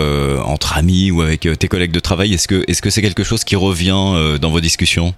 entre 0.45 0.77
amis 0.77 1.11
ou 1.11 1.21
avec 1.21 1.47
tes 1.59 1.67
collègues 1.67 1.91
de 1.91 1.99
travail? 1.99 2.33
Est-ce 2.33 2.47
que 2.47 2.63
c'est 2.67 2.73
-ce 2.73 2.81
que 2.81 2.89
c'est 2.89 3.01
quelque 3.01 3.23
chose 3.23 3.43
qui 3.43 3.55
revient 3.55 4.37
dans 4.41 4.51
vos 4.51 4.61
discussions? 4.61 5.13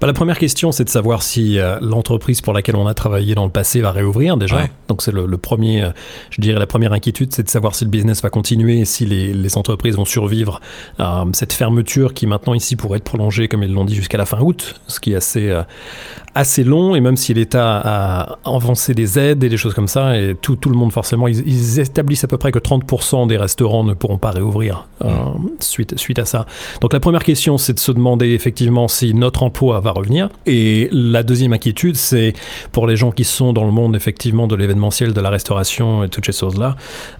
Bah, 0.00 0.06
La 0.06 0.12
première 0.12 0.38
question, 0.38 0.72
c'est 0.72 0.84
de 0.84 0.88
savoir 0.88 1.22
si 1.22 1.58
euh, 1.58 1.78
l'entreprise 1.80 2.40
pour 2.40 2.52
laquelle 2.52 2.76
on 2.76 2.86
a 2.86 2.94
travaillé 2.94 3.34
dans 3.34 3.44
le 3.44 3.50
passé 3.50 3.80
va 3.80 3.92
réouvrir 3.92 4.36
déjà. 4.36 4.56
Ouais. 4.56 4.70
Donc 4.88 5.02
c'est 5.02 5.12
le, 5.12 5.26
le 5.26 5.38
premier, 5.38 5.82
euh, 5.82 5.90
je 6.30 6.40
dirais 6.40 6.58
la 6.58 6.66
première 6.66 6.92
inquiétude, 6.92 7.32
c'est 7.32 7.42
de 7.42 7.48
savoir 7.48 7.74
si 7.74 7.84
le 7.84 7.90
business 7.90 8.22
va 8.22 8.30
continuer 8.30 8.80
et 8.80 8.84
si 8.84 9.06
les, 9.06 9.32
les 9.32 9.58
entreprises 9.58 9.96
vont 9.96 10.04
survivre 10.04 10.60
à 10.98 11.24
cette 11.32 11.52
fermeture 11.52 12.14
qui 12.14 12.26
maintenant 12.26 12.54
ici 12.54 12.76
pourrait 12.76 12.98
être 12.98 13.04
prolongée, 13.04 13.48
comme 13.48 13.62
ils 13.62 13.72
l'ont 13.72 13.84
dit, 13.84 13.94
jusqu'à 13.94 14.18
la 14.18 14.26
fin 14.26 14.40
août, 14.40 14.80
ce 14.86 15.00
qui 15.00 15.12
est 15.12 15.16
assez, 15.16 15.48
euh, 15.48 15.62
assez 16.34 16.64
long. 16.64 16.94
Et 16.94 17.00
même 17.00 17.16
si 17.16 17.34
l'État 17.34 17.80
a 17.84 18.38
avancé 18.44 18.94
des 18.94 19.18
aides 19.18 19.44
et 19.44 19.48
des 19.48 19.56
choses 19.56 19.74
comme 19.74 19.88
ça, 19.88 20.16
et 20.16 20.34
tout, 20.40 20.56
tout 20.56 20.68
le 20.70 20.76
monde 20.76 20.92
forcément, 20.92 21.28
ils, 21.28 21.46
ils 21.46 21.80
établissent 21.80 22.24
à 22.24 22.28
peu 22.28 22.38
près 22.38 22.52
que 22.52 22.58
30% 22.58 23.26
des 23.26 23.36
restaurants 23.36 23.84
ne 23.84 23.94
pourront 23.94 24.18
pas 24.18 24.30
réouvrir 24.30 24.86
euh, 25.04 25.08
suite, 25.60 25.98
suite 25.98 26.18
à 26.18 26.24
ça. 26.24 26.46
Donc 26.80 26.92
la 26.92 27.00
première 27.00 27.22
question, 27.24 27.58
c'est 27.58 27.74
de 27.74 27.78
se 27.78 27.92
demander 27.92 28.30
effectivement 28.30 28.88
si 28.88 29.14
notre 29.14 29.42
emploi 29.42 29.80
va 29.80 29.90
revenir. 29.92 30.28
Et 30.46 30.88
la 30.92 31.22
deuxième 31.22 31.52
inquiétude, 31.52 31.96
c'est 31.96 32.32
pour 32.72 32.86
les 32.86 32.96
gens 32.96 33.10
qui 33.10 33.24
sont 33.24 33.52
dans 33.52 33.64
le 33.64 33.70
monde 33.72 33.96
effectivement 33.96 34.46
de 34.46 34.56
l'événementiel, 34.56 35.12
de 35.12 35.20
la 35.20 35.30
restauration 35.30 36.04
et 36.04 36.08
toutes 36.08 36.26
ces 36.26 36.32
choses-là. 36.32 36.76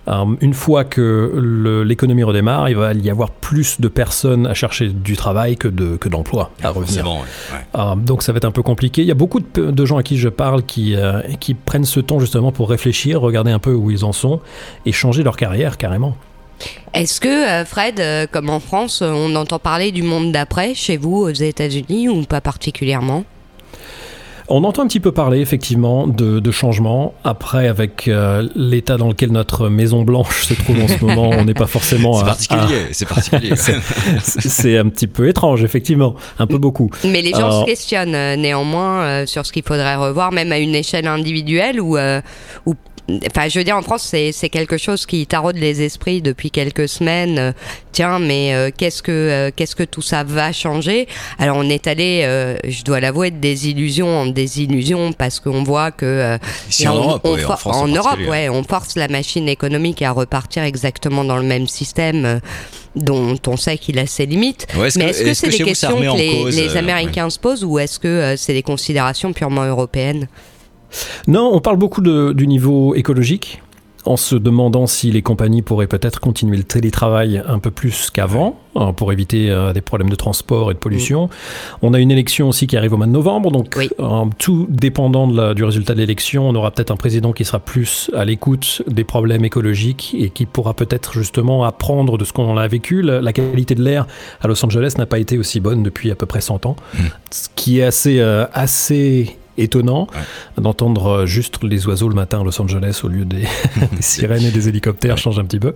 euh, 0.08 0.24
une 0.40 0.54
fois 0.54 0.84
que 0.84 1.82
l'économie 1.86 2.22
redémarre, 2.22 2.68
il 2.68 2.76
va 2.76 2.92
y 2.92 3.10
avoir 3.10 3.30
plus 3.30 3.80
de 3.80 3.88
personnes 3.88 4.46
à 4.46 4.54
chercher 4.54 4.88
du 4.88 5.16
travail 5.16 5.56
que 5.56 5.68
de 5.68 5.96
que 5.96 6.08
d'emplois 6.08 6.50
à 6.62 6.70
revenir. 6.70 7.04
Ouais. 7.06 7.20
Ah, 7.74 7.94
donc 7.96 8.22
ça 8.22 8.32
va 8.32 8.38
être 8.38 8.44
un 8.44 8.50
peu 8.50 8.62
compliqué. 8.62 9.03
Il 9.04 9.08
y 9.08 9.10
a 9.10 9.14
beaucoup 9.14 9.40
de, 9.40 9.84
gens 9.84 9.98
à 9.98 10.02
qui 10.02 10.16
je 10.16 10.30
parle 10.30 10.62
qui, 10.62 10.96
euh, 10.96 11.20
qui 11.38 11.52
prennent 11.52 11.84
ce 11.84 12.00
temps 12.00 12.20
justement 12.20 12.52
pour 12.52 12.70
réfléchir, 12.70 13.20
regarder 13.20 13.50
un 13.50 13.58
peu 13.58 13.74
où 13.74 13.90
ils 13.90 14.02
en 14.02 14.12
sont 14.12 14.40
et 14.86 14.92
changer 14.92 15.22
leur 15.22 15.36
carrière 15.36 15.76
carrément. 15.76 16.16
Est-ce 16.94 17.20
que, 17.20 17.28
euh, 17.28 17.66
Fred, 17.66 18.00
euh, 18.00 18.26
comme 18.30 18.48
en 18.48 18.60
France, 18.60 19.02
on 19.02 19.36
entend 19.36 19.58
parler 19.58 19.92
du 19.92 20.02
monde 20.02 20.32
d'après 20.32 20.72
chez 20.72 20.96
vous 20.96 21.16
aux 21.16 21.28
États-Unis 21.28 22.08
ou 22.08 22.22
pas 22.22 22.40
particulièrement? 22.40 23.24
On 24.48 24.62
entend 24.64 24.82
un 24.82 24.86
petit 24.86 25.00
peu 25.00 25.10
parler 25.12 25.40
effectivement 25.40 26.06
de, 26.06 26.38
de 26.38 26.50
changements. 26.50 27.14
Après, 27.24 27.66
avec 27.66 28.08
euh, 28.08 28.46
l'état 28.54 28.96
dans 28.98 29.08
lequel 29.08 29.32
notre 29.32 29.68
Maison 29.70 30.02
Blanche 30.02 30.44
se 30.44 30.54
trouve 30.54 30.82
en 30.82 30.88
ce 30.88 30.98
moment, 31.04 31.30
on 31.30 31.44
n'est 31.46 31.54
pas 31.54 31.66
forcément. 31.66 32.14
C'est 32.14 32.22
à- 32.22 32.26
particulier, 32.26 32.80
c'est 32.92 33.08
particulier. 33.08 33.52
c'est- 34.22 34.76
un 34.78 34.88
petit 34.88 35.06
peu 35.06 35.28
étrange, 35.28 35.64
effectivement, 35.64 36.14
un 36.38 36.46
peu 36.46 36.58
beaucoup. 36.58 36.90
Mais 37.04 37.22
les 37.22 37.30
gens 37.30 37.46
Alors- 37.46 37.60
se 37.62 37.66
questionnent 37.66 38.14
euh, 38.14 38.36
néanmoins 38.36 39.02
euh, 39.04 39.26
sur 39.26 39.46
ce 39.46 39.52
qu'il 39.52 39.62
faudrait 39.62 39.96
revoir, 39.96 40.30
même 40.32 40.52
à 40.52 40.58
une 40.58 40.74
échelle 40.74 41.06
individuelle 41.06 41.80
ou. 41.80 41.96
Enfin, 43.26 43.48
je 43.50 43.58
veux 43.58 43.64
dire, 43.64 43.76
en 43.76 43.82
France, 43.82 44.02
c'est 44.32 44.48
quelque 44.48 44.78
chose 44.78 45.04
qui 45.04 45.26
taraude 45.26 45.56
les 45.56 45.82
esprits 45.82 46.22
depuis 46.22 46.50
quelques 46.50 46.88
semaines. 46.88 47.38
Euh, 47.38 47.52
tiens, 47.92 48.18
mais 48.18 48.54
euh, 48.54 48.70
qu'est-ce 48.74 49.02
que 49.02 49.12
euh, 49.12 49.50
qu'est-ce 49.54 49.76
que 49.76 49.82
tout 49.82 50.00
ça 50.00 50.24
va 50.24 50.52
changer? 50.52 51.06
Alors, 51.38 51.58
on 51.58 51.68
est 51.68 51.86
allé, 51.86 52.22
euh, 52.24 52.56
je 52.66 52.82
dois 52.82 53.00
l'avouer, 53.00 53.30
de 53.30 53.36
désillusion 53.36 54.08
en 54.08 54.26
désillusion 54.26 55.12
parce 55.12 55.38
qu'on 55.38 55.62
voit 55.64 55.90
que 55.90 56.38
Ici 56.70 56.88
en 56.88 56.94
on- 56.94 56.98
Europe, 57.02 57.20
on 57.24 57.34
en 57.34 57.38
for- 57.38 57.60
France 57.60 57.76
en 57.76 57.88
Europe, 57.88 58.20
ouais, 58.26 58.48
on 58.48 58.62
force 58.64 58.96
la 58.96 59.08
machine 59.08 59.50
économique 59.50 60.00
à 60.00 60.10
repartir 60.10 60.62
exactement 60.62 61.24
dans 61.24 61.36
le 61.36 61.42
même 61.42 61.66
système 61.66 62.40
dont 62.96 63.36
on 63.46 63.56
sait 63.58 63.76
qu'il 63.76 63.98
a 63.98 64.06
ses 64.06 64.24
limites. 64.24 64.66
Ouais, 64.78 64.88
Mais 64.96 65.06
est-ce 65.10 65.22
que 65.24 65.34
c'est 65.34 65.48
des 65.50 65.58
questions 65.64 65.96
que 65.98 66.16
les, 66.16 66.42
cause, 66.42 66.56
les 66.56 66.76
Américains 66.78 67.28
se 67.28 67.38
posent 67.38 67.64
ou 67.64 67.78
est-ce 67.78 67.98
que 67.98 68.34
c'est 68.38 68.54
des 68.54 68.62
considérations 68.62 69.34
purement 69.34 69.64
européennes? 69.64 70.26
Non, 71.28 71.50
on 71.52 71.60
parle 71.60 71.76
beaucoup 71.76 72.00
de- 72.00 72.32
du 72.32 72.46
niveau 72.46 72.94
écologique, 72.94 73.60
en 74.06 74.18
se 74.18 74.36
demandant 74.36 74.86
si 74.86 75.10
les 75.10 75.22
compagnies 75.22 75.62
pourraient 75.62 75.86
peut-être 75.86 76.20
continuer 76.20 76.58
le 76.58 76.62
télétravail 76.62 77.42
un 77.48 77.58
peu 77.58 77.70
plus 77.70 78.10
qu'avant, 78.10 78.58
hein, 78.76 78.92
pour 78.92 79.10
éviter 79.14 79.48
euh, 79.50 79.72
des 79.72 79.80
problèmes 79.80 80.10
de 80.10 80.14
transport 80.14 80.70
et 80.70 80.74
de 80.74 80.78
pollution. 80.78 81.30
On 81.80 81.94
a 81.94 81.98
une 82.00 82.10
élection 82.10 82.50
aussi 82.50 82.66
qui 82.66 82.76
arrive 82.76 82.92
au 82.92 82.98
mois 82.98 83.06
de 83.06 83.12
novembre, 83.12 83.50
donc 83.50 83.72
Oui. 83.78 83.88
euh, 83.98 84.24
tout 84.36 84.66
dépendant 84.68 85.26
de 85.26 85.34
la- 85.38 85.54
du 85.54 85.64
résultat 85.64 85.94
de 85.94 86.00
l'élection, 86.00 86.46
on 86.46 86.54
aura 86.54 86.70
peut-être 86.70 86.90
un 86.90 86.96
président 86.96 87.32
qui 87.32 87.46
sera 87.46 87.60
plus 87.60 88.10
à 88.14 88.26
l'écoute 88.26 88.82
des 88.88 89.04
problèmes 89.04 89.46
écologiques 89.46 90.14
et 90.18 90.28
qui 90.28 90.44
pourra 90.44 90.74
peut-être 90.74 91.14
justement 91.14 91.64
apprendre 91.64 92.18
de 92.18 92.26
ce 92.26 92.34
qu'on 92.34 92.58
a 92.58 92.68
vécu. 92.68 93.00
La, 93.00 93.22
la 93.22 93.32
qualité 93.32 93.74
de 93.74 93.82
l'air 93.82 94.06
à 94.42 94.48
Los 94.48 94.62
Angeles 94.66 94.96
n'a 94.98 95.06
pas 95.06 95.18
été 95.18 95.38
aussi 95.38 95.60
bonne 95.60 95.82
depuis 95.82 96.10
à 96.10 96.14
peu 96.14 96.26
près 96.26 96.42
100 96.42 96.66
ans, 96.66 96.76
ce 97.30 97.48
qui 97.56 97.78
est 97.78 97.84
assez, 97.84 98.20
euh, 98.20 98.44
assez 98.52 99.38
étonnant 99.58 100.06
d'entendre 100.58 101.06
euh, 101.06 101.26
juste 101.26 101.62
les 101.62 101.86
oiseaux 101.86 102.08
le 102.08 102.14
matin 102.14 102.40
à 102.40 102.44
Los 102.44 102.60
Angeles 102.60 103.00
au 103.04 103.08
lieu 103.08 103.24
des, 103.24 103.42
des 103.92 104.02
sirènes 104.02 104.44
et 104.44 104.50
des 104.50 104.68
hélicoptères 104.68 105.18
change 105.18 105.38
un 105.38 105.44
petit 105.44 105.60
peu. 105.60 105.74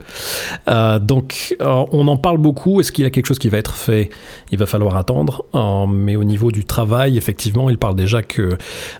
Euh, 0.68 0.98
donc 0.98 1.56
euh, 1.60 1.84
on 1.92 2.08
en 2.08 2.16
parle 2.16 2.38
beaucoup. 2.38 2.80
Est-ce 2.80 2.92
qu'il 2.92 3.04
y 3.04 3.06
a 3.06 3.10
quelque 3.10 3.26
chose 3.26 3.38
qui 3.38 3.48
va 3.48 3.58
être 3.58 3.74
fait? 3.74 4.10
Il 4.50 4.58
va 4.58 4.66
falloir 4.66 4.96
attendre. 4.96 5.44
Euh, 5.54 5.86
mais 5.86 6.16
au 6.16 6.24
niveau 6.24 6.52
du 6.52 6.64
travail, 6.64 7.16
effectivement, 7.16 7.70
il 7.70 7.78
parle 7.78 7.96
déjà 7.96 8.22
que 8.22 8.56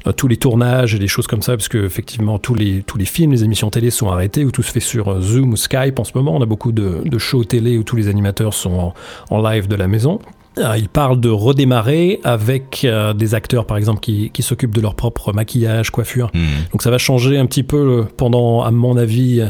euh, 0.07 0.13
tous 0.13 0.29
les 0.29 0.37
tournages 0.37 0.95
et 0.95 0.99
des 0.99 1.09
choses 1.09 1.27
comme 1.27 1.43
ça, 1.43 1.57
parce 1.57 1.69
que 1.69 1.85
effectivement 1.85 2.39
tous 2.39 2.55
les 2.55 2.83
tous 2.83 2.99
les 2.99 3.05
films, 3.05 3.33
les 3.33 3.45
émissions 3.45 3.71
télé 3.71 3.91
sont 3.91 4.09
arrêtés 4.09 4.45
ou 4.45 4.51
tout 4.51 4.63
se 4.63 4.73
fait 4.73 4.81
sur 4.81 5.21
Zoom 5.21 5.53
ou 5.53 5.57
Skype 5.57 5.99
en 5.99 6.05
ce 6.05 6.13
moment. 6.15 6.37
On 6.37 6.43
a 6.43 6.47
beaucoup 6.47 6.73
de, 6.73 7.03
de 7.05 7.19
shows 7.19 7.45
télé 7.45 7.79
où 7.79 7.83
tous 7.83 7.97
les 7.97 8.09
animateurs 8.09 8.55
sont 8.55 8.73
en, 8.73 8.95
en 9.31 9.43
live 9.43 9.69
de 9.69 9.77
la 9.77 9.89
maison. 9.89 10.21
Euh, 10.59 10.77
Il 10.77 10.89
parle 10.89 11.21
de 11.21 11.29
redémarrer 11.29 12.21
avec 12.25 12.83
euh, 12.85 13.13
des 13.15 13.35
acteurs, 13.35 13.65
par 13.67 13.77
exemple, 13.77 14.01
qui, 14.01 14.31
qui 14.31 14.43
s'occupent 14.43 14.75
de 14.75 14.81
leur 14.81 14.95
propre 14.95 15.33
maquillage, 15.33 15.91
coiffure. 15.91 16.31
Hmm. 16.35 16.71
Donc 16.73 16.83
ça 16.83 16.91
va 16.91 16.99
changer 16.99 17.39
un 17.39 17.47
petit 17.47 17.63
peu 17.63 17.77
euh, 17.77 18.03
pendant, 18.17 18.63
à 18.63 18.71
mon 18.71 18.97
avis, 18.97 19.41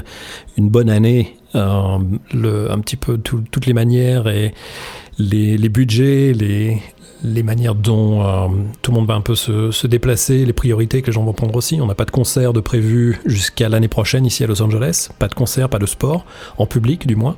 une 0.57 0.69
bonne 0.69 0.91
année, 0.91 1.37
euh, 1.55 1.99
le, 2.33 2.71
un 2.71 2.79
petit 2.81 2.97
peu 2.97 3.17
tout- 3.19 3.43
toutes 3.51 3.67
les 3.67 3.73
manières 3.75 4.29
et 4.29 4.53
les, 5.19 5.57
les 5.57 5.69
budgets, 5.69 6.33
les, 6.33 6.79
les 7.25 7.43
manières 7.43 7.75
dont 7.75 8.23
euh, 8.23 8.47
tout 8.83 8.91
le 8.93 8.97
monde 8.99 9.07
va 9.09 9.14
un 9.14 9.21
peu 9.21 9.35
se, 9.35 9.71
se 9.71 9.87
déplacer, 9.87 10.45
les 10.45 10.53
priorités 10.53 11.03
que 11.03 11.07
les 11.09 11.12
gens 11.12 11.25
vont 11.25 11.33
prendre 11.33 11.57
aussi. 11.57 11.81
On 11.81 11.87
n'a 11.87 11.95
pas 11.95 12.05
de 12.05 12.11
concert 12.11 12.53
de 12.53 12.61
prévu 12.61 13.21
jusqu'à 13.27 13.69
l'année 13.69 13.89
prochaine 13.89 14.25
ici 14.27 14.45
à 14.45 14.47
Los 14.47 14.62
Angeles. 14.62 15.09
Pas 15.19 15.29
de 15.29 15.35
concert, 15.35 15.69
pas 15.69 15.79
de 15.79 15.87
sport, 15.87 16.25
en 16.59 16.66
public 16.66 17.07
du 17.07 17.16
moins. 17.16 17.37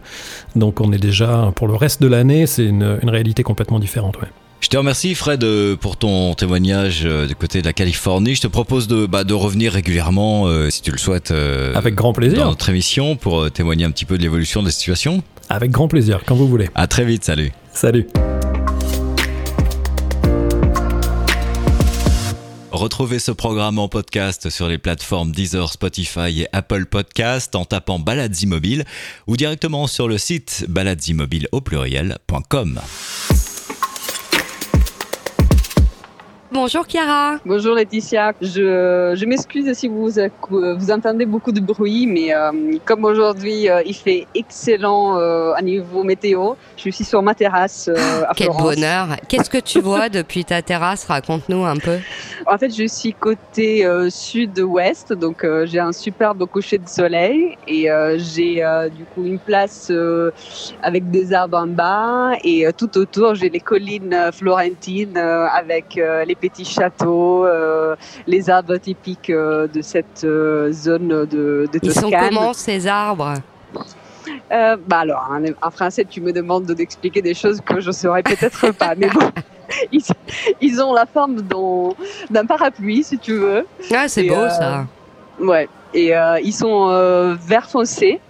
Donc 0.56 0.80
on 0.80 0.92
est 0.92 0.98
déjà, 0.98 1.52
pour 1.56 1.66
le 1.68 1.74
reste 1.74 2.02
de 2.02 2.08
l'année, 2.08 2.46
c'est 2.46 2.64
une, 2.66 2.98
une 3.02 3.10
réalité 3.10 3.42
complètement 3.42 3.78
différente. 3.78 4.16
Ouais. 4.20 4.28
Je 4.60 4.68
te 4.68 4.76
remercie 4.76 5.14
Fred 5.14 5.42
euh, 5.42 5.74
pour 5.76 5.96
ton 5.96 6.34
témoignage 6.34 7.02
euh, 7.06 7.26
du 7.26 7.34
côté 7.34 7.62
de 7.62 7.66
la 7.66 7.72
Californie. 7.72 8.34
Je 8.34 8.42
te 8.42 8.46
propose 8.46 8.86
de, 8.88 9.06
bah, 9.06 9.24
de 9.24 9.32
revenir 9.32 9.72
régulièrement, 9.72 10.46
euh, 10.48 10.68
si 10.68 10.82
tu 10.82 10.90
le 10.90 10.98
souhaites, 10.98 11.30
euh, 11.30 11.72
Avec 11.74 11.94
grand 11.94 12.08
dans 12.10 12.12
plaisir. 12.12 12.44
notre 12.44 12.68
émission 12.68 13.16
pour 13.16 13.50
témoigner 13.50 13.86
un 13.86 13.90
petit 13.90 14.04
peu 14.04 14.18
de 14.18 14.22
l'évolution 14.22 14.60
de 14.60 14.66
la 14.66 14.72
situation. 14.72 15.22
Avec 15.48 15.70
grand 15.70 15.88
plaisir, 15.88 16.20
quand 16.26 16.34
vous 16.34 16.46
voulez. 16.46 16.68
À 16.74 16.86
très 16.86 17.06
vite, 17.06 17.24
salut. 17.24 17.52
Salut. 17.72 18.06
Retrouvez 22.72 23.18
ce 23.18 23.32
programme 23.32 23.80
en 23.80 23.88
podcast 23.88 24.48
sur 24.48 24.68
les 24.68 24.78
plateformes 24.78 25.32
Deezer, 25.32 25.72
Spotify 25.72 26.42
et 26.42 26.46
Apple 26.52 26.86
Podcast 26.86 27.56
en 27.56 27.64
tapant 27.64 27.98
Balades 27.98 28.42
Immobiles 28.42 28.84
ou 29.26 29.36
directement 29.36 29.88
sur 29.88 30.06
le 30.06 30.18
site 30.18 30.66
baladesimmobiles 30.68 31.48
au 31.50 31.60
pluriel.com. 31.60 32.80
Bonjour 36.52 36.84
Chiara. 36.84 37.36
Bonjour 37.46 37.76
Laetitia, 37.76 38.32
je, 38.42 39.14
je 39.16 39.24
m'excuse 39.24 39.72
si 39.72 39.86
vous, 39.86 40.10
vous 40.50 40.90
entendez 40.90 41.24
beaucoup 41.24 41.52
de 41.52 41.60
bruit, 41.60 42.08
mais 42.08 42.34
euh, 42.34 42.50
comme 42.84 43.04
aujourd'hui 43.04 43.70
euh, 43.70 43.82
il 43.86 43.94
fait 43.94 44.26
excellent 44.34 45.16
euh, 45.16 45.52
à 45.52 45.62
niveau 45.62 46.02
météo, 46.02 46.54
je 46.76 46.90
suis 46.90 47.04
sur 47.04 47.22
ma 47.22 47.36
terrasse 47.36 47.88
euh, 47.88 48.24
à 48.26 48.32
Quel 48.34 48.46
Florence. 48.46 48.74
bonheur. 48.74 49.08
Qu'est-ce 49.28 49.48
que 49.48 49.58
tu 49.58 49.80
vois 49.88 50.08
depuis 50.08 50.44
ta 50.44 50.60
terrasse? 50.60 51.04
Raconte-nous 51.04 51.64
un 51.64 51.76
peu. 51.76 51.98
En 52.46 52.58
fait, 52.58 52.76
je 52.76 52.88
suis 52.88 53.12
côté 53.12 53.86
sud-ouest, 54.08 55.12
donc 55.12 55.46
j'ai 55.64 55.78
un 55.78 55.92
superbe 55.92 56.46
coucher 56.46 56.78
de 56.78 56.88
soleil 56.88 57.56
et 57.68 57.86
j'ai 58.16 58.64
du 58.96 59.04
coup 59.04 59.24
une 59.24 59.38
place 59.38 59.92
avec 60.82 61.10
des 61.12 61.32
arbres 61.32 61.58
en 61.58 61.68
bas 61.68 62.32
et 62.42 62.66
tout 62.76 62.98
autour 62.98 63.36
j'ai 63.36 63.50
les 63.50 63.60
collines 63.60 64.30
florentines 64.32 65.16
avec 65.16 66.00
les 66.26 66.34
petits 66.40 66.64
châteaux, 66.64 67.44
euh, 67.44 67.94
les 68.26 68.48
arbres 68.50 68.76
typiques 68.78 69.30
euh, 69.30 69.66
de 69.68 69.82
cette 69.82 70.24
euh, 70.24 70.72
zone 70.72 71.08
de, 71.08 71.26
de 71.72 71.78
Ils 71.82 71.92
sont 71.92 72.02
Toscane. 72.02 72.28
comment 72.30 72.52
ces 72.52 72.86
arbres 72.86 73.34
Euh, 74.52 74.76
bah 74.86 74.98
alors, 75.00 75.28
en, 75.30 75.42
en 75.66 75.70
français, 75.70 76.04
tu 76.08 76.20
me 76.20 76.32
demandes 76.32 76.64
de- 76.66 76.74
d'expliquer 76.74 77.22
des 77.22 77.34
choses 77.34 77.60
que 77.60 77.80
je 77.80 77.90
saurais 77.92 78.22
peut-être 78.22 78.72
pas, 78.82 78.94
mais 78.96 79.08
bon. 79.08 79.30
Ils, 79.92 80.02
ils 80.60 80.82
ont 80.82 80.92
la 80.92 81.06
forme 81.06 81.36
d'un 82.30 82.44
parapluie, 82.46 83.04
si 83.04 83.18
tu 83.18 83.34
veux. 83.34 83.64
Ah, 83.94 84.08
c'est 84.08 84.24
beau 84.24 84.34
euh, 84.34 84.48
ça. 84.48 84.86
Ouais. 85.40 85.68
Et 85.94 86.16
euh, 86.16 86.40
ils 86.42 86.52
sont 86.52 86.88
vert 87.40 87.68
foncé. 87.70 88.20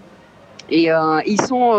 Et 0.73 0.89
ils 1.27 1.41
sont 1.49 1.71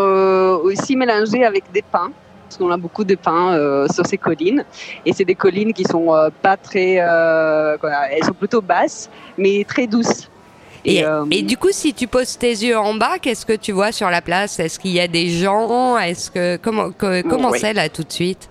aussi 0.63 0.95
mélangés 0.95 1.45
avec 1.45 1.63
des 1.71 1.81
pins. 1.83 2.11
Parce 2.51 2.57
qu'on 2.57 2.69
a 2.71 2.75
beaucoup 2.75 3.05
de 3.05 3.15
pins 3.15 3.53
euh, 3.53 3.87
sur 3.93 4.05
ces 4.05 4.17
collines. 4.17 4.65
Et 5.05 5.13
c'est 5.13 5.23
des 5.23 5.35
collines 5.35 5.71
qui 5.71 5.85
sont 5.85 6.13
euh, 6.13 6.27
pas 6.41 6.57
très. 6.57 6.97
euh, 6.99 7.77
elles 8.11 8.25
sont 8.25 8.33
plutôt 8.33 8.59
basses, 8.61 9.09
mais 9.37 9.63
très 9.65 9.87
douces. 9.87 10.29
Et, 10.83 11.05
et 11.29 11.43
du 11.43 11.55
coup, 11.55 11.69
si 11.71 11.93
tu 11.93 12.07
poses 12.07 12.37
tes 12.37 12.49
yeux 12.49 12.77
en 12.77 12.93
bas, 12.95 13.19
qu'est-ce 13.21 13.45
que 13.45 13.53
tu 13.53 13.71
vois 13.71 13.93
sur 13.93 14.09
la 14.09 14.21
place? 14.21 14.59
Est-ce 14.59 14.79
qu'il 14.79 14.91
y 14.91 14.99
a 14.99 15.07
des 15.07 15.29
gens? 15.29 15.97
Est-ce 15.97 16.29
que 16.29 16.57
comment 16.57 16.91
que- 16.91 17.21
comment 17.21 17.51
Oui. 17.51 17.59
c'est 17.61 17.71
là 17.71 17.87
tout 17.87 18.03
de 18.03 18.11
suite? 18.11 18.49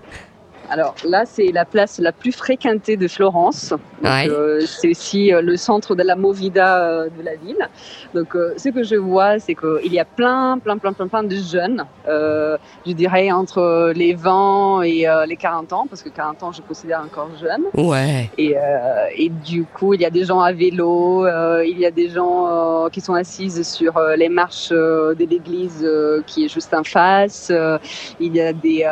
Alors 0.71 0.95
là, 1.03 1.23
c'est 1.25 1.51
la 1.51 1.65
place 1.65 1.99
la 1.99 2.13
plus 2.13 2.31
fréquentée 2.31 2.95
de 2.95 3.09
Florence. 3.09 3.73
Ouais. 4.01 4.29
euh, 4.29 4.61
c'est 4.61 4.89
aussi 4.91 5.33
euh, 5.33 5.41
le 5.41 5.57
centre 5.57 5.95
de 5.95 6.01
la 6.01 6.15
movida 6.15 6.81
euh, 6.81 7.09
de 7.09 7.23
la 7.23 7.35
ville. 7.35 7.67
Donc, 8.15 8.35
ce 8.57 8.69
que 8.69 8.83
je 8.83 8.95
vois, 8.95 9.37
c'est 9.39 9.53
qu'il 9.53 9.93
y 9.93 9.99
a 9.99 10.05
plein, 10.05 10.57
plein, 10.59 10.77
plein, 10.77 10.93
plein, 10.93 11.07
plein 11.07 11.23
de 11.23 11.35
jeunes. 11.35 11.83
je 12.07 12.91
dirais 12.93 13.31
entre 13.31 13.91
les 13.95 14.13
20 14.13 14.81
et 14.83 15.07
les 15.27 15.35
40 15.35 15.73
ans, 15.73 15.85
parce 15.89 16.03
que 16.03 16.09
40 16.09 16.43
ans, 16.43 16.51
je 16.51 16.61
considère 16.61 17.01
encore 17.01 17.29
jeune. 17.39 17.63
Ouais. 17.73 18.29
Et, 18.37 18.55
et 19.15 19.29
du 19.29 19.63
coup, 19.63 19.93
il 19.93 20.01
y 20.01 20.05
a 20.05 20.09
des 20.09 20.25
gens 20.25 20.41
à 20.41 20.51
vélo, 20.51 21.25
il 21.63 21.79
y 21.79 21.85
a 21.85 21.91
des 21.91 22.09
gens 22.09 22.89
qui 22.91 22.99
sont 22.99 23.13
assises 23.13 23.65
sur 23.65 23.93
les 24.17 24.29
marches 24.29 24.71
de 24.71 25.25
l'église 25.25 25.87
qui 26.27 26.45
est 26.45 26.49
juste 26.49 26.73
en 26.73 26.83
face. 26.83 27.51
Il 28.19 28.35
y 28.35 28.41
a 28.41 28.51
des, 28.51 28.85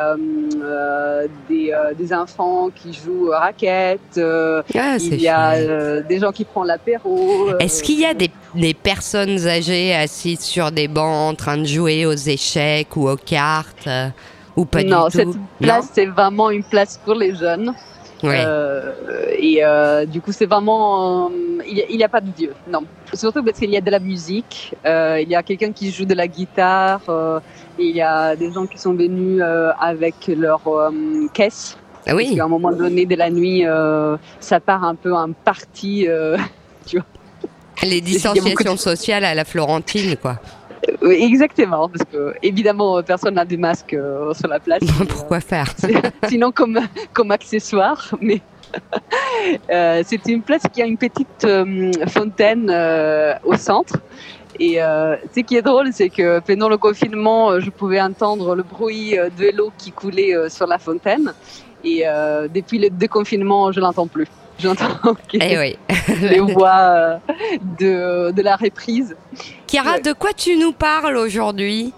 euh, 0.69 1.27
des, 1.69 1.73
euh, 1.73 1.93
des 1.93 2.13
enfants 2.13 2.69
qui 2.73 2.93
jouent 2.93 3.29
raquettes. 3.31 4.17
Euh, 4.17 4.61
Ah, 4.75 4.97
il 4.99 5.21
y 5.21 5.27
a 5.27 5.53
euh, 5.53 6.01
des 6.01 6.19
gens 6.19 6.31
qui 6.31 6.45
prennent 6.45 6.65
l'apéro. 6.65 7.49
Est-ce 7.59 7.83
qu'il 7.83 7.99
y 7.99 8.05
a 8.05 8.13
des, 8.13 8.31
des 8.55 8.73
personnes 8.73 9.47
âgées 9.47 9.93
assises 9.93 10.41
sur 10.41 10.71
des 10.71 10.87
bancs 10.87 11.31
en 11.31 11.35
train 11.35 11.57
de 11.57 11.65
jouer 11.65 12.05
aux 12.05 12.13
échecs 12.13 12.95
ou 12.95 13.09
aux 13.09 13.17
cartes 13.17 13.87
ou 14.55 14.65
pas 14.65 14.83
non, 14.83 15.05
du 15.07 15.17
cette 15.17 15.31
tout? 15.31 15.37
Place, 15.59 15.89
c'est 15.93 16.05
vraiment 16.05 16.49
une 16.49 16.63
place 16.63 16.99
pour 17.03 17.15
les 17.15 17.35
jeunes. 17.35 17.73
Ouais. 18.21 18.43
Euh, 18.45 18.91
et 19.37 19.63
euh, 19.63 20.05
du 20.05 20.19
coup, 20.19 20.33
c'est 20.33 20.45
vraiment. 20.45 21.29
euh, 21.29 21.63
il 21.65 21.97
n'y 21.97 22.03
a, 22.03 22.09
pas 22.09 22.19
de 22.19 22.29
vieux, 22.37 22.53
non. 22.69 22.81
Surtout 23.13 23.43
parce 23.43 23.59
qu'il 23.59 23.69
y 23.69 23.77
a 23.77 23.81
de 23.81 23.91
la 23.91 23.99
musique, 23.99 24.75
il 24.85 25.27
y 25.29 25.35
a 25.35 25.43
quelqu'un 25.43 25.71
qui 25.71 25.91
joue 25.91 26.05
de 26.05 26.13
la 26.13 26.27
guitare, 26.27 27.01
il 27.79 27.95
y 27.95 28.01
a 28.01 28.35
des 28.35 28.51
gens 28.51 28.65
qui 28.65 28.77
sont 28.77 28.93
venus 28.93 29.41
euh, 29.43 29.71
avec 29.79 30.27
leur 30.27 30.61
euh, 30.67 30.91
caisse. 31.33 31.77
Ah 32.01 32.11
Parce 32.11 32.17
oui. 32.17 32.35
qu'à 32.35 32.45
un 32.45 32.47
moment 32.47 32.71
donné 32.71 33.05
de 33.05 33.15
la 33.15 33.29
nuit, 33.29 33.65
euh, 33.65 34.17
ça 34.39 34.59
part 34.59 34.83
un 34.83 34.95
peu 34.95 35.13
en 35.13 35.31
partie. 35.33 36.07
Les 37.81 37.99
y 37.99 38.01
a 38.01 38.01
beaucoup 38.01 38.05
distanciations 38.05 38.77
sociales 38.77 39.23
à 39.23 39.33
la 39.33 39.45
Florentine, 39.45 40.17
quoi. 40.17 40.37
oui, 41.01 41.23
exactement, 41.23 41.87
parce 41.87 42.03
que 42.11 42.33
évidemment, 42.41 43.01
personne 43.03 43.35
n'a 43.35 43.45
de 43.45 43.55
masque 43.55 43.93
euh, 43.93 44.33
sur 44.33 44.47
la 44.49 44.59
place. 44.59 44.81
Pourquoi 45.09 45.39
faire? 45.39 45.73
Sinon 46.27 46.51
comme, 46.51 46.79
comme 47.13 47.31
accessoire. 47.31 48.13
Mais 48.21 48.41
euh, 49.71 50.03
c'est 50.05 50.25
une 50.27 50.41
place 50.41 50.63
qui 50.73 50.81
a 50.81 50.85
une 50.85 50.97
petite 50.97 51.47
fontaine 52.09 52.69
au 53.45 53.55
centre. 53.55 53.95
Et 54.59 54.81
euh, 54.81 55.15
ce 55.33 55.39
qui 55.39 55.55
est 55.55 55.61
drôle, 55.61 55.89
c'est 55.93 56.09
que 56.09 56.39
pendant 56.39 56.67
le 56.69 56.77
confinement, 56.77 57.51
euh, 57.51 57.59
je 57.61 57.69
pouvais 57.69 58.01
entendre 58.01 58.55
le 58.55 58.63
bruit 58.63 59.17
euh, 59.17 59.29
de 59.37 59.55
l'eau 59.55 59.71
qui 59.77 59.91
coulait 59.91 60.33
sur 60.49 60.67
la 60.67 60.77
fontaine. 60.77 61.33
Et 61.83 62.01
euh, 62.05 62.47
depuis 62.53 62.77
le 62.77 62.89
déconfinement, 62.89 63.71
je 63.71 63.79
l'entends 63.79 64.07
plus. 64.07 64.27
J'entends 64.59 65.15
Eh 65.33 65.57
oui. 65.57 65.77
les 66.21 66.39
voix 66.55 67.19
de, 67.79 68.31
de 68.31 68.41
la 68.41 68.57
reprise. 68.57 69.15
Chiara, 69.67 69.93
Ouais. 69.93 70.01
de 70.01 70.11
quoi 70.11 70.31
tu 70.33 70.57
nous 70.57 70.73
parles 70.73 71.15
aujourd'hui? 71.15 71.93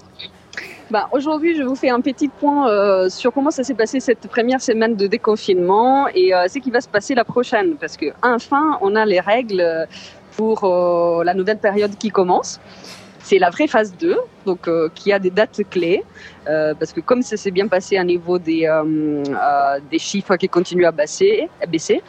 Bah, 0.92 1.08
Aujourd'hui, 1.14 1.56
je 1.58 1.64
vous 1.64 1.74
fais 1.76 1.90
un 1.90 2.02
petit 2.02 2.28
point 2.28 2.70
euh, 2.70 3.10
sur 3.10 3.34
comment 3.34 3.50
ça 3.50 3.64
s'est 3.64 3.74
passé 3.74 4.00
cette 4.00 4.28
première 4.28 4.62
semaine 4.62 4.96
de 4.96 5.08
déconfinement 5.08 6.08
et 6.14 6.36
euh, 6.36 6.48
ce 6.50 6.60
qui 6.60 6.70
va 6.70 6.82
se 6.82 6.90
passer 6.90 7.16
la 7.16 7.24
prochaine. 7.24 7.76
Parce 7.80 7.98
que 7.98 8.08
enfin, 8.22 8.78
on 8.82 8.96
a 8.96 9.06
les 9.06 9.22
règles 9.22 9.88
pour 10.36 10.64
euh, 10.64 11.24
la 11.24 11.34
nouvelle 11.34 11.60
période 11.60 11.98
qui 11.98 12.10
commence. 12.10 12.60
C'est 13.24 13.38
la 13.38 13.52
vraie 13.52 13.68
phase 13.68 13.94
2, 14.00 14.18
donc 14.48 14.68
euh, 14.68 14.90
qui 14.96 15.14
a 15.14 15.20
des 15.20 15.30
dates 15.30 15.62
clés, 15.70 16.04
euh, 16.48 16.74
parce 16.78 16.92
que 16.92 17.02
comme 17.02 17.22
ça 17.22 17.38
s'est 17.38 17.52
bien 17.52 17.68
passé 17.68 17.96
à 17.98 18.04
niveau 18.04 18.40
des, 18.40 18.68
des 19.92 20.00
chiffres 20.00 20.36
qui 20.38 20.50
continuent 20.50 20.88
à 20.88 20.92
baisser, 20.92 21.48
à 21.62 21.68
baisser 21.68 22.02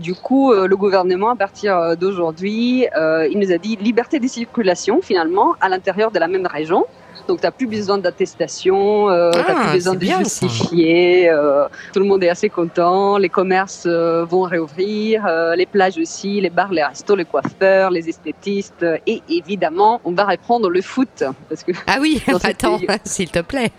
du 0.00 0.14
coup, 0.14 0.54
le 0.54 0.76
gouvernement, 0.76 1.30
à 1.30 1.36
partir 1.36 1.94
d'aujourd'hui, 1.98 2.86
il 3.30 3.38
nous 3.38 3.52
a 3.52 3.58
dit 3.58 3.76
liberté 3.76 4.18
de 4.18 4.26
circulation 4.26 5.02
finalement 5.02 5.54
à 5.60 5.68
l'intérieur 5.68 6.10
de 6.10 6.18
la 6.18 6.26
même 6.26 6.46
région. 6.46 6.86
Donc, 7.28 7.40
tu 7.40 7.46
n'as 7.46 7.50
plus 7.50 7.66
besoin 7.66 7.98
d'attestation, 7.98 9.10
euh, 9.10 9.30
tu 9.32 9.38
Ah, 9.48 9.52
n'as 9.52 9.60
plus 9.64 9.72
besoin 9.74 9.94
de 9.94 9.98
bien, 9.98 10.18
justifier. 10.20 11.28
euh, 11.30 11.66
tout 11.92 11.98
le 12.00 12.06
monde 12.06 12.22
est 12.22 12.28
assez 12.28 12.48
content. 12.48 13.18
Les 13.18 13.28
commerces 13.28 13.84
euh, 13.86 14.24
vont 14.24 14.42
réouvrir, 14.42 15.24
euh, 15.26 15.56
les 15.56 15.66
plages 15.66 15.98
aussi, 15.98 16.40
les 16.40 16.50
bars, 16.50 16.72
les 16.72 16.84
restos, 16.84 17.16
les 17.16 17.24
coiffeurs, 17.24 17.90
les 17.90 18.08
esthétistes. 18.08 18.86
et 19.06 19.22
évidemment, 19.28 20.00
on 20.04 20.12
va 20.12 20.24
reprendre 20.24 20.70
le 20.70 20.80
foot 20.82 21.24
parce 21.48 21.62
que 21.64 21.72
Ah 21.86 21.98
oui, 22.00 22.22
attends, 22.44 22.78
s'il 23.04 23.30
te 23.30 23.40
plaît. 23.40 23.72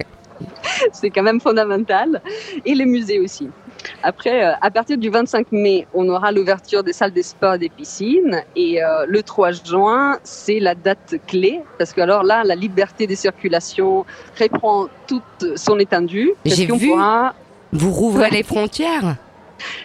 c'est 0.92 1.10
quand 1.10 1.24
même 1.24 1.40
fondamental. 1.42 2.22
Et 2.66 2.76
les 2.76 2.86
musées 2.86 3.20
aussi. 3.20 3.50
Après, 4.04 4.44
euh, 4.46 4.54
à 4.62 4.70
partir 4.72 4.98
du 4.98 5.10
25 5.10 5.52
mai, 5.52 5.88
on 5.94 6.08
aura 6.10 6.32
l'ouverture 6.32 6.84
des 6.84 6.94
salles 6.94 7.14
de 7.14 7.22
sport 7.22 7.56
et 7.56 7.60
des 7.60 7.70
piscines. 7.70 8.42
Et 8.56 8.84
euh, 8.84 9.06
le 9.08 9.24
3 9.24 9.52
juin, 9.52 10.18
c'est 10.24 10.60
la 10.60 10.76
date 10.76 11.16
clé. 11.28 11.62
Parce 11.78 11.94
que 11.94 12.02
alors 12.02 12.24
là, 12.24 12.44
la 12.44 12.56
liberté 12.56 13.08
de 13.08 13.16
circulation 13.16 14.06
reprend 14.40 14.88
toute 15.08 15.56
son 15.56 15.80
étendue. 15.80 16.32
J'ai 16.46 16.66
vu. 16.66 16.90
pourra- 16.90 17.34
Vous 17.74 17.92
rouvrez 17.92 18.30
les 18.30 18.44
frontières 18.44 19.16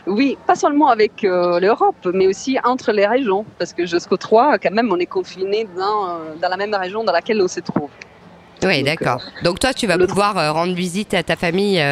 Oui, 0.06 0.36
pas 0.46 0.54
seulement 0.54 0.88
avec 0.88 1.24
euh, 1.24 1.58
l'Europe, 1.60 2.06
mais 2.12 2.26
aussi 2.26 2.58
entre 2.64 2.92
les 2.92 3.06
régions. 3.06 3.44
Parce 3.58 3.72
que 3.72 3.86
jusqu'au 3.86 4.16
3, 4.16 4.58
quand 4.58 4.70
même, 4.72 4.90
on 4.92 4.98
est 4.98 5.06
confiné 5.06 5.66
dans, 5.76 6.06
euh, 6.08 6.34
dans 6.40 6.48
la 6.48 6.56
même 6.56 6.74
région 6.74 7.04
dans 7.04 7.12
laquelle 7.12 7.40
on 7.42 7.48
se 7.48 7.60
trouve. 7.60 7.88
Oui, 8.64 8.82
d'accord. 8.84 9.20
Donc 9.42 9.58
toi, 9.58 9.72
tu 9.74 9.86
vas 9.88 9.98
pouvoir 9.98 10.54
rendre 10.54 10.72
visite 10.74 11.14
à 11.14 11.22
ta 11.24 11.34
famille 11.34 11.82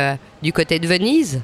du 0.41 0.53
côté 0.53 0.79
de 0.79 0.87
Venise? 0.87 1.43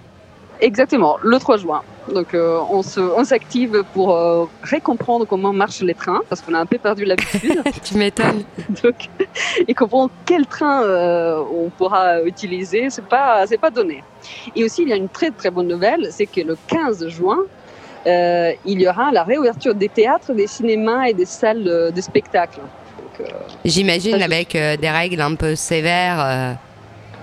Exactement, 0.60 1.16
le 1.22 1.38
3 1.38 1.58
juin. 1.58 1.82
Donc 2.12 2.34
euh, 2.34 2.60
on 2.70 2.82
se, 2.82 3.00
on 3.00 3.24
s'active 3.24 3.82
pour 3.92 4.14
euh, 4.14 4.44
récomprendre 4.62 5.26
comment 5.26 5.52
marchent 5.52 5.80
les 5.80 5.94
trains, 5.94 6.22
parce 6.28 6.40
qu'on 6.40 6.54
a 6.54 6.58
un 6.58 6.66
peu 6.66 6.78
perdu 6.78 7.04
l'habitude. 7.04 7.62
Tu 7.84 7.96
m'étonnes. 7.96 8.44
Donc, 8.82 9.08
et 9.66 9.74
comprendre 9.74 10.10
quel 10.24 10.46
train 10.46 10.82
euh, 10.84 11.42
on 11.52 11.68
pourra 11.70 12.22
utiliser, 12.22 12.90
c'est 12.90 13.04
pas, 13.06 13.46
c'est 13.46 13.58
pas 13.58 13.70
donné. 13.70 14.02
Et 14.54 14.64
aussi, 14.64 14.82
il 14.82 14.88
y 14.88 14.92
a 14.92 14.96
une 14.96 15.08
très 15.08 15.30
très 15.30 15.50
bonne 15.50 15.68
nouvelle, 15.68 16.08
c'est 16.10 16.26
que 16.26 16.40
le 16.40 16.56
15 16.68 17.08
juin, 17.08 17.38
euh, 18.06 18.52
il 18.64 18.80
y 18.80 18.88
aura 18.88 19.10
la 19.10 19.24
réouverture 19.24 19.74
des 19.74 19.88
théâtres, 19.88 20.32
des 20.32 20.46
cinémas 20.46 21.06
et 21.06 21.14
des 21.14 21.26
salles 21.26 21.92
de 21.92 22.00
spectacle. 22.00 22.60
Euh, 23.20 23.24
J'imagine 23.64 24.22
avec 24.22 24.54
euh, 24.54 24.76
des 24.76 24.90
règles 24.90 25.20
un 25.20 25.34
peu 25.34 25.54
sévères. 25.54 26.56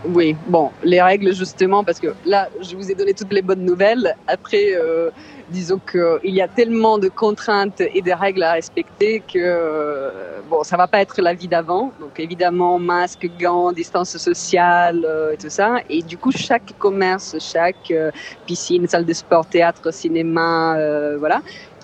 Euh, 0.06 0.10
Oui, 0.14 0.36
bon, 0.48 0.72
les 0.84 1.02
règles 1.02 1.34
justement, 1.34 1.84
parce 1.84 2.00
que 2.00 2.14
là, 2.26 2.50
je 2.62 2.76
vous 2.76 2.92
ai 2.92 2.96
donné 2.96 3.14
toutes 3.14 3.34
les 3.34 3.42
bonnes 3.42 3.66
nouvelles. 3.66 4.16
Après, 4.28 4.74
euh, 4.74 5.10
disons 5.50 5.80
qu'il 5.80 6.34
y 6.34 6.42
a 6.42 6.48
tellement 6.48 6.98
de 6.98 7.10
contraintes 7.10 7.82
et 7.82 8.02
de 8.02 8.12
règles 8.12 8.44
à 8.44 8.54
respecter 8.54 9.22
que, 9.22 9.40
euh, 9.40 10.42
bon, 10.50 10.64
ça 10.64 10.78
va 10.78 10.88
pas 10.88 11.00
être 11.02 11.22
la 11.22 11.34
vie 11.34 11.48
d'avant. 11.48 11.92
Donc 12.00 12.20
évidemment, 12.20 12.80
masque, 12.80 13.30
gants, 13.40 13.72
distance 13.72 14.18
sociale 14.18 15.06
euh, 15.06 15.34
et 15.34 15.38
tout 15.38 15.50
ça. 15.50 15.78
Et 15.90 16.02
du 16.02 16.18
coup, 16.18 16.32
chaque 16.32 16.78
commerce, 16.80 17.36
chaque 17.40 17.92
euh, 17.92 18.12
piscine, 18.46 18.88
salle 18.88 19.06
de 19.06 19.14
sport, 19.14 19.46
théâtre, 19.46 19.94
cinéma, 19.94 20.78
euh, 20.78 21.18
voilà. 21.18 21.42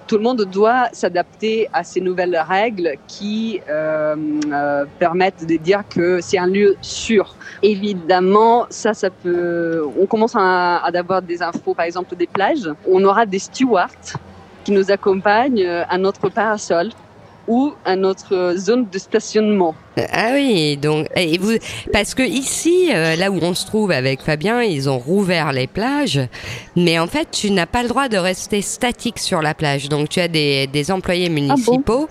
Tout 0.10 0.18
le 0.18 0.24
monde 0.24 0.44
doit 0.46 0.88
s'adapter 0.92 1.70
à 1.72 1.84
ces 1.84 2.02
nouvelles 2.02 2.36
règles 2.36 2.94
qui 3.08 3.62
euh, 3.70 4.16
euh, 4.52 4.86
permettent 4.98 5.46
de 5.46 5.56
dire 5.56 5.84
que 5.88 6.20
c'est 6.20 6.40
un 6.40 6.48
lieu 6.48 6.76
sûr. 6.82 7.36
Évidemment, 7.62 8.66
ça, 8.72 8.96
ça 8.96 9.12
peut. 9.12 9.86
On 10.00 10.08
commence 10.08 10.36
à, 10.36 10.78
à 10.78 10.98
avoir 10.98 11.22
des 11.22 11.44
infos, 11.44 11.76
par 11.76 11.86
exemple 11.86 12.16
des 12.16 12.26
plages. 12.26 12.68
On 12.90 13.04
aura 13.04 13.28
des 13.28 13.38
stewards 13.38 14.18
qui 14.64 14.72
nous 14.72 14.90
accompagnent 14.90 15.62
euh, 15.64 15.84
à 15.88 16.00
notre 16.00 16.28
parasol 16.30 16.90
ou 17.50 17.74
à 17.84 17.96
notre 17.96 18.54
zone 18.56 18.88
de 18.90 18.98
stationnement. 19.00 19.76
Ah 20.14 20.30
oui, 20.34 20.78
donc 20.78 21.08
et 21.16 21.38
vous 21.38 21.58
parce 21.92 22.14
que 22.14 22.24
ici, 22.24 22.90
euh, 22.94 23.18
là 23.18 23.32
où 23.32 23.40
on 23.42 23.54
se 23.54 23.66
trouve 23.66 23.92
avec 23.92 24.22
Fabien, 24.22 24.62
ils 24.62 24.88
ont 24.88 25.00
rouvert 25.00 25.52
les 25.52 25.68
plages, 25.68 26.22
mais 26.78 27.00
en 27.00 27.08
fait, 27.08 27.28
tu 27.32 27.52
n'as 27.52 27.66
pas 27.66 27.82
le 27.82 27.90
droit 27.90 28.08
de 28.08 28.18
rester 28.18 28.62
statique 28.62 29.20
sur 29.20 29.42
la 29.42 29.54
plage. 29.54 29.90
Donc 29.90 30.08
tu 30.08 30.22
as 30.22 30.28
des, 30.30 30.68
des 30.68 30.92
employés 30.92 31.28
municipaux. 31.28 32.08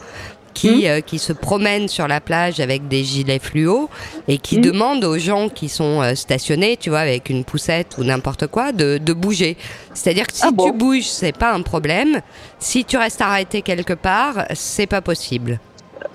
Qui, 0.60 0.88
euh, 0.88 1.00
qui 1.00 1.18
se 1.18 1.32
promènent 1.32 1.88
sur 1.88 2.08
la 2.08 2.20
plage 2.20 2.58
avec 2.60 2.88
des 2.88 3.04
gilets 3.04 3.38
fluo 3.38 3.88
et 4.26 4.38
qui 4.38 4.56
Mhm. 4.56 4.62
demandent 4.62 5.04
aux 5.04 5.18
gens 5.18 5.48
qui 5.48 5.68
sont 5.68 6.02
euh, 6.02 6.14
stationnés, 6.14 6.76
tu 6.76 6.90
vois, 6.90 7.00
avec 7.00 7.30
une 7.30 7.44
poussette 7.44 7.96
ou 7.98 8.04
n'importe 8.04 8.46
quoi, 8.48 8.72
de, 8.72 8.98
de 8.98 9.12
bouger. 9.12 9.56
C'est-à-dire 9.94 10.26
que 10.26 10.34
si 10.34 10.42
Ah 10.44 10.50
bon 10.50 10.70
tu 10.70 10.72
bouges, 10.76 11.04
c'est 11.08 11.36
pas 11.36 11.52
un 11.52 11.62
problème. 11.62 12.20
Si 12.58 12.84
tu 12.84 12.96
restes 12.96 13.20
arrêté 13.20 13.62
quelque 13.62 13.92
part, 13.92 14.46
c'est 14.54 14.86
pas 14.86 15.00
possible. 15.00 15.60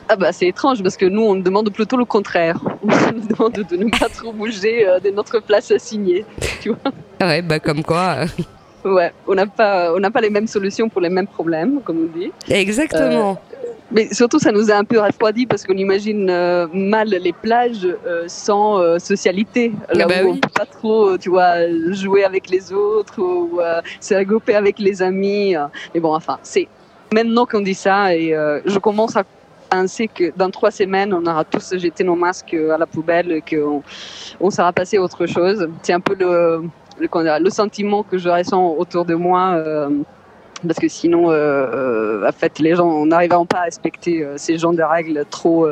Ah 0.10 0.16
bah 0.18 0.32
c'est 0.34 0.48
étrange 0.48 0.82
parce 0.84 0.98
que 0.98 1.06
nous 1.06 1.22
on 1.22 1.36
demande 1.36 1.70
plutôt 1.72 1.98
le 1.98 2.06
contraire. 2.06 2.60
On 2.84 2.88
nous 3.14 3.28
demande 3.28 3.54
de 3.70 3.76
ne 3.78 3.90
pas 3.90 4.10
trop 4.10 4.32
bouger 4.34 4.86
euh, 4.88 5.00
de 5.00 5.10
notre 5.10 5.40
place 5.40 5.72
assignée. 5.72 6.26
Ouais, 7.22 7.42
bah 7.42 7.60
comme 7.60 7.84
quoi. 7.84 8.26
Ouais, 8.86 9.14
on 9.28 9.34
n'a 9.36 9.46
pas 9.48 9.94
on 9.96 10.00
n'a 10.00 10.12
pas 10.12 10.20
les 10.20 10.30
mêmes 10.30 10.48
solutions 10.48 10.90
pour 10.90 11.00
les 11.00 11.10
mêmes 11.10 11.28
problèmes 11.28 11.80
comme 11.86 12.10
on 12.14 12.18
dit. 12.20 12.32
Exactement. 12.50 13.40
Mais 13.94 14.12
surtout, 14.12 14.40
ça 14.40 14.52
nous 14.52 14.72
a 14.72 14.76
un 14.76 14.84
peu 14.84 15.00
refroidi 15.00 15.46
parce 15.46 15.64
qu'on 15.66 15.78
imagine 15.78 16.28
euh, 16.30 16.68
mal 16.74 17.10
les 17.10 17.32
plages 17.32 17.86
euh, 18.08 18.24
sans 18.28 18.80
euh, 18.80 18.98
socialité. 18.98 19.72
Là 19.94 20.06
Ah 20.06 20.08
bah 20.10 20.16
où 20.24 20.26
oui. 20.26 20.32
on 20.34 20.38
peut 20.38 20.50
pas 20.54 20.66
trop, 20.66 21.18
tu 21.18 21.30
vois, 21.30 21.54
jouer 21.92 22.24
avec 22.24 22.50
les 22.50 22.74
autres 22.74 23.22
ou 23.22 23.60
euh, 23.62 23.82
se 24.02 24.16
regrouper 24.16 24.56
avec 24.56 24.80
les 24.80 25.02
amis. 25.02 25.56
euh. 25.56 25.66
Mais 25.94 26.00
bon, 26.00 26.14
enfin, 26.16 26.40
c'est 26.42 26.68
maintenant 27.14 27.46
qu'on 27.46 27.62
dit 27.62 27.76
ça 27.76 28.16
et 28.16 28.34
euh, 28.36 28.60
je 28.66 28.80
commence 28.80 29.16
à 29.16 29.24
penser 29.70 30.08
que 30.08 30.32
dans 30.36 30.50
trois 30.50 30.72
semaines, 30.72 31.14
on 31.14 31.26
aura 31.26 31.44
tous 31.44 31.76
jeté 31.78 32.04
nos 32.04 32.16
masques 32.16 32.56
à 32.56 32.78
la 32.78 32.86
poubelle 32.88 33.32
et 33.32 33.42
qu'on 33.42 33.84
on 34.40 34.50
sera 34.50 34.74
passé 34.74 34.98
à 34.98 35.02
autre 35.02 35.26
chose. 35.28 35.68
C'est 35.84 35.94
un 35.94 36.00
peu 36.00 36.16
le, 36.20 36.64
le, 37.00 37.40
le 37.44 37.50
sentiment 37.52 38.02
que 38.04 38.18
je 38.18 38.30
ressens 38.30 38.76
autour 38.78 39.06
de 39.06 39.14
moi. 39.16 39.62
Parce 40.68 40.80
que 40.80 40.88
sinon, 40.88 41.30
euh, 41.30 41.34
euh, 41.34 42.28
en 42.28 42.32
fait, 42.32 42.60
les 42.60 42.76
gens 42.76 43.06
n'arriveront 43.06 43.46
pas 43.46 43.60
à 43.60 43.64
respecter 43.64 44.24
euh, 44.24 44.34
ces 44.38 44.58
genres 44.58 44.74
de 44.74 44.84
règles 44.84 45.26
trop, 45.30 45.68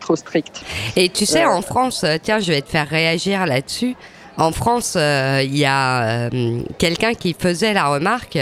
trop 0.00 0.16
strictes. 0.16 0.62
Et 0.96 1.08
tu 1.08 1.26
sais, 1.26 1.44
en 1.44 1.62
France, 1.62 2.04
tiens, 2.22 2.38
je 2.38 2.52
vais 2.52 2.62
te 2.62 2.68
faire 2.68 2.88
réagir 2.88 3.46
là-dessus. 3.46 3.96
En 4.40 4.52
France, 4.52 4.94
euh, 4.96 5.42
il 5.44 5.54
y 5.56 5.66
a 5.66 6.28
euh, 6.32 6.60
quelqu'un 6.78 7.12
qui 7.12 7.36
faisait 7.38 7.74
la 7.74 7.88
remarque 7.88 8.38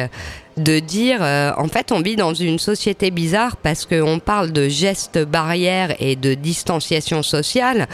de 0.57 0.79
dire, 0.79 1.19
euh, 1.21 1.51
en 1.57 1.67
fait, 1.67 1.91
on 1.91 2.01
vit 2.01 2.15
dans 2.15 2.35
une 2.35 2.61
société 2.61 3.11
bizarre 3.11 3.57
parce 3.57 3.85
qu'on 3.85 4.21
parle 4.21 4.53
de 4.53 4.69
gestes 4.69 5.19
barrières 5.19 5.97
et 5.99 6.15
de 6.15 6.35
distanciation 6.35 7.25
sociale. 7.25 7.89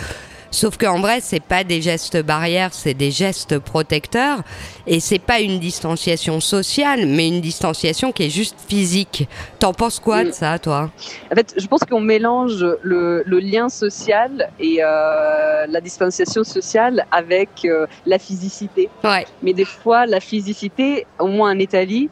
Sauf 0.54 0.76
qu'en 0.78 1.00
vrai, 1.00 1.18
c'est 1.20 1.42
pas 1.42 1.64
des 1.64 1.82
gestes 1.82 2.22
barrières, 2.22 2.72
c'est 2.72 2.94
des 2.94 3.10
gestes 3.10 3.58
protecteurs. 3.58 4.38
Et 4.86 5.00
c'est 5.00 5.18
pas 5.18 5.40
une 5.40 5.58
distanciation 5.58 6.38
sociale, 6.38 7.06
mais 7.06 7.26
une 7.26 7.40
distanciation 7.40 8.12
qui 8.12 8.24
est 8.24 8.30
juste 8.30 8.56
physique. 8.68 9.28
T'en 9.58 9.72
penses 9.72 9.98
quoi 9.98 10.22
de 10.22 10.28
Mm. 10.28 10.32
ça, 10.32 10.58
toi? 10.60 10.90
En 11.32 11.34
fait, 11.34 11.54
je 11.56 11.66
pense 11.66 11.80
qu'on 11.80 12.00
mélange 12.00 12.64
le, 12.82 13.24
le 13.26 13.38
lien 13.40 13.68
social 13.68 14.48
et 14.60 14.76
euh, 14.80 15.66
la 15.68 15.80
distanciation 15.80 16.44
sociale 16.44 17.04
avec 17.10 17.50
euh, 17.64 17.86
la 18.06 18.20
physicité. 18.20 18.88
Ouais. 19.02 19.26
Mais 19.42 19.54
des 19.54 19.64
fois, 19.64 20.06
la 20.06 20.20
physicité, 20.20 21.04
au 21.18 21.26
moins 21.26 21.50
en 21.52 21.58
Italie, 21.58 22.08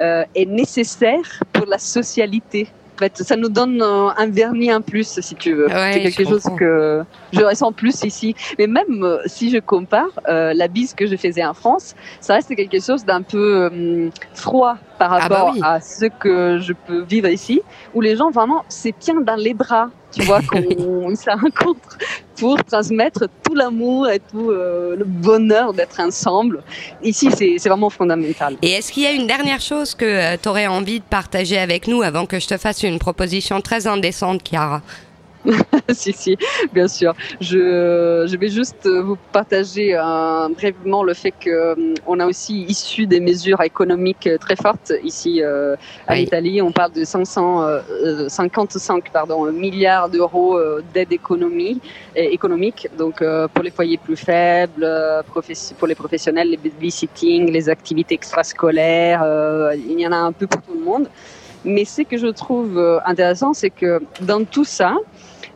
euh, 0.00 0.22
est 0.34 0.44
nécessaire 0.44 1.40
pour 1.52 1.64
la 1.66 1.78
socialité. 1.78 2.68
En 2.96 2.98
fait, 2.98 3.18
ça 3.18 3.36
nous 3.36 3.50
donne 3.50 3.82
euh, 3.82 4.08
un 4.16 4.26
vernis 4.30 4.72
en 4.72 4.80
plus, 4.80 5.20
si 5.20 5.34
tu 5.34 5.52
veux. 5.52 5.66
Ouais, 5.66 5.92
c'est 5.92 6.00
quelque 6.00 6.24
chose 6.24 6.42
comprends. 6.42 6.56
que 6.56 7.02
je 7.32 7.40
ressens 7.42 7.72
plus 7.72 8.02
ici. 8.04 8.34
Mais 8.58 8.66
même 8.66 9.04
euh, 9.04 9.18
si 9.26 9.50
je 9.50 9.58
compare, 9.58 10.08
euh, 10.28 10.54
la 10.54 10.66
bise 10.66 10.94
que 10.94 11.06
je 11.06 11.14
faisais 11.16 11.44
en 11.44 11.52
France, 11.52 11.94
ça 12.20 12.34
reste 12.34 12.54
quelque 12.56 12.80
chose 12.80 13.04
d'un 13.04 13.20
peu 13.20 13.68
euh, 13.70 14.08
froid 14.32 14.78
par 14.98 15.12
Ah 15.12 15.28
bah 15.28 15.36
rapport 15.36 15.54
oui. 15.54 15.60
à 15.62 15.80
ce 15.80 16.06
que 16.06 16.58
je 16.60 16.72
peux 16.72 17.02
vivre 17.02 17.28
ici, 17.28 17.60
où 17.94 18.00
les 18.00 18.16
gens 18.16 18.30
vraiment 18.30 18.64
se 18.68 18.88
tiennent 18.88 19.24
dans 19.24 19.36
les 19.36 19.54
bras, 19.54 19.90
tu 20.12 20.22
vois, 20.22 20.40
qu'on 20.50 21.14
se 21.14 21.30
rencontre 21.30 21.98
pour 22.38 22.62
transmettre 22.64 23.24
tout 23.42 23.54
l'amour 23.54 24.08
et 24.08 24.20
tout 24.20 24.50
euh, 24.50 24.96
le 24.96 25.04
bonheur 25.04 25.72
d'être 25.72 25.98
ensemble. 26.00 26.62
Ici, 27.02 27.30
c'est 27.30 27.56
c'est 27.58 27.68
vraiment 27.68 27.90
fondamental. 27.90 28.56
Et 28.62 28.70
est-ce 28.72 28.92
qu'il 28.92 29.02
y 29.04 29.06
a 29.06 29.12
une 29.12 29.26
dernière 29.26 29.60
chose 29.60 29.94
que 29.94 30.36
tu 30.36 30.48
aurais 30.48 30.66
envie 30.66 31.00
de 31.00 31.04
partager 31.04 31.58
avec 31.58 31.88
nous 31.88 32.02
avant 32.02 32.26
que 32.26 32.38
je 32.40 32.46
te 32.46 32.56
fasse 32.56 32.82
une 32.82 32.98
proposition 32.98 33.60
très 33.60 33.86
indécente, 33.86 34.42
Chiara? 34.48 34.82
si, 35.92 36.12
si, 36.12 36.36
bien 36.72 36.88
sûr. 36.88 37.14
Je, 37.40 38.26
je 38.28 38.36
vais 38.36 38.48
juste 38.48 38.86
vous 38.88 39.16
partager 39.32 39.94
euh, 39.94 40.48
brièvement 40.48 41.02
le 41.02 41.14
fait 41.14 41.32
que 41.32 41.50
euh, 41.50 41.94
on 42.06 42.18
a 42.20 42.26
aussi 42.26 42.62
issu 42.64 43.06
des 43.06 43.20
mesures 43.20 43.60
économiques 43.62 44.28
très 44.40 44.56
fortes 44.56 44.92
ici 45.02 45.42
euh, 45.42 45.76
à 46.06 46.14
Oui. 46.14 46.20
l'Italie. 46.20 46.60
On 46.62 46.72
parle 46.72 46.92
de 46.92 47.04
500, 47.04 47.62
euh, 47.62 47.80
euh, 48.04 48.28
55 48.28 49.10
pardon, 49.12 49.50
milliards 49.52 50.08
d'euros 50.08 50.56
euh, 50.58 50.82
d'aide 50.94 51.12
économie, 51.12 51.80
économique. 52.14 52.88
Donc 52.98 53.22
euh, 53.22 53.48
pour 53.48 53.62
les 53.64 53.70
foyers 53.70 53.98
plus 53.98 54.16
faibles, 54.16 54.86
pour 55.78 55.86
les 55.86 55.94
professionnels, 55.94 56.50
les 56.50 56.56
babysitting, 56.56 57.50
les 57.50 57.68
activités 57.68 58.14
extrascolaires, 58.14 59.22
euh, 59.24 59.74
il 59.76 60.00
y 60.00 60.06
en 60.06 60.12
a 60.12 60.16
un 60.16 60.32
peu 60.32 60.46
pour 60.46 60.62
tout 60.62 60.74
le 60.74 60.84
monde. 60.84 61.08
Mais 61.64 61.84
ce 61.84 62.02
que 62.02 62.16
je 62.16 62.28
trouve 62.28 63.00
intéressant, 63.04 63.52
c'est 63.52 63.70
que 63.70 64.00
dans 64.20 64.44
tout 64.44 64.64
ça, 64.64 64.96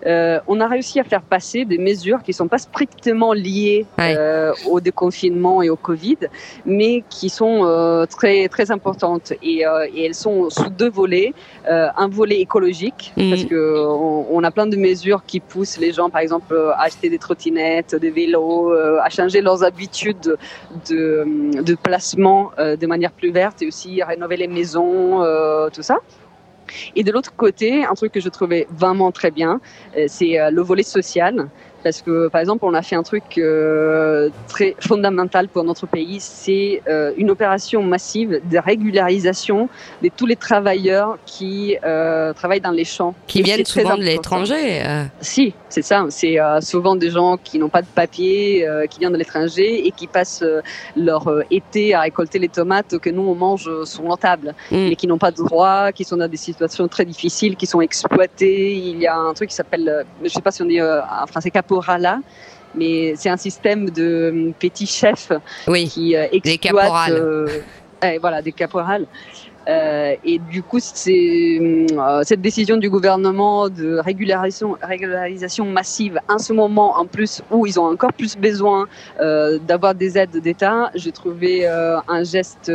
euh, 0.07 0.41
on 0.47 0.61
a 0.61 0.67
réussi 0.67 1.01
à 1.01 1.05
faire 1.05 1.23
passer 1.23 1.65
des 1.65 1.79
mesures 1.79 2.23
qui 2.23 2.31
ne 2.31 2.35
sont 2.37 2.49
pas 2.49 2.59
strictement 2.59 3.33
liées 3.33 3.87
euh, 4.01 4.53
au 4.69 4.81
déconfinement 4.81 5.63
et 5.63 5.71
au 5.71 5.77
Covid, 5.77 6.19
mais 6.65 7.05
qui 7.09 7.29
sont 7.29 7.65
euh, 7.65 8.07
très 8.07 8.49
très 8.49 8.71
importantes 8.71 9.33
et, 9.43 9.67
euh, 9.67 9.87
et 9.95 10.07
elles 10.07 10.15
sont 10.15 10.51
sous 10.51 10.71
deux 10.71 10.91
volets. 10.91 11.35
Euh, 11.69 11.89
un 11.97 12.09
volet 12.09 12.41
écologique 12.41 13.13
Mhm. 13.17 13.31
parce 13.31 13.45
que 13.45 13.87
on, 14.31 14.43
a 14.43 14.51
plein 14.51 14.67
de 14.67 14.77
mesures 14.77 15.23
qui 15.27 15.41
poussent 15.41 15.79
les 15.79 15.93
gens, 15.93 16.09
par 16.11 16.21
exemple, 16.21 16.57
à 16.77 16.83
acheter 16.83 17.11
des 17.11 17.19
trottinettes, 17.19 17.95
des 17.95 18.11
vélos, 18.11 18.73
euh, 18.73 18.99
à 19.03 19.11
changer 19.11 19.41
leurs 19.41 19.63
habitudes 19.63 20.37
de, 20.89 21.63
de 21.63 21.75
placement 21.75 22.53
euh, 22.59 22.77
de 22.77 22.87
manière 22.87 23.13
plus 23.13 23.31
verte 23.31 23.63
et 23.63 23.67
aussi 23.67 24.01
à 24.01 24.07
rénover 24.07 24.37
les 24.37 24.49
maisons, 24.49 25.23
euh, 25.23 25.69
tout 25.71 25.83
ça. 25.83 25.99
Et 26.97 27.05
de 27.05 27.13
l'autre 27.13 27.35
côté, 27.37 27.85
un 27.85 27.95
truc 27.95 28.13
que 28.13 28.21
je 28.21 28.29
trouvais 28.29 28.67
vraiment 28.71 29.13
très 29.13 29.31
bien, 29.31 29.61
euh, 29.97 30.05
c'est 30.09 30.39
euh, 30.39 30.51
le 30.51 30.63
volet 30.63 30.83
social. 30.83 31.49
Parce 31.83 32.03
que, 32.03 32.29
par 32.29 32.41
exemple, 32.41 32.65
on 32.65 32.75
a 32.75 32.83
fait 32.83 32.97
un 32.97 33.03
truc 33.03 33.25
euh, 33.39 34.29
très 34.49 34.75
fondamental 34.81 35.49
pour 35.49 35.65
notre 35.65 35.87
pays, 35.87 36.19
c'est 36.21 36.83
euh, 36.89 37.13
une 37.17 37.31
opération 37.31 37.83
massive 37.83 38.41
de 38.51 38.59
régularisation 38.59 39.69
de 40.03 40.11
tous 40.15 40.27
les 40.27 40.37
travailleurs 40.37 41.19
qui 41.27 41.77
euh, 41.85 42.33
travaillent 42.33 42.61
dans 42.61 42.71
les 42.71 42.85
champs. 42.85 43.15
Qui 43.27 43.41
Et 43.41 43.43
viennent 43.43 43.65
souvent 43.65 43.97
de 43.97 44.03
l'étranger. 44.03 44.83
euh. 44.85 45.05
Si, 45.21 45.55
c'est 45.69 45.83
ça. 45.83 46.05
C'est 46.11 46.39
euh, 46.41 46.61
souvent 46.61 46.97
des 46.97 47.11
gens 47.11 47.37
qui 47.43 47.59
n'ont 47.59 47.69
pas 47.69 47.83
de 47.83 47.87
papier, 47.95 48.67
euh, 48.67 48.87
qui 48.87 48.99
viennent 49.01 49.13
de 49.13 49.19
l'étranger 49.19 49.87
et 49.87 49.91
qui 49.93 50.07
passent 50.07 50.45
leur 50.97 51.25
été 51.51 51.95
à 51.95 52.01
récolter 52.01 52.39
les 52.39 52.49
tomates 52.49 52.99
que 52.99 53.11
nous 53.11 53.23
on 53.23 53.35
mange 53.35 53.69
sur 53.85 54.03
nos 54.03 54.17
tables, 54.17 54.55
Mm. 54.71 54.89
mais 54.89 54.97
qui 54.97 55.07
n'ont 55.07 55.19
pas 55.19 55.31
de 55.31 55.37
droit, 55.37 55.93
qui 55.93 56.05
sont 56.05 56.17
dans 56.17 56.29
des 56.29 56.37
situations 56.37 56.87
très 56.89 57.05
difficiles, 57.05 57.57
qui 57.57 57.67
sont 57.67 57.81
exploités. 57.81 58.75
Il 58.77 58.99
y 59.01 59.07
a 59.07 59.17
un 59.17 59.33
truc 59.35 59.49
qui 59.51 59.55
s'appelle, 59.55 59.89
euh, 59.89 60.03
je 60.23 60.29
sais 60.29 60.41
pas 60.43 60.51
si 60.51 60.63
on 60.63 60.67
dit 60.67 60.81
euh, 60.81 61.01
en 61.03 61.27
français 61.27 61.51
caporala. 61.71 62.19
Mais 62.75 63.15
c'est 63.17 63.29
un 63.31 63.37
système 63.37 63.91
de 63.91 64.03
euh, 64.49 64.53
petits 64.59 64.87
chefs 64.87 65.33
Oui. 65.67 65.89
qui 65.89 66.15
euh, 66.15 66.27
exploitent 66.31 66.61
caporales. 66.61 67.13
euh, 67.15 67.47
eh, 68.05 68.19
voilà 68.19 68.43
des 68.43 68.53
caporales 68.53 69.07
Euh, 69.69 70.15
et 70.31 70.39
du 70.55 70.63
coup 70.69 70.81
c'est 70.81 71.59
euh, 71.61 72.23
cette 72.29 72.41
décision 72.41 72.77
du 72.85 72.89
gouvernement 72.97 73.69
de 73.69 73.89
régularisation 74.09 74.71
régularisation 74.95 75.65
massive 75.79 76.17
en 76.35 76.39
ce 76.47 76.53
moment 76.55 76.91
en 77.03 77.05
plus 77.15 77.33
où 77.55 77.59
ils 77.69 77.77
ont 77.83 77.89
encore 77.95 78.15
plus 78.21 78.35
besoin 78.49 78.81
euh, 79.21 79.59
d'avoir 79.69 79.93
des 80.03 80.11
aides 80.21 80.39
d'État 80.47 80.79
j'ai 81.03 81.13
trouvé 81.21 81.53
un 82.17 82.23
geste 82.35 82.69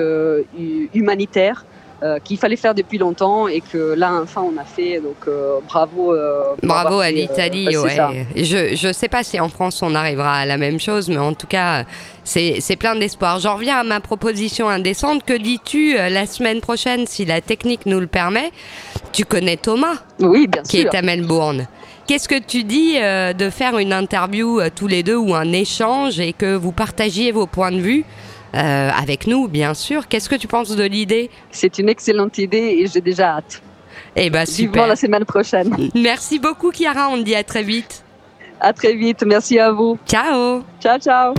hu- 0.60 0.88
humanitaire 1.00 1.58
euh, 2.06 2.20
qu'il 2.24 2.38
fallait 2.38 2.56
faire 2.56 2.76
depuis 2.76 3.00
longtemps 3.00 3.48
et 3.48 3.62
que 3.62 3.96
là 3.96 4.20
enfin 4.22 4.44
on 4.44 4.56
a 4.62 4.64
fait 4.64 5.00
donc 5.00 5.16
euh, 5.28 5.58
bravo 5.68 6.14
euh, 6.14 6.44
Bravo 6.62 7.00
à 7.00 7.10
l'Italie. 7.10 7.70
bah, 7.74 8.12
ouais. 8.12 8.28
Je 8.36 8.76
je 8.76 8.94
sais 8.94 9.08
pas 9.08 9.24
si 9.24 9.40
en 9.40 9.50
France 9.50 9.82
on 9.82 9.96
arrivera 9.96 10.36
à 10.36 10.46
la 10.46 10.58
même 10.58 10.80
chose, 10.80 11.10
mais 11.10 11.18
en 11.18 11.34
tout 11.34 11.48
cas 11.48 11.84
c'est 12.24 12.76
plein 12.78 12.96
d'espoir. 12.96 13.40
J'en 13.40 13.56
reviens 13.56 13.78
à 13.78 13.84
ma 13.84 14.02
proposition 14.02 14.70
indécente. 14.70 15.24
Que 15.24 15.34
dis-tu 15.34 15.96
la 15.96 16.28
semaine 16.28 16.62
prochaine, 16.62 17.08
si 17.08 17.26
la 17.26 17.42
technique 17.42 17.88
nous 17.88 18.00
le 18.00 18.08
permet? 18.08 18.52
Tu 19.12 19.26
connais 19.26 19.58
Thomas 19.58 19.96
oui 20.20 20.46
bien 20.48 20.62
qui 20.62 20.82
sûr 20.82 20.94
est 20.94 20.96
à 20.96 21.02
Melbourne. 21.02 21.66
Qu'est-ce 22.06 22.30
que 22.30 22.40
tu 22.40 22.64
dis 22.64 22.98
de 23.00 23.50
faire 23.50 23.80
une 23.80 23.94
interview 23.94 24.60
tous 24.76 24.88
les 24.88 25.02
deux 25.02 25.16
ou 25.18 25.34
un 25.34 25.52
échange 25.54 26.20
et 26.20 26.34
que 26.34 26.56
vous 26.56 26.72
partagiez 26.72 27.32
vos 27.32 27.48
points 27.48 27.72
de 27.72 27.80
vue 27.80 28.06
euh, 28.56 28.90
avec 28.92 29.28
nous, 29.28 29.48
bien 29.48 29.74
sûr. 29.74 30.08
Qu'est-ce 30.08 30.30
que 30.30 30.36
tu 30.36 30.48
penses 30.48 30.70
de 30.76 30.84
l'idée? 30.84 31.30
C'est 31.52 31.78
une 31.78 31.90
excellente 31.90 32.38
idée 32.38 32.78
et 32.80 32.88
j'ai 32.88 33.02
déjà 33.02 33.38
hâte 33.38 33.62
Eh 34.16 34.30
ben 34.30 34.46
vivement 34.46 34.72
super. 34.74 34.88
la 34.88 34.96
semaine 34.96 35.26
prochaine 35.26 35.76
Merci 35.96 36.40
beaucoup, 36.40 36.72
Chiara. 36.72 37.10
On 37.10 37.18
te 37.18 37.24
dit 37.24 37.36
à 37.36 37.44
très 37.44 37.64
vite. 37.64 38.04
À 38.62 38.72
très 38.72 38.96
vite. 38.96 39.24
Merci 39.26 39.60
à 39.60 39.72
vous. 39.72 39.98
Ciao. 40.08 40.64
Ciao, 40.82 40.98
ciao. 41.00 41.34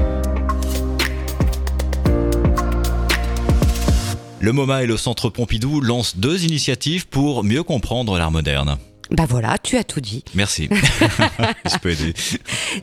Le 4.38 4.52
MoMA 4.52 4.82
et 4.82 4.86
le 4.86 4.96
Centre 4.96 5.30
Pompidou 5.30 5.80
lancent 5.80 6.18
deux 6.18 6.44
initiatives 6.44 7.08
pour 7.08 7.42
mieux 7.42 7.62
comprendre 7.62 8.18
l'art 8.18 8.30
moderne. 8.30 8.76
Bah 9.10 9.24
voilà, 9.28 9.56
tu 9.58 9.76
as 9.76 9.84
tout 9.84 10.00
dit. 10.00 10.24
Merci. 10.34 10.68
Je 11.64 11.78
peux 11.78 11.90
aider. 11.90 12.12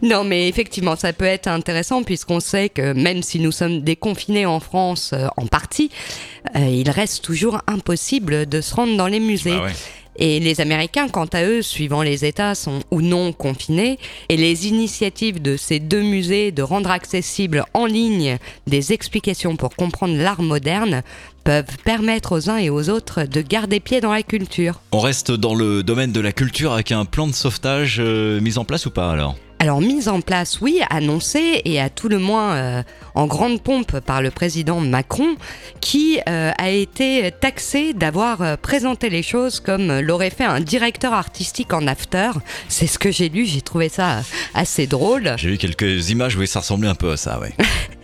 Non, 0.01 0.23
mais 0.23 0.47
effectivement, 0.47 0.95
ça 0.95 1.13
peut 1.13 1.25
être 1.25 1.47
intéressant 1.47 2.03
puisqu'on 2.03 2.39
sait 2.39 2.69
que 2.69 2.93
même 2.93 3.23
si 3.23 3.39
nous 3.39 3.51
sommes 3.51 3.81
déconfinés 3.81 4.45
en 4.45 4.59
France 4.59 5.11
euh, 5.13 5.27
en 5.37 5.47
partie, 5.47 5.89
euh, 6.55 6.59
il 6.59 6.89
reste 6.89 7.23
toujours 7.23 7.61
impossible 7.67 8.45
de 8.47 8.61
se 8.61 8.73
rendre 8.73 8.95
dans 8.95 9.07
les 9.07 9.19
musées. 9.19 9.51
Bah 9.51 9.65
ouais. 9.65 9.73
Et 10.15 10.39
les 10.39 10.61
Américains, 10.61 11.07
quant 11.09 11.25
à 11.25 11.43
eux, 11.43 11.61
suivant 11.61 12.03
les 12.03 12.25
États, 12.25 12.53
sont 12.53 12.81
ou 12.91 13.01
non 13.01 13.33
confinés. 13.33 13.97
Et 14.29 14.37
les 14.37 14.67
initiatives 14.67 15.41
de 15.41 15.57
ces 15.57 15.79
deux 15.79 16.03
musées 16.03 16.51
de 16.51 16.61
rendre 16.61 16.91
accessibles 16.91 17.65
en 17.73 17.85
ligne 17.85 18.37
des 18.67 18.93
explications 18.93 19.55
pour 19.55 19.75
comprendre 19.75 20.15
l'art 20.15 20.41
moderne 20.41 21.01
peuvent 21.43 21.77
permettre 21.83 22.37
aux 22.37 22.49
uns 22.49 22.57
et 22.57 22.69
aux 22.69 22.89
autres 22.89 23.23
de 23.23 23.41
garder 23.41 23.79
pied 23.79 24.01
dans 24.01 24.11
la 24.11 24.23
culture. 24.23 24.79
On 24.91 24.99
reste 24.99 25.31
dans 25.31 25.55
le 25.55 25.83
domaine 25.83 26.11
de 26.11 26.19
la 26.19 26.31
culture 26.31 26.73
avec 26.73 26.91
un 26.91 27.05
plan 27.05 27.27
de 27.27 27.33
sauvetage 27.33 27.97
euh, 27.99 28.39
mis 28.39 28.57
en 28.57 28.65
place 28.65 28.85
ou 28.85 28.91
pas 28.91 29.11
alors? 29.11 29.35
Alors 29.59 29.79
mise 29.79 30.09
en 30.09 30.19
place, 30.19 30.59
oui, 30.59 30.81
annoncée 30.89 31.61
et 31.63 31.79
à 31.79 31.89
tout 31.89 32.09
le 32.09 32.19
moins 32.19 32.55
euh, 32.55 32.83
en 33.15 33.27
grande 33.27 33.61
pompe 33.61 34.01
par 34.01 34.21
le 34.21 34.29
président 34.29 34.81
Macron, 34.81 35.37
qui 35.79 36.19
euh, 36.27 36.51
a 36.57 36.69
été 36.69 37.31
taxé 37.39 37.93
d'avoir 37.93 38.57
présenté 38.57 39.09
les 39.09 39.23
choses 39.23 39.61
comme 39.61 39.99
l'aurait 39.99 40.31
fait 40.31 40.43
un 40.43 40.59
directeur 40.59 41.13
artistique 41.13 41.71
en 41.71 41.87
after. 41.87 42.31
C'est 42.67 42.87
ce 42.87 42.99
que 42.99 43.09
j'ai 43.09 43.29
lu, 43.29 43.45
j'ai 43.45 43.61
trouvé 43.61 43.87
ça 43.87 44.23
assez 44.53 44.85
drôle. 44.85 45.33
J'ai 45.37 45.51
vu 45.51 45.57
quelques 45.57 46.09
images 46.09 46.35
où 46.35 46.45
ça 46.45 46.59
ressemblait 46.59 46.89
un 46.89 46.95
peu 46.95 47.11
à 47.11 47.17
ça, 47.17 47.39
oui. 47.41 47.49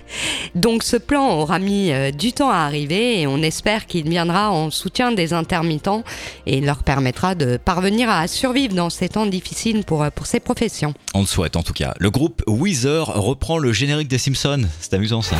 Donc 0.56 0.84
ce 0.84 0.98
plan 0.98 1.30
aura 1.32 1.60
mis 1.60 1.92
euh, 1.92 2.12
du 2.12 2.34
temps 2.34 2.50
à 2.50 2.58
arriver 2.58 3.22
et 3.22 3.28
on 3.28 3.42
espère 3.42 3.86
qu'il 3.86 4.10
viendra 4.10 4.52
en 4.52 4.72
soutien 4.72 5.12
des 5.12 5.34
intermittents 5.34 6.04
et 6.46 6.62
leur 6.62 6.84
permettra 6.84 7.36
de 7.36 7.58
parvenir 7.58 8.10
à 8.10 8.28
survivre 8.28 8.74
dans 8.76 8.90
ces 8.90 9.10
temps 9.10 9.26
difficiles 9.26 9.84
pour, 9.86 10.04
euh, 10.04 10.10
pour 10.10 10.26
ces 10.26 10.40
professions. 10.40 10.94
On 11.14 11.22
le 11.22 11.26
souhaite 11.28 11.56
en 11.56 11.64
tout 11.64 11.74
cas. 11.74 11.94
Le 12.00 12.10
groupe 12.10 12.44
Weezer 12.48 13.06
reprend 13.08 13.58
le 13.58 13.72
générique 13.74 14.08
des 14.08 14.18
Simpsons. 14.18 14.64
C'est 14.80 14.94
amusant 14.94 15.22
ça. 15.22 15.36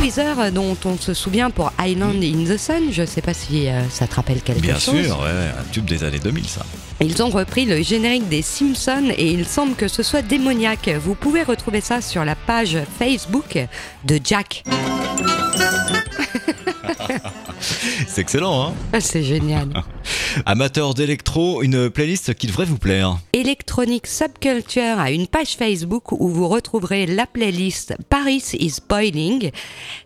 Weezer 0.00 0.52
dont 0.52 0.76
on 0.84 0.98
se 0.98 1.14
souvient 1.14 1.50
pour 1.50 1.72
Island 1.80 2.22
in 2.22 2.44
the 2.44 2.58
Sun, 2.58 2.92
je 2.92 3.04
sais 3.06 3.22
pas 3.22 3.34
si 3.34 3.68
euh, 3.68 3.88
ça 3.88 4.06
te 4.06 4.14
rappelle 4.16 4.42
quelque 4.42 4.60
Bien 4.60 4.74
chose. 4.78 5.02
sûr, 5.06 5.18
ouais, 5.18 5.24
ouais, 5.24 5.50
un 5.58 5.64
tube 5.72 5.86
des 5.86 6.04
années 6.04 6.18
2000 6.18 6.46
ça. 6.46 6.64
Ils 7.00 7.22
ont 7.22 7.28
repris 7.28 7.64
le 7.64 7.82
générique 7.82 8.28
des 8.28 8.42
Simpsons 8.42 9.10
et 9.16 9.30
il 9.30 9.46
semble 9.46 9.74
que 9.74 9.88
ce 9.88 10.02
soit 10.02 10.22
démoniaque. 10.22 10.90
Vous 11.00 11.14
pouvez 11.14 11.42
retrouver 11.42 11.80
ça 11.80 12.00
sur 12.00 12.24
la 12.24 12.34
page 12.34 12.78
Facebook 12.98 13.58
de 14.04 14.20
Jack. 14.22 14.64
C'est 18.06 18.20
excellent, 18.20 18.68
hein 18.68 18.74
Ah, 18.92 19.00
C'est 19.00 19.22
génial. 19.22 19.68
Amateur 20.46 20.94
d'électro, 20.94 21.62
une 21.62 21.90
playlist 21.90 22.34
qui 22.34 22.46
devrait 22.46 22.64
vous 22.64 22.78
plaire. 22.78 23.18
Electronic 23.32 24.06
Subculture 24.06 24.98
a 24.98 25.10
une 25.10 25.26
page 25.26 25.56
Facebook 25.56 26.12
où 26.12 26.28
vous 26.28 26.48
retrouverez 26.48 27.06
la 27.06 27.26
playlist 27.26 27.94
Paris 28.10 28.42
is 28.58 28.76
Boiling. 28.88 29.50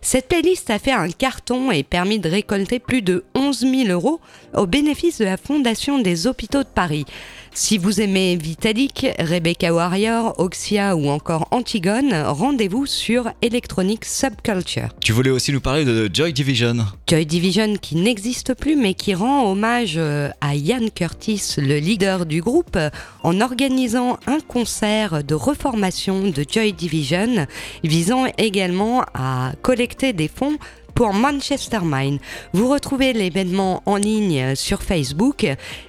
Cette 0.01 0.27
playlist 0.27 0.69
a 0.69 0.79
fait 0.79 0.91
un 0.91 1.09
carton 1.09 1.71
et 1.71 1.83
permis 1.83 2.19
de 2.19 2.29
récolter 2.29 2.79
plus 2.79 3.01
de 3.01 3.25
11 3.35 3.59
000 3.59 3.73
euros 3.89 4.19
au 4.55 4.65
bénéfice 4.65 5.17
de 5.19 5.25
la 5.25 5.37
Fondation 5.37 5.99
des 5.99 6.27
hôpitaux 6.27 6.63
de 6.63 6.69
Paris. 6.73 7.05
Si 7.53 7.77
vous 7.77 7.99
aimez 7.99 8.35
Vitalik, 8.35 9.07
Rebecca 9.19 9.73
Warrior, 9.73 10.35
Oxia 10.37 10.95
ou 10.95 11.09
encore 11.09 11.47
Antigone, 11.51 12.13
rendez-vous 12.13 12.85
sur 12.85 13.31
Electronic 13.41 14.05
Subculture. 14.05 14.89
Tu 15.01 15.11
voulais 15.11 15.31
aussi 15.31 15.51
nous 15.51 15.59
parler 15.59 15.83
de 15.83 16.09
Joy 16.13 16.31
Division. 16.31 16.77
Joy 17.07 17.25
Division 17.25 17.75
qui 17.75 17.95
n'existe 17.95 18.53
plus 18.53 18.75
mais 18.75 18.93
qui 18.93 19.13
rend 19.13 19.51
hommage 19.51 19.95
euh, 19.97 20.29
à 20.41 20.55
Ian 20.55 20.87
Curtis, 20.93 21.55
le 21.57 21.79
leader 21.79 22.25
du 22.25 22.41
groupe, 22.41 22.77
en 23.23 23.41
organisant 23.41 24.19
un 24.27 24.39
concert 24.39 25.23
de 25.23 25.33
reformation 25.35 26.29
de 26.29 26.45
Joy 26.49 26.73
Division 26.73 27.47
visant 27.83 28.25
également 28.37 29.03
à 29.13 29.53
collecter 29.61 30.13
des 30.13 30.27
fonds 30.27 30.57
pour 30.99 31.13
Manchester 31.13 31.79
Mine. 31.81 32.19
Vous 32.51 32.67
retrouvez 32.67 33.13
l'événement 33.13 33.81
en 33.85 33.95
ligne 33.95 34.53
sur 34.53 34.83
Facebook 34.83 35.47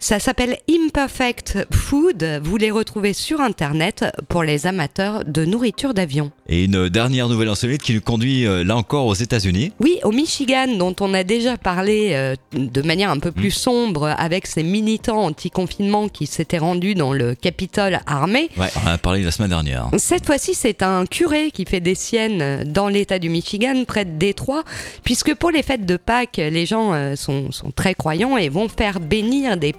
Ça 0.02 0.18
s'appelle 0.18 0.56
Imperfect 0.66 1.66
Food. 1.70 2.40
Vous 2.43 2.56
les 2.56 2.70
retrouvez 2.70 3.12
sur 3.12 3.43
Internet 3.43 4.06
pour 4.31 4.43
les 4.43 4.66
amateurs 4.66 5.27
de 5.27 5.44
nourriture 5.44 5.93
d'avion. 5.93 6.32
Et 6.48 6.64
une 6.64 6.89
dernière 6.89 7.28
nouvelle 7.28 7.51
insolite 7.51 7.82
qui 7.82 7.93
nous 7.93 8.01
conduit 8.01 8.47
euh, 8.47 8.64
là 8.64 8.78
encore 8.78 9.05
aux 9.05 9.14
États-Unis. 9.14 9.72
Oui, 9.78 9.98
au 10.02 10.10
Michigan, 10.10 10.68
dont 10.78 10.97
on 11.01 11.12
a 11.12 11.22
déjà 11.22 11.59
parlé 11.59 12.12
euh, 12.12 12.35
de 12.55 12.81
manière 12.81 13.10
un 13.10 13.18
peu 13.18 13.31
plus 13.31 13.51
sombre 13.51 14.14
avec 14.16 14.47
ces 14.47 14.62
militants 14.62 15.22
anti-confinement 15.22 16.09
qui 16.09 16.27
s'étaient 16.27 16.59
rendus 16.59 16.94
dans 16.94 17.12
le 17.12 17.35
Capitole 17.35 18.01
armé. 18.06 18.48
Ouais, 18.56 18.68
on 18.82 18.89
en 18.89 18.93
a 18.93 18.98
parlé 18.98 19.22
la 19.22 19.31
semaine 19.31 19.51
dernière. 19.51 19.90
Cette 19.98 20.24
fois-ci, 20.24 20.55
c'est 20.55 20.82
un 20.82 21.05
curé 21.05 21.51
qui 21.51 21.66
fait 21.66 21.81
des 21.81 21.94
siennes 21.94 22.64
dans 22.64 22.89
l'état 22.89 23.18
du 23.18 23.28
Michigan, 23.28 23.85
près 23.86 24.06
de 24.06 24.18
Détroit, 24.18 24.64
puisque 25.05 25.35
pour 25.35 25.51
les 25.51 25.62
fêtes 25.62 25.85
de 25.85 25.98
Pâques, 25.98 26.39
les 26.39 26.64
gens 26.64 26.94
euh, 26.94 27.16
sont, 27.16 27.52
sont 27.52 27.70
très 27.70 27.94
croyants 27.94 28.39
et 28.39 28.48
vont 28.48 28.68
faire 28.70 28.98
bénir 28.98 29.59
des 29.59 29.74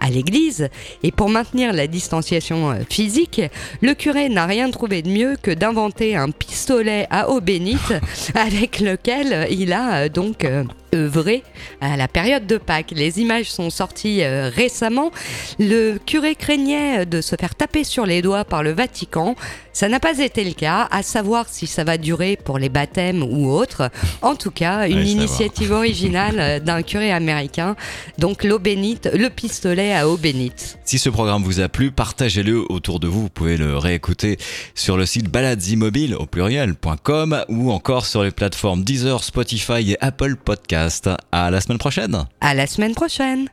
à 0.00 0.10
l'église. 0.10 0.68
Et 1.02 1.12
pour 1.12 1.28
maintenir 1.28 1.72
la 1.72 1.86
distanciation 1.86 2.70
euh, 2.70 2.74
physique, 2.88 3.40
le 3.80 3.94
curé 3.94 4.28
n'a 4.28 4.46
rien 4.46 4.70
trouvé 4.70 5.02
de 5.02 5.08
mieux 5.08 5.36
que 5.40 5.50
d'inventer 5.50 6.16
un 6.16 6.30
pistolet 6.30 7.06
à 7.10 7.30
eau 7.30 7.40
bénite 7.40 7.94
avec 8.34 8.80
lequel 8.80 9.46
il 9.50 9.72
a 9.72 10.04
euh, 10.04 10.08
donc 10.08 10.44
euh, 10.44 10.64
œuvré 10.94 11.42
à 11.80 11.96
la 11.96 12.08
période 12.08 12.46
de 12.46 12.58
Pâques. 12.58 12.92
Les 12.92 13.20
images 13.20 13.50
sont 13.50 13.70
sorties 13.70 14.22
euh, 14.22 14.50
récemment. 14.54 15.10
Le 15.58 15.98
curé 15.98 16.34
craignait 16.34 17.06
de 17.06 17.20
se 17.20 17.36
faire 17.36 17.54
taper 17.54 17.84
sur 17.84 18.06
les 18.06 18.22
doigts 18.22 18.44
par 18.44 18.62
le 18.62 18.72
Vatican. 18.72 19.34
Ça 19.72 19.88
n'a 19.88 19.98
pas 19.98 20.18
été 20.20 20.44
le 20.44 20.52
cas, 20.52 20.86
à 20.90 21.02
savoir 21.02 21.48
si 21.48 21.66
ça 21.66 21.82
va 21.82 21.98
durer 21.98 22.36
pour 22.36 22.58
les 22.58 22.68
baptêmes 22.68 23.22
ou 23.22 23.50
autres. 23.50 23.90
En 24.22 24.36
tout 24.36 24.52
cas, 24.52 24.88
une 24.88 25.06
initiative 25.06 25.72
originale 25.72 26.38
euh, 26.38 26.60
d'un 26.60 26.82
curé 26.82 27.10
américain. 27.10 27.74
Donc 28.18 28.44
l'eau 28.44 28.58
bénite, 28.58 29.10
le 29.12 29.28
pistolet 29.30 29.92
à 29.94 30.08
eau 30.08 30.16
bénite. 30.16 30.78
Si 30.84 30.98
ce 30.98 31.10
programme 31.10 31.42
vous 31.42 31.60
a 31.60 31.68
plu, 31.68 31.90
partagez-le 31.90 32.70
autour 32.70 33.00
de 33.00 33.08
vous. 33.08 33.22
Vous 33.22 33.28
pouvez 33.28 33.56
le 33.56 33.76
réécouter 33.76 34.38
sur 34.74 34.96
le 34.96 35.06
site 35.06 35.28
baladesimmobiles 35.28 36.14
au 36.14 36.26
pluriel.com 36.26 37.44
ou 37.48 37.72
encore 37.72 38.06
sur 38.06 38.22
les 38.22 38.30
plateformes 38.30 38.84
Deezer, 38.84 39.24
Spotify 39.24 39.92
et 39.92 39.96
Apple 40.00 40.36
Podcast. 40.84 41.08
À 41.32 41.50
la 41.50 41.60
semaine 41.62 41.78
prochaine. 41.78 42.26
À 42.42 42.52
la 42.52 42.66
semaine 42.66 42.94
prochaine. 42.94 43.48